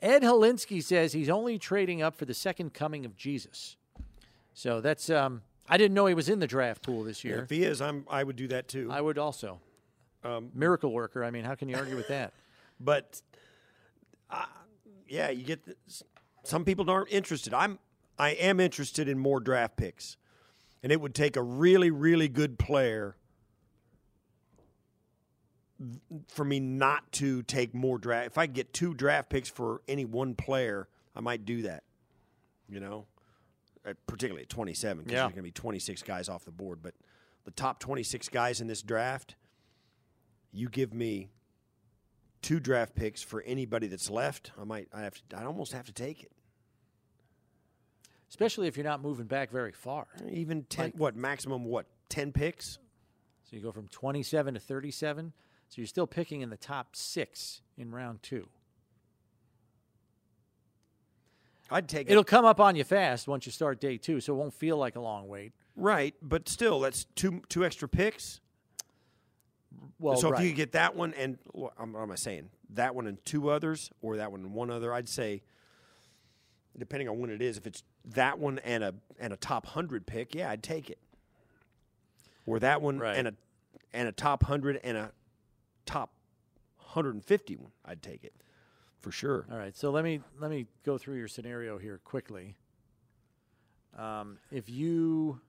Ed 0.00 0.22
Holinsky 0.22 0.82
says 0.82 1.12
he's 1.12 1.28
only 1.28 1.58
trading 1.58 2.00
up 2.00 2.16
for 2.16 2.24
the 2.24 2.32
second 2.32 2.72
coming 2.72 3.04
of 3.04 3.16
Jesus. 3.16 3.76
So 4.54 4.80
that's 4.80 5.10
um, 5.10 5.42
I 5.68 5.76
didn't 5.76 5.94
know 5.94 6.06
he 6.06 6.14
was 6.14 6.30
in 6.30 6.38
the 6.38 6.46
draft 6.46 6.82
pool 6.82 7.04
this 7.04 7.22
year. 7.22 7.42
If 7.42 7.50
he 7.50 7.64
is, 7.64 7.82
I'm 7.82 8.06
I 8.10 8.24
would 8.24 8.36
do 8.36 8.48
that 8.48 8.68
too. 8.68 8.88
I 8.90 9.00
would 9.00 9.18
also. 9.18 9.60
Um, 10.24 10.50
Miracle 10.54 10.92
worker. 10.92 11.24
I 11.24 11.30
mean, 11.30 11.44
how 11.44 11.54
can 11.54 11.68
you 11.68 11.76
argue 11.76 11.96
with 11.96 12.08
that? 12.08 12.32
but 12.80 13.20
uh, 14.30 14.46
yeah, 15.06 15.30
you 15.30 15.44
get 15.44 15.64
the, 15.66 15.76
some 16.42 16.64
people 16.64 16.90
aren't 16.90 17.12
interested. 17.12 17.52
I'm 17.52 17.78
I 18.18 18.30
am 18.30 18.58
interested 18.58 19.08
in 19.08 19.18
more 19.18 19.40
draft 19.40 19.76
picks, 19.76 20.16
and 20.82 20.90
it 20.90 21.00
would 21.00 21.14
take 21.14 21.36
a 21.36 21.42
really 21.42 21.90
really 21.90 22.28
good 22.28 22.58
player 22.58 23.16
for 26.28 26.44
me 26.44 26.60
not 26.60 27.10
to 27.12 27.42
take 27.44 27.74
more 27.74 27.98
draft. 27.98 28.26
If 28.26 28.38
I 28.38 28.46
get 28.46 28.72
two 28.72 28.94
draft 28.94 29.30
picks 29.30 29.48
for 29.48 29.82
any 29.88 30.04
one 30.04 30.34
player, 30.34 30.88
I 31.16 31.20
might 31.20 31.44
do 31.44 31.62
that. 31.62 31.84
You 32.68 32.80
know, 32.80 33.06
Uh, 33.82 33.94
particularly 34.06 34.42
at 34.42 34.50
27 34.50 35.04
because 35.04 35.12
Yeah. 35.14 35.20
there's 35.22 35.30
going 35.32 35.36
to 35.36 35.42
be 35.42 35.50
26 35.52 36.02
guys 36.02 36.28
off 36.28 36.44
the 36.44 36.50
board. 36.50 36.82
But 36.82 36.94
the 37.44 37.50
top 37.50 37.80
26 37.80 38.28
guys 38.28 38.60
in 38.60 38.66
this 38.66 38.82
draft, 38.82 39.36
you 40.52 40.68
give 40.68 40.92
me 40.92 41.30
two 42.42 42.60
draft 42.60 42.94
picks 42.94 43.22
for 43.22 43.40
anybody 43.42 43.86
that's 43.86 44.10
left. 44.10 44.52
I 44.58 44.64
might, 44.64 44.88
I 44.92 45.00
have 45.00 45.14
to, 45.30 45.36
I 45.38 45.44
almost 45.44 45.72
have 45.72 45.86
to 45.86 45.92
take 45.92 46.22
it. 46.22 46.32
Especially 48.28 48.68
if 48.68 48.76
you're 48.76 48.84
not 48.84 49.00
moving 49.00 49.26
back 49.26 49.50
very 49.50 49.72
far. 49.72 50.06
Even 50.30 50.64
10, 50.64 50.84
Like- 50.86 50.94
what 50.96 51.16
maximum? 51.16 51.64
What 51.64 51.86
10 52.10 52.32
picks? 52.32 52.78
So 53.44 53.56
you 53.56 53.62
go 53.62 53.72
from 53.72 53.88
27 53.88 54.54
to 54.54 54.60
37. 54.60 55.32
So 55.70 55.80
you're 55.80 55.86
still 55.86 56.06
picking 56.06 56.40
in 56.40 56.50
the 56.50 56.56
top 56.56 56.96
six 56.96 57.62
in 57.78 57.92
round 57.92 58.22
two. 58.22 58.48
I'd 61.70 61.88
take 61.88 62.08
it. 62.08 62.10
It'll 62.10 62.24
come 62.24 62.44
up 62.44 62.58
on 62.58 62.74
you 62.74 62.82
fast 62.82 63.28
once 63.28 63.46
you 63.46 63.52
start 63.52 63.80
day 63.80 63.96
two, 63.96 64.20
so 64.20 64.34
it 64.34 64.36
won't 64.36 64.52
feel 64.52 64.76
like 64.76 64.96
a 64.96 65.00
long 65.00 65.28
wait. 65.28 65.52
Right, 65.76 66.14
but 66.20 66.48
still, 66.48 66.80
that's 66.80 67.04
two 67.14 67.42
two 67.48 67.64
extra 67.64 67.88
picks. 67.88 68.40
Well, 70.00 70.16
so 70.16 70.30
right. 70.30 70.42
if 70.42 70.48
you 70.48 70.52
get 70.52 70.72
that 70.72 70.96
one 70.96 71.14
and 71.14 71.38
what 71.52 71.72
am 71.78 72.10
I 72.10 72.16
saying? 72.16 72.50
That 72.70 72.96
one 72.96 73.06
and 73.06 73.24
two 73.24 73.50
others, 73.50 73.92
or 74.02 74.16
that 74.16 74.32
one 74.32 74.40
and 74.40 74.52
one 74.52 74.70
other, 74.70 74.92
I'd 74.92 75.08
say, 75.08 75.42
depending 76.76 77.08
on 77.08 77.20
when 77.20 77.30
it 77.30 77.40
is, 77.40 77.56
if 77.56 77.66
it's 77.68 77.84
that 78.06 78.40
one 78.40 78.58
and 78.64 78.82
a 78.82 78.94
and 79.20 79.32
a 79.32 79.36
top 79.36 79.66
hundred 79.66 80.04
pick, 80.04 80.34
yeah, 80.34 80.50
I'd 80.50 80.64
take 80.64 80.90
it. 80.90 80.98
Or 82.44 82.58
that 82.58 82.82
one 82.82 82.98
Right. 82.98 83.16
and 83.16 83.28
a 83.28 83.34
and 83.92 84.08
a 84.08 84.12
top 84.12 84.42
hundred 84.42 84.80
and 84.82 84.96
a 84.96 85.12
top 85.90 86.12
hundred 86.76 87.14
and 87.14 87.24
fifty 87.24 87.56
one, 87.56 87.72
I'd 87.84 88.02
take 88.02 88.24
it 88.24 88.34
for 89.00 89.10
sure. 89.10 89.46
All 89.50 89.58
right, 89.58 89.76
so 89.76 89.90
let 89.90 90.04
me 90.04 90.20
let 90.40 90.50
me 90.50 90.66
go 90.84 90.98
through 90.98 91.16
your 91.16 91.28
scenario 91.28 91.78
here 91.78 92.00
quickly. 92.04 92.56
Um, 93.98 94.38
if 94.52 94.68
you 94.68 95.40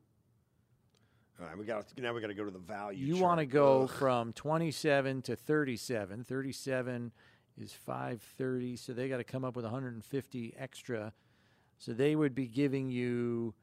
All 1.40 1.48
right, 1.48 1.58
we 1.58 1.66
got 1.66 1.86
now. 1.98 2.14
We 2.14 2.22
got 2.22 2.28
to 2.28 2.34
go 2.34 2.46
to 2.46 2.52
the 2.52 2.60
value. 2.60 3.06
you 3.06 3.18
want 3.22 3.40
to 3.40 3.46
go 3.46 3.84
Ugh. 3.84 3.90
from 3.90 4.34
27 4.34 5.22
to 5.24 5.36
37, 5.36 6.24
37 6.24 7.12
is 7.60 7.74
530, 7.74 8.76
so 8.78 8.94
they 8.94 9.08
got 9.10 9.18
to 9.18 9.24
come 9.24 9.44
up 9.46 9.56
with 9.56 9.66
150 9.66 10.54
extra. 10.58 11.14
So 11.78 11.94
they 11.94 12.16
would 12.16 12.36
be 12.36 12.48
giving 12.48 12.90
you 12.90 13.54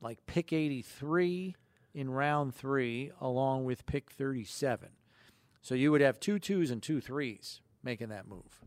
like 0.00 0.24
pick 0.26 0.52
83 0.52 1.56
in 1.94 2.10
round 2.10 2.54
three, 2.54 3.10
along 3.20 3.64
with 3.64 3.86
pick 3.86 4.10
37. 4.10 4.88
So 5.64 5.74
you 5.74 5.90
would 5.92 6.02
have 6.02 6.20
two 6.20 6.38
twos 6.38 6.70
and 6.70 6.82
two 6.82 7.00
threes 7.00 7.62
making 7.82 8.10
that 8.10 8.28
move. 8.28 8.60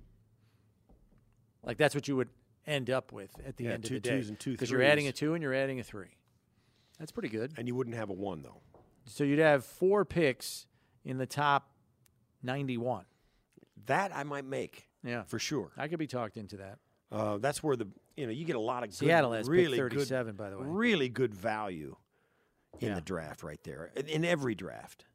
Like 1.64 1.78
that's 1.78 1.94
what 1.94 2.08
you 2.08 2.16
would 2.16 2.30
end 2.66 2.90
up 2.90 3.12
with 3.12 3.30
at 3.46 3.56
the 3.58 3.66
Yeah, 3.66 3.72
end 3.74 3.84
of 3.84 3.90
two 3.90 3.94
the 3.96 4.00
day. 4.02 4.10
twos 4.18 4.30
and 4.30 4.40
two 4.40 4.52
Because 4.54 4.72
you're 4.72 4.82
adding 4.82 5.08
a 5.08 5.12
two 5.12 5.36
and 5.36 5.44
you're 5.44 5.54
adding 5.54 5.80
a 5.80 5.84
three. 5.84 6.18
That's 6.98 7.12
pretty 7.12 7.30
good. 7.30 7.54
And 7.56 7.68
you 7.68 7.76
wouldn't 7.76 7.96
have 7.96 8.10
a 8.10 8.14
one 8.14 8.42
though. 8.42 8.62
So 9.06 9.24
you'd 9.24 9.38
have 9.38 9.64
four 9.64 10.06
picks 10.06 10.66
in 11.06 11.20
the 11.20 11.28
top 11.28 11.70
91. 12.42 13.06
That 13.86 14.12
I 14.16 14.24
might 14.24 14.46
make 14.46 14.90
Yeah. 15.04 15.22
for 15.22 15.38
sure. 15.38 15.72
I 15.78 15.88
could 15.88 16.00
be 16.00 16.08
talked 16.08 16.36
into 16.36 16.58
that. 16.58 16.80
Uh, 17.12 17.38
that's 17.38 17.62
where 17.62 17.76
the 17.76 17.88
you 18.16 18.26
know 18.26 18.32
you 18.32 18.44
get 18.44 18.56
a 18.56 18.60
lot 18.60 18.82
of 18.82 18.90
good, 18.90 18.96
Seattle 18.96 19.34
has 19.34 19.48
pick 19.48 19.52
really 19.54 19.78
37, 19.78 20.32
good, 20.32 20.38
by 20.38 20.50
the 20.50 20.58
way. 20.58 20.66
really 20.68 21.10
good 21.10 21.36
value 21.36 21.96
in 22.80 22.88
Yeah. 22.90 22.96
the 22.96 23.02
draft 23.02 23.44
right 23.44 23.64
there 23.64 23.92
in, 23.96 24.08
in 24.08 24.26
every 24.26 24.56
draft. 24.56 25.06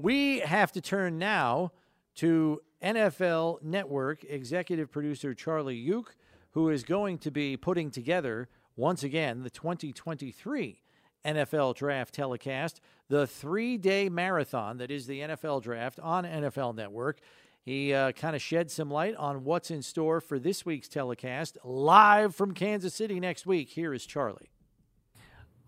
We 0.00 0.38
have 0.38 0.70
to 0.72 0.80
turn 0.80 1.18
now 1.18 1.72
to 2.14 2.62
NFL 2.80 3.60
Network 3.64 4.22
executive 4.22 4.92
producer 4.92 5.34
Charlie 5.34 5.84
Yook, 5.84 6.14
who 6.52 6.70
is 6.70 6.84
going 6.84 7.18
to 7.18 7.32
be 7.32 7.56
putting 7.56 7.90
together 7.90 8.48
once 8.76 9.02
again 9.02 9.42
the 9.42 9.50
2023 9.50 10.80
NFL 11.24 11.74
Draft 11.74 12.14
telecast, 12.14 12.80
the 13.08 13.26
three 13.26 13.76
day 13.76 14.08
marathon 14.08 14.78
that 14.78 14.92
is 14.92 15.08
the 15.08 15.18
NFL 15.18 15.64
Draft 15.64 15.98
on 15.98 16.24
NFL 16.24 16.76
Network. 16.76 17.18
He 17.60 17.92
uh, 17.92 18.12
kind 18.12 18.36
of 18.36 18.40
shed 18.40 18.70
some 18.70 18.92
light 18.92 19.16
on 19.16 19.42
what's 19.42 19.72
in 19.72 19.82
store 19.82 20.20
for 20.20 20.38
this 20.38 20.64
week's 20.64 20.86
telecast 20.86 21.58
live 21.64 22.36
from 22.36 22.54
Kansas 22.54 22.94
City 22.94 23.18
next 23.18 23.46
week. 23.46 23.70
Here 23.70 23.92
is 23.92 24.06
Charlie. 24.06 24.50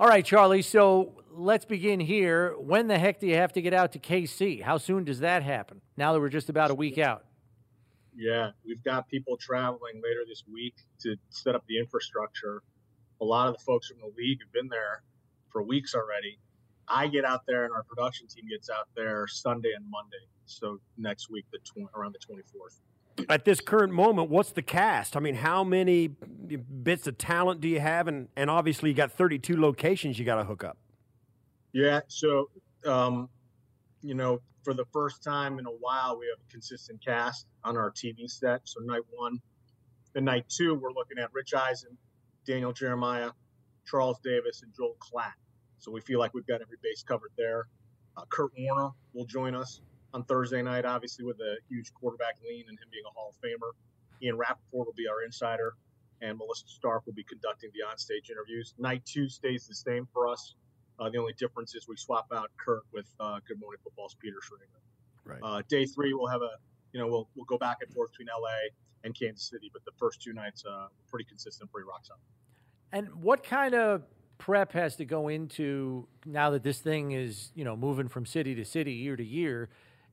All 0.00 0.06
right, 0.08 0.24
Charlie. 0.24 0.62
So 0.62 1.12
let's 1.30 1.66
begin 1.66 2.00
here. 2.00 2.54
When 2.58 2.86
the 2.86 2.98
heck 2.98 3.20
do 3.20 3.26
you 3.26 3.34
have 3.34 3.52
to 3.52 3.60
get 3.60 3.74
out 3.74 3.92
to 3.92 3.98
KC? 3.98 4.62
How 4.62 4.78
soon 4.78 5.04
does 5.04 5.20
that 5.20 5.42
happen? 5.42 5.82
Now 5.98 6.14
that 6.14 6.20
we're 6.20 6.30
just 6.30 6.48
about 6.48 6.70
a 6.70 6.74
week 6.74 6.96
out. 6.96 7.26
Yeah, 8.16 8.52
we've 8.64 8.82
got 8.82 9.10
people 9.10 9.36
traveling 9.36 9.96
later 9.96 10.20
this 10.26 10.42
week 10.50 10.74
to 11.00 11.16
set 11.28 11.54
up 11.54 11.64
the 11.68 11.78
infrastructure. 11.78 12.62
A 13.20 13.26
lot 13.26 13.48
of 13.48 13.58
the 13.58 13.62
folks 13.62 13.88
from 13.88 13.98
the 13.98 14.10
league 14.16 14.38
have 14.40 14.50
been 14.54 14.68
there 14.68 15.02
for 15.52 15.62
weeks 15.62 15.94
already. 15.94 16.38
I 16.88 17.06
get 17.06 17.26
out 17.26 17.42
there, 17.46 17.66
and 17.66 17.74
our 17.74 17.82
production 17.82 18.26
team 18.26 18.46
gets 18.48 18.70
out 18.70 18.88
there 18.96 19.26
Sunday 19.28 19.72
and 19.76 19.84
Monday. 19.90 20.24
So 20.46 20.80
next 20.96 21.28
week, 21.28 21.44
the 21.52 21.58
tw- 21.58 21.94
around 21.94 22.14
the 22.14 22.20
twenty 22.20 22.42
fourth. 22.50 22.80
At 23.28 23.44
this 23.44 23.60
current 23.60 23.92
moment, 23.92 24.30
what's 24.30 24.52
the 24.52 24.62
cast? 24.62 25.16
I 25.16 25.20
mean, 25.20 25.34
how 25.34 25.64
many 25.64 26.08
bits 26.08 27.06
of 27.06 27.18
talent 27.18 27.60
do 27.60 27.68
you 27.68 27.80
have? 27.80 28.08
And 28.08 28.28
and 28.36 28.50
obviously 28.50 28.90
you 28.90 28.96
got 28.96 29.12
32 29.12 29.60
locations 29.60 30.18
you 30.18 30.24
got 30.24 30.36
to 30.36 30.44
hook 30.44 30.64
up. 30.64 30.76
Yeah, 31.72 32.00
so 32.08 32.50
um, 32.86 33.28
you 34.02 34.14
know, 34.14 34.40
for 34.62 34.74
the 34.74 34.84
first 34.92 35.22
time 35.22 35.58
in 35.58 35.66
a 35.66 35.70
while, 35.70 36.18
we 36.18 36.26
have 36.26 36.44
a 36.46 36.50
consistent 36.50 37.04
cast 37.04 37.46
on 37.64 37.76
our 37.76 37.90
TV 37.90 38.28
set. 38.28 38.60
So 38.64 38.80
night 38.80 39.02
one, 39.10 39.40
and 40.14 40.24
night 40.24 40.46
two, 40.48 40.74
we're 40.74 40.92
looking 40.92 41.18
at 41.18 41.30
Rich 41.32 41.54
Eisen, 41.54 41.96
Daniel 42.46 42.72
Jeremiah, 42.72 43.30
Charles 43.86 44.18
Davis, 44.24 44.62
and 44.62 44.72
Joel 44.74 44.96
Klatt. 44.98 45.32
So 45.78 45.90
we 45.90 46.00
feel 46.00 46.18
like 46.18 46.34
we've 46.34 46.46
got 46.46 46.60
every 46.60 46.76
base 46.82 47.02
covered 47.02 47.30
there. 47.36 47.68
Uh, 48.16 48.24
Kurt 48.28 48.50
Warner 48.58 48.90
will 49.14 49.24
join 49.24 49.54
us 49.54 49.80
on 50.12 50.24
Thursday 50.24 50.62
night, 50.62 50.84
obviously 50.84 51.24
with 51.24 51.38
a 51.40 51.56
huge 51.68 51.92
quarterback 51.94 52.36
lean 52.44 52.64
and 52.68 52.78
him 52.78 52.88
being 52.90 53.04
a 53.06 53.10
Hall 53.10 53.32
of 53.34 53.40
Famer. 53.40 53.72
Ian 54.22 54.36
Rapoport 54.36 54.86
will 54.86 54.94
be 54.94 55.08
our 55.08 55.22
insider, 55.22 55.74
and 56.20 56.36
Melissa 56.36 56.66
Stark 56.66 57.06
will 57.06 57.14
be 57.14 57.24
conducting 57.24 57.70
the 57.72 57.80
onstage 57.86 58.30
interviews. 58.30 58.74
Night 58.78 59.02
two 59.04 59.28
stays 59.28 59.66
the 59.66 59.74
same 59.74 60.06
for 60.12 60.28
us. 60.28 60.54
Uh, 60.98 61.08
the 61.08 61.18
only 61.18 61.32
difference 61.34 61.74
is 61.74 61.88
we 61.88 61.96
swap 61.96 62.26
out 62.34 62.50
Kurt 62.58 62.82
with 62.92 63.06
uh, 63.20 63.40
Good 63.48 63.58
Morning 63.58 63.78
Football's 63.82 64.14
Peter 64.20 64.36
Schrager. 64.36 64.80
Right. 65.24 65.40
Uh, 65.42 65.62
day 65.68 65.86
three, 65.86 66.12
we'll 66.12 66.28
have 66.28 66.42
a, 66.42 66.50
you 66.92 67.00
know, 67.00 67.06
we'll 67.06 67.28
we'll 67.34 67.46
go 67.46 67.56
back 67.56 67.78
and 67.80 67.92
forth 67.94 68.10
between 68.12 68.28
LA 68.28 68.68
and 69.04 69.18
Kansas 69.18 69.48
City, 69.48 69.70
but 69.72 69.84
the 69.84 69.92
first 69.98 70.20
two 70.20 70.34
nights, 70.34 70.64
uh, 70.70 70.88
pretty 71.08 71.24
consistent, 71.24 71.72
pretty 71.72 71.88
rock 71.88 72.04
solid. 72.04 72.20
And 72.92 73.22
what 73.22 73.42
kind 73.42 73.74
of 73.74 74.02
prep 74.36 74.72
has 74.72 74.96
to 74.96 75.04
go 75.04 75.28
into 75.28 76.06
now 76.26 76.50
that 76.50 76.62
this 76.62 76.80
thing 76.80 77.12
is, 77.12 77.52
you 77.54 77.64
know, 77.64 77.76
moving 77.76 78.08
from 78.08 78.26
city 78.26 78.54
to 78.56 78.64
city, 78.64 78.92
year 78.92 79.16
to 79.16 79.24
year? 79.24 79.70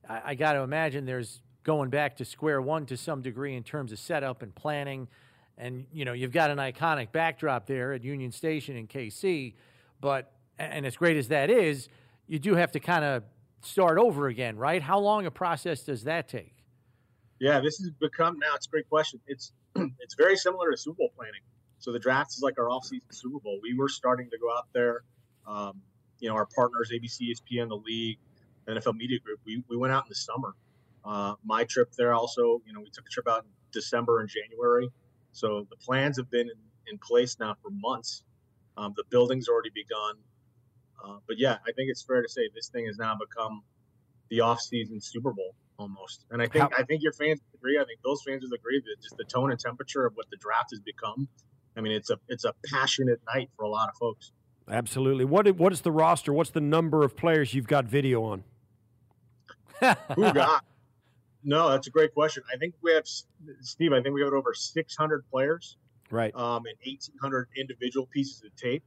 I, 0.08 0.22
I 0.26 0.34
got 0.34 0.54
to 0.54 0.60
imagine 0.60 1.04
there's 1.04 1.40
going 1.64 1.90
back 1.90 2.16
to 2.16 2.24
square 2.24 2.62
one 2.62 2.86
to 2.86 2.96
some 2.96 3.22
degree 3.22 3.54
in 3.54 3.62
terms 3.62 3.92
of 3.92 3.98
setup 3.98 4.42
and 4.42 4.54
planning. 4.54 5.08
And 5.56 5.86
you 5.92 6.04
know, 6.04 6.12
you've 6.12 6.32
got 6.32 6.50
an 6.50 6.58
iconic 6.58 7.12
backdrop 7.12 7.66
there 7.66 7.92
at 7.92 8.04
Union 8.04 8.32
Station 8.32 8.76
in 8.76 8.86
KC, 8.86 9.54
but 10.00 10.32
and 10.58 10.86
as 10.86 10.96
great 10.96 11.16
as 11.16 11.28
that 11.28 11.50
is, 11.50 11.88
you 12.26 12.38
do 12.38 12.54
have 12.54 12.72
to 12.72 12.80
kind 12.80 13.04
of 13.04 13.22
start 13.62 13.98
over 13.98 14.28
again, 14.28 14.56
right? 14.56 14.82
How 14.82 14.98
long 14.98 15.26
a 15.26 15.30
process 15.30 15.82
does 15.82 16.04
that 16.04 16.28
take? 16.28 16.54
Yeah, 17.40 17.60
this 17.60 17.78
has 17.78 17.90
become 18.00 18.38
now. 18.38 18.54
It's 18.54 18.66
a 18.66 18.70
great 18.70 18.88
question. 18.88 19.20
It's 19.26 19.52
it's 19.76 20.14
very 20.16 20.36
similar 20.36 20.70
to 20.70 20.76
Super 20.76 20.96
Bowl 20.98 21.10
planning. 21.16 21.40
So 21.80 21.92
the 21.92 22.00
draft 22.00 22.32
is 22.32 22.42
like 22.42 22.58
our 22.58 22.68
off-season 22.70 23.06
Super 23.10 23.38
Bowl. 23.38 23.60
We 23.62 23.74
were 23.74 23.88
starting 23.88 24.28
to 24.30 24.38
go 24.38 24.50
out 24.50 24.66
there. 24.72 25.02
Um, 25.46 25.80
you 26.18 26.28
know, 26.28 26.34
our 26.34 26.46
partners, 26.46 26.90
ABC, 26.92 27.30
ESPN, 27.30 27.68
the 27.68 27.76
league, 27.76 28.18
NFL 28.68 28.94
Media 28.96 29.18
Group. 29.18 29.40
We 29.44 29.62
we 29.68 29.76
went 29.76 29.92
out 29.92 30.04
in 30.04 30.08
the 30.08 30.14
summer. 30.14 30.54
Uh, 31.04 31.34
my 31.44 31.64
trip 31.64 31.92
there 31.96 32.14
also. 32.14 32.60
You 32.66 32.72
know, 32.72 32.80
we 32.80 32.90
took 32.90 33.06
a 33.06 33.10
trip 33.10 33.28
out 33.28 33.44
in 33.44 33.50
December 33.72 34.20
and 34.20 34.28
January. 34.28 34.90
So 35.32 35.66
the 35.70 35.76
plans 35.76 36.16
have 36.16 36.30
been 36.30 36.48
in, 36.48 36.92
in 36.92 36.98
place 36.98 37.36
now 37.38 37.54
for 37.62 37.70
months. 37.70 38.22
Um, 38.76 38.94
the 38.96 39.04
building's 39.10 39.48
already 39.48 39.70
begun. 39.74 40.16
Uh, 41.04 41.18
but 41.26 41.38
yeah, 41.38 41.58
I 41.66 41.72
think 41.72 41.90
it's 41.90 42.02
fair 42.02 42.22
to 42.22 42.28
say 42.28 42.48
this 42.54 42.68
thing 42.68 42.86
has 42.86 42.98
now 42.98 43.16
become 43.16 43.62
the 44.30 44.40
off-season 44.40 45.00
Super 45.00 45.32
Bowl 45.32 45.54
almost. 45.78 46.24
And 46.30 46.42
I 46.42 46.46
think 46.46 46.62
How- 46.62 46.70
I 46.76 46.82
think 46.82 47.02
your 47.02 47.12
fans 47.12 47.40
agree. 47.54 47.78
I 47.78 47.84
think 47.84 48.00
those 48.02 48.22
fans 48.26 48.42
would 48.42 48.58
agree 48.58 48.80
that 48.80 49.02
just 49.02 49.16
the 49.16 49.24
tone 49.24 49.50
and 49.50 49.60
temperature 49.60 50.06
of 50.06 50.14
what 50.14 50.28
the 50.30 50.36
draft 50.36 50.70
has 50.70 50.80
become. 50.80 51.28
I 51.76 51.80
mean, 51.80 51.92
it's 51.92 52.10
a 52.10 52.18
it's 52.28 52.44
a 52.44 52.52
passionate 52.66 53.20
night 53.32 53.50
for 53.56 53.62
a 53.64 53.68
lot 53.68 53.88
of 53.88 53.96
folks. 53.96 54.32
Absolutely. 54.68 55.24
What 55.24 55.48
what 55.56 55.72
is 55.72 55.82
the 55.82 55.92
roster? 55.92 56.32
What's 56.32 56.50
the 56.50 56.60
number 56.60 57.04
of 57.04 57.16
players 57.16 57.54
you've 57.54 57.68
got 57.68 57.84
video 57.84 58.22
on? 58.24 58.44
Who 60.14 60.32
got? 60.32 60.64
No, 61.44 61.70
that's 61.70 61.86
a 61.86 61.90
great 61.90 62.12
question. 62.12 62.42
I 62.52 62.58
think 62.58 62.74
we 62.82 62.92
have 62.92 63.04
Steve. 63.60 63.92
I 63.92 64.02
think 64.02 64.12
we 64.12 64.22
have 64.22 64.32
over 64.32 64.52
600 64.52 65.24
players 65.30 65.76
Right. 66.10 66.34
um, 66.34 66.64
and 66.66 66.74
1,800 66.84 67.48
individual 67.56 68.06
pieces 68.06 68.42
of 68.44 68.54
tape. 68.56 68.82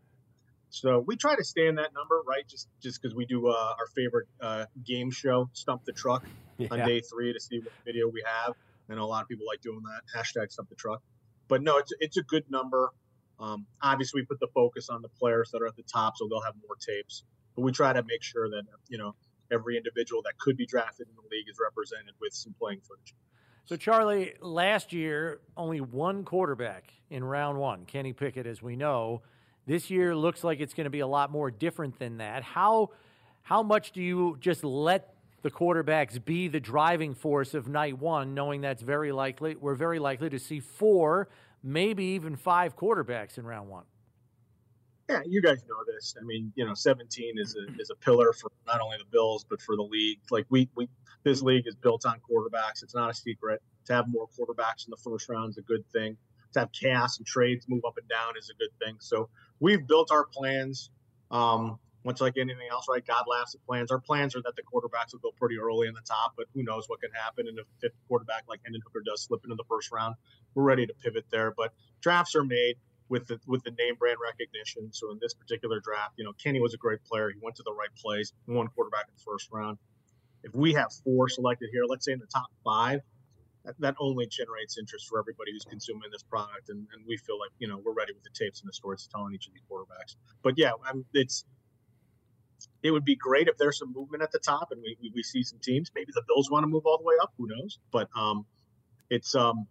So 0.69 0.99
we 0.99 1.15
try 1.15 1.35
to 1.35 1.43
stay 1.45 1.67
in 1.67 1.75
that 1.75 1.93
number, 1.93 2.21
right? 2.27 2.45
Just 2.47 2.67
just 2.81 3.01
because 3.01 3.15
we 3.15 3.25
do 3.25 3.47
uh, 3.47 3.51
our 3.79 3.87
favorite 3.95 4.27
uh, 4.41 4.65
game 4.85 5.11
show, 5.11 5.49
Stump 5.53 5.85
the 5.85 5.93
Truck, 5.93 6.25
on 6.69 6.79
day 6.79 7.01
three 7.01 7.31
to 7.33 7.39
see 7.39 7.59
what 7.59 7.71
video 7.85 8.09
we 8.09 8.21
have. 8.25 8.53
I 8.89 8.95
know 8.95 9.03
a 9.03 9.05
lot 9.05 9.21
of 9.23 9.29
people 9.29 9.45
like 9.47 9.61
doing 9.61 9.81
that 9.83 10.01
hashtag 10.15 10.51
Stump 10.51 10.69
the 10.69 10.75
Truck, 10.75 11.01
but 11.47 11.63
no, 11.63 11.77
it's 11.77 11.93
it's 11.99 12.17
a 12.17 12.23
good 12.23 12.43
number. 12.49 12.91
Um, 13.39 13.65
obviously, 13.81 14.21
we 14.21 14.25
put 14.25 14.39
the 14.41 14.49
focus 14.53 14.89
on 14.89 15.01
the 15.01 15.09
players 15.09 15.51
that 15.51 15.61
are 15.61 15.67
at 15.67 15.75
the 15.77 15.83
top, 15.83 16.17
so 16.17 16.27
they'll 16.29 16.41
have 16.41 16.55
more 16.67 16.75
tapes. 16.75 17.23
But 17.55 17.63
we 17.63 17.71
try 17.71 17.91
to 17.93 18.03
make 18.03 18.23
sure 18.23 18.49
that 18.49 18.63
you 18.89 18.97
know 18.97 19.15
every 19.51 19.77
individual 19.77 20.21
that 20.23 20.37
could 20.39 20.57
be 20.57 20.65
drafted 20.65 21.07
in 21.07 21.15
the 21.15 21.21
league 21.29 21.47
is 21.49 21.57
represented 21.61 22.13
with 22.19 22.33
some 22.33 22.53
playing 22.57 22.81
footage. 22.81 23.13
So, 23.65 23.75
Charlie, 23.75 24.33
last 24.41 24.91
year, 24.91 25.39
only 25.55 25.81
one 25.81 26.23
quarterback 26.23 26.91
in 27.09 27.23
round 27.23 27.59
one, 27.59 27.85
Kenny 27.85 28.13
Pickett, 28.13 28.47
as 28.47 28.61
we 28.61 28.75
know. 28.75 29.21
This 29.67 29.89
year 29.89 30.15
looks 30.15 30.43
like 30.43 30.59
it's 30.59 30.73
going 30.73 30.85
to 30.85 30.89
be 30.89 31.01
a 31.01 31.07
lot 31.07 31.31
more 31.31 31.51
different 31.51 31.99
than 31.99 32.17
that. 32.17 32.43
How, 32.43 32.89
how 33.43 33.61
much 33.61 33.91
do 33.91 34.01
you 34.01 34.37
just 34.39 34.63
let 34.63 35.13
the 35.43 35.51
quarterbacks 35.51 36.23
be 36.23 36.47
the 36.47 36.59
driving 36.59 37.13
force 37.13 37.53
of 37.53 37.67
night 37.67 37.99
one, 37.99 38.33
knowing 38.33 38.61
that's 38.61 38.81
very 38.81 39.11
likely, 39.11 39.55
we're 39.55 39.75
very 39.75 39.99
likely 39.99 40.29
to 40.29 40.39
see 40.39 40.59
four, 40.59 41.29
maybe 41.63 42.03
even 42.03 42.35
five 42.35 42.75
quarterbacks 42.75 43.37
in 43.37 43.45
round 43.45 43.69
one? 43.69 43.83
Yeah, 45.11 45.19
you 45.27 45.41
guys 45.41 45.65
know 45.67 45.83
this. 45.85 46.15
I 46.19 46.23
mean, 46.23 46.53
you 46.55 46.65
know, 46.65 46.73
17 46.73 47.33
is 47.37 47.57
a 47.57 47.81
is 47.81 47.89
a 47.89 47.95
pillar 47.95 48.31
for 48.31 48.49
not 48.65 48.79
only 48.79 48.95
the 48.97 49.09
Bills 49.11 49.45
but 49.49 49.61
for 49.61 49.75
the 49.75 49.81
league. 49.83 50.19
Like 50.29 50.45
we 50.49 50.69
we 50.77 50.87
this 51.25 51.41
league 51.41 51.67
is 51.67 51.75
built 51.75 52.05
on 52.05 52.21
quarterbacks. 52.29 52.81
It's 52.81 52.95
not 52.95 53.09
a 53.09 53.13
secret. 53.13 53.61
To 53.87 53.93
have 53.93 54.05
more 54.07 54.27
quarterbacks 54.27 54.87
in 54.87 54.91
the 54.91 54.97
first 55.03 55.27
round 55.27 55.49
is 55.49 55.57
a 55.57 55.63
good 55.63 55.83
thing. 55.91 56.15
To 56.53 56.61
have 56.61 56.71
chaos 56.71 57.17
and 57.17 57.27
trades 57.27 57.65
move 57.67 57.81
up 57.85 57.95
and 57.97 58.07
down 58.07 58.37
is 58.37 58.49
a 58.49 58.53
good 58.53 58.71
thing. 58.79 58.95
So 59.01 59.27
we've 59.59 59.85
built 59.85 60.11
our 60.11 60.25
plans. 60.25 60.89
Um, 61.29 61.77
much 62.03 62.19
like 62.19 62.37
anything 62.37 62.67
else, 62.71 62.87
right? 62.89 63.05
God 63.05 63.25
laughs 63.27 63.53
at 63.53 63.63
plans. 63.65 63.91
Our 63.91 63.99
plans 63.99 64.35
are 64.35 64.41
that 64.41 64.55
the 64.55 64.63
quarterbacks 64.63 65.13
will 65.13 65.19
go 65.19 65.31
pretty 65.37 65.59
early 65.59 65.87
in 65.87 65.93
the 65.93 66.01
top, 66.01 66.33
but 66.35 66.47
who 66.55 66.63
knows 66.63 66.85
what 66.87 66.99
could 66.99 67.11
happen. 67.13 67.47
And 67.47 67.59
if 67.59 67.65
a 67.65 67.79
fifth 67.79 67.97
quarterback 68.07 68.45
like 68.49 68.59
Hendon 68.63 68.81
Hooker 68.83 69.03
does 69.05 69.23
slip 69.23 69.41
into 69.43 69.55
the 69.55 69.65
first 69.69 69.91
round, 69.91 70.15
we're 70.55 70.63
ready 70.63 70.87
to 70.87 70.93
pivot 70.95 71.25
there. 71.31 71.53
But 71.55 71.73
drafts 72.01 72.35
are 72.35 72.43
made 72.43 72.77
with 73.11 73.27
the 73.27 73.37
with 73.45 73.61
the 73.63 73.71
name 73.71 73.95
brand 73.99 74.17
recognition. 74.23 74.89
So 74.93 75.11
in 75.11 75.19
this 75.21 75.33
particular 75.33 75.81
draft, 75.81 76.13
you 76.17 76.23
know, 76.23 76.31
Kenny 76.41 76.61
was 76.61 76.73
a 76.73 76.77
great 76.77 77.03
player. 77.03 77.29
He 77.29 77.37
went 77.43 77.57
to 77.57 77.63
the 77.63 77.73
right 77.73 77.93
place, 78.01 78.31
one 78.45 78.69
quarterback 78.69 79.05
in 79.09 79.13
the 79.15 79.23
first 79.23 79.49
round. 79.51 79.77
If 80.43 80.55
we 80.55 80.73
have 80.73 80.91
four 81.03 81.27
selected 81.27 81.69
here, 81.71 81.83
let's 81.85 82.05
say 82.05 82.13
in 82.13 82.19
the 82.19 82.31
top 82.33 82.47
five, 82.63 83.01
that, 83.65 83.75
that 83.79 83.95
only 83.99 84.25
generates 84.25 84.77
interest 84.79 85.07
for 85.07 85.19
everybody 85.19 85.51
who's 85.51 85.65
consuming 85.65 86.09
this 86.09 86.23
product, 86.23 86.69
and, 86.69 86.87
and 86.93 87.05
we 87.05 87.17
feel 87.17 87.37
like 87.37 87.51
you 87.59 87.67
know 87.67 87.77
we're 87.83 87.93
ready 87.93 88.13
with 88.13 88.23
the 88.23 88.33
tapes 88.33 88.61
and 88.61 88.69
the 88.69 88.73
stories 88.73 89.07
telling 89.13 89.35
each 89.35 89.45
of 89.45 89.53
these 89.53 89.61
quarterbacks. 89.69 90.15
But 90.41 90.53
yeah, 90.57 90.71
I'm, 90.87 91.05
it's 91.13 91.43
it 92.81 92.91
would 92.91 93.05
be 93.05 93.17
great 93.17 93.49
if 93.49 93.57
there's 93.57 93.77
some 93.77 93.91
movement 93.93 94.23
at 94.23 94.31
the 94.31 94.39
top 94.39 94.69
and 94.71 94.81
we, 94.81 94.95
we, 95.01 95.11
we 95.15 95.23
see 95.23 95.43
some 95.43 95.59
teams. 95.61 95.91
Maybe 95.93 96.11
the 96.13 96.23
Bills 96.27 96.49
want 96.49 96.63
to 96.63 96.67
move 96.67 96.83
all 96.85 96.97
the 96.97 97.03
way 97.03 97.15
up. 97.21 97.33
Who 97.37 97.47
knows? 97.47 97.79
But 97.91 98.07
um, 98.15 98.45
it's 99.09 99.33
um, 99.33 99.67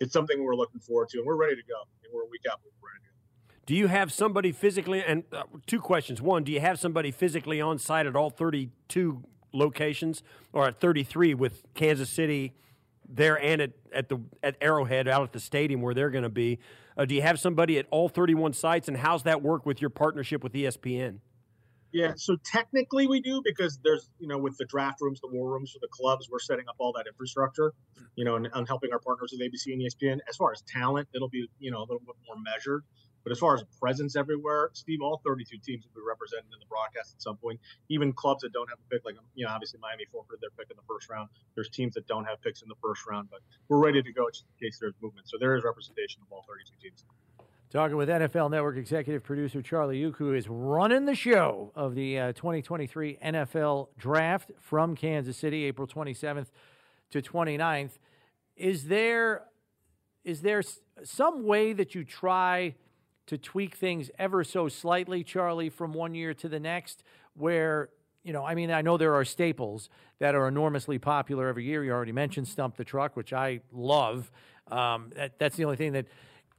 it's 0.00 0.12
something 0.12 0.42
we're 0.42 0.56
looking 0.56 0.80
forward 0.80 1.08
to, 1.10 1.18
and 1.18 1.26
we're 1.26 1.36
ready 1.36 1.56
to 1.56 1.62
go. 1.62 1.82
And 2.04 2.12
we're 2.12 2.22
a 2.22 2.26
week 2.26 2.42
out, 2.50 2.60
we're 2.64 2.88
ready 2.88 3.00
to 3.02 3.08
go. 3.08 3.56
Do 3.66 3.74
you 3.74 3.88
have 3.88 4.12
somebody 4.12 4.52
physically? 4.52 5.02
And 5.04 5.24
uh, 5.32 5.44
two 5.66 5.80
questions. 5.80 6.22
One, 6.22 6.44
do 6.44 6.52
you 6.52 6.60
have 6.60 6.78
somebody 6.78 7.10
physically 7.10 7.60
on 7.60 7.78
site 7.78 8.06
at 8.06 8.16
all 8.16 8.30
32 8.30 9.22
locations, 9.52 10.22
or 10.52 10.68
at 10.68 10.80
33 10.80 11.34
with 11.34 11.62
Kansas 11.74 12.10
City 12.10 12.54
there 13.08 13.40
and 13.42 13.62
at, 13.62 13.72
at 13.92 14.08
the 14.08 14.20
at 14.42 14.56
Arrowhead 14.60 15.08
out 15.08 15.22
at 15.22 15.32
the 15.32 15.40
stadium 15.40 15.80
where 15.80 15.94
they're 15.94 16.10
going 16.10 16.24
to 16.24 16.28
be? 16.28 16.58
Uh, 16.96 17.04
do 17.04 17.14
you 17.14 17.22
have 17.22 17.38
somebody 17.38 17.78
at 17.78 17.86
all 17.90 18.08
31 18.08 18.52
sites, 18.52 18.88
and 18.88 18.96
how's 18.96 19.22
that 19.22 19.42
work 19.42 19.64
with 19.64 19.80
your 19.80 19.90
partnership 19.90 20.42
with 20.42 20.52
ESPN? 20.52 21.18
Yeah, 21.92 22.12
so 22.16 22.36
technically 22.44 23.06
we 23.06 23.20
do 23.20 23.40
because 23.42 23.78
there's, 23.82 24.10
you 24.18 24.28
know, 24.28 24.38
with 24.38 24.58
the 24.58 24.66
draft 24.66 25.00
rooms, 25.00 25.20
the 25.20 25.28
war 25.28 25.50
rooms 25.52 25.72
for 25.72 25.78
the 25.80 25.88
clubs, 25.90 26.28
we're 26.30 26.38
setting 26.38 26.68
up 26.68 26.76
all 26.78 26.92
that 26.92 27.06
infrastructure, 27.06 27.72
mm. 27.98 28.04
you 28.14 28.24
know, 28.24 28.36
and, 28.36 28.48
and 28.52 28.68
helping 28.68 28.92
our 28.92 28.98
partners 28.98 29.32
with 29.32 29.40
ABC 29.40 29.72
and 29.72 29.80
ESPN. 29.80 30.18
As 30.28 30.36
far 30.36 30.52
as 30.52 30.62
talent, 30.62 31.08
it'll 31.14 31.30
be, 31.30 31.48
you 31.58 31.70
know, 31.70 31.78
a 31.78 31.86
little 31.88 32.00
bit 32.00 32.16
more 32.26 32.36
measured. 32.42 32.84
But 33.24 33.32
as 33.32 33.40
far 33.40 33.54
as 33.54 33.64
presence 33.78 34.16
everywhere, 34.16 34.70
Steve, 34.72 35.00
all 35.02 35.20
32 35.24 35.58
teams 35.64 35.84
will 35.84 36.00
be 36.00 36.06
represented 36.06 36.46
in 36.52 36.60
the 36.60 36.66
broadcast 36.66 37.14
at 37.14 37.20
some 37.20 37.36
point. 37.36 37.60
Even 37.88 38.12
clubs 38.12 38.42
that 38.42 38.52
don't 38.52 38.68
have 38.68 38.78
a 38.78 38.88
pick, 38.88 39.04
like 39.04 39.16
you 39.34 39.44
know, 39.44 39.52
obviously 39.52 39.80
Miami 39.80 40.04
forfeited 40.10 40.40
their 40.40 40.50
pick 40.56 40.70
in 40.70 40.76
the 40.76 40.86
first 40.88 41.10
round. 41.10 41.28
There's 41.54 41.68
teams 41.68 41.94
that 41.94 42.06
don't 42.06 42.24
have 42.24 42.40
picks 42.40 42.62
in 42.62 42.68
the 42.68 42.78
first 42.80 43.04
round, 43.06 43.28
but 43.30 43.40
we're 43.68 43.84
ready 43.84 44.02
to 44.02 44.12
go 44.12 44.30
just 44.30 44.46
in 44.48 44.66
case 44.66 44.78
there's 44.80 44.94
movement. 45.02 45.28
So 45.28 45.36
there 45.38 45.56
is 45.56 45.64
representation 45.64 46.22
of 46.22 46.32
all 46.32 46.44
32 46.48 46.72
teams. 46.80 47.04
Talking 47.70 47.98
with 47.98 48.08
NFL 48.08 48.50
Network 48.50 48.78
executive 48.78 49.22
producer 49.22 49.60
Charlie 49.60 50.00
Yook, 50.00 50.16
who 50.16 50.32
is 50.32 50.48
running 50.48 51.04
the 51.04 51.14
show 51.14 51.70
of 51.74 51.94
the 51.94 52.18
uh, 52.18 52.32
2023 52.32 53.18
NFL 53.22 53.88
Draft 53.98 54.52
from 54.58 54.96
Kansas 54.96 55.36
City, 55.36 55.64
April 55.64 55.86
27th 55.86 56.46
to 57.10 57.20
29th. 57.20 57.98
Is 58.56 58.84
there 58.84 59.44
is 60.24 60.40
there 60.40 60.62
some 61.04 61.44
way 61.44 61.74
that 61.74 61.94
you 61.94 62.04
try 62.04 62.74
to 63.26 63.36
tweak 63.36 63.74
things 63.74 64.10
ever 64.18 64.44
so 64.44 64.68
slightly, 64.68 65.22
Charlie, 65.22 65.68
from 65.68 65.92
one 65.92 66.14
year 66.14 66.32
to 66.32 66.48
the 66.48 66.58
next, 66.58 67.02
where 67.34 67.90
you 68.24 68.32
know, 68.32 68.46
I 68.46 68.54
mean, 68.54 68.70
I 68.70 68.80
know 68.80 68.96
there 68.96 69.14
are 69.14 69.26
staples 69.26 69.90
that 70.20 70.34
are 70.34 70.48
enormously 70.48 70.98
popular 70.98 71.48
every 71.48 71.66
year. 71.66 71.84
You 71.84 71.92
already 71.92 72.12
mentioned 72.12 72.48
Stump 72.48 72.78
the 72.78 72.84
Truck, 72.84 73.14
which 73.14 73.34
I 73.34 73.60
love. 73.70 74.32
Um, 74.68 75.10
that, 75.16 75.38
that's 75.38 75.56
the 75.56 75.64
only 75.64 75.76
thing 75.76 75.92
that 75.92 76.06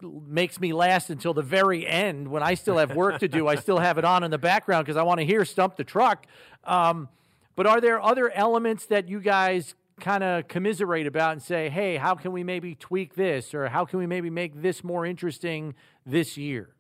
makes 0.02 0.60
me 0.60 0.74
last 0.74 1.10
until 1.10 1.34
the 1.34 1.42
very 1.42 1.86
end 1.86 2.28
when 2.28 2.44
I 2.44 2.54
still 2.54 2.78
have 2.78 2.96
work 2.96 3.20
to 3.20 3.28
do. 3.28 3.48
I 3.48 3.56
still 3.56 3.80
have 3.80 3.98
it 3.98 4.06
on 4.06 4.24
in 4.24 4.32
the 4.32 4.38
background 4.38 4.86
because 4.86 4.98
I 4.98 5.04
want 5.04 5.20
to 5.20 5.26
hear 5.26 5.44
Stump 5.46 5.76
the 5.76 5.84
Truck. 5.84 6.26
Um, 6.64 7.10
but 7.56 7.68
are 7.68 7.82
there 7.82 8.02
other 8.02 8.32
elements 8.32 8.86
that 8.86 9.10
you 9.10 9.20
guys 9.20 9.76
kind 10.00 10.24
of 10.24 10.48
commiserate 10.48 11.08
about 11.08 11.34
and 11.34 11.42
say, 11.42 11.70
hey, 11.70 11.98
how 11.98 12.16
can 12.16 12.32
we 12.32 12.44
maybe 12.44 12.76
tweak 12.76 13.16
this 13.16 13.54
or 13.54 13.68
how 13.68 13.86
can 13.86 14.00
we 14.00 14.08
maybe 14.08 14.30
make 14.30 14.62
this 14.62 14.84
more 14.84 15.06
interesting 15.06 15.76
this 16.06 16.38
year? 16.38 16.76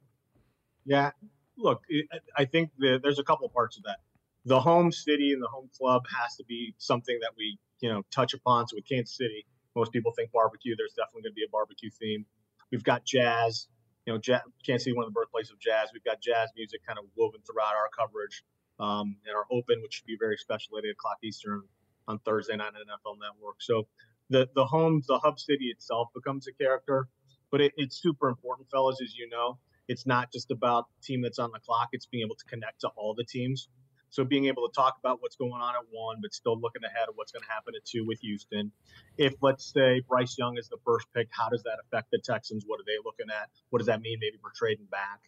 Yeah, 0.86 1.12
look, 1.58 1.84
I 2.38 2.46
think 2.46 2.72
the, 2.78 3.00
there's 3.02 3.20
a 3.20 3.24
couple 3.24 3.48
parts 3.50 3.78
of 3.78 3.84
that. 3.84 3.98
The 4.46 4.60
home 4.60 4.92
city 4.92 5.34
and 5.34 5.44
the 5.44 5.50
home 5.50 5.70
club 5.78 6.04
has 6.18 6.36
to 6.38 6.46
be 6.46 6.74
something 6.78 7.18
that 7.22 7.32
we, 7.38 7.60
you 7.82 7.90
know, 7.90 8.04
touch 8.10 8.34
upon. 8.34 8.68
So 8.68 8.78
with 8.78 8.88
Kansas 8.88 9.16
City, 9.16 9.46
most 9.76 9.92
people 9.92 10.14
think 10.16 10.32
barbecue. 10.32 10.76
There's 10.78 10.94
definitely 10.94 11.24
going 11.24 11.34
to 11.34 11.36
be 11.36 11.44
a 11.44 11.52
barbecue 11.52 11.90
theme. 12.00 12.26
We've 12.72 12.84
got 12.84 13.06
jazz. 13.06 13.68
You 14.06 14.14
know, 14.14 14.20
Kansas 14.66 14.86
City, 14.86 14.96
one 14.96 15.06
of 15.06 15.14
the 15.14 15.20
birthplaces 15.20 15.52
of 15.52 15.60
jazz. 15.60 15.90
We've 15.94 16.04
got 16.04 16.22
jazz 16.22 16.50
music 16.56 16.82
kind 16.86 16.98
of 16.98 17.06
woven 17.16 17.42
throughout 17.46 17.76
our 17.76 17.90
coverage. 17.98 18.44
Um, 18.80 19.18
and 19.28 19.36
our 19.36 19.46
open, 19.52 19.82
which 19.82 19.96
should 19.96 20.06
be 20.06 20.16
very 20.18 20.38
special 20.38 20.78
at 20.78 20.86
8 20.86 20.92
o'clock 20.92 21.18
Eastern 21.22 21.64
on 22.08 22.18
Thursday 22.20 22.56
night 22.56 22.74
on 22.76 22.82
NFL 22.82 23.20
Network. 23.20 23.58
So 23.60 23.88
the 24.30 24.48
the 24.56 24.66
home, 24.66 25.02
the 25.08 25.20
hub 25.20 25.40
city 25.40 25.66
itself 25.66 26.10
becomes 26.14 26.48
a 26.48 26.54
character, 26.54 27.08
but 27.52 27.62
it, 27.62 27.74
it's 27.78 28.02
super 28.02 28.30
important, 28.30 28.70
fellas, 28.70 29.00
as 29.04 29.16
you 29.16 29.30
know. 29.30 29.60
It's 29.88 30.06
not 30.06 30.32
just 30.32 30.52
about 30.52 30.86
the 30.96 31.06
team 31.06 31.22
that's 31.22 31.40
on 31.40 31.52
the 31.52 31.60
clock. 31.60 31.90
It's 31.94 32.06
being 32.06 32.24
able 32.24 32.36
to 32.36 32.46
connect 32.46 32.82
to 32.82 32.90
all 32.96 33.16
the 33.16 33.24
teams. 33.24 33.70
So 34.10 34.24
being 34.24 34.46
able 34.46 34.68
to 34.68 34.74
talk 34.74 34.98
about 35.00 35.22
what's 35.22 35.36
going 35.36 35.62
on 35.62 35.76
at 35.76 35.84
one, 35.92 36.18
but 36.22 36.34
still 36.34 36.60
looking 36.60 36.84
ahead 36.84 37.10
of 37.10 37.16
what's 37.16 37.32
going 37.32 37.44
to 37.44 37.50
happen 37.50 37.74
at 37.76 37.86
two 37.86 38.06
with 38.06 38.20
Houston. 38.22 38.72
If 39.18 39.36
let's 39.42 39.72
say 39.72 40.02
Bryce 40.08 40.38
Young 40.38 40.58
is 40.58 40.68
the 40.68 40.78
first 40.86 41.08
pick, 41.16 41.28
how 41.32 41.50
does 41.50 41.64
that 41.64 41.78
affect 41.86 42.12
the 42.12 42.20
Texans? 42.24 42.64
What 42.66 42.80
are 42.80 42.86
they 42.86 42.98
looking 43.04 43.28
at? 43.30 43.50
What 43.70 43.80
does 43.80 43.88
that 43.88 44.02
mean? 44.02 44.18
Maybe 44.20 44.38
we're 44.44 44.56
trading 44.56 44.88
back. 44.90 45.22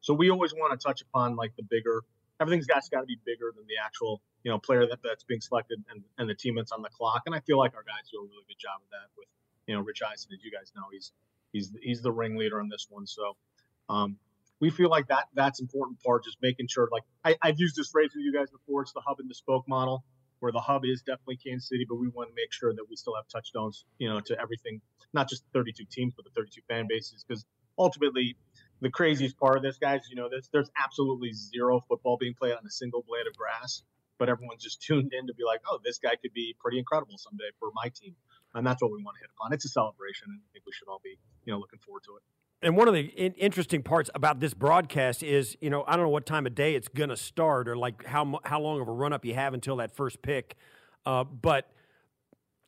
So 0.00 0.12
we 0.12 0.30
always 0.30 0.52
want 0.52 0.78
to 0.78 0.84
touch 0.84 1.02
upon 1.02 1.36
like 1.36 1.54
the 1.56 1.62
bigger. 1.62 2.02
Everything's 2.40 2.66
got 2.66 2.82
got 2.90 3.00
to 3.00 3.06
be 3.06 3.18
bigger 3.24 3.52
than 3.56 3.64
the 3.66 3.80
actual 3.82 4.20
you 4.42 4.50
know 4.50 4.58
player 4.58 4.86
that, 4.86 4.98
that's 5.02 5.24
being 5.24 5.40
selected 5.40 5.82
and, 5.88 6.02
and 6.18 6.28
the 6.28 6.34
team 6.34 6.56
that's 6.56 6.72
on 6.72 6.82
the 6.82 6.90
clock. 6.90 7.22
And 7.26 7.34
I 7.34 7.40
feel 7.40 7.58
like 7.58 7.74
our 7.74 7.84
guys 7.84 8.10
do 8.12 8.18
a 8.18 8.22
really 8.22 8.44
good 8.48 8.58
job 8.58 8.82
of 8.82 8.90
that 8.90 9.08
with 9.16 9.28
you 9.66 9.74
know 9.74 9.80
Rich 9.80 10.02
Eisen, 10.02 10.30
as 10.34 10.44
you 10.44 10.50
guys 10.50 10.72
know, 10.76 10.84
he's 10.92 11.12
he's 11.52 11.72
he's 11.80 12.02
the 12.02 12.12
ringleader 12.12 12.60
on 12.60 12.68
this 12.68 12.86
one. 12.90 13.06
So 13.06 13.36
um, 13.88 14.18
we 14.60 14.70
feel 14.70 14.88
like 14.88 15.08
that 15.08 15.24
that's 15.34 15.60
important 15.60 16.00
part, 16.02 16.24
just 16.24 16.38
making 16.40 16.68
sure. 16.68 16.88
Like 16.90 17.02
I, 17.24 17.36
I've 17.42 17.58
used 17.58 17.76
this 17.76 17.88
phrase 17.90 18.10
with 18.14 18.24
you 18.24 18.32
guys 18.32 18.50
before. 18.50 18.82
It's 18.82 18.92
the 18.92 19.02
hub 19.04 19.18
and 19.20 19.28
the 19.28 19.34
spoke 19.34 19.64
model, 19.68 20.04
where 20.40 20.52
the 20.52 20.60
hub 20.60 20.84
is 20.84 21.02
definitely 21.02 21.36
Kansas 21.36 21.68
City, 21.68 21.86
but 21.88 21.96
we 21.96 22.08
want 22.08 22.28
to 22.28 22.34
make 22.34 22.52
sure 22.52 22.72
that 22.74 22.84
we 22.88 22.96
still 22.96 23.14
have 23.16 23.26
touchdowns, 23.28 23.84
you 23.98 24.08
know, 24.08 24.20
to 24.20 24.40
everything, 24.40 24.80
not 25.12 25.28
just 25.28 25.44
32 25.52 25.84
teams, 25.90 26.14
but 26.14 26.24
the 26.24 26.30
32 26.30 26.60
fan 26.68 26.86
bases, 26.88 27.24
because 27.26 27.44
ultimately. 27.78 28.36
The 28.80 28.90
craziest 28.90 29.38
part 29.38 29.56
of 29.56 29.62
this, 29.62 29.78
guys, 29.78 30.00
you 30.10 30.16
know, 30.16 30.28
this 30.28 30.50
there's 30.52 30.68
absolutely 30.76 31.32
zero 31.32 31.80
football 31.88 32.18
being 32.18 32.34
played 32.34 32.52
on 32.52 32.66
a 32.66 32.70
single 32.70 33.02
blade 33.08 33.26
of 33.26 33.34
grass, 33.34 33.82
but 34.18 34.28
everyone's 34.28 34.62
just 34.62 34.82
tuned 34.82 35.14
in 35.14 35.28
to 35.28 35.32
be 35.32 35.44
like, 35.44 35.60
oh, 35.70 35.78
this 35.82 35.96
guy 35.98 36.16
could 36.20 36.34
be 36.34 36.54
pretty 36.60 36.78
incredible 36.78 37.16
someday 37.16 37.48
for 37.58 37.70
my 37.72 37.88
team, 37.94 38.14
and 38.52 38.66
that's 38.66 38.82
what 38.82 38.90
we 38.92 39.02
want 39.02 39.16
to 39.16 39.20
hit 39.22 39.30
upon. 39.38 39.54
It's 39.54 39.64
a 39.64 39.68
celebration, 39.70 40.26
and 40.28 40.40
I 40.42 40.48
think 40.52 40.66
we 40.66 40.72
should 40.72 40.88
all 40.88 41.00
be, 41.02 41.16
you 41.46 41.52
know, 41.52 41.58
looking 41.60 41.78
forward 41.78 42.02
to 42.04 42.16
it 42.16 42.22
and 42.64 42.76
one 42.76 42.88
of 42.88 42.94
the 42.94 43.02
in- 43.02 43.34
interesting 43.34 43.82
parts 43.82 44.10
about 44.14 44.40
this 44.40 44.54
broadcast 44.54 45.22
is, 45.22 45.56
you 45.60 45.68
know, 45.70 45.84
I 45.86 45.96
don't 45.96 46.06
know 46.06 46.10
what 46.10 46.24
time 46.24 46.46
of 46.46 46.54
day 46.54 46.74
it's 46.74 46.88
going 46.88 47.10
to 47.10 47.16
start 47.16 47.68
or 47.68 47.76
like 47.76 48.04
how 48.06 48.40
how 48.44 48.60
long 48.60 48.80
of 48.80 48.88
a 48.88 48.92
run 48.92 49.12
up 49.12 49.24
you 49.24 49.34
have 49.34 49.54
until 49.54 49.76
that 49.76 49.94
first 49.94 50.22
pick, 50.22 50.56
uh, 51.04 51.24
but 51.24 51.70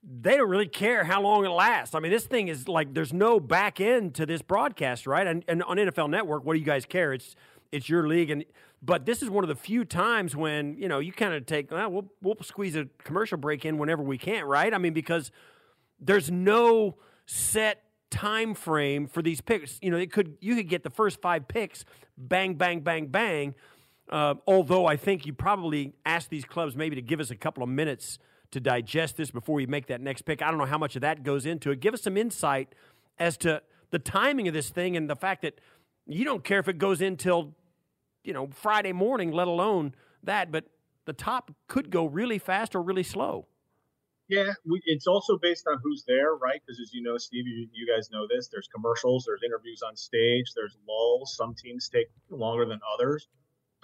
they 0.03 0.37
don't 0.37 0.49
really 0.49 0.69
care 0.69 1.05
how 1.05 1.21
long 1.21 1.45
it 1.45 1.49
lasts. 1.49 1.95
I 1.95 2.01
mean, 2.01 2.13
this 2.13 2.27
thing 2.27 2.49
is 2.49 2.69
like 2.69 2.95
there's 2.95 3.13
no 3.13 3.41
back 3.41 3.81
end 3.81 4.15
to 4.17 4.27
this 4.27 4.43
broadcast, 4.43 5.07
right? 5.07 5.27
And, 5.27 5.45
and 5.49 5.63
on 5.65 5.79
NFL 5.79 6.11
Network, 6.11 6.45
what 6.45 6.53
do 6.53 6.61
you 6.61 6.67
guys 6.67 6.85
care? 6.85 7.13
It's 7.13 7.35
it's 7.73 7.89
your 7.89 8.07
league, 8.07 8.31
and 8.31 8.45
but 8.83 9.07
this 9.07 9.23
is 9.23 9.31
one 9.31 9.43
of 9.43 9.49
the 9.49 9.57
few 9.57 9.85
times 9.85 10.37
when 10.37 10.77
you 10.77 10.89
know 10.89 10.99
you 10.99 11.13
kind 11.13 11.35
of 11.35 11.47
take 11.47 11.71
well, 11.71 11.91
we'll 11.91 12.13
we'll 12.23 12.37
squeeze 12.43 12.77
a 12.77 12.87
commercial 13.03 13.39
break 13.39 13.65
in 13.65 13.79
whenever 13.79 14.03
we 14.03 14.19
can, 14.19 14.45
right? 14.45 14.73
I 14.73 14.79
mean, 14.79 14.93
because 14.93 15.33
there's 15.99 16.31
no 16.31 16.97
set 17.25 17.83
time 18.11 18.55
frame 18.55 19.07
for 19.07 19.23
these 19.23 19.41
picks. 19.41 19.79
You 19.83 19.91
know, 19.91 19.97
it 19.97 20.13
could 20.13 20.37
you 20.41 20.55
could 20.55 20.69
get 20.69 20.83
the 20.83 20.91
first 20.91 21.21
five 21.21 21.49
picks, 21.49 21.85
bang, 22.17 22.55
bang, 22.55 22.81
bang, 22.81 23.07
bang. 23.07 23.55
Uh, 24.09 24.35
although 24.47 24.87
I 24.87 24.97
think 24.97 25.27
you 25.27 25.33
probably 25.33 25.95
ask 26.05 26.29
these 26.29 26.45
clubs 26.45 26.77
maybe 26.77 26.95
to 26.97 27.03
give 27.03 27.19
us 27.19 27.31
a 27.31 27.37
couple 27.37 27.63
of 27.63 27.69
minutes 27.69 28.19
to 28.53 28.61
digest 28.61 29.17
this 29.17 29.31
before 29.31 29.57
we 29.57 29.67
make 29.67 29.89
that 29.89 30.01
next 30.01 30.23
pick. 30.23 30.43
I 30.43 30.49
don't 30.49 30.59
know 30.59 30.67
how 30.67 30.79
much 30.79 30.95
of 30.95 31.03
that 31.03 31.25
goes 31.25 31.45
into 31.45 31.73
it. 31.73 31.81
Give 31.81 31.93
us 31.93 32.03
some 32.03 32.17
insight 32.17 32.75
as 33.19 33.37
to 33.39 33.63
the 33.91 33.99
timing 33.99 34.47
of 34.47 34.55
this 34.55 34.71
thing 34.71 34.97
and 34.97 35.11
the 35.11 35.17
fact 35.17 35.43
that 35.43 35.61
you 36.07 36.25
don't 36.25 36.45
care 36.45 36.61
if 36.61 36.69
it 36.69 36.79
goes 36.79 37.01
in 37.01 37.17
till 37.17 37.55
you 38.23 38.33
know 38.33 38.49
Friday 38.53 38.93
morning, 38.93 39.33
let 39.33 39.49
alone 39.49 39.95
that. 40.23 40.53
But 40.53 40.67
the 41.05 41.13
top 41.13 41.53
could 41.67 41.91
go 41.91 42.07
really 42.07 42.39
fast 42.39 42.75
or 42.75 42.83
really 42.83 43.03
slow. 43.03 43.47
Yeah, 44.29 44.53
we, 44.65 44.81
it's 44.87 45.07
also 45.07 45.39
based 45.41 45.67
on 45.69 45.79
who's 45.85 46.05
there, 46.07 46.35
right? 46.35 46.61
Because 46.61 46.81
as 46.81 46.93
you 46.93 47.03
know, 47.03 47.17
Steve, 47.17 47.47
you, 47.47 47.69
you, 47.73 47.87
guys 47.87 48.11
know 48.11 48.27
this. 48.29 48.49
There's 48.49 48.69
commercials, 48.75 49.25
there's 49.25 49.43
interviews 49.45 49.83
on 49.87 49.95
stage, 49.95 50.47
there's 50.57 50.77
lulls. 50.89 51.37
Some 51.37 51.55
teams 51.55 51.89
take 51.89 52.09
longer 52.29 52.67
than 52.67 52.81
others. 52.93 53.29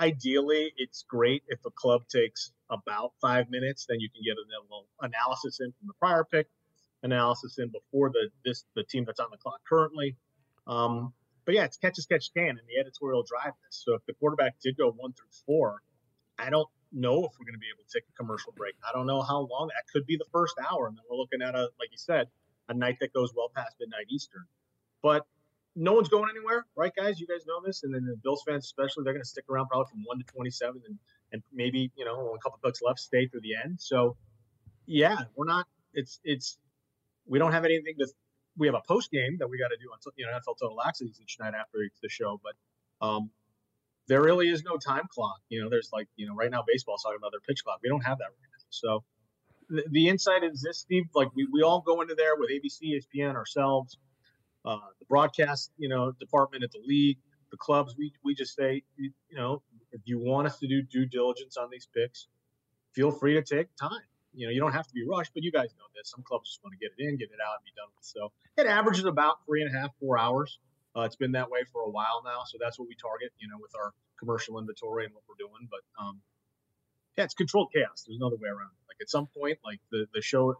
Ideally, 0.00 0.72
it's 0.76 1.04
great 1.08 1.44
if 1.46 1.60
a 1.64 1.70
club 1.70 2.02
takes 2.08 2.50
about 2.70 3.12
five 3.20 3.50
minutes. 3.50 3.86
Then 3.88 4.00
you 4.00 4.08
can 4.10 4.22
get 4.24 4.36
a 4.36 4.42
little 4.48 4.88
analysis 5.00 5.60
in 5.60 5.72
from 5.78 5.86
the 5.86 5.94
prior 6.00 6.24
pick, 6.24 6.48
analysis 7.04 7.58
in 7.58 7.68
before 7.68 8.10
the 8.10 8.28
this 8.44 8.64
the 8.74 8.82
team 8.82 9.04
that's 9.04 9.20
on 9.20 9.28
the 9.30 9.36
clock 9.36 9.60
currently. 9.68 10.16
Um, 10.66 11.12
but 11.44 11.54
yeah, 11.54 11.64
it's 11.64 11.76
catch 11.76 11.98
as 11.98 12.06
catch 12.06 12.32
can, 12.34 12.48
and 12.48 12.60
the 12.66 12.80
editorial 12.80 13.22
drive 13.22 13.52
this. 13.64 13.82
So 13.84 13.94
if 13.94 14.02
the 14.06 14.14
quarterback 14.14 14.54
did 14.60 14.76
go 14.76 14.90
one 14.90 15.12
through 15.12 15.30
four, 15.46 15.82
I 16.36 16.50
don't 16.50 16.68
know 16.92 17.24
if 17.24 17.32
we're 17.38 17.46
going 17.46 17.54
to 17.54 17.62
be 17.62 17.70
able 17.72 17.84
to 17.86 17.92
take 17.92 18.04
a 18.08 18.12
commercial 18.16 18.52
break. 18.56 18.74
I 18.86 18.92
don't 18.92 19.06
know 19.06 19.22
how 19.22 19.40
long. 19.40 19.68
That 19.68 19.84
could 19.92 20.06
be 20.06 20.16
the 20.16 20.26
first 20.32 20.54
hour, 20.58 20.86
and 20.86 20.96
then 20.96 21.04
we're 21.10 21.16
looking 21.16 21.42
at 21.42 21.54
a, 21.54 21.70
like 21.78 21.90
you 21.90 21.98
said, 21.98 22.28
a 22.68 22.74
night 22.74 22.98
that 23.00 23.12
goes 23.12 23.32
well 23.34 23.50
past 23.54 23.76
midnight 23.80 24.06
Eastern. 24.10 24.44
But 25.02 25.26
no 25.74 25.92
one's 25.94 26.08
going 26.08 26.28
anywhere, 26.30 26.66
right, 26.76 26.92
guys? 26.94 27.18
You 27.18 27.26
guys 27.26 27.46
know 27.46 27.60
this, 27.64 27.82
and 27.82 27.94
then 27.94 28.04
the 28.04 28.16
Bills 28.22 28.42
fans 28.46 28.64
especially, 28.64 29.04
they're 29.04 29.14
going 29.14 29.22
to 29.22 29.28
stick 29.28 29.44
around 29.48 29.68
probably 29.68 29.90
from 29.90 30.02
one 30.04 30.18
to 30.18 30.24
twenty-seven, 30.24 30.82
and 30.86 30.98
and 31.32 31.42
maybe 31.52 31.90
you 31.96 32.04
know 32.04 32.34
a 32.34 32.38
couple 32.38 32.58
bucks 32.62 32.80
left, 32.82 33.00
stay 33.00 33.26
through 33.26 33.40
the 33.40 33.54
end. 33.62 33.80
So, 33.80 34.16
yeah, 34.86 35.16
we're 35.34 35.46
not. 35.46 35.66
It's 35.94 36.20
it's 36.24 36.58
we 37.26 37.38
don't 37.38 37.52
have 37.52 37.64
anything 37.64 37.94
to. 37.98 38.06
We 38.56 38.66
have 38.66 38.76
a 38.76 38.82
post 38.86 39.10
game 39.10 39.38
that 39.38 39.48
we 39.48 39.58
got 39.58 39.68
to 39.68 39.76
do 39.76 39.88
on 39.90 39.98
you 40.16 40.26
know 40.26 40.32
NFL 40.32 40.58
Total 40.60 40.82
Access 40.82 41.08
each 41.20 41.38
night 41.40 41.54
after 41.58 41.78
the 42.02 42.08
show, 42.08 42.40
but 42.42 43.06
um, 43.06 43.30
there 44.08 44.22
really 44.22 44.48
is 44.48 44.62
no 44.64 44.76
time 44.76 45.04
clock. 45.10 45.38
You 45.48 45.62
know, 45.62 45.70
there's 45.70 45.90
like 45.92 46.08
you 46.16 46.26
know 46.26 46.34
right 46.34 46.50
now 46.50 46.62
baseball's 46.66 47.02
talking 47.02 47.18
about 47.18 47.32
their 47.32 47.40
pitch 47.40 47.64
clock. 47.64 47.80
We 47.82 47.88
don't 47.88 48.04
have 48.04 48.18
that 48.18 48.24
right 48.24 48.50
now. 48.52 48.64
So 48.70 49.04
the, 49.68 49.84
the 49.90 50.08
insight 50.08 50.44
is 50.44 50.62
this, 50.62 50.78
Steve. 50.78 51.04
Like 51.14 51.28
we, 51.34 51.46
we 51.52 51.62
all 51.62 51.80
go 51.80 52.00
into 52.00 52.14
there 52.14 52.36
with 52.36 52.50
ABC, 52.50 53.00
ESPN, 53.00 53.34
ourselves, 53.34 53.98
uh, 54.64 54.76
the 54.98 55.06
broadcast, 55.06 55.72
you 55.78 55.88
know, 55.88 56.12
department 56.12 56.64
at 56.64 56.70
the 56.72 56.82
league, 56.84 57.18
the 57.50 57.56
clubs. 57.56 57.94
We 57.96 58.12
we 58.24 58.34
just 58.34 58.54
say, 58.54 58.82
you, 58.96 59.12
know, 59.32 59.62
if 59.92 60.00
you 60.04 60.18
want 60.18 60.46
us 60.46 60.58
to 60.58 60.68
do 60.68 60.82
due 60.82 61.06
diligence 61.06 61.56
on 61.56 61.68
these 61.70 61.88
picks, 61.94 62.28
feel 62.92 63.10
free 63.10 63.34
to 63.34 63.42
take 63.42 63.68
time. 63.76 63.90
You 64.34 64.46
know, 64.46 64.52
you 64.52 64.60
don't 64.60 64.72
have 64.72 64.86
to 64.86 64.94
be 64.94 65.04
rushed, 65.06 65.32
but 65.34 65.42
you 65.42 65.52
guys 65.52 65.74
know 65.78 65.84
this. 65.94 66.10
Some 66.10 66.22
clubs 66.22 66.48
just 66.48 66.64
want 66.64 66.72
to 66.72 66.78
get 66.78 66.92
it 66.96 67.06
in, 67.06 67.18
get 67.18 67.28
it 67.30 67.40
out, 67.46 67.56
and 67.56 67.64
be 67.64 67.72
done 67.76 67.88
with 67.94 68.02
it. 68.02 68.06
So 68.06 68.32
it 68.56 68.66
averages 68.66 69.04
about 69.04 69.44
three 69.46 69.62
and 69.62 69.74
a 69.74 69.78
half, 69.78 69.90
four 70.00 70.18
hours. 70.18 70.58
Uh, 70.96 71.02
it's 71.02 71.16
been 71.16 71.32
that 71.32 71.50
way 71.50 71.60
for 71.72 71.82
a 71.82 71.90
while 71.90 72.22
now, 72.24 72.42
so 72.46 72.58
that's 72.60 72.78
what 72.78 72.88
we 72.88 72.94
target. 72.94 73.32
You 73.38 73.48
know, 73.48 73.56
with 73.60 73.72
our 73.76 73.92
commercial 74.18 74.58
inventory 74.58 75.04
and 75.04 75.14
what 75.14 75.24
we're 75.28 75.38
doing. 75.38 75.68
But 75.70 75.80
um, 76.02 76.20
yeah, 77.16 77.24
it's 77.24 77.34
controlled 77.34 77.70
chaos. 77.72 78.04
There's 78.06 78.16
another 78.16 78.36
way 78.36 78.48
around 78.48 78.70
it. 78.72 78.84
Like 78.88 79.00
at 79.00 79.10
some 79.10 79.26
point, 79.26 79.58
like 79.64 79.80
the 79.90 80.06
the 80.14 80.22
show 80.22 80.54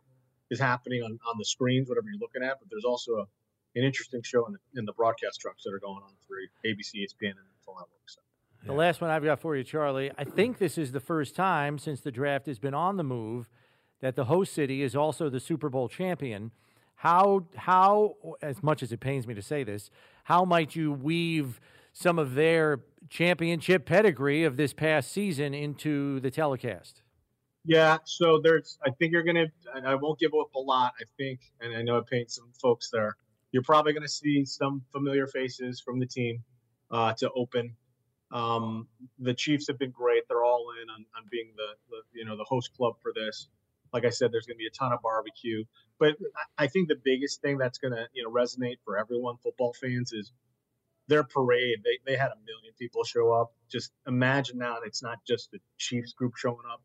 is 0.50 0.58
happening 0.58 1.02
on 1.02 1.18
on 1.28 1.38
the 1.38 1.44
screens, 1.44 1.88
whatever 1.88 2.06
you're 2.10 2.20
looking 2.20 2.42
at, 2.42 2.58
but 2.60 2.68
there's 2.70 2.84
also 2.84 3.12
a, 3.12 3.26
an 3.76 3.84
interesting 3.84 4.22
show 4.22 4.46
in 4.46 4.52
the 4.52 4.58
in 4.78 4.84
the 4.84 4.92
broadcast 4.92 5.40
trucks 5.40 5.64
that 5.64 5.72
are 5.72 5.80
going 5.80 6.02
on 6.02 6.12
through 6.26 6.46
ABC, 6.64 7.04
ESPN, 7.04 7.36
and 7.36 7.46
NFL 7.60 7.76
Network. 7.76 8.06
So. 8.06 8.20
The 8.64 8.72
last 8.72 9.00
one 9.00 9.10
I've 9.10 9.24
got 9.24 9.40
for 9.40 9.56
you, 9.56 9.64
Charlie. 9.64 10.12
I 10.16 10.24
think 10.24 10.58
this 10.58 10.78
is 10.78 10.92
the 10.92 11.00
first 11.00 11.34
time 11.34 11.78
since 11.78 12.00
the 12.00 12.12
draft 12.12 12.46
has 12.46 12.60
been 12.60 12.74
on 12.74 12.96
the 12.96 13.02
move 13.02 13.48
that 14.00 14.14
the 14.14 14.26
host 14.26 14.52
city 14.52 14.82
is 14.82 14.94
also 14.94 15.28
the 15.28 15.40
Super 15.40 15.68
Bowl 15.68 15.88
champion. 15.88 16.52
How 16.96 17.46
how 17.56 18.16
as 18.40 18.62
much 18.62 18.82
as 18.82 18.92
it 18.92 19.00
pains 19.00 19.26
me 19.26 19.34
to 19.34 19.42
say 19.42 19.64
this, 19.64 19.90
how 20.24 20.44
might 20.44 20.76
you 20.76 20.92
weave 20.92 21.60
some 21.92 22.18
of 22.18 22.34
their 22.34 22.80
championship 23.08 23.84
pedigree 23.84 24.44
of 24.44 24.56
this 24.56 24.72
past 24.72 25.12
season 25.12 25.54
into 25.54 26.20
the 26.20 26.30
telecast? 26.30 27.02
Yeah, 27.64 27.98
so 28.04 28.40
there's. 28.42 28.78
I 28.84 28.90
think 28.90 29.12
you're 29.12 29.22
gonna. 29.22 29.46
I 29.84 29.94
won't 29.94 30.18
give 30.18 30.32
up 30.38 30.52
a 30.54 30.58
lot. 30.58 30.94
I 31.00 31.04
think, 31.16 31.40
and 31.60 31.74
I 31.74 31.82
know 31.82 31.96
it 31.98 32.06
paints 32.06 32.34
some 32.34 32.50
folks 32.60 32.90
there. 32.90 33.16
You're 33.52 33.62
probably 33.62 33.92
gonna 33.92 34.08
see 34.08 34.44
some 34.44 34.82
familiar 34.90 35.26
faces 35.28 35.80
from 35.80 36.00
the 36.00 36.06
team 36.06 36.42
uh, 36.90 37.12
to 37.14 37.30
open. 37.36 37.76
Um, 38.32 38.88
the 39.18 39.34
Chiefs 39.34 39.66
have 39.68 39.78
been 39.78 39.90
great. 39.90 40.24
They're 40.28 40.42
all 40.42 40.72
in 40.82 40.88
on, 40.90 41.04
on 41.16 41.24
being 41.30 41.52
the, 41.56 41.74
the 41.90 42.18
you 42.18 42.24
know 42.24 42.36
the 42.36 42.44
host 42.44 42.74
club 42.76 42.94
for 43.00 43.12
this. 43.14 43.48
Like 43.92 44.04
I 44.04 44.10
said, 44.10 44.32
there's 44.32 44.46
going 44.46 44.56
to 44.56 44.58
be 44.58 44.66
a 44.66 44.70
ton 44.70 44.92
of 44.92 45.02
barbecue. 45.02 45.64
But 45.98 46.16
I 46.58 46.66
think 46.66 46.88
the 46.88 47.00
biggest 47.04 47.42
thing 47.42 47.58
that's 47.58 47.78
going 47.78 47.92
to 47.92 48.06
you 48.12 48.24
know 48.24 48.30
resonate 48.30 48.78
for 48.84 48.98
everyone, 48.98 49.36
football 49.36 49.74
fans, 49.80 50.12
is 50.12 50.32
their 51.08 51.24
parade. 51.24 51.78
They 51.84 51.98
they 52.04 52.16
had 52.16 52.30
a 52.30 52.36
million 52.46 52.72
people 52.78 53.04
show 53.04 53.32
up. 53.32 53.52
Just 53.70 53.92
imagine 54.06 54.58
now 54.58 54.78
it's 54.84 55.02
not 55.02 55.18
just 55.26 55.50
the 55.50 55.58
Chiefs 55.78 56.12
group 56.12 56.36
showing 56.36 56.66
up. 56.70 56.82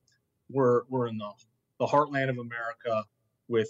We're 0.49 0.83
we're 0.89 1.07
in 1.07 1.17
the 1.17 1.31
the 1.79 1.85
heartland 1.85 2.29
of 2.29 2.37
America 2.37 3.03
with 3.47 3.69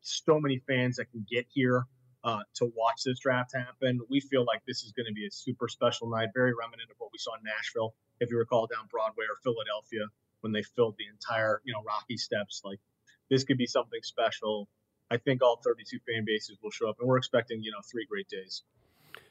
so 0.00 0.40
many 0.40 0.58
fans 0.66 0.96
that 0.96 1.10
can 1.10 1.24
get 1.30 1.46
here 1.48 1.84
uh, 2.24 2.40
to 2.54 2.72
watch 2.76 3.02
this 3.04 3.20
draft 3.20 3.54
happen. 3.54 4.00
We 4.08 4.20
feel 4.20 4.44
like 4.44 4.62
this 4.66 4.82
is 4.82 4.92
going 4.92 5.06
to 5.06 5.12
be 5.12 5.26
a 5.26 5.30
super 5.30 5.68
special 5.68 6.08
night, 6.08 6.28
very 6.34 6.52
reminiscent 6.54 6.90
of 6.90 6.96
what 6.98 7.10
we 7.12 7.18
saw 7.18 7.34
in 7.34 7.42
Nashville, 7.44 7.94
if 8.20 8.30
you 8.30 8.38
recall, 8.38 8.66
down 8.66 8.86
Broadway 8.90 9.24
or 9.28 9.36
Philadelphia 9.42 10.06
when 10.40 10.52
they 10.52 10.62
filled 10.62 10.96
the 10.98 11.04
entire, 11.12 11.60
you 11.64 11.72
know, 11.72 11.82
Rocky 11.86 12.16
Steps. 12.16 12.62
Like 12.64 12.80
this 13.30 13.44
could 13.44 13.58
be 13.58 13.66
something 13.66 14.00
special. 14.02 14.68
I 15.10 15.16
think 15.16 15.42
all 15.42 15.60
32 15.64 15.98
fan 16.06 16.24
bases 16.26 16.58
will 16.62 16.70
show 16.70 16.88
up, 16.88 16.96
and 17.00 17.08
we're 17.08 17.16
expecting, 17.16 17.62
you 17.62 17.70
know, 17.70 17.78
three 17.90 18.04
great 18.04 18.28
days. 18.28 18.62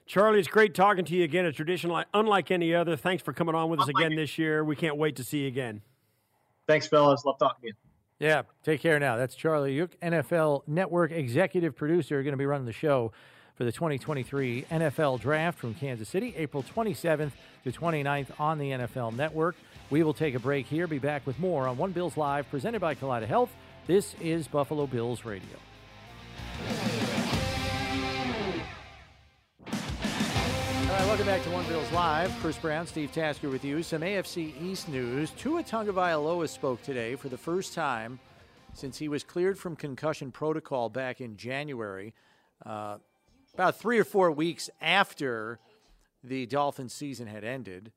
Charlie, 0.07 0.39
it's 0.39 0.47
great 0.47 0.73
talking 0.73 1.05
to 1.05 1.15
you 1.15 1.23
again. 1.23 1.45
A 1.45 1.51
tradition 1.51 1.89
like 1.89 2.07
unlike 2.13 2.49
any 2.49 2.73
other. 2.73 2.95
Thanks 2.95 3.21
for 3.21 3.33
coming 3.33 3.55
on 3.55 3.69
with 3.69 3.81
us 3.81 3.89
again 3.89 4.15
this 4.15 4.37
year. 4.37 4.63
We 4.63 4.75
can't 4.75 4.97
wait 4.97 5.17
to 5.17 5.23
see 5.23 5.39
you 5.39 5.47
again. 5.47 5.81
Thanks, 6.67 6.87
fellas. 6.87 7.25
Love 7.25 7.37
talking 7.37 7.61
to 7.61 7.67
you. 7.67 7.73
Yeah, 8.19 8.43
take 8.63 8.81
care 8.81 8.99
now. 8.99 9.15
That's 9.15 9.35
Charlie 9.35 9.75
Yook, 9.75 9.91
NFL 10.01 10.63
Network 10.67 11.11
executive 11.11 11.75
producer, 11.75 12.23
going 12.23 12.33
to 12.33 12.37
be 12.37 12.47
running 12.47 12.65
the 12.65 12.73
show 12.73 13.11
for 13.55 13.63
the 13.63 13.71
2023 13.71 14.65
NFL 14.71 15.19
Draft 15.19 15.59
from 15.59 15.73
Kansas 15.75 16.09
City, 16.09 16.33
April 16.35 16.63
27th 16.63 17.31
to 17.63 17.71
29th 17.71 18.39
on 18.39 18.57
the 18.57 18.71
NFL 18.71 19.15
Network. 19.15 19.55
We 19.89 20.03
will 20.03 20.13
take 20.13 20.35
a 20.35 20.39
break 20.39 20.65
here, 20.65 20.85
be 20.85 20.99
back 20.99 21.25
with 21.25 21.39
more 21.39 21.65
on 21.65 21.77
One 21.77 21.93
Bills 21.93 22.17
Live, 22.17 22.49
presented 22.49 22.81
by 22.81 22.93
Kaleida 22.93 23.25
Health. 23.25 23.49
This 23.85 24.15
is 24.19 24.45
Buffalo 24.45 24.85
Bills 24.85 25.23
Radio. 25.23 25.47
All 29.65 29.73
right, 30.89 31.05
welcome 31.05 31.25
back 31.25 31.41
to 31.43 31.49
One 31.51 31.65
Bills 31.67 31.89
Live. 31.93 32.37
Chris 32.41 32.57
Brown, 32.57 32.85
Steve 32.85 33.13
Tasker 33.13 33.47
with 33.47 33.63
you. 33.63 33.81
Some 33.81 34.01
AFC 34.01 34.61
East 34.61 34.89
news. 34.89 35.31
Tua 35.31 35.63
Tagovailoa 35.63 36.49
spoke 36.49 36.83
today 36.83 37.15
for 37.15 37.29
the 37.29 37.37
first 37.37 37.73
time 37.73 38.19
since 38.73 38.97
he 38.97 39.07
was 39.07 39.23
cleared 39.23 39.57
from 39.57 39.77
concussion 39.77 40.33
protocol 40.33 40.89
back 40.89 41.21
in 41.21 41.37
January, 41.37 42.13
uh, 42.65 42.97
about 43.53 43.79
three 43.79 43.99
or 43.99 44.03
four 44.03 44.31
weeks 44.31 44.69
after 44.81 45.59
the 46.25 46.45
Dolphins 46.45 46.93
season 46.93 47.27
had 47.27 47.45
ended. 47.45 47.93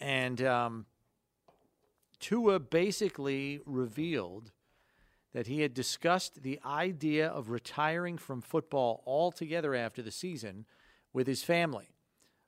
And 0.00 0.42
um, 0.42 0.84
Tua 2.20 2.58
basically 2.60 3.60
revealed 3.66 4.52
that 5.32 5.46
he 5.46 5.60
had 5.60 5.74
discussed 5.74 6.42
the 6.42 6.60
idea 6.64 7.28
of 7.28 7.50
retiring 7.50 8.18
from 8.18 8.40
football 8.40 9.02
altogether 9.06 9.74
after 9.74 10.00
the 10.02 10.10
season 10.10 10.66
with 11.12 11.26
his 11.26 11.42
family 11.42 11.94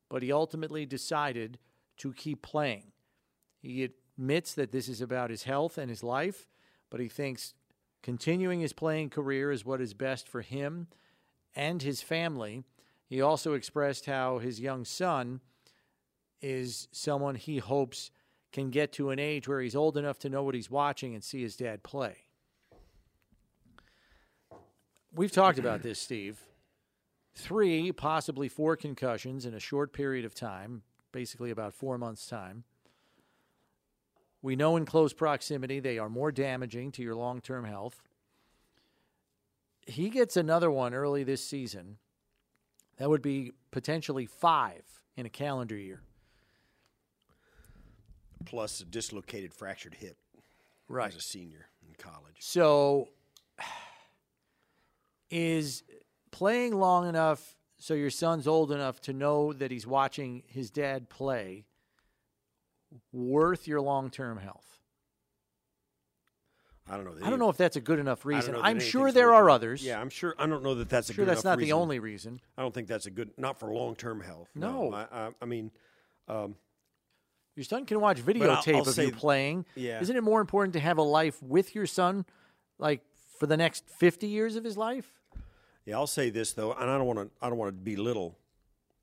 but 0.09 0.23
he 0.23 0.33
ultimately 0.33 0.87
decided 0.87 1.59
to 1.99 2.13
keep 2.13 2.43
playing. 2.43 2.93
He 3.59 3.85
admits 4.19 4.55
that 4.55 4.73
this 4.73 4.89
is 4.89 5.01
about 5.01 5.31
his 5.31 5.45
health 5.45 5.79
and 5.79 5.91
his 5.91 6.03
life, 6.03 6.47
but 6.91 7.01
he 7.01 7.09
thinks 7.09 7.55
continuing 8.03 8.61
his 8.61 8.73
playing 8.73 9.11
career 9.11 9.51
is 9.51 9.65
what 9.65 9.81
is 9.81 9.95
best 9.95 10.29
for 10.29 10.43
him 10.43 10.87
and 11.55 11.83
his 11.83 12.03
family. 12.03 12.63
He 13.09 13.21
also 13.21 13.55
expressed 13.55 14.07
how 14.07 14.39
his 14.39 14.61
young 14.61 14.85
son 14.85 15.41
is 16.41 16.89
someone 16.93 17.35
he 17.35 17.59
hopes 17.59 18.11
can 18.53 18.71
get 18.71 18.93
to 18.93 19.11
an 19.11 19.19
age 19.19 19.49
where 19.49 19.61
he's 19.61 19.77
old 19.77 19.97
enough 19.97 20.19
to 20.21 20.29
know 20.29 20.43
what 20.43 20.55
he's 20.55 20.71
watching 20.71 21.15
and 21.15 21.23
see 21.23 21.43
his 21.43 21.57
dad 21.57 21.83
play. 21.83 22.17
We've 25.15 25.33
talked 25.33 25.59
about 25.59 25.83
this, 25.83 25.99
Steve 25.99 26.41
three, 27.37 27.93
possibly 27.93 28.49
four 28.49 28.77
concussions 28.77 29.45
in 29.45 29.55
a 29.55 29.61
short 29.61 29.93
period 29.93 30.25
of 30.25 30.35
time, 30.35 30.83
basically 31.13 31.51
about 31.51 31.75
four 31.75 31.99
months' 31.99 32.27
time. 32.27 32.65
We 34.43 34.57
know 34.57 34.77
in 34.77 34.87
close 34.87 35.13
proximity 35.13 35.79
they 35.79 35.99
are 35.99 36.09
more 36.09 36.33
damaging 36.33 36.93
to 36.93 37.03
your 37.03 37.15
long 37.15 37.41
term 37.41 37.65
health. 37.65 38.03
He 39.87 40.09
gets 40.09 40.37
another 40.37 40.71
one 40.71 40.95
early 40.95 41.23
this 41.23 41.45
season. 41.45 41.99
That 42.97 43.11
would 43.11 43.23
be 43.23 43.53
potentially 43.71 44.27
five 44.27 44.83
in 45.17 45.27
a 45.27 45.31
calendar 45.31 45.77
year. 45.77 46.01
Plus 48.47 48.81
a 48.81 48.85
dislocated 48.85 49.53
fractured 49.53 49.95
hip. 49.95 50.17
Right. 50.89 51.09
As 51.09 51.17
a 51.17 51.21
senior 51.21 51.67
in 51.87 51.95
college. 51.99 52.37
So 52.39 53.09
is 55.31 55.83
playing 56.31 56.75
long 56.79 57.09
enough 57.09 57.57
so 57.79 57.95
your 57.95 58.11
son's 58.11 58.47
old 58.47 58.73
enough 58.73 59.01
to 59.03 59.13
know 59.13 59.53
that 59.53 59.71
he's 59.71 59.87
watching 59.87 60.43
his 60.47 60.71
dad 60.71 61.09
play 61.11 61.67
worth 63.13 63.67
your 63.67 63.81
long 63.81 64.11
term 64.11 64.39
health? 64.39 64.81
I 66.89 66.97
don't 66.97 67.05
know. 67.05 67.27
I 67.27 67.31
don't 67.31 67.41
know 67.41 67.51
if 67.51 67.57
that's 67.57 67.75
a 67.77 67.81
good 67.81 67.99
enough 67.99 68.25
reason. 68.25 68.55
I'm 68.61 68.79
sure 68.79 69.11
there 69.11 69.35
are 69.35 69.51
others. 69.51 69.85
Yeah, 69.85 70.01
I'm 70.01 70.09
sure. 70.09 70.37
I 70.39 70.47
don't 70.47 70.63
know 70.63 70.77
that 70.77 70.89
that's 70.89 71.11
a 71.11 71.15
sure 71.15 71.25
good 71.25 71.33
that's 71.33 71.43
not 71.43 71.59
the 71.59 71.73
only 71.73 71.99
reason. 71.99 72.41
I 72.57 72.63
don't 72.63 72.73
think 72.73 72.87
that's 72.87 73.07
a 73.07 73.11
good. 73.11 73.33
Not 73.37 73.59
for 73.59 73.73
long 73.73 73.97
term 73.97 74.21
health. 74.21 74.49
No. 74.55 74.93
I, 74.93 75.07
I, 75.11 75.31
I 75.43 75.45
mean, 75.47 75.73
um, 76.29 76.55
Your 77.57 77.65
son 77.65 77.87
can 77.87 78.01
watch 78.01 78.19
videotape 78.19 78.75
I'll 78.75 78.89
of 78.89 78.99
you 78.99 79.13
playing. 79.13 79.65
yeah. 79.75 80.01
Isn't 80.01 80.15
it 80.15 80.23
more 80.23 80.41
important 80.41 80.75
to 80.75 80.81
have 80.81 80.99
a 80.99 81.03
life 81.03 81.43
with 81.43 81.75
your 81.75 81.87
son, 81.87 82.27
like 82.79 83.01
for 83.39 83.47
the 83.47 83.57
next 83.57 83.89
50 83.89 84.27
years 84.27 84.57
of 84.57 84.65
his 84.65 84.77
life? 84.77 85.11
Yeah, 85.87 85.97
I'll 85.97 86.07
say 86.07 86.31
this 86.31 86.53
though, 86.53 86.73
and 86.73 86.91
I 86.91 86.99
don't 86.99 87.07
want 87.07 87.19
to. 87.19 87.31
I 87.41 87.49
don't 87.49 87.59
want 87.59 87.71
to 87.71 87.73
belittle 87.73 88.37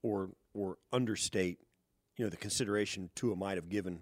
or 0.04 0.30
or 0.54 0.78
understate, 0.92 1.60
you 2.18 2.26
know, 2.26 2.30
the 2.30 2.38
consideration 2.38 3.10
Tua 3.16 3.36
might 3.36 3.58
have 3.58 3.70
given 3.70 4.02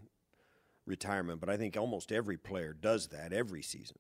retirement, 0.85 1.39
but 1.39 1.49
I 1.49 1.55
think 1.57 1.77
almost 1.77 2.11
every 2.11 2.37
player 2.37 2.73
does 2.73 3.07
that 3.09 3.31
every 3.31 3.61
season, 3.61 3.97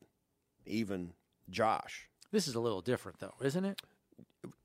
even 0.65 1.13
Josh. 1.49 2.09
This 2.31 2.47
is 2.47 2.55
a 2.55 2.59
little 2.59 2.81
different, 2.81 3.19
though, 3.19 3.35
isn't 3.41 3.63
it? 3.63 3.81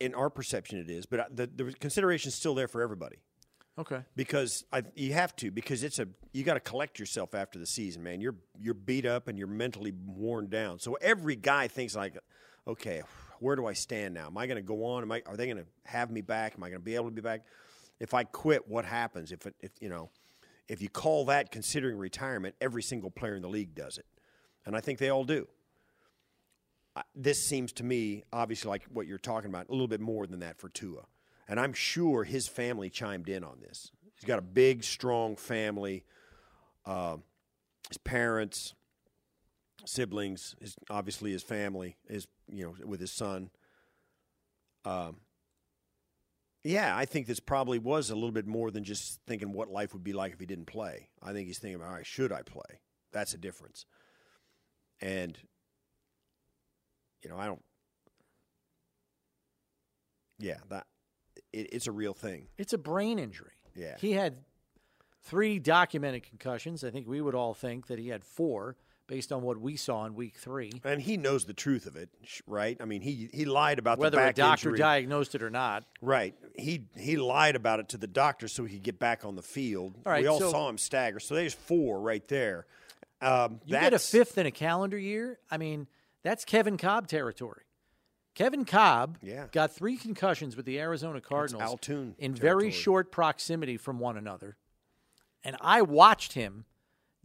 In 0.00 0.14
our 0.14 0.30
perception, 0.30 0.78
it 0.78 0.90
is, 0.90 1.06
but 1.06 1.20
uh, 1.20 1.24
the 1.32 1.46
the 1.46 1.72
consideration 1.74 2.28
is 2.30 2.34
still 2.34 2.54
there 2.54 2.68
for 2.68 2.82
everybody. 2.82 3.18
Okay. 3.78 4.00
because 4.16 4.64
I, 4.72 4.84
you 4.94 5.12
have 5.12 5.36
to 5.36 5.50
because 5.50 5.82
it's 5.82 5.98
a 5.98 6.08
you 6.32 6.44
got 6.44 6.54
to 6.54 6.60
collect 6.60 6.98
yourself 6.98 7.34
after 7.34 7.58
the 7.58 7.66
season, 7.66 8.02
man. 8.02 8.20
You're 8.20 8.36
you're 8.58 8.74
beat 8.74 9.04
up 9.04 9.28
and 9.28 9.36
you're 9.36 9.48
mentally 9.48 9.92
worn 10.06 10.48
down. 10.48 10.78
So 10.78 10.94
every 10.94 11.36
guy 11.36 11.68
thinks 11.68 11.94
like, 11.94 12.16
okay, 12.66 13.02
where 13.38 13.54
do 13.54 13.66
I 13.66 13.74
stand 13.74 14.14
now? 14.14 14.28
Am 14.28 14.38
I 14.38 14.46
going 14.46 14.56
to 14.56 14.62
go 14.62 14.84
on? 14.84 15.02
Am 15.02 15.12
I 15.12 15.22
are 15.26 15.36
they 15.36 15.44
going 15.44 15.58
to 15.58 15.66
have 15.84 16.10
me 16.10 16.22
back? 16.22 16.54
Am 16.56 16.64
I 16.64 16.70
going 16.70 16.80
to 16.80 16.84
be 16.84 16.94
able 16.94 17.06
to 17.06 17.14
be 17.14 17.20
back? 17.20 17.42
if 18.00 18.14
I 18.14 18.24
quit, 18.24 18.68
what 18.68 18.84
happens? 18.84 19.32
If 19.32 19.46
it, 19.46 19.54
if 19.60 19.70
you 19.80 19.88
know, 19.88 20.10
if 20.68 20.82
you 20.82 20.88
call 20.88 21.26
that 21.26 21.50
considering 21.50 21.96
retirement, 21.96 22.54
every 22.60 22.82
single 22.82 23.10
player 23.10 23.36
in 23.36 23.42
the 23.42 23.48
league 23.48 23.74
does 23.74 23.98
it, 23.98 24.06
and 24.64 24.76
I 24.76 24.80
think 24.80 24.98
they 24.98 25.10
all 25.10 25.24
do. 25.24 25.48
This 27.14 27.46
seems 27.46 27.72
to 27.74 27.84
me, 27.84 28.24
obviously, 28.32 28.70
like 28.70 28.84
what 28.90 29.06
you're 29.06 29.18
talking 29.18 29.50
about, 29.50 29.68
a 29.68 29.72
little 29.72 29.88
bit 29.88 30.00
more 30.00 30.26
than 30.26 30.40
that 30.40 30.58
for 30.58 30.68
Tua, 30.70 31.02
and 31.48 31.60
I'm 31.60 31.72
sure 31.72 32.24
his 32.24 32.48
family 32.48 32.90
chimed 32.90 33.28
in 33.28 33.44
on 33.44 33.60
this. 33.60 33.90
He's 34.14 34.26
got 34.26 34.38
a 34.38 34.42
big, 34.42 34.82
strong 34.82 35.36
family. 35.36 36.04
Uh, 36.84 37.18
his 37.88 37.98
parents, 37.98 38.74
siblings, 39.84 40.56
his 40.60 40.76
obviously 40.90 41.32
his 41.32 41.42
family, 41.42 41.96
his 42.08 42.26
you 42.50 42.64
know 42.64 42.86
with 42.86 43.00
his 43.00 43.12
son. 43.12 43.50
Um, 44.84 45.18
yeah, 46.64 46.96
I 46.96 47.04
think 47.04 47.26
this 47.26 47.40
probably 47.40 47.78
was 47.78 48.10
a 48.10 48.14
little 48.14 48.32
bit 48.32 48.46
more 48.46 48.70
than 48.70 48.82
just 48.82 49.20
thinking 49.26 49.52
what 49.52 49.70
life 49.70 49.92
would 49.92 50.02
be 50.02 50.12
like 50.12 50.32
if 50.32 50.40
he 50.40 50.46
didn't 50.46 50.66
play. 50.66 51.08
I 51.22 51.32
think 51.32 51.46
he's 51.46 51.58
thinking, 51.58 51.80
all 51.80 51.92
right, 51.92 52.06
should 52.06 52.32
I 52.32 52.42
play? 52.42 52.80
That's 53.12 53.34
a 53.34 53.38
difference. 53.38 53.86
And 55.00 55.38
you 57.22 57.30
know, 57.30 57.36
I 57.36 57.46
don't. 57.46 57.62
Yeah, 60.38 60.58
that 60.68 60.86
it, 61.52 61.68
it's 61.72 61.86
a 61.86 61.92
real 61.92 62.14
thing. 62.14 62.46
It's 62.58 62.72
a 62.72 62.78
brain 62.78 63.18
injury. 63.18 63.52
Yeah. 63.74 63.96
He 63.98 64.12
had 64.12 64.38
three 65.22 65.58
documented 65.58 66.22
concussions. 66.22 66.84
I 66.84 66.90
think 66.90 67.06
we 67.06 67.20
would 67.20 67.34
all 67.34 67.54
think 67.54 67.88
that 67.88 67.98
he 67.98 68.08
had 68.08 68.24
four 68.24 68.76
based 69.06 69.30
on 69.30 69.42
what 69.42 69.58
we 69.60 69.76
saw 69.76 70.04
in 70.04 70.14
week 70.14 70.34
three. 70.36 70.72
And 70.84 71.00
he 71.00 71.16
knows 71.16 71.44
the 71.44 71.52
truth 71.54 71.86
of 71.86 71.94
it, 71.96 72.08
right? 72.46 72.76
I 72.80 72.84
mean, 72.86 73.02
he 73.02 73.28
he 73.32 73.44
lied 73.44 73.78
about 73.78 73.98
Whether 73.98 74.16
the 74.18 74.28
a 74.28 74.32
doctor 74.32 74.70
injury. 74.70 74.78
diagnosed 74.78 75.34
it 75.34 75.42
or 75.42 75.50
not. 75.50 75.84
Right. 76.00 76.34
He 76.56 76.84
he 76.96 77.16
lied 77.16 77.54
about 77.56 77.78
it 77.80 77.88
to 77.90 77.98
the 77.98 78.06
doctor 78.08 78.48
so 78.48 78.64
he 78.64 78.74
could 78.74 78.82
get 78.82 78.98
back 78.98 79.24
on 79.24 79.36
the 79.36 79.42
field. 79.42 79.94
All 80.04 80.12
right, 80.12 80.22
we 80.22 80.26
all 80.28 80.40
so- 80.40 80.50
saw 80.50 80.68
him 80.68 80.78
stagger. 80.78 81.20
So 81.20 81.34
there's 81.34 81.54
four 81.54 82.00
right 82.00 82.26
there. 82.28 82.66
Um, 83.20 83.60
You 83.64 83.78
get 83.78 83.94
a 83.94 83.98
fifth 83.98 84.36
in 84.38 84.46
a 84.46 84.50
calendar 84.50 84.98
year. 84.98 85.38
I 85.50 85.56
mean, 85.56 85.86
that's 86.22 86.44
Kevin 86.44 86.76
Kolb 86.76 87.06
territory. 87.06 87.62
Kevin 88.36 88.64
Kolb 88.66 89.18
Yeah. 89.22 89.46
got 89.50 89.72
three 89.72 89.96
concussions 89.96 90.56
with 90.56 90.66
the 90.66 90.78
Arizona 90.78 91.20
Cardinals 91.20 91.62
in 92.18 92.34
very 92.34 92.70
short 92.70 93.10
proximity 93.10 93.76
from 93.78 93.98
one 93.98 94.16
another. 94.16 94.56
And 95.42 95.56
I 95.60 95.80
watched 95.82 96.34
him 96.34 96.66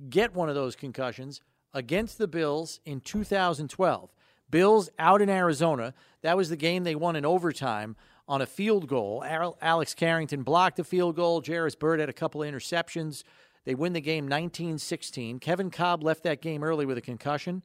get 0.09 0.33
one 0.33 0.47
of 0.49 0.55
those 0.55 0.75
concussions 0.75 1.41
against 1.73 2.17
the 2.17 2.27
Bills 2.27 2.79
in 2.85 3.01
2012. 3.01 4.13
Bills 4.49 4.89
out 4.97 5.21
in 5.21 5.29
Arizona. 5.29 5.93
That 6.21 6.37
was 6.37 6.49
the 6.49 6.55
game 6.57 6.85
they 6.85 6.95
won 6.95 7.15
in 7.17 7.25
overtime 7.25 7.95
on 8.27 8.41
a 8.41 8.45
field 8.45 8.87
goal. 8.87 9.23
Alex 9.61 9.93
Carrington 9.93 10.43
blocked 10.43 10.79
a 10.79 10.83
field 10.85 11.17
goal. 11.17 11.43
Jairus 11.45 11.75
Byrd 11.75 11.99
had 11.99 12.09
a 12.09 12.13
couple 12.13 12.41
of 12.41 12.49
interceptions. 12.49 13.23
They 13.65 13.75
win 13.75 13.91
the 13.93 14.01
game 14.01 14.27
19 14.29 14.77
16. 14.77 15.39
Kevin 15.39 15.71
Kolb 15.71 16.03
left 16.03 16.23
that 16.23 16.41
game 16.41 16.63
early 16.63 16.85
with 16.85 16.97
a 16.97 17.01
concussion. 17.01 17.63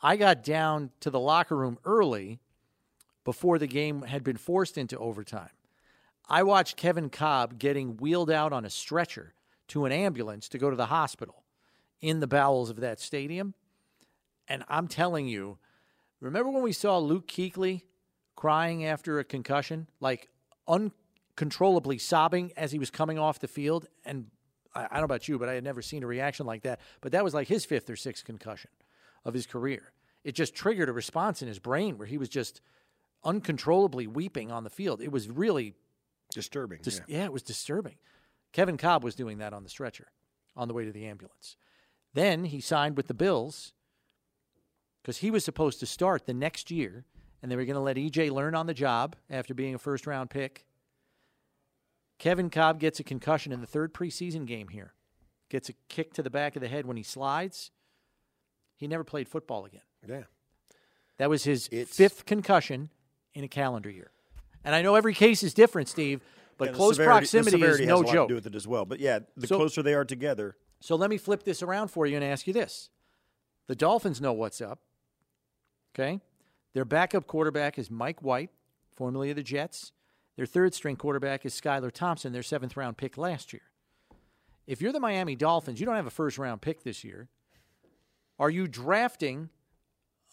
I 0.00 0.16
got 0.16 0.44
down 0.44 0.90
to 1.00 1.10
the 1.10 1.20
locker 1.20 1.56
room 1.56 1.78
early 1.84 2.40
before 3.24 3.58
the 3.58 3.66
game 3.66 4.02
had 4.02 4.22
been 4.22 4.36
forced 4.36 4.78
into 4.78 4.98
overtime. 4.98 5.50
I 6.28 6.42
watched 6.42 6.76
Kevin 6.76 7.10
Kolb 7.10 7.58
getting 7.58 7.96
wheeled 7.96 8.30
out 8.30 8.52
on 8.52 8.64
a 8.64 8.70
stretcher 8.70 9.34
to 9.68 9.84
an 9.84 9.92
ambulance 9.92 10.48
to 10.50 10.58
go 10.58 10.70
to 10.70 10.76
the 10.76 10.86
hospital 10.86 11.44
in 12.00 12.20
the 12.20 12.26
bowels 12.26 12.70
of 12.70 12.80
that 12.80 13.00
stadium. 13.00 13.54
And 14.48 14.64
I'm 14.68 14.88
telling 14.88 15.26
you, 15.26 15.58
remember 16.20 16.50
when 16.50 16.62
we 16.62 16.72
saw 16.72 16.98
Luke 16.98 17.26
Kuechly 17.26 17.82
crying 18.36 18.84
after 18.84 19.18
a 19.18 19.24
concussion, 19.24 19.88
like 20.00 20.28
uncontrollably 20.68 21.98
sobbing 21.98 22.52
as 22.56 22.72
he 22.72 22.78
was 22.78 22.90
coming 22.90 23.18
off 23.18 23.38
the 23.38 23.48
field? 23.48 23.86
And 24.04 24.26
I, 24.74 24.84
I 24.84 24.88
don't 24.88 25.00
know 25.00 25.04
about 25.04 25.28
you, 25.28 25.38
but 25.38 25.48
I 25.48 25.54
had 25.54 25.64
never 25.64 25.82
seen 25.82 26.02
a 26.02 26.06
reaction 26.06 26.46
like 26.46 26.62
that. 26.62 26.80
But 27.00 27.12
that 27.12 27.24
was 27.24 27.34
like 27.34 27.48
his 27.48 27.64
fifth 27.64 27.88
or 27.88 27.96
sixth 27.96 28.24
concussion 28.24 28.70
of 29.24 29.32
his 29.32 29.46
career. 29.46 29.92
It 30.24 30.34
just 30.34 30.54
triggered 30.54 30.88
a 30.88 30.92
response 30.92 31.42
in 31.42 31.48
his 31.48 31.58
brain 31.58 31.98
where 31.98 32.06
he 32.06 32.18
was 32.18 32.28
just 32.28 32.60
uncontrollably 33.24 34.06
weeping 34.06 34.50
on 34.52 34.64
the 34.64 34.70
field. 34.70 35.00
It 35.00 35.10
was 35.12 35.28
really 35.28 35.74
disturbing. 36.32 36.80
Dis- 36.82 37.00
yeah. 37.08 37.18
yeah. 37.18 37.24
it 37.24 37.32
was 37.32 37.42
disturbing. 37.42 37.96
Kevin 38.52 38.76
Kolb 38.76 39.02
was 39.02 39.14
doing 39.14 39.38
that 39.38 39.52
on 39.52 39.62
the 39.64 39.68
stretcher 39.68 40.08
on 40.56 40.68
the 40.68 40.74
way 40.74 40.84
to 40.84 40.92
the 40.92 41.06
ambulance. 41.06 41.56
Then 42.12 42.44
he 42.44 42.60
signed 42.60 42.96
with 42.96 43.08
the 43.08 43.14
Bills 43.14 43.72
because 45.02 45.18
he 45.18 45.30
was 45.30 45.44
supposed 45.44 45.80
to 45.80 45.86
start 45.86 46.26
the 46.26 46.34
next 46.34 46.70
year, 46.70 47.04
and 47.42 47.50
they 47.50 47.56
were 47.56 47.64
going 47.64 47.74
to 47.74 47.80
let 47.80 47.96
EJ 47.96 48.30
learn 48.30 48.54
on 48.54 48.66
the 48.66 48.74
job 48.74 49.16
after 49.28 49.52
being 49.54 49.74
a 49.74 49.78
first 49.78 50.06
round 50.06 50.30
pick. 50.30 50.64
Kevin 52.18 52.48
Kolb 52.50 52.78
gets 52.78 53.00
a 53.00 53.04
concussion 53.04 53.52
in 53.52 53.60
the 53.60 53.66
third 53.66 53.92
preseason 53.92 54.46
game 54.46 54.68
here, 54.68 54.94
gets 55.50 55.68
a 55.68 55.72
kick 55.88 56.14
to 56.14 56.22
the 56.22 56.30
back 56.30 56.54
of 56.54 56.62
the 56.62 56.68
head 56.68 56.86
when 56.86 56.96
he 56.96 57.02
slides. 57.02 57.72
He 58.76 58.86
never 58.86 59.04
played 59.04 59.28
football 59.28 59.64
again. 59.64 59.82
Yeah. 60.08 60.22
That 61.18 61.28
was 61.30 61.44
his 61.44 61.68
It's- 61.72 61.88
fifth 61.96 62.24
concussion 62.26 62.90
in 63.34 63.44
a 63.44 63.48
calendar 63.48 63.90
year. 63.90 64.10
And 64.64 64.74
I 64.74 64.82
know 64.82 64.94
every 64.94 65.14
case 65.14 65.42
is 65.42 65.52
different, 65.54 65.88
Steve, 65.88 66.20
but 66.56 66.68
Yeah, 66.70 66.74
close 66.74 66.96
severity- 66.96 67.26
proximity 67.26 67.62
is 67.62 67.80
no 67.80 68.02
joke. 68.02 68.28
Do 68.28 68.34
with 68.36 68.46
it 68.46 68.54
as 68.54 68.66
well, 68.66 68.84
but 68.84 69.00
yeah, 69.00 69.20
the 69.36 69.46
So- 69.46 69.56
closer 69.56 69.82
they 69.82 69.94
are 69.94 70.04
together, 70.04 70.56
So 70.80 70.96
let 70.96 71.08
me 71.08 71.16
flip 71.16 71.44
this 71.44 71.62
around 71.62 71.88
for 71.88 72.06
you 72.06 72.14
and 72.16 72.24
ask 72.24 72.46
you 72.46 72.52
this. 72.52 72.90
The 73.68 73.74
Dolphins 73.74 74.20
know 74.20 74.34
what's 74.34 74.60
up. 74.60 74.80
Okay? 75.94 76.20
Their 76.74 76.84
backup 76.84 77.26
quarterback 77.26 77.78
is 77.78 77.90
Mike 77.90 78.20
White, 78.20 78.50
formerly 78.92 79.30
of 79.30 79.36
the 79.36 79.42
Jets. 79.42 79.92
Their 80.36 80.44
third 80.44 80.74
string 80.74 80.96
quarterback 80.96 81.46
is 81.46 81.58
Skylar 81.58 81.90
Thompson, 81.90 82.32
their 82.32 82.42
seventh 82.42 82.76
round 82.76 82.98
pick 82.98 83.16
last 83.16 83.52
year. 83.54 83.62
If 84.66 84.82
you're 84.82 84.92
the 84.92 85.00
Miami 85.00 85.36
Dolphins, 85.36 85.80
you 85.80 85.86
don't 85.86 85.96
have 85.96 86.06
a 86.06 86.10
first 86.10 86.36
round 86.36 86.60
pick 86.60 86.82
this 86.82 87.02
year. 87.04 87.28
Are 88.38 88.50
you 88.50 88.66
drafting 88.68 89.48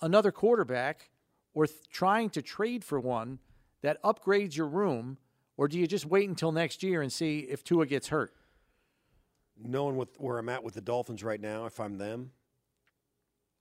another 0.01 0.31
quarterback 0.33 1.11
or 1.53 1.67
th- 1.67 1.89
trying 1.89 2.29
to 2.31 2.41
trade 2.41 2.83
for 2.83 2.99
one 2.99 3.39
that 3.81 4.01
upgrades 4.03 4.55
your 4.55 4.67
room, 4.67 5.17
or 5.57 5.67
do 5.67 5.77
you 5.79 5.87
just 5.87 6.05
wait 6.05 6.29
until 6.29 6.51
next 6.51 6.83
year 6.83 7.01
and 7.01 7.11
see 7.11 7.39
if 7.39 7.63
Tua 7.63 7.85
gets 7.85 8.09
hurt? 8.09 8.33
knowing 9.63 9.95
what, 9.95 10.09
where 10.17 10.37
I'm 10.37 10.49
at 10.49 10.63
with 10.63 10.73
the 10.73 10.81
Dolphins 10.81 11.23
right 11.23 11.39
now, 11.39 11.65
if 11.65 11.79
I'm 11.79 11.97
them, 11.97 12.31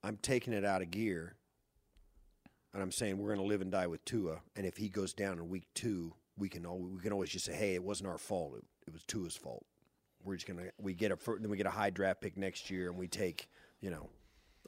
I'm 0.03 0.17
taking 0.17 0.53
it 0.53 0.65
out 0.65 0.81
of 0.81 0.91
gear, 0.91 1.35
and 2.73 2.81
I'm 2.81 2.91
saying 2.91 3.17
we're 3.17 3.29
going 3.33 3.39
to 3.39 3.45
live 3.45 3.61
and 3.61 3.71
die 3.71 3.87
with 3.87 4.03
Tua. 4.05 4.41
And 4.55 4.65
if 4.65 4.77
he 4.77 4.89
goes 4.89 5.13
down 5.13 5.37
in 5.37 5.49
week 5.49 5.67
two, 5.73 6.13
we 6.37 6.49
can 6.49 6.65
al- 6.65 6.79
we 6.79 7.01
can 7.01 7.11
always 7.11 7.29
just 7.29 7.45
say, 7.45 7.53
hey, 7.53 7.75
it 7.75 7.83
wasn't 7.83 8.09
our 8.09 8.17
fault. 8.17 8.55
It, 8.57 8.63
it 8.87 8.93
was 8.93 9.03
Tua's 9.03 9.35
fault. 9.35 9.65
We're 10.23 10.35
just 10.35 10.47
gonna 10.47 10.69
we 10.79 10.93
get 10.93 11.11
a 11.11 11.17
then 11.39 11.49
we 11.49 11.57
get 11.57 11.65
a 11.65 11.71
high 11.71 11.89
draft 11.89 12.21
pick 12.21 12.37
next 12.37 12.69
year, 12.69 12.89
and 12.89 12.97
we 12.97 13.07
take 13.07 13.49
you 13.79 13.89
know 13.89 14.09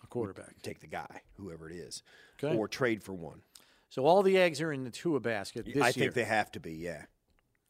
A 0.03 0.07
quarterback. 0.07 0.61
take 0.61 0.79
the 0.81 0.87
guy, 0.87 1.21
whoever 1.37 1.69
it 1.69 1.75
is, 1.75 2.03
Okay. 2.41 2.55
or 2.55 2.67
trade 2.67 3.01
for 3.03 3.13
one. 3.13 3.41
So 3.89 4.05
all 4.05 4.23
the 4.23 4.37
eggs 4.37 4.59
are 4.61 4.71
in 4.73 4.83
the 4.83 4.89
Tua 4.91 5.19
basket 5.19 5.65
this 5.65 5.75
I 5.77 5.87
year. 5.87 5.91
think 5.93 6.13
they 6.13 6.23
have 6.23 6.51
to 6.53 6.59
be. 6.59 6.73
Yeah, 6.73 7.05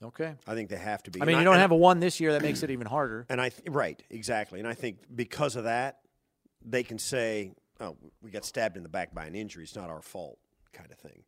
okay. 0.02 0.36
I 0.48 0.56
think 0.56 0.70
they 0.70 0.78
have 0.78 1.04
to 1.04 1.12
be. 1.12 1.22
I 1.22 1.26
mean, 1.26 1.36
And 1.36 1.42
you 1.44 1.50
don't 1.50 1.60
have 1.60 1.72
a 1.72 1.76
one 1.76 2.00
this 2.00 2.20
year. 2.20 2.32
That 2.32 2.42
makes 2.42 2.64
it 2.64 2.72
even 2.72 2.88
harder. 2.88 3.26
And 3.30 3.40
I 3.42 3.50
th- 3.50 3.70
right, 3.70 4.02
exactly. 4.10 4.60
And 4.60 4.68
I 4.68 4.74
think 4.74 5.00
because 5.14 5.56
of 5.56 5.66
that, 5.66 6.00
they 6.66 6.82
can 6.84 6.98
say, 6.98 7.52
"Oh, 7.80 7.98
we 8.22 8.32
got 8.32 8.46
stabbed 8.46 8.78
in 8.78 8.84
the 8.84 8.90
back 8.90 9.14
by 9.14 9.26
an 9.26 9.36
injury. 9.36 9.64
It's 9.64 9.76
not 9.76 9.90
our 9.90 10.02
fault," 10.02 10.40
kind 10.72 10.92
of 10.92 10.98
thing. 10.98 11.24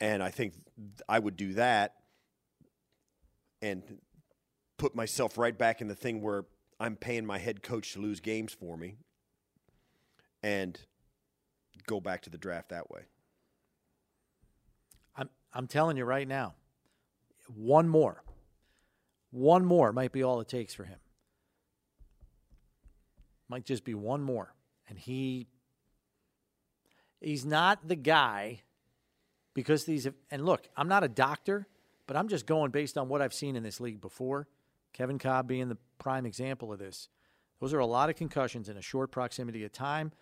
And 0.00 0.22
I 0.22 0.30
think 0.30 0.54
I 1.08 1.18
would 1.20 1.36
do 1.36 1.52
that 1.54 1.94
and 3.62 3.82
put 4.76 4.94
myself 4.94 5.38
right 5.38 5.56
back 5.56 5.80
in 5.80 5.86
the 5.88 5.94
thing 5.94 6.20
where 6.20 6.44
I'm 6.80 6.96
paying 6.96 7.24
my 7.24 7.38
head 7.38 7.62
coach 7.62 7.92
to 7.92 8.00
lose 8.00 8.18
games 8.20 8.52
for 8.52 8.76
me 8.76 8.96
and 10.44 10.78
go 11.86 12.00
back 12.00 12.20
to 12.20 12.30
the 12.30 12.36
draft 12.36 12.68
that 12.68 12.90
way. 12.90 13.00
I'm 15.16 15.30
I'm 15.54 15.66
telling 15.66 15.96
you 15.96 16.04
right 16.04 16.28
now, 16.28 16.52
one 17.48 17.88
more, 17.88 18.22
one 19.30 19.64
more 19.64 19.90
might 19.90 20.12
be 20.12 20.22
all 20.22 20.40
it 20.42 20.48
takes 20.48 20.74
for 20.74 20.84
him. 20.84 20.98
Might 23.48 23.64
just 23.64 23.84
be 23.84 23.94
one 23.94 24.20
more, 24.20 24.54
and 24.86 24.98
he 24.98 25.48
he's 27.22 27.46
not 27.46 27.88
the 27.88 27.96
guy 27.96 28.60
because 29.54 29.86
these 29.86 30.06
and 30.30 30.44
look, 30.44 30.68
I'm 30.76 30.88
not 30.88 31.04
a 31.04 31.08
doctor, 31.08 31.66
but 32.06 32.18
I'm 32.18 32.28
just 32.28 32.44
going 32.44 32.70
based 32.70 32.98
on 32.98 33.08
what 33.08 33.22
I've 33.22 33.34
seen 33.34 33.56
in 33.56 33.62
this 33.62 33.80
league 33.80 34.02
before. 34.02 34.46
Kevin 34.92 35.18
Kolb 35.18 35.48
being 35.48 35.70
the 35.70 35.78
prime 35.98 36.26
example 36.26 36.70
of 36.70 36.78
this. 36.78 37.08
Those 37.60 37.72
are 37.72 37.78
a 37.78 37.86
lot 37.86 38.10
of 38.10 38.16
concussions 38.16 38.68
in 38.68 38.76
a 38.76 38.82
short 38.82 39.10
proximity 39.10 39.64
of 39.64 39.72
time. 39.72 40.12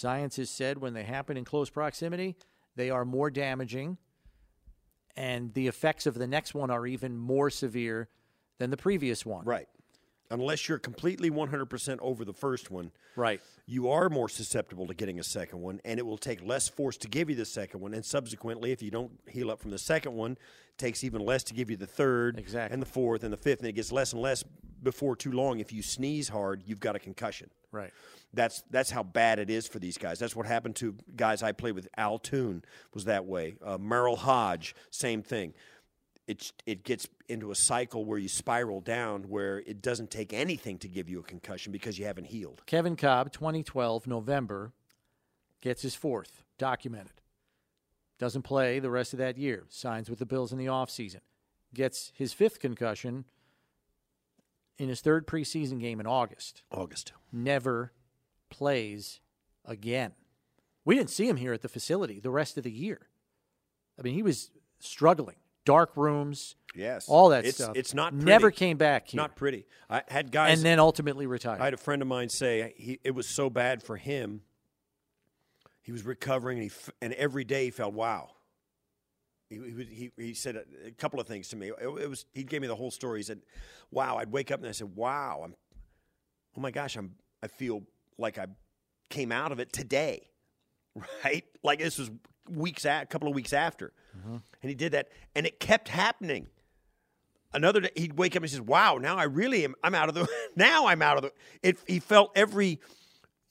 Science 0.00 0.36
has 0.36 0.50
said 0.50 0.76
when 0.76 0.92
they 0.92 1.04
happen 1.04 1.38
in 1.38 1.44
close 1.46 1.70
proximity, 1.70 2.36
they 2.74 2.90
are 2.90 3.06
more 3.06 3.30
damaging, 3.30 3.96
and 5.16 5.54
the 5.54 5.68
effects 5.68 6.04
of 6.04 6.12
the 6.12 6.26
next 6.26 6.54
one 6.54 6.70
are 6.70 6.86
even 6.86 7.16
more 7.16 7.48
severe 7.48 8.10
than 8.58 8.68
the 8.68 8.76
previous 8.76 9.24
one. 9.24 9.44
Right. 9.46 9.68
unless 10.32 10.68
you're 10.68 10.80
completely 10.80 11.30
100% 11.30 11.98
over 12.00 12.24
the 12.24 12.32
first 12.32 12.68
one, 12.68 12.90
Right. 13.14 13.40
you 13.64 13.88
are 13.90 14.08
more 14.10 14.28
susceptible 14.28 14.84
to 14.88 14.92
getting 14.92 15.20
a 15.20 15.22
second 15.22 15.62
one, 15.62 15.80
and 15.84 16.00
it 16.00 16.02
will 16.04 16.18
take 16.18 16.42
less 16.42 16.66
force 16.68 16.96
to 16.96 17.08
give 17.08 17.30
you 17.30 17.36
the 17.36 17.44
second 17.44 17.80
one. 17.80 17.94
And 17.94 18.04
subsequently, 18.04 18.72
if 18.72 18.82
you 18.82 18.90
don't 18.90 19.12
heal 19.28 19.52
up 19.52 19.60
from 19.60 19.70
the 19.70 19.78
second 19.78 20.14
one, 20.14 20.32
it 20.32 20.78
takes 20.78 21.04
even 21.04 21.20
less 21.22 21.44
to 21.44 21.54
give 21.54 21.70
you 21.70 21.76
the 21.76 21.86
third, 21.86 22.40
Exactly. 22.40 22.74
and 22.74 22.82
the 22.82 22.86
fourth, 22.86 23.22
and 23.22 23.32
the 23.32 23.36
fifth, 23.36 23.60
and 23.60 23.68
it 23.68 23.74
gets 23.74 23.92
less 23.92 24.12
and 24.12 24.20
less 24.20 24.42
before 24.82 25.14
too 25.14 25.30
long. 25.30 25.60
If 25.60 25.72
you 25.72 25.80
sneeze 25.80 26.28
hard, 26.28 26.64
you've 26.66 26.80
got 26.80 26.96
a 26.96 26.98
concussion. 26.98 27.48
Right. 27.70 27.92
That's 28.36 28.62
that's 28.70 28.90
how 28.90 29.02
bad 29.02 29.38
it 29.38 29.50
is 29.50 29.66
for 29.66 29.78
these 29.78 29.98
guys. 29.98 30.18
That's 30.18 30.36
what 30.36 30.46
happened 30.46 30.76
to 30.76 30.94
guys 31.16 31.42
I 31.42 31.52
played 31.52 31.74
with. 31.74 31.88
Al 31.96 32.18
Toon 32.18 32.62
was 32.94 33.06
that 33.06 33.24
way. 33.24 33.56
Uh, 33.64 33.78
Merril 33.78 34.18
Hoge, 34.18 34.74
same 34.90 35.22
thing. 35.22 35.54
It 36.28 36.52
it 36.66 36.84
gets 36.84 37.08
into 37.28 37.50
a 37.50 37.54
cycle 37.54 38.04
where 38.04 38.18
you 38.18 38.28
spiral 38.28 38.80
down, 38.80 39.24
where 39.24 39.60
it 39.60 39.80
doesn't 39.80 40.10
take 40.10 40.32
anything 40.32 40.78
to 40.78 40.88
give 40.88 41.08
you 41.08 41.18
a 41.18 41.22
concussion 41.22 41.72
because 41.72 41.98
you 41.98 42.04
haven't 42.04 42.26
healed. 42.26 42.62
Kevin 42.66 42.94
Kolb, 42.94 43.32
2012, 43.32 44.06
November, 44.06 44.72
gets 45.62 45.82
his 45.82 45.94
fourth, 45.94 46.44
documented. 46.58 47.22
Doesn't 48.18 48.42
play 48.42 48.78
the 48.78 48.90
rest 48.90 49.12
of 49.12 49.18
that 49.18 49.38
year. 49.38 49.64
Signs 49.68 50.10
with 50.10 50.18
the 50.18 50.26
Bills 50.26 50.52
in 50.52 50.58
the 50.58 50.66
offseason. 50.66 51.20
Gets 51.74 52.12
his 52.14 52.32
fifth 52.32 52.60
concussion 52.60 53.24
in 54.78 54.88
his 54.88 55.00
third 55.00 55.26
preseason 55.26 55.80
game 55.80 56.00
in 56.00 56.06
August. 56.06 56.62
August. 56.70 57.12
Never 57.32 57.92
plays 58.50 59.20
again. 59.64 60.12
We 60.84 60.94
didn't 60.94 61.10
see 61.10 61.28
him 61.28 61.36
here 61.36 61.52
at 61.52 61.62
the 61.62 61.68
facility 61.68 62.20
the 62.20 62.30
rest 62.30 62.56
of 62.56 62.64
the 62.64 62.70
year. 62.70 63.08
I 63.98 64.02
mean, 64.02 64.14
he 64.14 64.22
was 64.22 64.50
struggling. 64.78 65.36
Dark 65.64 65.96
rooms, 65.96 66.54
Yes, 66.76 67.08
all 67.08 67.30
that 67.30 67.44
it's, 67.44 67.56
stuff. 67.56 67.74
It's 67.74 67.92
not 67.92 68.12
pretty. 68.12 68.24
Never 68.26 68.50
came 68.52 68.76
back 68.76 69.08
here. 69.08 69.16
Not 69.16 69.34
pretty. 69.34 69.66
I 69.90 70.02
had 70.06 70.30
guys, 70.30 70.56
and 70.58 70.64
then 70.64 70.78
ultimately 70.78 71.26
retired. 71.26 71.60
I 71.60 71.64
had 71.64 71.74
a 71.74 71.78
friend 71.78 72.02
of 72.02 72.06
mine 72.06 72.28
say 72.28 72.72
he, 72.76 73.00
it 73.02 73.16
was 73.16 73.26
so 73.26 73.50
bad 73.50 73.82
for 73.82 73.96
him. 73.96 74.42
He 75.82 75.90
was 75.90 76.04
recovering, 76.04 76.58
and, 76.58 76.70
he, 76.70 76.92
and 77.02 77.12
every 77.14 77.42
day 77.42 77.64
he 77.64 77.70
felt, 77.70 77.94
wow. 77.94 78.30
He, 79.48 79.56
he, 79.56 79.72
was- 79.72 79.86
he, 79.88 80.10
he 80.16 80.34
said 80.34 80.54
a, 80.56 80.88
a 80.88 80.90
couple 80.92 81.18
of 81.18 81.26
things 81.26 81.48
to 81.48 81.56
me. 81.56 81.68
It, 81.70 81.88
it 82.02 82.08
was 82.10 82.26
he 82.32 82.44
gave 82.44 82.60
me 82.60 82.68
the 82.68 82.76
whole 82.76 82.90
story. 82.92 83.18
He 83.18 83.22
said, 83.24 83.40
"Wow." 83.90 84.18
I'd 84.18 84.30
wake 84.30 84.52
up 84.52 84.60
and 84.60 84.68
I 84.68 84.72
said, 84.72 84.94
"Wow." 84.94 85.42
I'm, 85.44 85.54
oh 86.56 86.60
my 86.60 86.70
gosh, 86.70 86.96
I'm. 86.96 87.14
I 87.42 87.48
feel 87.48 87.82
like 88.18 88.38
I 88.38 88.46
came 89.10 89.32
out 89.32 89.52
of 89.52 89.60
it 89.60 89.72
today, 89.72 90.28
right? 91.24 91.44
Like 91.62 91.78
this 91.78 91.98
was 91.98 92.10
weeks 92.48 92.84
a 92.84 93.06
couple 93.08 93.28
of 93.28 93.34
weeks 93.34 93.52
after, 93.52 93.92
mm-hmm. 94.16 94.36
and 94.36 94.68
he 94.68 94.74
did 94.74 94.92
that, 94.92 95.08
and 95.34 95.46
it 95.46 95.60
kept 95.60 95.88
happening. 95.88 96.48
Another 97.52 97.80
day 97.80 97.90
he'd 97.96 98.18
wake 98.18 98.32
up 98.32 98.42
and 98.42 98.44
he 98.44 98.50
says 98.50 98.60
wow 98.60 98.98
now 99.00 99.16
i 99.16 99.22
really 99.22 99.64
am 99.64 99.74
i'm 99.82 99.94
out 99.94 100.10
of 100.10 100.14
the 100.14 100.28
now 100.56 100.88
i'm 100.88 101.00
out 101.00 101.16
of 101.16 101.22
the 101.22 101.32
it 101.62 101.78
he 101.86 102.00
felt 102.00 102.32
every 102.34 102.80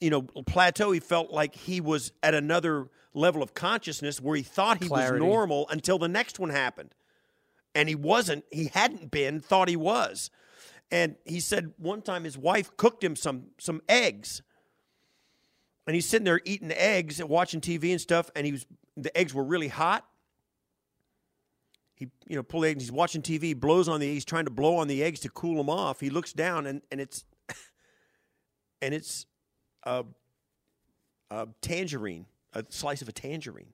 you 0.00 0.10
know 0.10 0.22
plateau 0.22 0.92
he 0.92 1.00
felt 1.00 1.32
like 1.32 1.56
he 1.56 1.80
was 1.80 2.12
at 2.22 2.32
another 2.32 2.88
level 3.16 3.42
of 3.42 3.54
consciousness 3.54 4.20
where 4.20 4.36
he 4.36 4.42
thought 4.42 4.82
he 4.82 4.88
Clarity. 4.88 5.20
was 5.20 5.26
normal 5.26 5.68
until 5.70 5.98
the 5.98 6.08
next 6.08 6.38
one 6.38 6.50
happened. 6.50 6.94
And 7.74 7.88
he 7.88 7.94
wasn't 7.94 8.44
he 8.52 8.66
hadn't 8.66 9.10
been 9.10 9.40
thought 9.40 9.68
he 9.68 9.76
was. 9.76 10.30
And 10.90 11.16
he 11.24 11.40
said 11.40 11.72
one 11.78 12.02
time 12.02 12.24
his 12.24 12.38
wife 12.38 12.76
cooked 12.76 13.02
him 13.02 13.16
some 13.16 13.48
some 13.58 13.80
eggs 13.88 14.42
and 15.86 15.94
he's 15.94 16.08
sitting 16.08 16.24
there 16.24 16.40
eating 16.44 16.72
eggs 16.72 17.20
and 17.20 17.28
watching 17.28 17.60
tv 17.60 17.90
and 17.90 18.00
stuff 18.00 18.30
and 18.34 18.46
he 18.46 18.52
was 18.52 18.66
the 18.96 19.16
eggs 19.16 19.34
were 19.34 19.44
really 19.44 19.68
hot. 19.68 20.04
He 21.94 22.08
you 22.26 22.36
know 22.36 22.42
pull 22.42 22.64
eggs 22.64 22.82
he's 22.82 22.92
watching 22.92 23.22
tv 23.22 23.58
blows 23.58 23.88
on 23.88 24.00
the 24.00 24.06
he's 24.06 24.24
trying 24.24 24.44
to 24.44 24.50
blow 24.50 24.76
on 24.76 24.88
the 24.88 25.02
eggs 25.02 25.20
to 25.20 25.28
cool 25.30 25.56
them 25.56 25.70
off. 25.70 26.00
He 26.00 26.10
looks 26.10 26.32
down 26.32 26.66
and 26.66 26.82
and 26.90 27.00
it's 27.00 27.24
and 28.82 28.94
it's 28.94 29.26
a, 29.84 30.04
a 31.30 31.48
tangerine 31.60 32.26
a 32.56 32.64
slice 32.70 33.02
of 33.02 33.08
a 33.08 33.12
tangerine. 33.12 33.72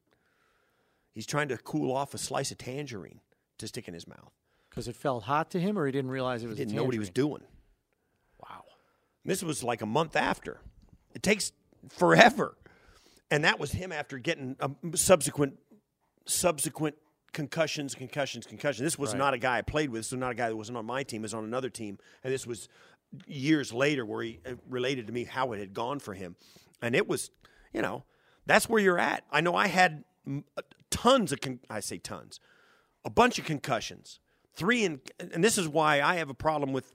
He's 1.14 1.26
trying 1.26 1.48
to 1.48 1.56
cool 1.58 1.94
off 1.94 2.14
a 2.14 2.18
slice 2.18 2.50
of 2.50 2.58
tangerine 2.58 3.20
to 3.58 3.68
stick 3.68 3.86
in 3.86 3.94
his 3.94 4.08
mouth. 4.08 4.32
Because 4.68 4.88
it 4.88 4.96
felt 4.96 5.24
hot 5.24 5.50
to 5.50 5.60
him, 5.60 5.78
or 5.78 5.86
he 5.86 5.92
didn't 5.92 6.10
realize 6.10 6.42
it 6.42 6.48
was. 6.48 6.58
he 6.58 6.64
didn't 6.64 6.76
know 6.76 6.84
what 6.84 6.94
he 6.94 6.98
was 6.98 7.10
doing. 7.10 7.42
Wow. 8.38 8.64
this 9.24 9.42
was 9.42 9.62
like 9.62 9.82
a 9.82 9.86
month 9.86 10.16
after. 10.16 10.60
It 11.14 11.22
takes 11.22 11.52
forever. 11.88 12.56
And 13.30 13.44
that 13.44 13.58
was 13.58 13.72
him 13.72 13.92
after 13.92 14.18
getting 14.18 14.56
um, 14.60 14.76
subsequent 14.94 15.58
subsequent 16.26 16.94
concussions 17.32 17.94
concussions 17.94 18.46
concussions. 18.46 18.84
This 18.84 18.98
was 18.98 19.12
Right. 19.12 19.18
not 19.18 19.34
a 19.34 19.38
guy 19.38 19.58
i 19.58 19.62
played 19.62 19.90
with 19.90 20.00
this 20.00 20.12
was 20.12 20.20
not 20.20 20.32
a 20.32 20.34
guy 20.34 20.48
that 20.48 20.56
wasn't 20.56 20.76
on 20.78 20.84
my 20.86 21.02
team 21.02 21.22
it 21.22 21.24
was 21.24 21.34
on 21.34 21.44
another 21.44 21.70
team. 21.70 21.98
And 22.22 22.32
this 22.32 22.46
was 22.46 22.68
years 23.26 23.72
later 23.72 24.04
where 24.06 24.22
he 24.22 24.38
uh, 24.46 24.52
related 24.68 25.06
to 25.06 25.12
me 25.12 25.24
how 25.24 25.52
it 25.52 25.58
had 25.58 25.72
gone 25.74 25.98
for 25.98 26.14
him. 26.14 26.36
And 26.82 26.94
it 26.94 27.08
was 27.08 27.30
you 27.72 27.80
know 27.82 28.04
that's 28.46 28.68
where 28.68 28.80
you're 28.82 28.98
at. 28.98 29.24
I 29.30 29.40
know 29.40 29.54
i 29.56 29.66
had 29.68 30.04
uh, 30.28 30.62
tons 30.90 31.32
of 31.32 31.40
con- 31.40 31.60
i 31.70 31.80
say 31.80 31.98
tons 31.98 32.38
a 33.04 33.10
bunch 33.10 33.38
of 33.38 33.44
concussions. 33.46 34.20
Three 34.54 34.84
in 34.84 35.00
and 35.18 35.42
this 35.42 35.56
is 35.58 35.66
why 35.66 36.02
i 36.02 36.16
have 36.16 36.28
a 36.28 36.34
problem 36.34 36.72
with 36.72 36.92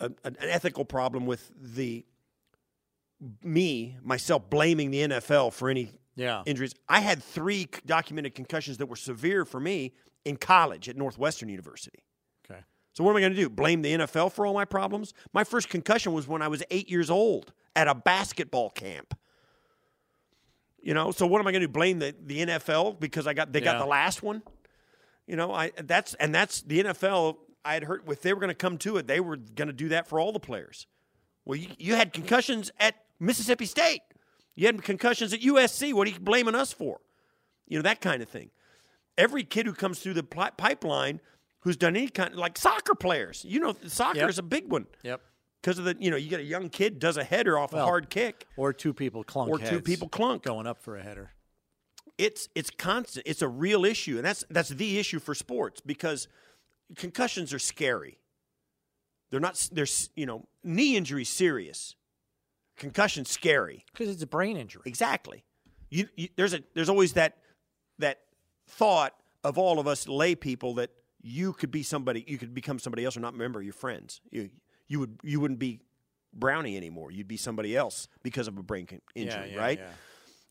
a, 0.00 0.10
an 0.24 0.36
ethical 0.40 0.84
problem 0.84 1.24
with 1.26 1.50
the 1.58 2.04
me 3.42 3.96
myself 4.02 4.48
blaming 4.50 4.90
the 4.90 5.02
NFL 5.02 5.52
for 5.52 5.68
any 5.70 5.90
Yeah. 6.16 6.42
injuries. 6.46 6.74
I 6.88 7.00
had 7.00 7.22
three 7.22 7.68
documented 7.84 8.34
concussions 8.34 8.78
that 8.78 8.86
were 8.86 8.96
severe 8.96 9.44
for 9.44 9.60
me 9.60 9.92
in 10.24 10.36
college 10.36 10.88
at 10.88 10.96
Northwestern 10.96 11.48
University. 11.48 12.04
Okay. 12.50 12.60
So 12.92 13.04
what 13.04 13.10
am 13.10 13.16
I 13.18 13.20
going 13.20 13.32
to 13.34 13.38
do? 13.38 13.48
Blame 13.48 13.82
the 13.82 13.92
NFL 13.92 14.32
for 14.32 14.46
all 14.46 14.54
my 14.54 14.64
problems? 14.64 15.14
My 15.32 15.44
first 15.44 15.68
concussion 15.68 16.12
was 16.12 16.26
when 16.26 16.42
I 16.42 16.48
was 16.48 16.62
eight 16.70 16.90
years 16.90 17.10
old 17.10 17.52
at 17.74 17.86
a 17.88 17.94
basketball 17.94 18.70
camp. 18.70 19.14
You 20.82 20.94
know, 20.94 21.10
so 21.10 21.26
what 21.26 21.40
am 21.40 21.46
I 21.46 21.52
going 21.52 21.62
to 21.62 21.66
do? 21.66 21.72
Blame 21.72 21.98
the, 21.98 22.14
the 22.24 22.40
NFL 22.46 23.00
because 23.00 23.26
I 23.26 23.34
got 23.34 23.52
they 23.52 23.58
Yeah. 23.60 23.72
got 23.72 23.78
the 23.80 23.86
last 23.86 24.22
one? 24.22 24.42
You 25.26 25.34
know, 25.36 25.52
I 25.52 25.72
that's 25.76 26.14
and 26.14 26.34
that's 26.34 26.62
the 26.62 26.80
NFL. 26.84 27.38
I 27.64 27.74
had 27.74 27.84
heard 27.84 28.02
if 28.08 28.22
they 28.22 28.32
were 28.32 28.38
going 28.40 28.48
to 28.50 28.54
come 28.54 28.78
to 28.78 28.96
it, 28.96 29.08
they 29.08 29.18
were 29.18 29.36
going 29.36 29.66
to 29.66 29.74
do 29.74 29.88
that 29.88 30.06
for 30.06 30.20
all 30.20 30.32
the 30.32 30.38
players. 30.38 30.86
Well, 31.44 31.56
you, 31.58 31.68
you 31.78 31.94
had 31.96 32.12
concussions 32.12 32.70
at 32.78 32.94
Mississippi 33.20 33.66
State. 33.66 34.00
You 34.54 34.66
had 34.66 34.82
concussions 34.82 35.32
at 35.32 35.40
USC. 35.40 35.92
What 35.92 36.08
are 36.08 36.10
you 36.10 36.20
blaming 36.20 36.54
us 36.54 36.72
for? 36.72 37.00
You 37.66 37.78
know 37.78 37.82
that 37.82 38.00
kind 38.00 38.22
of 38.22 38.28
thing. 38.28 38.50
Every 39.18 39.44
kid 39.44 39.66
who 39.66 39.72
comes 39.72 39.98
through 39.98 40.14
the 40.14 40.22
pi- 40.22 40.50
pipeline 40.50 41.20
who's 41.60 41.76
done 41.76 41.96
any 41.96 42.08
kind 42.08 42.34
like 42.34 42.56
soccer 42.58 42.94
players, 42.94 43.44
you 43.46 43.60
know, 43.60 43.74
soccer 43.86 44.20
Yep. 44.20 44.28
is 44.30 44.38
a 44.38 44.42
big 44.42 44.70
one 44.70 44.86
Yep. 45.02 45.20
because 45.60 45.78
of 45.78 45.84
the 45.84 45.96
you 45.98 46.10
know 46.10 46.16
you 46.16 46.28
get 46.30 46.40
a 46.40 46.44
young 46.44 46.68
kid 46.68 46.98
does 46.98 47.16
a 47.16 47.24
header 47.24 47.58
off 47.58 47.72
a 47.72 47.82
hard 47.82 48.08
kick. 48.10 48.46
Or 48.56 48.72
two 48.72 48.92
people 48.94 49.24
clunk 49.24 49.50
Or 49.50 49.58
two 49.58 49.80
people 49.80 50.08
clunk. 50.08 50.42
going 50.42 50.66
up 50.66 50.80
for 50.82 50.96
a 50.96 51.02
header. 51.02 51.32
it's 52.18 52.48
it's 52.54 52.70
constant. 52.70 53.26
It's 53.26 53.42
a 53.42 53.48
real 53.48 53.84
issue, 53.84 54.16
and 54.16 54.24
that's 54.24 54.44
that's 54.48 54.70
the 54.70 54.98
issue 54.98 55.18
for 55.18 55.34
sports 55.34 55.80
because 55.84 56.28
concussions 56.96 57.52
are 57.52 57.58
scary. 57.58 58.18
They're 59.30 59.40
not. 59.40 59.68
They're 59.72 59.86
you 60.14 60.24
know 60.24 60.46
knee 60.62 60.96
injury 60.96 61.24
serious, 61.24 61.96
concussion 62.76 63.24
scary. 63.24 63.84
Because 63.92 64.08
it's 64.08 64.22
a 64.22 64.26
brain 64.26 64.56
injury. 64.56 64.82
Exactly. 64.86 65.44
You, 65.90 66.08
you, 66.16 66.28
there's 66.36 66.54
a 66.54 66.62
there's 66.74 66.88
always 66.88 67.12
that 67.14 67.38
that 67.98 68.20
thought 68.66 69.14
of 69.44 69.58
all 69.58 69.78
of 69.78 69.86
us 69.86 70.08
lay 70.08 70.34
people 70.34 70.74
that 70.74 70.90
you 71.22 71.52
could 71.52 71.70
be 71.70 71.82
somebody 71.82 72.24
you 72.26 72.38
could 72.38 72.54
become 72.54 72.78
somebody 72.78 73.04
else 73.04 73.16
or 73.16 73.20
not 73.20 73.32
remember 73.32 73.62
your 73.62 73.72
friends. 73.72 74.20
You 74.30 74.50
you 74.88 75.00
would 75.00 75.20
you 75.22 75.40
wouldn't 75.40 75.60
be 75.60 75.80
Brownie 76.32 76.76
anymore. 76.76 77.10
You'd 77.10 77.28
be 77.28 77.36
somebody 77.36 77.76
else 77.76 78.08
because 78.22 78.48
of 78.48 78.58
a 78.58 78.62
brain 78.62 78.86
con- 78.86 79.00
injury, 79.14 79.52
yeah, 79.54 79.58
right? 79.58 79.78
yeah. 79.78 79.90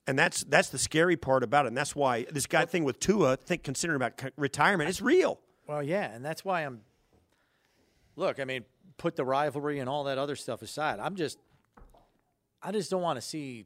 And 0.07 0.17
that's 0.17 0.43
that's 0.43 0.69
the 0.69 0.77
scary 0.77 1.17
part 1.17 1.43
about 1.43 1.65
it. 1.65 1.69
And 1.69 1.77
that's 1.77 1.95
why 1.95 2.25
this 2.31 2.45
guy 2.45 2.65
thing 2.65 2.83
with 2.83 2.99
Tua, 2.99 3.37
think 3.37 3.63
considering 3.63 3.97
about 3.97 4.19
c- 4.19 4.29
retirement, 4.37 4.89
it's 4.89 5.01
real. 5.01 5.39
Well, 5.67 5.81
yeah, 5.83 6.13
and 6.13 6.23
that's 6.23 6.45
why 6.45 6.61
I'm. 6.61 6.81
Look, 8.15 8.39
I 8.39 8.45
mean, 8.45 8.63
put 8.97 9.15
the 9.15 9.25
rivalry 9.25 9.79
and 9.79 9.89
all 9.89 10.05
that 10.05 10.17
other 10.17 10.35
stuff 10.35 10.61
aside. 10.61 10.99
I'm 10.99 11.15
just, 11.15 11.37
I 12.65 12.71
just 12.71 12.89
don't 12.89 13.01
want 13.01 13.17
to 13.17 13.21
see 13.21 13.65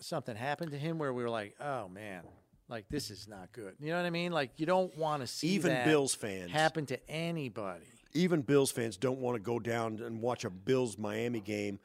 something 0.00 0.36
happen 0.36 0.70
to 0.70 0.76
him 0.78 0.98
where 0.98 1.12
we 1.12 1.22
were 1.22 1.30
like, 1.30 1.54
oh 1.60 1.88
man, 1.88 2.22
like 2.68 2.84
this 2.90 3.10
is 3.10 3.26
not 3.26 3.52
good. 3.52 3.74
You 3.80 3.90
know 3.90 3.96
what 3.96 4.04
I 4.06 4.10
mean? 4.10 4.32
Like 4.32 4.50
you 4.56 4.66
don't 4.66 4.96
want 4.98 5.22
to 5.22 5.26
see 5.26 5.48
Even 5.48 5.70
that 5.72 5.86
Bills 5.86 6.14
fans. 6.14 6.50
happen 6.50 6.84
to 6.86 7.10
anybody. 7.10 7.86
Even 8.12 8.42
Bills 8.42 8.70
fans 8.70 8.98
don't 8.98 9.20
want 9.20 9.36
to 9.36 9.40
go 9.40 9.58
down 9.58 10.00
and 10.04 10.20
watch 10.20 10.44
a 10.44 10.50
Bills 10.50 10.98
Miami 10.98 11.40
game 11.40 11.78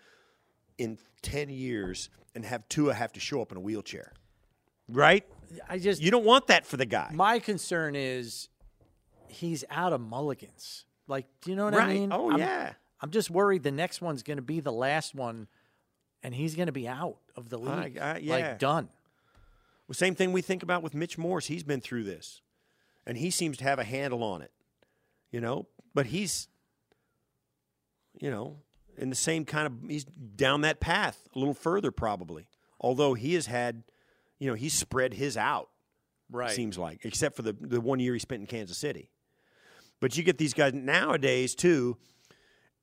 in 0.78 0.98
ten 1.22 1.48
years 1.50 2.10
and 2.36 2.44
have 2.44 2.68
Tua 2.68 2.94
have 2.94 3.14
to 3.14 3.20
show 3.22 3.42
up 3.42 3.52
in 3.52 3.58
a 3.58 3.62
wheelchair, 3.62 4.12
right? 4.90 5.24
I 5.70 5.80
just 5.80 6.02
You 6.02 6.12
don't 6.12 6.26
want 6.26 6.48
that 6.48 6.66
for 6.66 6.76
the 6.76 6.86
guy. 6.86 7.10
My 7.14 7.40
concern 7.40 7.96
is 7.96 8.50
he's 9.30 9.64
out 9.70 9.94
of 9.94 10.02
mulligans. 10.02 10.84
Like, 11.08 11.26
do 11.42 11.52
you 11.52 11.56
know 11.56 11.66
what 11.66 11.76
I 11.76 11.94
mean? 11.94 12.12
Oh, 12.12 12.32
I'm- 12.32 12.40
yeah. 12.40 12.74
I'm 13.00 13.12
just 13.12 13.30
worried 13.30 13.62
the 13.64 13.72
next 13.72 14.02
one's 14.02 14.24
going 14.24 14.38
to 14.38 14.42
be 14.44 14.60
the 14.60 14.72
last 14.72 15.14
one, 15.16 15.48
and 16.28 16.36
he's 16.36 16.56
going 16.56 16.66
to 16.66 16.74
be 16.74 16.90
out 16.90 17.16
of 17.38 17.48
the 17.48 17.58
I- 17.58 17.84
league. 17.84 17.98
I- 17.98 18.18
yeah. 18.18 18.34
Like 18.36 18.60
done. 18.60 18.90
Well, 19.88 19.94
same 19.94 20.14
thing 20.14 20.34
we 20.34 20.42
think 20.42 20.62
about 20.62 20.84
with 20.84 20.94
Mitch 20.94 21.18
Morse. 21.18 21.46
He's 21.48 21.64
been 21.64 21.80
through 21.80 22.04
this, 22.04 22.42
and 23.06 23.18
he 23.18 23.32
seems 23.32 23.56
to 23.60 23.64
have 23.64 23.80
a 23.80 23.86
handle 23.86 24.22
on 24.22 24.42
it, 24.42 24.52
you 25.32 25.40
know. 25.40 25.68
But 25.96 26.08
he's 26.08 26.50
you 28.20 28.30
know, 28.30 28.58
in 28.98 29.10
the 29.10 29.16
same 29.16 29.46
kind 29.46 29.68
of 29.68 29.90
he's 29.90 30.04
down 30.04 30.62
that 30.62 30.82
path 30.82 31.30
a 31.34 31.40
little 31.40 31.54
further 31.54 31.92
probably. 31.92 32.50
Although 32.82 33.14
he 33.14 33.36
has 33.36 33.46
had, 33.46 33.84
you 34.38 34.50
know, 34.50 34.54
he's 34.56 34.74
spread 34.74 35.14
his 35.14 35.38
out. 35.38 35.70
Right. 36.30 36.52
Seems 36.52 36.78
like, 36.78 37.06
except 37.06 37.38
for 37.38 37.42
the 37.42 37.54
the 37.54 37.80
one 37.80 38.02
year 38.02 38.12
he 38.12 38.20
spent 38.20 38.42
in 38.42 38.48
Kansas 38.48 38.78
City. 38.78 39.10
But 40.02 40.18
you 40.18 40.24
get 40.24 40.38
these 40.38 40.54
guys 40.54 40.74
nowadays 40.74 41.56
too. 41.56 41.96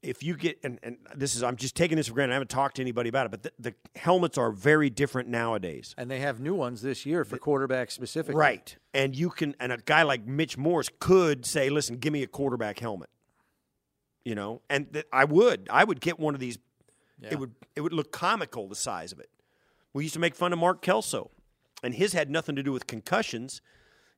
If 0.04 0.22
you 0.22 0.36
get 0.36 0.58
and, 0.62 0.78
and 0.82 0.98
this 1.14 1.34
is 1.34 1.42
I'm 1.42 1.56
just 1.56 1.74
taking 1.74 1.96
this 1.96 2.08
for 2.08 2.14
granted. 2.14 2.32
I 2.32 2.34
haven't 2.34 2.50
talked 2.50 2.76
to 2.76 2.82
anybody 2.82 3.08
about 3.08 3.26
it, 3.26 3.30
but 3.30 3.42
the, 3.42 3.52
the 3.58 3.74
helmets 3.98 4.36
are 4.36 4.52
very 4.52 4.90
different 4.90 5.28
nowadays. 5.30 5.94
And 5.96 6.10
they 6.10 6.20
have 6.20 6.40
new 6.40 6.54
ones 6.54 6.82
this 6.82 7.06
year 7.06 7.24
for 7.24 7.38
quarterbacks 7.38 7.92
specifically. 7.92 8.38
Right. 8.38 8.76
And 8.92 9.16
you 9.16 9.30
can 9.30 9.56
and 9.58 9.72
a 9.72 9.78
guy 9.78 10.02
like 10.02 10.26
Mitch 10.26 10.58
Morse 10.58 10.90
could 11.00 11.46
say, 11.46 11.70
"Listen, 11.70 11.96
give 11.96 12.12
me 12.12 12.22
a 12.22 12.26
quarterback 12.26 12.78
helmet." 12.78 13.08
You 14.24 14.34
know, 14.34 14.60
and 14.68 14.92
th- 14.92 15.06
I 15.12 15.24
would. 15.24 15.68
I 15.70 15.84
would 15.84 16.00
get 16.00 16.18
one 16.18 16.34
of 16.34 16.40
these. 16.40 16.58
Yeah. 17.20 17.30
It 17.32 17.38
would 17.38 17.54
it 17.74 17.80
would 17.80 17.94
look 17.94 18.12
comical 18.12 18.68
the 18.68 18.74
size 18.74 19.10
of 19.10 19.18
it. 19.20 19.30
We 19.94 20.02
used 20.04 20.14
to 20.14 20.20
make 20.20 20.34
fun 20.34 20.52
of 20.52 20.58
Mark 20.58 20.82
Kelso, 20.82 21.30
and 21.82 21.94
his 21.94 22.12
had 22.12 22.30
nothing 22.30 22.56
to 22.56 22.62
do 22.62 22.72
with 22.72 22.86
concussions. 22.86 23.62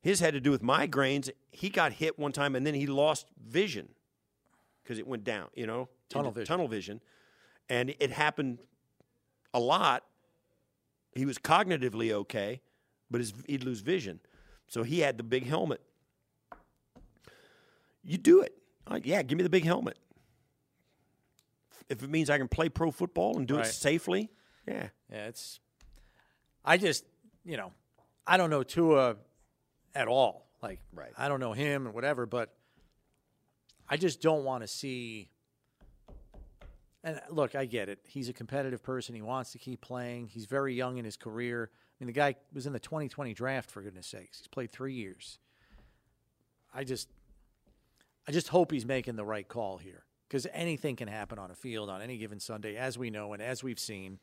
His 0.01 0.21
had 0.21 0.35
to 0.35 0.41
do 0.41 0.51
with 0.51 0.63
migraines. 0.63 1.31
He 1.51 1.69
got 1.69 1.95
hit 1.95 2.19
one 2.19 2.33
time, 2.33 2.55
and 2.55 2.67
then 2.67 2.75
he 2.75 2.87
lost 2.87 3.27
vision 3.41 3.91
because 4.87 4.99
it 5.01 5.07
went 5.07 5.25
down. 5.25 5.49
You 5.55 5.67
know, 5.67 5.89
Tunnel 6.09 6.31
vision. 6.31 6.47
Tunnel 6.47 6.69
vision, 6.69 7.01
and 7.69 7.95
it 7.99 8.11
happened 8.13 8.59
a 9.53 9.59
lot. 9.61 10.05
He 11.15 11.25
was 11.27 11.39
cognitively 11.39 12.13
okay, 12.13 12.61
but 13.11 13.21
his, 13.21 13.33
he'd 13.47 13.65
lose 13.65 13.81
vision, 13.81 14.21
so 14.69 14.83
he 14.85 15.01
had 15.01 15.17
the 15.19 15.23
big 15.25 15.47
helmet. 15.47 15.81
You 18.05 18.19
do 18.19 18.41
it, 18.43 18.55
Uh, 18.87 19.01
yeah. 19.03 19.23
Give 19.23 19.37
me 19.37 19.43
the 19.43 19.51
big 19.51 19.65
helmet. 19.65 19.99
If 21.89 22.03
it 22.03 22.11
means 22.11 22.31
I 22.31 22.39
can 22.39 22.47
play 22.49 22.69
pro 22.69 22.91
football 22.91 23.37
and 23.37 23.47
do 23.49 23.57
Right. 23.57 23.67
it 23.67 23.71
safely, 23.73 24.31
yeah. 24.67 24.89
Yeah, 25.11 25.27
it's. 25.27 25.61
I 26.65 26.77
just, 26.77 27.05
you 27.45 27.57
know, 27.57 27.73
I 28.27 28.37
don't 28.37 28.51
know 28.51 28.63
Tua 28.65 29.17
at 29.95 30.09
all. 30.09 30.47
Like, 30.63 30.81
Right. 30.93 31.13
I 31.17 31.29
don't 31.29 31.39
know 31.41 31.53
him 31.53 31.87
and 31.87 31.95
whatever, 31.95 32.27
but 32.27 32.56
I 33.89 33.97
just 33.97 34.21
don't 34.21 34.45
want 34.45 34.63
to 34.63 34.69
see. 34.69 35.31
And 37.05 37.21
look, 37.31 37.55
I 37.55 37.67
get 37.67 37.89
it. 37.89 38.01
He's 38.05 38.29
a 38.29 38.33
competitive 38.33 38.83
person. 38.83 39.15
He 39.15 39.23
wants 39.23 39.53
to 39.53 39.59
keep 39.59 39.81
playing. 39.81 40.29
He's 40.29 40.47
very 40.47 40.75
young 40.75 40.99
in 40.99 41.05
his 41.05 41.17
career. 41.17 41.71
I 41.73 42.05
mean, 42.05 42.07
the 42.07 42.13
guy 42.13 42.35
was 42.53 42.67
in 42.67 42.73
the 42.73 42.81
2020 42.81 43.33
draft 43.33 43.71
for 43.71 43.81
goodness 43.81 44.09
sakes. 44.09 44.39
He's 44.39 44.49
played 44.49 44.73
three 44.73 44.95
years. 44.95 45.39
I 46.75 46.85
just, 46.85 47.09
I 48.29 48.33
just 48.33 48.49
hope 48.49 48.73
he's 48.73 48.85
making 48.85 49.17
the 49.17 49.25
right 49.25 49.47
call 49.47 49.79
here 49.79 50.05
because 50.29 50.47
anything 50.53 50.97
can 50.97 51.09
happen 51.09 51.39
on 51.39 51.51
a 51.51 51.55
field 51.55 51.89
on 51.89 52.03
any 52.03 52.19
given 52.19 52.41
Sunday, 52.41 52.77
as 52.77 52.99
we 52.99 53.11
know 53.11 53.33
and 53.33 53.41
as 53.41 53.63
we've 53.63 53.79
seen. 53.79 54.19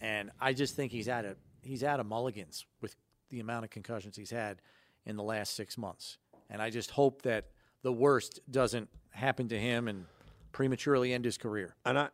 And 0.00 0.30
I 0.40 0.52
just 0.52 0.74
think 0.74 0.90
he's 0.90 1.08
at 1.08 1.24
a 1.24 1.36
he's 1.62 1.84
out 1.84 2.00
of 2.00 2.06
mulligans 2.06 2.66
with 2.80 2.96
the 3.30 3.40
amount 3.40 3.64
of 3.64 3.70
concussions 3.70 4.16
he's 4.16 4.30
had 4.30 4.60
in 5.06 5.16
the 5.16 5.22
last 5.22 5.54
six 5.54 5.78
months. 5.78 6.18
And 6.50 6.60
I 6.60 6.70
just 6.70 6.90
hope 6.90 7.22
that 7.22 7.46
the 7.82 7.92
worst 7.92 8.40
doesn't 8.50 8.88
happen 9.10 9.48
to 9.48 9.58
him 9.58 9.88
and 9.88 10.06
prematurely 10.52 11.12
end 11.12 11.24
his 11.24 11.38
career. 11.38 11.74
And 11.84 11.98
I 11.98 12.08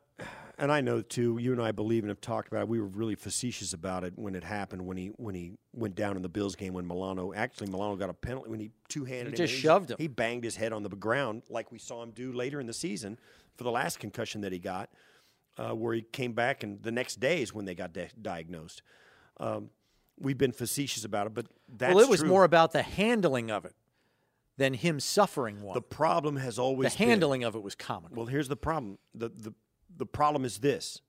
and 0.59 0.73
I 0.73 0.81
know 0.81 1.03
too. 1.03 1.39
You 1.39 1.53
and 1.53 1.63
I 1.63 1.73
believe 1.73 2.03
and 2.03 2.09
have 2.09 2.21
talked 2.21 2.49
about. 2.49 2.63
it. 2.63 2.69
We 2.69 2.81
were 2.81 2.87
really 2.87 3.15
facetious 3.15 3.73
about 3.73 4.03
it 4.05 4.15
when 4.17 4.35
it 4.35 4.43
happened. 4.43 4.85
When 4.85 4.97
he 4.97 5.09
when 5.17 5.35
he 5.35 5.53
went 5.73 5.95
down 5.95 6.17
in 6.17 6.23
the 6.23 6.29
Bills 6.29 6.57
game 6.57 6.73
when 6.73 6.87
Milano 6.87 7.33
actually 7.33 7.71
Milano 7.71 7.97
got 7.97 8.11
a 8.11 8.15
penalty 8.15 8.51
when 8.51 8.61
he 8.61 8.71
two 8.89 9.05
handed. 9.05 9.31
He 9.31 9.37
just 9.37 9.55
shoved 9.55 9.91
him. 9.91 9.97
He 9.99 10.09
banged 10.09 10.45
his 10.45 10.57
head 10.57 10.73
on 10.73 10.83
the 10.83 10.89
ground 10.89 11.43
like 11.49 11.71
we 11.71 11.79
saw 11.79 12.03
him 12.03 12.11
do 12.11 12.33
later 12.33 12.61
in 12.61 12.67
the 12.67 12.73
season 12.73 13.19
for 13.57 13.65
the 13.65 13.71
last 13.71 13.99
concussion 13.99 14.41
that 14.43 14.53
he 14.53 14.59
got, 14.59 14.91
uh, 15.59 15.75
where 15.75 15.95
he 15.95 16.03
came 16.03 16.33
back 16.33 16.63
and 16.63 16.83
the 16.83 16.93
next 16.93 17.17
day 17.21 17.43
is 17.43 17.53
when 17.53 17.65
they 17.65 17.75
got 17.75 17.93
di- 17.93 18.11
diagnosed. 18.21 18.83
Um, 19.41 19.71
we've 20.19 20.39
been 20.39 20.53
facetious 20.53 21.05
about 21.05 21.27
it, 21.27 21.35
but 21.35 21.47
that's 21.69 21.95
well, 21.95 22.05
it 22.05 22.11
was 22.11 22.21
true. 22.21 22.29
more 22.29 22.45
about 22.45 22.73
the 22.73 22.83
handling 22.83 23.51
of 23.51 23.65
it 23.65 23.75
than 24.59 24.75
him 24.75 25.01
suffering 25.01 25.63
one. 25.63 25.73
The 25.75 25.81
problem 25.81 26.37
has 26.37 26.59
always 26.59 26.93
the 26.93 26.99
been- 26.99 27.09
handling 27.09 27.45
of 27.45 27.55
it 27.55 27.63
was 27.63 27.75
comical. 27.75 28.17
Well, 28.17 28.27
here's 28.27 28.49
the 28.49 28.57
problem. 28.57 28.99
The, 29.15 29.31
the, 29.31 29.55
the 29.97 30.05
problem 30.07 30.45
is 30.45 30.59
this 30.59 31.01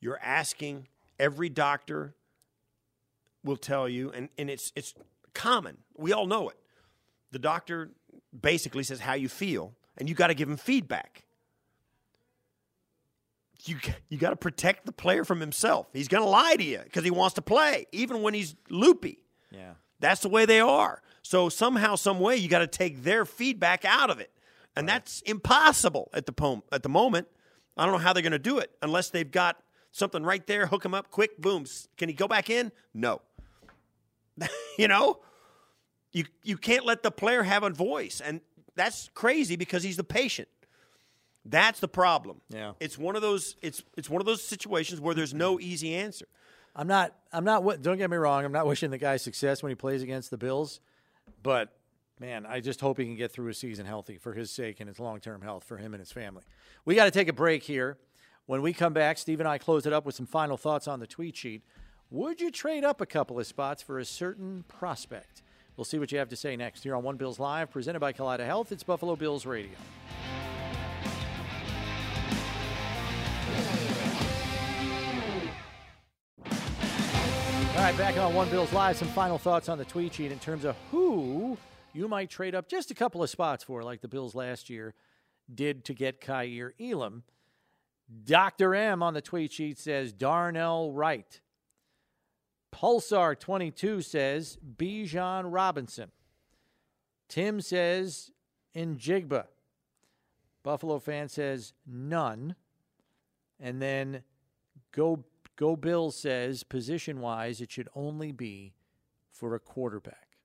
you're 0.00 0.18
asking 0.22 0.88
every 1.18 1.48
doctor 1.48 2.14
will 3.42 3.56
tell 3.56 3.88
you, 3.88 4.10
and, 4.10 4.28
and 4.38 4.48
it's, 4.48 4.72
it's 4.74 4.94
common. 5.34 5.78
We 5.96 6.12
all 6.12 6.26
know 6.26 6.48
it. 6.48 6.56
The 7.32 7.38
doctor 7.38 7.90
basically 8.38 8.84
says 8.84 9.00
how 9.00 9.14
you 9.14 9.28
feel, 9.28 9.74
and 9.98 10.08
you 10.08 10.14
got 10.14 10.28
to 10.28 10.34
give 10.34 10.48
him 10.48 10.56
feedback. 10.56 11.24
You, 13.64 13.76
you 14.10 14.18
got 14.18 14.30
to 14.30 14.36
protect 14.36 14.84
the 14.86 14.92
player 14.92 15.24
from 15.24 15.40
himself. 15.40 15.86
He's 15.92 16.08
going 16.08 16.22
to 16.22 16.28
lie 16.28 16.54
to 16.56 16.62
you 16.62 16.80
because 16.84 17.02
he 17.02 17.10
wants 17.10 17.34
to 17.34 17.42
play, 17.42 17.86
even 17.92 18.22
when 18.22 18.34
he's 18.34 18.54
loopy. 18.70 19.18
yeah. 19.50 19.72
That's 20.00 20.20
the 20.20 20.28
way 20.28 20.44
they 20.46 20.60
are. 20.60 21.02
So 21.22 21.48
somehow, 21.48 21.94
some 21.94 22.20
way, 22.20 22.36
you 22.36 22.48
got 22.48 22.58
to 22.58 22.66
take 22.66 23.02
their 23.02 23.24
feedback 23.24 23.84
out 23.84 24.10
of 24.10 24.20
it, 24.20 24.30
and 24.76 24.88
that's 24.88 25.22
impossible 25.22 26.10
at 26.12 26.26
the 26.26 26.32
pom- 26.32 26.62
at 26.70 26.82
the 26.82 26.88
moment. 26.88 27.28
I 27.76 27.84
don't 27.84 27.92
know 27.92 27.98
how 27.98 28.12
they're 28.12 28.22
going 28.22 28.32
to 28.32 28.38
do 28.38 28.58
it 28.58 28.70
unless 28.82 29.10
they've 29.10 29.30
got 29.30 29.56
something 29.90 30.22
right 30.22 30.46
there. 30.46 30.66
Hook 30.66 30.84
him 30.84 30.94
up, 30.94 31.10
quick, 31.10 31.38
boom. 31.38 31.64
Can 31.96 32.08
he 32.08 32.14
go 32.14 32.28
back 32.28 32.50
in? 32.50 32.72
No. 32.92 33.22
you 34.78 34.88
know, 34.88 35.20
you 36.12 36.24
you 36.42 36.56
can't 36.56 36.84
let 36.84 37.02
the 37.02 37.10
player 37.10 37.42
have 37.42 37.62
a 37.62 37.70
voice, 37.70 38.20
and 38.20 38.40
that's 38.74 39.08
crazy 39.14 39.56
because 39.56 39.82
he's 39.82 39.96
the 39.96 40.04
patient. 40.04 40.48
That's 41.44 41.80
the 41.80 41.88
problem. 41.88 42.40
Yeah. 42.48 42.72
it's 42.80 42.96
one 42.96 43.16
of 43.16 43.22
those. 43.22 43.56
It's 43.62 43.82
it's 43.96 44.08
one 44.08 44.20
of 44.20 44.26
those 44.26 44.42
situations 44.42 45.00
where 45.00 45.14
there's 45.14 45.34
no 45.34 45.60
easy 45.60 45.94
answer. 45.94 46.26
I'm 46.76 46.86
not. 46.86 47.14
I'm 47.32 47.44
not. 47.44 47.82
Don't 47.82 47.98
get 47.98 48.10
me 48.10 48.16
wrong. 48.16 48.44
I'm 48.44 48.52
not 48.52 48.66
wishing 48.68 48.90
the 48.90 48.98
guy 48.98 49.16
success 49.16 49.62
when 49.62 49.70
he 49.70 49.76
plays 49.76 50.02
against 50.02 50.30
the 50.30 50.38
Bills, 50.38 50.80
but 51.42 51.72
man, 52.20 52.46
I 52.46 52.60
just 52.60 52.80
hope 52.80 52.98
he 52.98 53.04
can 53.04 53.16
get 53.16 53.32
through 53.32 53.48
a 53.48 53.54
season 53.54 53.86
healthy 53.86 54.18
for 54.18 54.32
his 54.32 54.50
sake 54.50 54.80
and 54.80 54.88
his 54.88 55.00
long-term 55.00 55.42
health 55.42 55.64
for 55.64 55.76
him 55.76 55.94
and 55.94 56.00
his 56.00 56.12
family. 56.12 56.42
We 56.84 56.94
got 56.94 57.04
to 57.06 57.10
take 57.10 57.28
a 57.28 57.32
break 57.32 57.64
here. 57.64 57.98
When 58.46 58.60
we 58.60 58.72
come 58.72 58.92
back, 58.92 59.18
Steve 59.18 59.40
and 59.40 59.48
I 59.48 59.56
close 59.58 59.86
it 59.86 59.92
up 59.92 60.04
with 60.04 60.14
some 60.14 60.26
final 60.26 60.56
thoughts 60.56 60.86
on 60.86 61.00
the 61.00 61.06
tweet 61.06 61.36
sheet. 61.36 61.62
Would 62.10 62.40
you 62.40 62.50
trade 62.50 62.84
up 62.84 63.00
a 63.00 63.06
couple 63.06 63.40
of 63.40 63.46
spots 63.46 63.82
for 63.82 63.98
a 63.98 64.04
certain 64.04 64.64
prospect? 64.68 65.42
We'll 65.76 65.84
see 65.86 65.98
what 65.98 66.12
you 66.12 66.18
have 66.18 66.28
to 66.28 66.36
say 66.36 66.54
next 66.54 66.82
here 66.82 66.94
on 66.94 67.02
One 67.02 67.16
Bills 67.16 67.38
Live, 67.40 67.70
presented 67.70 68.00
by 68.00 68.12
Kaleida 68.12 68.44
Health. 68.44 68.70
It's 68.70 68.84
Buffalo 68.84 69.16
Bills 69.16 69.46
Radio. 69.46 69.72
Right, 77.84 77.98
back 77.98 78.16
on 78.16 78.32
One 78.32 78.48
Bills 78.48 78.72
Live, 78.72 78.96
some 78.96 79.08
final 79.08 79.36
thoughts 79.36 79.68
on 79.68 79.76
the 79.76 79.84
tweet 79.84 80.14
sheet 80.14 80.32
in 80.32 80.38
terms 80.38 80.64
of 80.64 80.74
who 80.90 81.58
you 81.92 82.08
might 82.08 82.30
trade 82.30 82.54
up 82.54 82.66
just 82.66 82.90
a 82.90 82.94
couple 82.94 83.22
of 83.22 83.28
spots 83.28 83.62
for, 83.62 83.82
like 83.82 84.00
the 84.00 84.08
Bills 84.08 84.34
last 84.34 84.70
year 84.70 84.94
did 85.54 85.84
to 85.84 85.92
get 85.92 86.18
Kaiir 86.18 86.72
Elam. 86.80 87.24
Dr. 88.24 88.74
M 88.74 89.02
on 89.02 89.12
the 89.12 89.20
tweet 89.20 89.52
sheet 89.52 89.78
says 89.78 90.14
Darnell 90.14 90.92
Wright. 90.92 91.42
Pulsar 92.74 93.38
22 93.38 94.00
says 94.00 94.56
Bijan 94.78 95.52
Robinson. 95.52 96.10
Tim 97.28 97.60
says 97.60 98.30
Njigba. 98.74 99.44
Buffalo 100.62 100.98
fan 100.98 101.28
says 101.28 101.74
none. 101.86 102.54
And 103.60 103.82
then 103.82 104.22
Go 104.94 105.24
Go 105.56 105.76
Bill 105.76 106.10
says 106.10 106.62
position 106.62 107.20
wise 107.20 107.60
it 107.60 107.70
should 107.70 107.88
only 107.94 108.32
be 108.32 108.74
for 109.30 109.54
a 109.54 109.60
quarterback. 109.60 110.38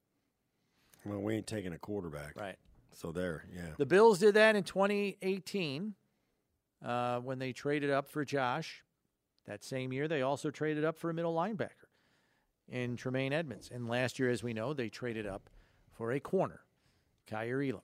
Well, 1.06 1.20
we 1.20 1.36
ain't 1.36 1.48
taking 1.48 1.74
a 1.74 1.80
quarterback, 1.80 2.40
Right. 2.40 2.58
So 2.92 3.12
there, 3.12 3.46
yeah. 3.56 3.70
The 3.78 3.86
Bills 3.86 4.20
did 4.20 4.34
that 4.34 4.56
in 4.56 4.64
2018 4.64 5.94
uh, 6.84 7.20
when 7.20 7.40
they 7.40 7.54
traded 7.54 7.90
up 7.92 8.10
for 8.10 8.26
Josh. 8.26 8.84
That 9.48 9.64
same 9.64 9.94
year, 9.94 10.08
they 10.08 10.22
also 10.22 10.52
traded 10.52 10.84
up 10.84 10.98
for 10.98 11.10
a 11.10 11.14
middle 11.14 11.34
linebacker 11.34 11.88
in 12.68 12.98
Tremaine 12.98 13.32
Edmunds. 13.32 13.70
And 13.74 13.88
last 13.88 14.20
year, 14.20 14.30
as 14.30 14.44
we 14.44 14.54
know, 14.54 14.74
they 14.74 14.90
traded 14.90 15.26
up 15.26 15.50
for 15.92 16.12
a 16.12 16.20
corner, 16.20 16.62
Kaiir 17.26 17.62
Elam. 17.64 17.82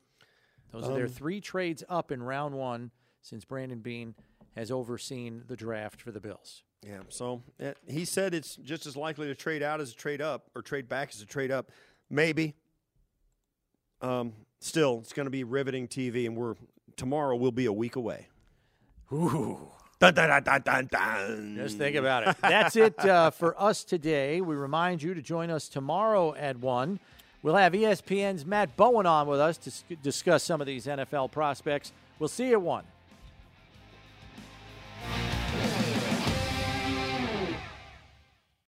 Those 0.72 0.84
are 0.84 0.94
their 0.94 1.06
Um, 1.06 1.12
three 1.12 1.40
trades 1.40 1.84
up 1.88 2.12
in 2.12 2.22
round 2.22 2.56
one 2.56 2.92
since 3.22 3.46
Brandon 3.46 3.80
Beane 3.80 4.16
has 4.56 4.70
overseen 4.70 5.44
the 5.48 5.56
draft 5.56 6.02
for 6.02 6.12
the 6.12 6.20
Bills. 6.20 6.64
Yeah. 6.84 7.00
So 7.10 7.42
eh, 7.60 7.74
he 7.88 8.06
said 8.06 8.34
it's 8.34 8.56
just 8.58 8.86
as 8.86 8.96
likely 8.96 9.28
to 9.28 9.36
trade 9.36 9.64
out 9.64 9.82
as 9.82 9.92
a 9.92 9.96
trade 9.96 10.22
up 10.22 10.50
or 10.56 10.62
trade 10.62 10.88
back 10.88 11.10
as 11.14 11.22
a 11.22 11.26
trade 11.26 11.52
up. 11.52 11.72
Maybe. 12.10 12.54
Um, 14.02 14.34
still, 14.60 15.00
it's 15.00 15.14
going 15.14 15.26
to 15.26 15.32
be 15.32 15.44
riveting 15.44 15.88
TV, 15.88 16.26
and 16.26 16.36
we're 16.36 16.56
tomorrow. 16.96 17.36
We'll 17.36 17.52
be 17.52 17.66
a 17.66 17.74
week 17.74 17.96
away. 17.96 18.28
Ooh. 19.12 19.58
Dun, 20.00 20.14
dun, 20.14 20.30
dun, 20.30 20.44
dun, 20.44 20.62
dun, 20.62 20.90
dun. 20.92 21.56
Just 21.56 21.78
think 21.78 21.96
about 21.96 22.28
it. 22.28 22.36
That's 22.42 22.76
it 22.76 23.00
uh, 23.00 23.32
for 23.32 23.60
us 23.62 23.84
today. 23.86 24.42
We 24.42 24.56
remind 24.56 25.02
you 25.02 25.14
to 25.14 25.22
join 25.22 25.50
us 25.50 25.70
tomorrow 25.70 26.36
at 26.36 26.58
1. 26.58 27.00
We'll 27.42 27.56
have 27.56 27.72
ESPN's 27.74 28.46
Matt 28.46 28.76
Bowen 28.76 29.06
on 29.06 29.28
with 29.28 29.40
us 29.40 29.58
to 29.60 29.70
s- 29.70 29.84
discuss 30.04 30.44
some 30.44 30.60
of 30.60 30.68
these 30.68 30.86
NFL 30.86 31.32
prospects. 31.32 31.94
We'll 32.20 32.28
see 32.28 32.48
you 32.48 32.54
at 32.54 32.62
1. 32.62 32.84